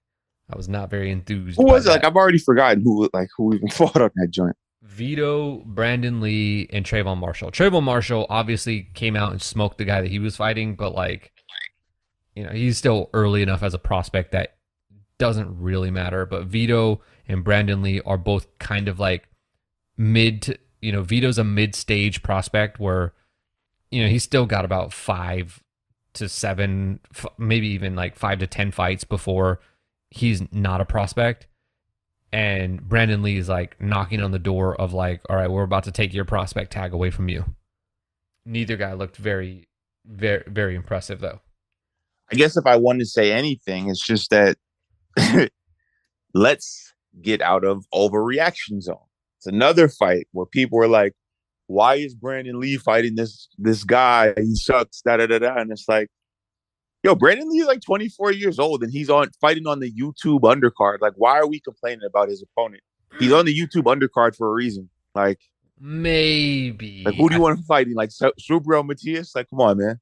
I 0.53 0.57
was 0.57 0.69
not 0.69 0.91
very 0.91 1.11
enthused. 1.11 1.57
Who 1.57 1.67
was 1.67 1.87
it? 1.87 1.91
Like 1.91 2.05
I've 2.05 2.17
already 2.17 2.39
forgotten 2.39 2.83
who 2.83 3.09
like 3.15 3.29
who 3.37 3.55
even 3.55 3.69
fought 3.71 4.01
on 4.01 4.11
that 4.17 4.29
joint. 4.31 4.57
Vito, 4.83 5.63
Brandon 5.65 6.21
Lee, 6.21 6.69
and 6.73 6.85
Travon 6.85 7.19
Marshall. 7.19 7.51
Travon 7.51 7.83
Marshall 7.83 8.27
obviously 8.29 8.89
came 8.95 9.17
out 9.17 9.33
and 9.33 9.43
smoked 9.43 9.79
the 9.79 9.85
guy 9.85 10.01
that 10.01 10.11
he 10.11 10.19
was 10.19 10.37
fighting, 10.37 10.77
but 10.77 10.95
like, 10.95 11.33
you 12.35 12.45
know, 12.45 12.51
he's 12.51 12.79
still 12.79 13.11
early 13.13 13.43
enough 13.43 13.63
as 13.63 13.75
a 13.75 13.79
prospect 13.79 14.33
that 14.33 14.57
doesn't 15.19 15.59
really 15.59 15.91
matter. 15.91 16.25
But 16.25 16.45
Vito 16.45 17.01
and 17.27 17.43
Brandon 17.43 17.83
Lee 17.83 18.01
are 18.03 18.19
both 18.19 18.59
kind 18.59 18.87
of 18.87 19.01
like 19.01 19.29
mid. 19.97 20.43
To, 20.43 20.59
you 20.87 20.93
know, 20.93 21.03
Vito's 21.03 21.37
a 21.37 21.43
mid-stage 21.43 22.23
prospect 22.23 22.79
where, 22.79 23.13
you 23.91 24.01
know, 24.01 24.09
he's 24.09 24.23
still 24.23 24.47
got 24.47 24.65
about 24.65 24.93
five 24.93 25.61
to 26.15 26.29
seven, 26.29 27.01
f- 27.13 27.27
maybe 27.39 27.67
even 27.67 27.97
like 27.97 28.15
five 28.15 28.39
to 28.39 28.47
ten 28.47 28.71
fights 28.71 29.03
before 29.03 29.59
he's 30.11 30.41
not 30.53 30.81
a 30.81 30.85
prospect. 30.85 31.49
And 32.33 32.81
Brandon 32.81 33.21
Lee 33.21 33.37
is 33.37 33.49
like 33.49 33.81
knocking 33.81 34.23
on 34.23 34.31
the 34.31 34.39
door 34.39 34.81
of 34.81 34.93
like, 34.93 35.23
all 35.29 35.35
right, 35.35 35.51
we're 35.51 35.65
about 35.65 35.83
to 35.85 35.91
take 35.91 36.15
your 36.15 36.25
prospect 36.25 36.71
tag 36.71 36.93
away 36.93 37.11
from 37.11 37.29
you. 37.29 37.45
Neither 38.45 38.77
guy 38.77 38.93
looked 38.93 39.17
very, 39.17 39.67
very, 40.05 40.45
very 40.47 40.77
impressive 40.77 41.19
though. 41.19 41.41
I 42.31 42.37
guess 42.37 42.57
if 42.57 42.65
I 42.65 42.77
wanted 42.77 43.01
to 43.01 43.07
say 43.07 43.33
anything, 43.33 43.91
it's 43.91 44.07
just 44.07 44.31
that 44.31 44.57
let's 46.33 46.95
get 47.21 47.43
out 47.43 47.65
of 47.65 47.87
overreaction 47.93 48.81
zone. 48.81 49.06
It's 49.47 49.55
another 49.55 49.89
fight 49.89 50.27
where 50.33 50.47
people 50.47 50.83
are 50.83 50.89
like, 50.89 51.13
"Why 51.69 51.95
is 51.97 52.15
Brandon 52.15 52.59
Lee 52.59 52.77
fighting 52.77 53.15
this 53.15 53.49
this 53.59 53.85
guy? 53.85 54.35
He 54.37 54.57
sucks." 54.57 55.03
Da 55.03 55.17
da 55.17 55.27
da 55.27 55.39
da. 55.39 55.55
And 55.57 55.71
it's 55.71 55.89
like, 55.89 56.09
yo, 57.05 57.15
Brandon 57.15 57.49
Lee 57.49 57.61
is 57.61 57.67
like 57.67 57.81
24 57.81 58.33
years 58.33 58.59
old 58.59 58.83
and 58.83 58.93
he's 58.93 59.09
on 59.09 59.29
fighting 59.41 59.69
on 59.69 59.79
the 59.79 59.93
YouTube 59.93 60.41
undercard. 60.41 60.99
Like, 61.01 61.13
why 61.17 61.39
are 61.39 61.47
we 61.47 61.61
complaining 61.61 62.05
about 62.05 62.29
his 62.29 62.43
opponent? 62.43 62.83
He's 63.21 63.33
on 63.33 63.45
the 63.47 63.57
YouTube 63.57 63.85
undercard 63.85 64.37
for 64.37 64.49
a 64.49 64.53
reason. 64.53 64.91
Like, 65.15 65.39
maybe. 65.79 67.05
Like, 67.07 67.15
who 67.15 67.29
do 67.29 67.37
you 67.37 67.41
want 67.41 67.59
to 67.59 67.65
fight? 67.65 67.87
Like, 67.95 68.11
Subriel 68.11 68.85
Matias? 68.85 69.35
Like, 69.35 69.49
come 69.49 69.61
on, 69.61 69.79
man. 69.79 70.01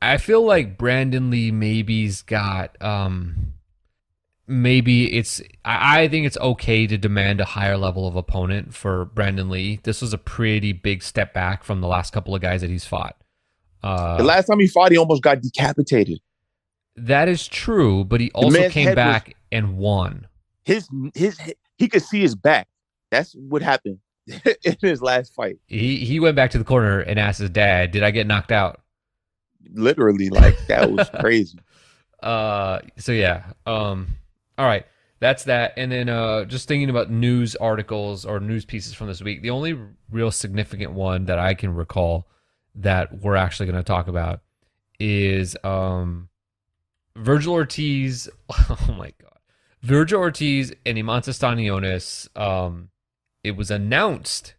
I 0.00 0.16
feel 0.16 0.42
like 0.42 0.78
Brandon 0.78 1.28
Lee 1.30 1.50
maybe's 1.50 2.22
got 2.22 2.80
um 2.80 3.52
maybe 4.48 5.14
it's 5.14 5.40
I, 5.64 6.02
I 6.02 6.08
think 6.08 6.26
it's 6.26 6.38
okay 6.38 6.86
to 6.86 6.98
demand 6.98 7.40
a 7.40 7.44
higher 7.44 7.76
level 7.76 8.08
of 8.08 8.16
opponent 8.16 8.74
for 8.74 9.04
Brandon 9.04 9.48
Lee. 9.48 9.80
This 9.82 10.00
was 10.00 10.12
a 10.12 10.18
pretty 10.18 10.72
big 10.72 11.02
step 11.02 11.34
back 11.34 11.62
from 11.62 11.80
the 11.80 11.86
last 11.86 12.12
couple 12.12 12.34
of 12.34 12.40
guys 12.40 12.62
that 12.62 12.70
he's 12.70 12.86
fought. 12.86 13.16
Uh, 13.82 14.16
the 14.16 14.24
last 14.24 14.46
time 14.46 14.58
he 14.58 14.66
fought, 14.66 14.90
he 14.90 14.98
almost 14.98 15.22
got 15.22 15.40
decapitated. 15.40 16.18
That 16.96 17.28
is 17.28 17.46
true, 17.46 18.04
but 18.04 18.20
he 18.20 18.30
also 18.32 18.68
came 18.70 18.94
back 18.94 19.28
was, 19.28 19.34
and 19.52 19.76
won. 19.78 20.26
His 20.64 20.88
his 21.14 21.38
he 21.76 21.88
could 21.88 22.02
see 22.02 22.20
his 22.20 22.34
back. 22.34 22.66
That's 23.10 23.34
what 23.34 23.62
happened 23.62 23.98
in 24.26 24.76
his 24.80 25.00
last 25.00 25.34
fight. 25.34 25.58
He 25.66 25.98
he 25.98 26.18
went 26.18 26.34
back 26.34 26.50
to 26.52 26.58
the 26.58 26.64
corner 26.64 27.00
and 27.00 27.20
asked 27.20 27.38
his 27.38 27.50
dad, 27.50 27.92
"Did 27.92 28.02
I 28.02 28.10
get 28.10 28.26
knocked 28.26 28.50
out?" 28.50 28.80
Literally, 29.74 30.30
like 30.30 30.58
that 30.66 30.90
was 30.90 31.08
crazy. 31.20 31.58
Uh, 32.20 32.80
so 32.96 33.12
yeah. 33.12 33.52
Um, 33.64 34.08
all 34.58 34.66
right, 34.66 34.84
that's 35.20 35.44
that. 35.44 35.74
And 35.76 35.90
then 35.92 36.08
uh, 36.08 36.44
just 36.44 36.68
thinking 36.68 36.90
about 36.90 37.10
news 37.10 37.56
articles 37.56 38.24
or 38.24 38.40
news 38.40 38.64
pieces 38.64 38.92
from 38.92 39.06
this 39.06 39.22
week. 39.22 39.42
The 39.42 39.50
only 39.50 39.78
real 40.10 40.30
significant 40.30 40.92
one 40.92 41.26
that 41.26 41.38
I 41.38 41.54
can 41.54 41.74
recall 41.74 42.26
that 42.74 43.20
we're 43.20 43.36
actually 43.36 43.66
going 43.66 43.82
to 43.82 43.86
talk 43.86 44.08
about 44.08 44.40
is 45.00 45.56
um 45.64 46.28
Vergil 47.16 47.52
Ortiz. 47.52 48.28
Oh 48.70 48.94
my 48.96 49.12
god, 49.20 49.38
Vergil 49.84 50.18
Ortiz 50.18 50.72
and 50.84 50.98
Eimantas 50.98 51.38
Stanionis. 51.38 52.28
Um, 52.38 52.90
it 53.44 53.52
was 53.52 53.70
announced 53.70 54.54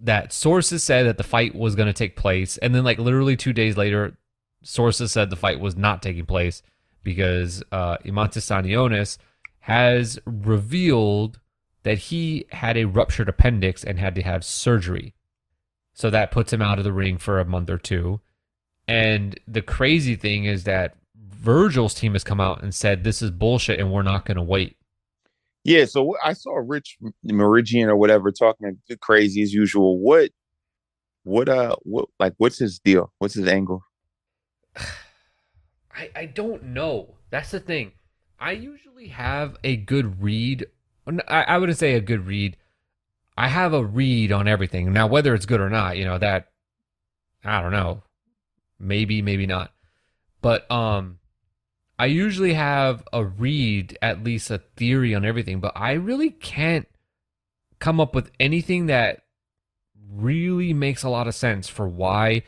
that 0.00 0.32
sources 0.32 0.84
said 0.84 1.06
that 1.06 1.18
the 1.18 1.24
fight 1.24 1.54
was 1.54 1.74
going 1.74 1.88
to 1.88 1.92
take 1.92 2.16
place, 2.16 2.56
and 2.58 2.74
then 2.74 2.84
like 2.84 2.98
literally 2.98 3.36
two 3.36 3.52
days 3.52 3.76
later, 3.76 4.16
sources 4.62 5.12
said 5.12 5.30
the 5.30 5.36
fight 5.36 5.60
was 5.60 5.76
not 5.76 6.02
taking 6.02 6.26
place 6.26 6.62
because 7.02 7.62
uh, 7.72 7.98
Eimantas 7.98 8.44
Stanionis 8.44 9.18
has 9.60 10.18
revealed 10.24 11.40
that 11.82 11.98
he 11.98 12.46
had 12.50 12.76
a 12.76 12.84
ruptured 12.84 13.28
appendix 13.28 13.84
and 13.84 13.98
had 13.98 14.14
to 14.14 14.22
have 14.22 14.44
surgery. 14.44 15.14
So 15.94 16.10
that 16.10 16.30
puts 16.30 16.52
him 16.52 16.62
out 16.62 16.78
of 16.78 16.84
the 16.84 16.92
ring 16.92 17.18
for 17.18 17.40
a 17.40 17.44
month 17.44 17.70
or 17.70 17.78
two. 17.78 18.20
And 18.86 19.38
the 19.46 19.62
crazy 19.62 20.16
thing 20.16 20.44
is 20.44 20.64
that 20.64 20.96
Vergil's 21.16 21.94
team 21.94 22.12
has 22.12 22.24
come 22.24 22.40
out 22.40 22.62
and 22.62 22.74
said 22.74 23.04
this 23.04 23.22
is 23.22 23.30
bullshit 23.30 23.78
and 23.78 23.92
we're 23.92 24.02
not 24.02 24.24
going 24.24 24.36
to 24.36 24.42
wait. 24.42 24.76
Yeah, 25.64 25.84
so 25.84 26.16
I 26.24 26.32
saw 26.32 26.54
Rich 26.54 26.98
Meridian 27.22 27.88
or 27.88 27.96
whatever 27.96 28.32
talking 28.32 28.78
crazy 29.00 29.42
as 29.42 29.52
usual. 29.52 29.98
What, 29.98 30.30
what, 31.24 31.48
uh, 31.48 31.76
what, 31.82 32.08
like, 32.18 32.34
what's 32.38 32.58
his 32.58 32.78
deal? 32.78 33.12
What's 33.18 33.34
his 33.34 33.46
angle? 33.46 33.82
I 35.98 36.10
I 36.14 36.26
don't 36.26 36.62
know. 36.64 37.16
That's 37.30 37.50
the 37.50 37.60
thing. 37.60 37.92
I 38.38 38.52
usually 38.52 39.08
have 39.08 39.56
a 39.64 39.76
good 39.76 40.22
read. 40.22 40.66
I, 41.26 41.42
I 41.42 41.58
wouldn't 41.58 41.78
say 41.78 41.94
a 41.94 42.00
good 42.00 42.26
read. 42.26 42.56
I 43.36 43.48
have 43.48 43.72
a 43.72 43.84
read 43.84 44.32
on 44.32 44.46
everything. 44.46 44.92
Now, 44.92 45.06
whether 45.06 45.34
it's 45.34 45.46
good 45.46 45.60
or 45.60 45.70
not, 45.70 45.96
you 45.96 46.04
know 46.04 46.18
that 46.18 46.48
I 47.44 47.60
don't 47.62 47.72
know. 47.72 48.02
Maybe, 48.78 49.22
maybe 49.22 49.46
not. 49.46 49.72
But 50.40 50.70
um, 50.70 51.18
I 51.98 52.06
usually 52.06 52.54
have 52.54 53.02
a 53.12 53.24
read, 53.24 53.98
at 54.00 54.22
least 54.22 54.50
a 54.50 54.58
theory 54.76 55.14
on 55.14 55.24
everything, 55.24 55.58
but 55.58 55.72
I 55.74 55.92
really 55.92 56.30
can't 56.30 56.86
come 57.80 58.00
up 58.00 58.14
with 58.14 58.30
anything 58.38 58.86
that 58.86 59.22
really 60.10 60.72
makes 60.72 61.02
a 61.02 61.08
lot 61.08 61.26
of 61.26 61.34
sense 61.34 61.68
for 61.68 61.88
why 61.88 62.42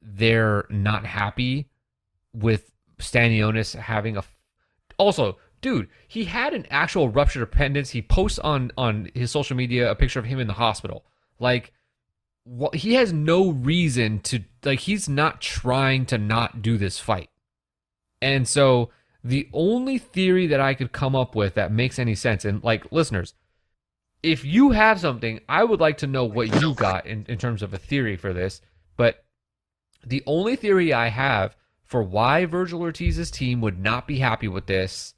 they're 0.00 0.64
not 0.70 1.04
happy 1.04 1.68
with 2.32 2.72
Stanionis 2.98 3.74
having 3.74 4.16
a. 4.16 4.24
Also, 4.98 5.38
dude, 5.60 5.88
he 6.08 6.24
had 6.24 6.54
an 6.54 6.66
actual 6.70 7.08
ruptured 7.08 7.42
appendix. 7.42 7.90
He 7.90 8.02
posts 8.02 8.38
on 8.38 8.72
on 8.76 9.10
his 9.14 9.30
social 9.30 9.56
media 9.56 9.90
a 9.90 9.94
picture 9.94 10.18
of 10.18 10.26
him 10.26 10.38
in 10.38 10.46
the 10.46 10.54
hospital. 10.54 11.04
Like, 11.38 11.72
what, 12.44 12.76
he 12.76 12.94
has 12.94 13.12
no 13.12 13.50
reason 13.50 14.20
to 14.20 14.44
like. 14.64 14.80
He's 14.80 15.08
not 15.08 15.40
trying 15.40 16.06
to 16.06 16.18
not 16.18 16.62
do 16.62 16.78
this 16.78 16.98
fight. 16.98 17.30
And 18.22 18.48
so 18.48 18.90
the 19.22 19.48
only 19.52 19.98
theory 19.98 20.46
that 20.46 20.60
I 20.60 20.74
could 20.74 20.92
come 20.92 21.16
up 21.16 21.34
with 21.34 21.54
that 21.54 21.72
makes 21.72 21.98
any 21.98 22.14
sense, 22.14 22.44
and 22.44 22.62
like 22.62 22.90
listeners, 22.92 23.34
if 24.22 24.44
you 24.44 24.70
have 24.70 25.00
something, 25.00 25.40
I 25.48 25.64
would 25.64 25.80
like 25.80 25.98
to 25.98 26.06
know 26.06 26.24
what 26.24 26.60
you 26.60 26.74
got 26.74 27.06
in, 27.06 27.26
in 27.28 27.38
terms 27.38 27.62
of 27.62 27.74
a 27.74 27.78
theory 27.78 28.16
for 28.16 28.32
this. 28.32 28.60
But 28.96 29.24
the 30.04 30.22
only 30.26 30.56
theory 30.56 30.92
I 30.92 31.08
have 31.08 31.56
for 31.86 32.02
why 32.02 32.46
Vergil 32.46 32.80
Ortiz's 32.80 33.30
team 33.30 33.60
would 33.60 33.78
not 33.78 34.06
be 34.06 34.18
happy 34.18 34.48
with 34.48 34.66
this 34.66 35.14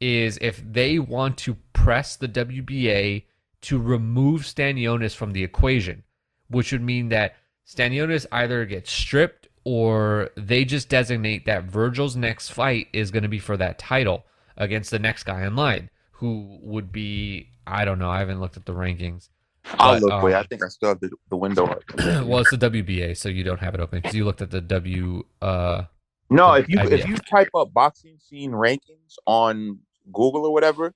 is 0.00 0.38
if 0.40 0.62
they 0.64 0.98
want 0.98 1.36
to 1.38 1.56
press 1.72 2.16
the 2.16 2.28
WBA 2.28 3.24
to 3.62 3.78
remove 3.80 4.42
Stanionis 4.42 5.14
from 5.14 5.32
the 5.32 5.42
equation, 5.42 6.02
which 6.48 6.72
would 6.72 6.82
mean 6.82 7.08
that 7.08 7.36
Stanionis 7.66 8.26
either 8.30 8.64
gets 8.64 8.92
stripped 8.92 9.48
or 9.64 10.30
they 10.36 10.64
just 10.64 10.88
designate 10.88 11.46
that 11.46 11.66
Vergil's 11.66 12.16
next 12.16 12.50
fight 12.50 12.88
is 12.92 13.10
going 13.10 13.22
to 13.22 13.28
be 13.28 13.38
for 13.38 13.56
that 13.56 13.78
title 13.78 14.24
against 14.56 14.90
the 14.90 14.98
next 14.98 15.24
guy 15.24 15.46
in 15.46 15.56
line, 15.56 15.90
who 16.12 16.58
would 16.62 16.92
be 16.92 17.48
I 17.66 17.84
don't 17.84 17.98
know. 17.98 18.10
I 18.10 18.18
haven't 18.18 18.40
looked 18.40 18.58
at 18.58 18.66
the 18.66 18.74
rankings. 18.74 19.30
I'll 19.78 19.98
look. 19.98 20.12
Um, 20.12 20.22
wait, 20.22 20.34
I 20.34 20.42
think 20.42 20.62
I 20.62 20.68
still 20.68 20.90
have 20.90 21.00
the, 21.00 21.10
the 21.30 21.36
window 21.36 21.66
well, 21.98 22.40
it's 22.40 22.50
the 22.50 22.58
WBA, 22.58 23.16
so 23.16 23.30
you 23.30 23.42
don't 23.42 23.60
have 23.60 23.74
it 23.74 23.80
open 23.80 24.00
because 24.00 24.14
you 24.14 24.26
looked 24.26 24.42
at 24.42 24.50
the 24.50 24.60
W. 24.60 25.24
Uh, 25.40 25.84
no, 26.30 26.54
if 26.54 26.68
you 26.68 26.80
if 26.80 27.06
you 27.06 27.16
type 27.16 27.48
up 27.54 27.72
boxing 27.72 28.18
scene 28.18 28.52
rankings 28.52 29.16
on 29.26 29.78
Google 30.12 30.46
or 30.46 30.52
whatever, 30.52 30.94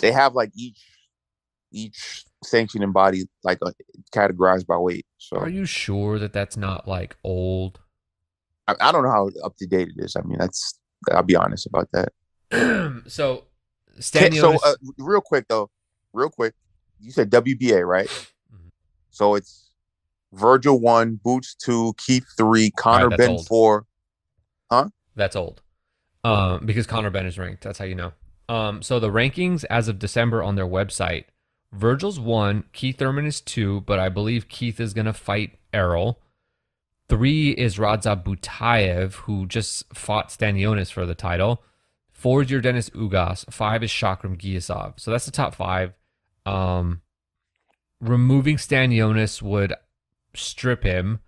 they 0.00 0.12
have 0.12 0.34
like 0.34 0.50
each 0.54 0.80
each 1.72 2.24
sanctioning 2.44 2.92
body 2.92 3.24
like 3.42 3.58
uh, 3.62 3.72
categorized 4.14 4.66
by 4.66 4.76
weight. 4.76 5.06
So 5.18 5.38
are 5.38 5.48
you 5.48 5.66
sure 5.66 6.18
that 6.18 6.32
that's 6.32 6.56
not 6.56 6.86
like 6.86 7.16
old? 7.24 7.80
I, 8.66 8.74
I 8.80 8.92
don't 8.92 9.02
know 9.02 9.10
how 9.10 9.30
up 9.44 9.56
to 9.56 9.66
date 9.66 9.88
it 9.88 10.02
is. 10.02 10.16
I 10.16 10.22
mean, 10.22 10.38
that's 10.38 10.78
I'll 11.12 11.22
be 11.22 11.36
honest 11.36 11.66
about 11.66 11.88
that. 11.92 12.12
so, 13.06 13.44
Stanionis... 13.98 14.40
so 14.40 14.58
uh, 14.64 14.74
real 14.98 15.20
quick 15.20 15.46
though, 15.48 15.70
real 16.12 16.30
quick, 16.30 16.54
you 17.00 17.10
said 17.10 17.30
WBA 17.30 17.86
right? 17.86 18.08
Mm-hmm. 18.08 18.68
So 19.10 19.34
it's 19.34 19.70
Vergil 20.34 20.80
one, 20.80 21.20
Boots 21.22 21.54
two, 21.54 21.94
Keith 21.98 22.26
three, 22.36 22.70
Conor 22.70 23.08
right, 23.08 23.18
Benn 23.18 23.30
old. 23.30 23.46
four. 23.46 23.86
Huh? 24.70 24.88
That's 25.16 25.36
old. 25.36 25.62
Um, 26.24 26.66
because 26.66 26.86
Conor 26.86 27.10
Benn 27.10 27.26
is 27.26 27.38
ranked. 27.38 27.62
That's 27.62 27.78
how 27.78 27.84
you 27.84 27.94
know. 27.94 28.12
Um, 28.48 28.82
so 28.82 28.98
the 28.98 29.10
rankings 29.10 29.64
as 29.70 29.88
of 29.88 29.98
December 29.98 30.42
on 30.42 30.56
their 30.56 30.66
website, 30.66 31.24
Vergil's 31.72 32.18
one, 32.18 32.64
Keith 32.72 32.98
Thurman 32.98 33.26
is 33.26 33.40
two, 33.40 33.82
but 33.82 33.98
I 33.98 34.08
believe 34.08 34.48
Keith 34.48 34.80
is 34.80 34.94
gonna 34.94 35.12
fight 35.12 35.58
Errol. 35.72 36.20
Three 37.08 37.50
is 37.50 37.76
Radzhab 37.78 38.24
Butaev, 38.24 39.14
who 39.14 39.46
just 39.46 39.92
fought 39.94 40.28
Stanionis 40.28 40.92
for 40.92 41.06
the 41.06 41.14
title. 41.14 41.62
Four 42.10 42.42
is 42.42 42.48
Yordenis 42.48 42.90
Ugas. 42.90 43.50
Five 43.52 43.82
is 43.82 43.90
Shakhram 43.90 44.38
Giyasov. 44.38 44.98
So 44.98 45.10
that's 45.10 45.24
the 45.24 45.30
top 45.30 45.54
five. 45.54 45.92
Um, 46.44 47.02
removing 48.00 48.56
Stanionis 48.56 49.40
would 49.40 49.74
strip 50.34 50.82
him, 50.82 51.20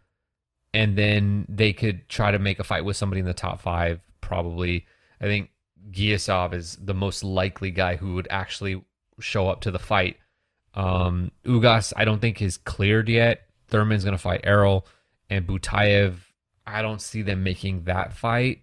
and 0.73 0.97
then 0.97 1.47
they 1.49 1.73
could 1.73 2.09
try 2.09 2.31
to 2.31 2.39
make 2.39 2.59
a 2.59 2.65
fight 2.65 2.85
with 2.85 2.97
somebody 2.97 3.21
in 3.21 3.27
the 3.27 3.35
top 3.35 3.61
five. 3.61 4.01
Probably, 4.21 4.87
I 5.21 5.25
think 5.25 5.51
Giyasov 5.91 6.55
is 6.55 6.77
the 6.77 6.95
most 6.95 7.25
likely 7.25 7.71
guy 7.71 7.97
who 7.97 8.15
would 8.15 8.29
actually 8.31 8.83
show 9.19 9.49
up 9.49 9.63
to 9.63 9.71
the 9.71 9.79
fight. 9.79 10.17
Um, 10.75 11.33
Ugas, 11.45 11.93
I 11.97 12.05
don't 12.05 12.21
think 12.21 12.41
is 12.41 12.57
cleared 12.57 13.09
yet. 13.09 13.43
Thurman's 13.69 14.05
to 14.05 14.19
fight 14.19 14.41
Errol, 14.45 14.87
and 15.29 15.47
Butaev, 15.47 16.17
I 16.67 16.83
don't 16.83 17.01
see 17.01 17.23
them 17.23 17.43
making 17.43 17.85
that 17.85 18.13
fight. 18.13 18.63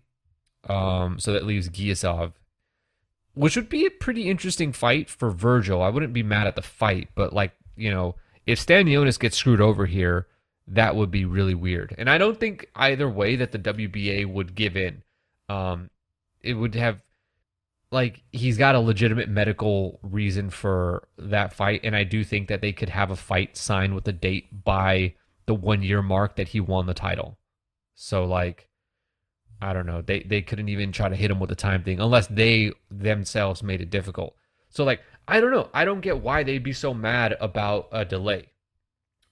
Um, 0.69 1.19
so 1.19 1.33
that 1.33 1.45
leaves 1.45 1.69
Giyasov, 1.69 2.33
which 3.35 3.55
would 3.55 3.69
be 3.69 3.85
a 3.85 3.91
pretty 3.91 4.29
interesting 4.29 4.73
fight 4.73 5.09
for 5.09 5.31
Vergil. 5.31 5.81
I 5.81 5.89
wouldn't 5.89 6.13
be 6.13 6.23
mad 6.23 6.47
at 6.47 6.55
the 6.55 6.61
fight, 6.61 7.09
but 7.15 7.31
like 7.31 7.53
you 7.77 7.91
know, 7.91 8.15
if 8.45 8.65
Stanionis 8.65 9.19
gets 9.19 9.37
screwed 9.37 9.61
over 9.61 9.85
here, 9.85 10.27
that 10.67 10.95
would 10.95 11.11
be 11.11 11.25
really 11.25 11.55
weird. 11.55 11.95
And 11.97 12.09
I 12.09 12.17
don't 12.17 12.39
think 12.39 12.69
either 12.75 13.09
way 13.09 13.35
that 13.37 13.51
the 13.51 13.59
WBA 13.59 14.31
would 14.31 14.55
give 14.55 14.75
in. 14.75 15.03
Um, 15.49 15.89
it 16.41 16.53
would 16.53 16.75
have 16.75 17.01
like 17.91 18.23
he's 18.31 18.57
got 18.57 18.75
a 18.75 18.79
legitimate 18.79 19.29
medical 19.29 19.99
reason 20.03 20.49
for 20.49 21.07
that 21.17 21.53
fight, 21.53 21.81
and 21.83 21.95
I 21.95 22.03
do 22.03 22.23
think 22.23 22.49
that 22.49 22.61
they 22.61 22.73
could 22.73 22.89
have 22.89 23.11
a 23.11 23.15
fight 23.15 23.55
signed 23.55 23.95
with 23.95 24.07
a 24.07 24.13
date 24.13 24.63
by 24.63 25.13
the 25.45 25.55
one 25.55 25.81
year 25.81 26.01
mark 26.01 26.35
that 26.35 26.49
he 26.49 26.59
won 26.59 26.85
the 26.85 26.93
title. 26.93 27.37
So 27.95 28.25
like, 28.25 28.67
I 29.61 29.71
don't 29.71 29.85
know, 29.85 30.01
they 30.01 30.19
they 30.19 30.41
couldn't 30.41 30.69
even 30.69 30.91
try 30.91 31.07
to 31.07 31.15
hit 31.15 31.31
him 31.31 31.39
with 31.39 31.49
the 31.49 31.55
time 31.55 31.83
thing 31.83 32.01
unless 32.01 32.27
they 32.27 32.73
themselves 32.91 33.63
made 33.63 33.81
it 33.81 33.89
difficult. 33.89 34.35
So 34.69 34.83
like, 34.83 35.01
I 35.27 35.39
don't 35.39 35.51
know, 35.51 35.69
I 35.73 35.85
don't 35.85 36.01
get 36.01 36.21
why 36.21 36.43
they'd 36.43 36.63
be 36.63 36.73
so 36.73 36.93
mad 36.93 37.37
about 37.39 37.87
a 37.93 38.03
delay. 38.03 38.51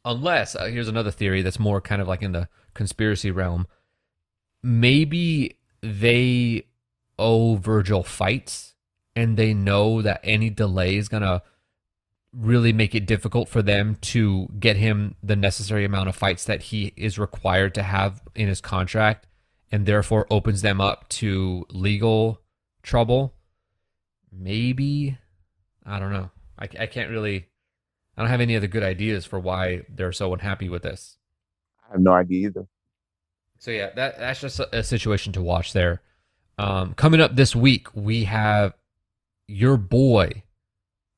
Unless 0.06 0.56
uh, 0.56 0.66
here's 0.66 0.88
another 0.88 1.12
theory 1.12 1.42
that's 1.42 1.60
more 1.60 1.82
kind 1.82 2.02
of 2.02 2.08
like 2.08 2.22
in 2.22 2.32
the 2.32 2.48
conspiracy 2.76 3.32
realm. 3.32 3.68
Maybe 4.62 5.58
they 5.82 6.68
owe 7.18 7.58
Vergil 7.58 8.06
fights 8.06 8.76
and 9.16 9.36
they 9.36 9.54
know 9.54 10.02
that 10.02 10.22
any 10.24 10.50
delay 10.50 10.96
is 10.96 11.10
going 11.10 11.24
to 11.24 11.42
really 12.32 12.74
make 12.74 12.94
it 12.94 13.06
difficult 13.06 13.48
for 13.48 13.62
them 13.62 13.96
to 14.02 14.48
get 14.60 14.76
him 14.76 15.16
the 15.24 15.36
necessary 15.36 15.86
amount 15.86 16.10
of 16.10 16.16
fights 16.16 16.46
that 16.46 16.64
he 16.64 16.94
is 16.96 17.18
required 17.18 17.74
to 17.74 17.84
have 17.84 18.22
in 18.36 18.48
his 18.48 18.62
contract 18.62 19.26
and 19.72 19.86
therefore 19.86 20.28
opens 20.30 20.62
them 20.62 20.80
up 20.80 21.08
to 21.10 21.66
legal 21.70 22.42
trouble. 22.84 23.34
Maybe. 24.32 25.18
I 25.86 26.00
don't 26.00 26.12
know. 26.12 26.30
I, 26.60 26.68
I 26.80 26.86
can't 26.86 27.10
really. 27.10 27.48
I 28.18 28.22
don't 28.22 28.30
have 28.30 28.42
any 28.42 28.56
other 28.56 28.68
good 28.68 28.84
ideas 28.84 29.26
for 29.26 29.40
why 29.40 29.84
they're 29.90 30.12
so 30.12 30.34
unhappy 30.34 30.70
with 30.70 30.84
this. 30.84 31.18
I 31.88 31.94
have 31.94 32.02
no 32.02 32.14
idea 32.14 32.48
either. 32.48 32.68
So 33.60 33.72
yeah, 33.72 33.90
that 33.96 34.20
that's 34.20 34.42
just 34.42 34.60
a, 34.60 34.84
situation 34.84 35.34
to 35.34 35.42
watch 35.42 35.74
there. 35.74 36.02
Um, 36.58 36.94
coming 36.94 37.20
up 37.20 37.36
this 37.36 37.56
week, 37.56 37.88
we 37.94 38.26
have 38.26 38.74
your 39.48 39.78
boy, 39.78 40.44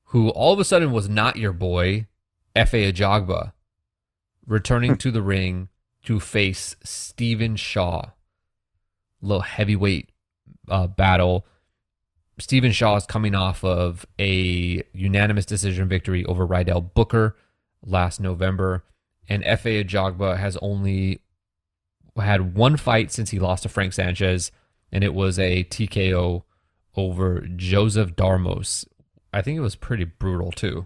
who 0.05 0.29
all 0.29 0.53
of 0.53 0.59
a 0.59 0.63
sudden 0.63 0.91
was 0.91 1.09
not 1.09 1.35
your 1.35 1.53
boy, 1.53 2.07
Efe 2.55 2.91
Ajagba, 2.91 3.53
returning 4.45 4.97
to 4.97 5.11
the 5.11 5.21
ring 5.21 5.69
to 6.03 6.19
face 6.19 6.75
Stephen 6.83 7.55
Shaw. 7.55 8.11
A 9.21 9.25
little 9.25 9.41
heavyweight 9.41 10.09
uh, 10.69 10.87
battle. 10.87 11.45
Stephen 12.39 12.71
Shaw 12.71 12.95
is 12.95 13.05
coming 13.05 13.33
off 13.33 13.63
of 13.63 14.05
a 14.19 14.83
unanimous 14.93 15.45
decision 15.45 15.87
victory 15.87 16.23
over 16.25 16.47
Rydell 16.47 16.93
Booker 16.93 17.35
last 17.83 18.19
November, 18.19 18.83
and 19.27 19.43
Efe 19.43 19.83
Ajagba 19.83 20.37
has 20.37 20.57
only 20.61 21.21
had 22.15 22.55
one 22.55 22.77
fight 22.77 23.11
since 23.11 23.31
he 23.31 23.39
lost 23.39 23.63
to 23.63 23.69
Frank 23.69 23.93
Sanchez 23.93 24.51
and 24.91 25.03
it 25.03 25.13
was 25.13 25.37
a 25.39 25.63
TKO 25.65 26.43
over 26.95 27.41
Joseph 27.55 28.15
Darmos. 28.15 28.85
I 29.33 29.41
think 29.41 29.57
it 29.57 29.61
was 29.61 29.75
pretty 29.75 30.05
brutal 30.05 30.51
too. 30.51 30.85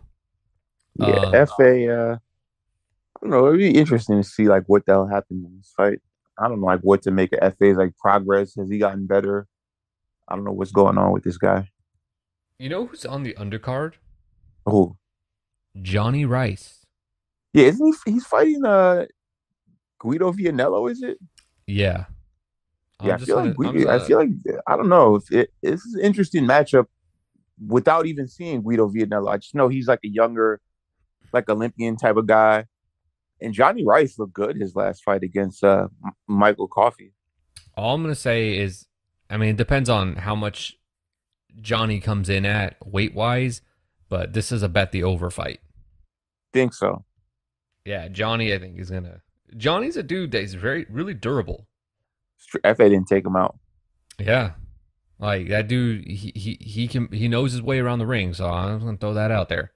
Yeah, 0.95 1.07
um, 1.07 1.33
Efe. 1.33 2.13
Uh, 2.13 2.15
I 2.15 3.19
don't 3.21 3.29
know. 3.29 3.47
It'd 3.47 3.59
be 3.59 3.77
interesting 3.77 4.21
to 4.21 4.27
see 4.27 4.47
like 4.47 4.63
what 4.67 4.85
that'll 4.85 5.07
happen 5.07 5.45
in 5.45 5.57
this 5.57 5.71
fight. 5.75 5.99
I 6.37 6.47
don't 6.47 6.59
know 6.59 6.65
like 6.65 6.81
what 6.81 7.03
to 7.03 7.11
make 7.11 7.33
of 7.33 7.39
Efe's 7.39 7.77
like 7.77 7.95
progress. 7.97 8.55
Has 8.55 8.69
he 8.69 8.79
gotten 8.79 9.05
better? 9.05 9.47
I 10.31 10.35
don't 10.35 10.45
know 10.45 10.53
what's 10.53 10.71
going 10.71 10.97
on 10.97 11.11
with 11.11 11.23
this 11.23 11.37
guy. 11.37 11.69
You 12.57 12.69
know 12.69 12.85
who's 12.85 13.05
on 13.05 13.23
the 13.23 13.33
undercard? 13.33 13.93
Who? 14.65 14.95
Johnny 15.81 16.25
Rice. 16.25 16.85
Yeah, 17.53 17.65
isn't 17.65 17.95
he? 18.05 18.13
He's 18.13 18.25
fighting 18.25 18.65
uh 18.65 19.07
Guido 19.99 20.31
Vianello. 20.31 20.89
Is 20.89 21.03
it? 21.03 21.17
Yeah. 21.67 22.05
Yeah, 23.03 23.15
I 23.15 23.17
feel 23.17 23.35
like 23.37 23.57
we, 23.57 23.87
I 23.87 23.99
feel 23.99 24.19
like 24.19 24.29
I 24.67 24.77
don't 24.77 24.89
know 24.89 25.15
if 25.15 25.31
it, 25.31 25.51
it's 25.63 25.85
an 25.95 26.01
interesting 26.01 26.45
matchup 26.45 26.85
without 27.67 28.05
even 28.05 28.27
seeing 28.27 28.61
Guido 28.61 28.89
Vianello. 28.89 29.29
I 29.29 29.37
just 29.37 29.55
know 29.55 29.67
he's 29.67 29.87
like 29.87 30.01
a 30.05 30.07
younger, 30.07 30.61
like 31.33 31.49
Olympian 31.49 31.97
type 31.97 32.15
of 32.15 32.27
guy, 32.27 32.65
and 33.41 33.53
Johnny 33.53 33.83
Rice 33.83 34.19
looked 34.19 34.33
good 34.33 34.55
his 34.55 34.75
last 34.75 35.03
fight 35.03 35.23
against 35.23 35.63
uh, 35.63 35.87
Michael 36.27 36.67
Coffey. 36.67 37.13
All 37.75 37.95
I'm 37.95 38.03
gonna 38.03 38.13
say 38.13 38.55
is, 38.57 38.85
I 39.31 39.37
mean, 39.37 39.49
it 39.49 39.57
depends 39.57 39.89
on 39.89 40.17
how 40.17 40.35
much 40.35 40.77
Johnny 41.61 42.01
comes 42.01 42.29
in 42.29 42.45
at 42.45 42.75
weight 42.85 43.15
wise, 43.15 43.61
but 44.09 44.33
this 44.33 44.51
is 44.51 44.61
a 44.61 44.69
bet 44.69 44.91
the 44.91 45.03
over 45.03 45.31
fight. 45.31 45.61
Think 46.51 46.73
so? 46.73 47.05
Yeah, 47.85 48.09
Johnny, 48.09 48.53
I 48.53 48.59
think 48.59 48.77
is 48.77 48.91
gonna. 48.91 49.21
Johnny's 49.55 49.95
a 49.95 50.03
dude 50.03 50.31
that 50.31 50.43
is 50.43 50.53
very 50.53 50.85
really 50.89 51.13
durable. 51.13 51.65
Efe 52.57 52.77
didn't 52.77 53.07
take 53.07 53.25
him 53.25 53.37
out. 53.37 53.57
Yeah, 54.19 54.51
like 55.17 55.47
that 55.47 55.67
dude, 55.67 56.05
he 56.05 56.33
he 56.35 56.57
he 56.59 56.87
can 56.87 57.07
he 57.11 57.27
knows 57.27 57.53
his 57.53 57.61
way 57.61 57.79
around 57.79 57.99
the 57.99 58.05
ring. 58.05 58.33
So 58.33 58.47
I'm 58.47 58.79
gonna 58.79 58.97
throw 58.97 59.13
that 59.13 59.31
out 59.31 59.47
there. 59.47 59.71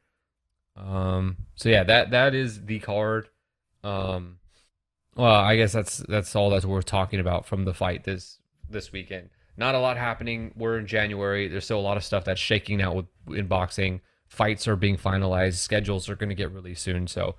Um. 0.76 1.38
So 1.56 1.70
yeah, 1.70 1.84
that 1.84 2.12
that 2.12 2.36
is 2.36 2.66
the 2.66 2.80
card. 2.80 3.30
Um. 3.84 4.40
Well, 5.16 5.34
I 5.34 5.56
guess 5.56 5.72
that's 5.72 5.98
that's 5.98 6.36
all 6.36 6.50
that's 6.50 6.66
worth 6.66 6.86
talking 6.86 7.22
about 7.22 7.46
from 7.46 7.64
the 7.64 7.74
fight 7.74 8.04
this 8.04 8.40
this 8.70 8.92
weekend. 8.92 9.30
Not 9.58 9.76
a 9.76 9.80
lot 9.80 9.98
happening. 9.98 10.54
We're 10.56 10.78
in 10.78 10.88
January. 10.88 11.48
There's 11.48 11.66
still 11.66 11.80
a 11.80 11.82
lot 11.82 11.98
of 11.98 12.04
stuff 12.04 12.26
that's 12.26 12.42
shaking 12.42 12.82
out 12.82 12.96
with 12.96 13.38
in 13.38 13.48
boxing. 13.48 14.02
Fights 14.28 14.68
are 14.68 14.76
being 14.76 14.98
finalized. 14.98 15.56
Schedules 15.56 16.10
are 16.10 16.16
going 16.16 16.30
to 16.30 16.36
get 16.36 16.52
released 16.52 16.84
soon. 16.84 17.08
So 17.08 17.36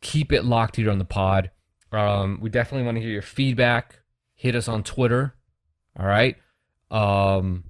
keep 0.00 0.32
it 0.32 0.44
locked 0.44 0.76
here 0.76 0.90
on 0.90 0.98
the 0.98 1.04
pod. 1.04 1.50
Um, 1.92 2.38
we 2.40 2.50
definitely 2.50 2.84
want 2.84 2.96
to 2.96 3.02
hear 3.02 3.10
your 3.10 3.22
feedback 3.22 4.00
hit 4.40 4.54
us 4.54 4.68
on 4.68 4.82
Twitter. 4.82 5.34
All 5.98 6.06
right. 6.06 6.34
Um, 6.90 7.64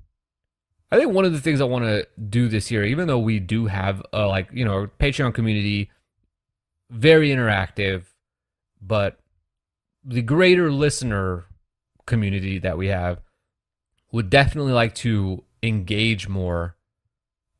I 0.92 0.96
think 0.96 1.12
one 1.12 1.24
of 1.24 1.32
the 1.32 1.40
things 1.40 1.60
I 1.60 1.64
want 1.64 1.84
to 1.84 2.06
do 2.28 2.46
this 2.46 2.70
year, 2.70 2.84
even 2.84 3.08
though 3.08 3.18
we 3.18 3.40
do 3.40 3.66
have 3.66 4.00
a 4.12 4.26
like 4.26 4.50
you 4.52 4.64
know 4.64 4.88
Patreon 5.00 5.34
community, 5.34 5.90
very 6.88 7.30
interactive, 7.30 8.04
but 8.80 9.18
the 10.04 10.22
greater 10.22 10.70
listener 10.70 11.46
community 12.06 12.60
that 12.60 12.78
we 12.78 12.86
have 12.86 13.20
would 14.12 14.30
definitely 14.30 14.72
like 14.72 14.94
to 14.96 15.44
engage 15.62 16.28
more 16.28 16.76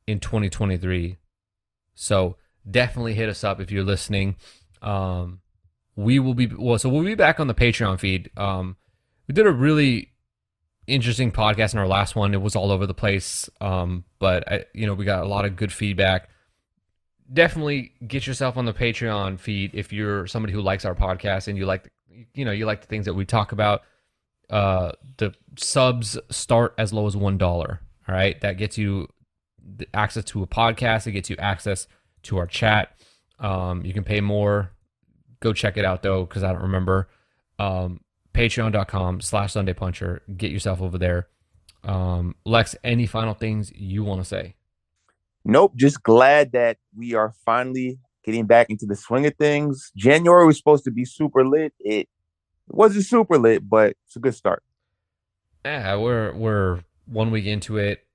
in 0.07 0.21
2023. 0.21 1.19
So 1.95 2.37
definitely 2.69 3.15
hit 3.15 3.29
us 3.29 3.45
up 3.45 3.61
if 3.61 3.71
you're 3.71 3.85
listening. 3.85 4.37
Um, 4.83 5.41
we 5.97 6.19
will 6.19 6.35
be 6.35 6.47
well, 6.47 6.79
so 6.79 6.89
we'll 6.89 7.05
be 7.05 7.15
back 7.15 7.41
on 7.41 7.47
the 7.47 7.55
Patreon 7.55 7.99
feed. 7.99 8.31
Um, 8.37 8.77
we 9.29 9.35
did 9.35 9.47
a 9.47 9.53
really 9.53 10.13
interesting 10.87 11.31
podcast 11.31 11.75
in 11.75 11.79
our 11.79 11.87
last 11.87 12.17
one. 12.17 12.35
It 12.35 12.41
was 12.41 12.57
all 12.57 12.73
over 12.73 12.87
the 12.87 12.95
place, 12.95 13.49
um, 13.61 14.05
but 14.19 14.51
I, 14.51 14.65
you 14.73 14.87
know 14.87 14.95
we 14.95 15.05
got 15.05 15.23
a 15.23 15.29
lot 15.29 15.45
of 15.45 15.57
good 15.57 15.73
feedback. 15.73 16.31
Definitely 17.33 17.93
get 18.07 18.27
yourself 18.27 18.57
on 18.57 18.65
the 18.65 18.73
Patreon 18.73 19.39
feed 19.39 19.73
if 19.75 19.93
you're 19.93 20.27
somebody 20.27 20.53
who 20.53 20.63
likes 20.63 20.85
our 20.85 20.97
podcast 20.97 21.47
and 21.47 21.57
you 21.57 21.65
like, 21.65 21.85
the, 21.85 21.91
you 22.35 22.45
know, 22.45 22.51
you 22.51 22.67
like 22.67 22.81
the 22.81 22.89
things 22.89 23.05
that 23.05 23.15
we 23.15 23.25
talk 23.25 23.53
about. 23.53 23.83
Uh, 24.51 24.93
the 25.17 25.33
subs 25.57 26.19
start 26.31 26.75
as 26.77 26.93
low 26.93 27.07
as 27.07 27.17
one 27.17 27.39
dollar. 27.39 27.81
All 28.09 28.15
right, 28.15 28.41
that 28.41 28.59
gets 28.59 28.77
you 28.77 29.09
access 29.95 30.25
to 30.25 30.43
a 30.43 30.47
podcast. 30.47 31.07
It 31.07 31.13
gets 31.13 31.31
you 31.31 31.37
access 31.39 31.87
to 32.25 32.39
our 32.39 32.47
chat. 32.47 32.91
Um, 33.39 33.85
you 33.85 33.93
can 33.93 34.05
pay 34.05 34.21
more. 34.21 34.73
Go 35.41 35.53
check 35.53 35.77
it 35.77 35.85
out 35.85 36.03
though, 36.03 36.25
because 36.25 36.43
I 36.43 36.53
don't 36.53 36.63
remember. 36.63 37.09
Um, 37.59 38.01
patreon.com 38.35 39.21
slash 39.21 39.53
Sunday 39.53 39.73
Puncher. 39.73 40.23
Get 40.37 40.51
yourself 40.51 40.83
over 40.83 40.99
there. 40.99 41.29
Um, 41.85 42.35
Lex, 42.45 42.77
any 42.85 43.07
final 43.07 43.35
things 43.35 43.73
you 43.75 44.05
want 44.05 44.21
to 44.21 44.25
say? 44.25 44.55
Nope. 45.45 45.73
Just 45.77 46.03
glad 46.03 46.53
that 46.53 46.77
we 46.97 47.15
are 47.15 47.33
finally 47.47 47.99
getting 48.25 48.47
back 48.47 48.69
into 48.69 48.85
the 48.85 48.97
swing 48.97 49.25
of 49.27 49.35
things. 49.37 49.91
January 49.97 50.45
was 50.47 50.59
supposed 50.59 50.85
to 50.85 50.91
be 50.91 51.05
super 51.05 51.47
lit. 51.47 51.73
It 51.81 52.09
wasn't 52.75 53.05
super 53.05 53.39
lit, 53.39 53.69
but 53.69 53.97
it's 54.07 54.17
a 54.17 54.21
good 54.21 54.35
start. 54.35 54.63
Yeah, 55.65 55.97
we're 55.97 56.33
we're 56.35 56.81
one 57.07 57.31
week 57.31 57.47
into 57.47 57.77
it. 57.77 58.07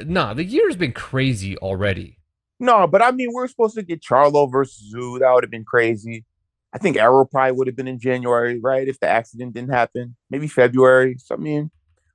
Nah, 0.00 0.34
the 0.34 0.44
year's 0.44 0.76
been 0.76 0.92
crazy 0.92 1.56
already. 1.58 2.18
No, 2.58 2.86
but 2.86 3.02
I 3.02 3.10
mean, 3.10 3.32
we're 3.32 3.48
supposed 3.48 3.74
to 3.76 3.82
get 3.82 4.02
Charlo 4.02 4.50
versus 4.50 4.94
Tszyu. 4.94 5.20
That 5.20 5.32
would 5.32 5.44
have 5.44 5.50
been 5.50 5.64
crazy. 5.64 6.24
I 6.72 6.78
think 6.78 6.96
Arrow 6.96 7.24
probably 7.24 7.52
would 7.52 7.66
have 7.66 7.76
been 7.76 7.88
in 7.88 7.98
January, 7.98 8.58
right? 8.60 8.88
If 8.88 9.00
the 9.00 9.08
accident 9.08 9.54
didn't 9.54 9.72
happen, 9.72 10.16
maybe 10.30 10.48
February. 10.48 11.16
So 11.18 11.34
I 11.34 11.38
mean, 11.38 11.70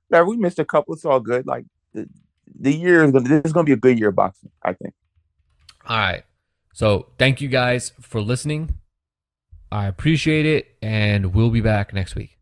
whatever. 0.08 0.28
We 0.28 0.36
missed 0.36 0.58
a 0.58 0.64
couple. 0.64 0.94
It's 0.94 1.04
all 1.04 1.20
good. 1.20 1.46
Like 1.46 1.64
the, 1.94 2.08
the 2.60 2.72
year 2.72 3.04
is 3.04 3.12
gonna 3.12 3.28
this 3.28 3.42
is 3.44 3.52
gonna 3.52 3.64
be 3.64 3.72
a 3.72 3.76
good 3.76 3.98
year 3.98 4.08
of 4.08 4.16
boxing. 4.16 4.50
I 4.62 4.72
think. 4.72 4.94
All 5.86 5.98
right. 5.98 6.24
So 6.74 7.08
thank 7.18 7.40
you 7.40 7.48
guys 7.48 7.92
for 8.00 8.20
listening. 8.20 8.78
I 9.72 9.86
appreciate 9.86 10.44
it, 10.44 10.76
and 10.82 11.34
we'll 11.34 11.50
be 11.50 11.62
back 11.62 11.94
next 11.94 12.14
week. 12.14 12.36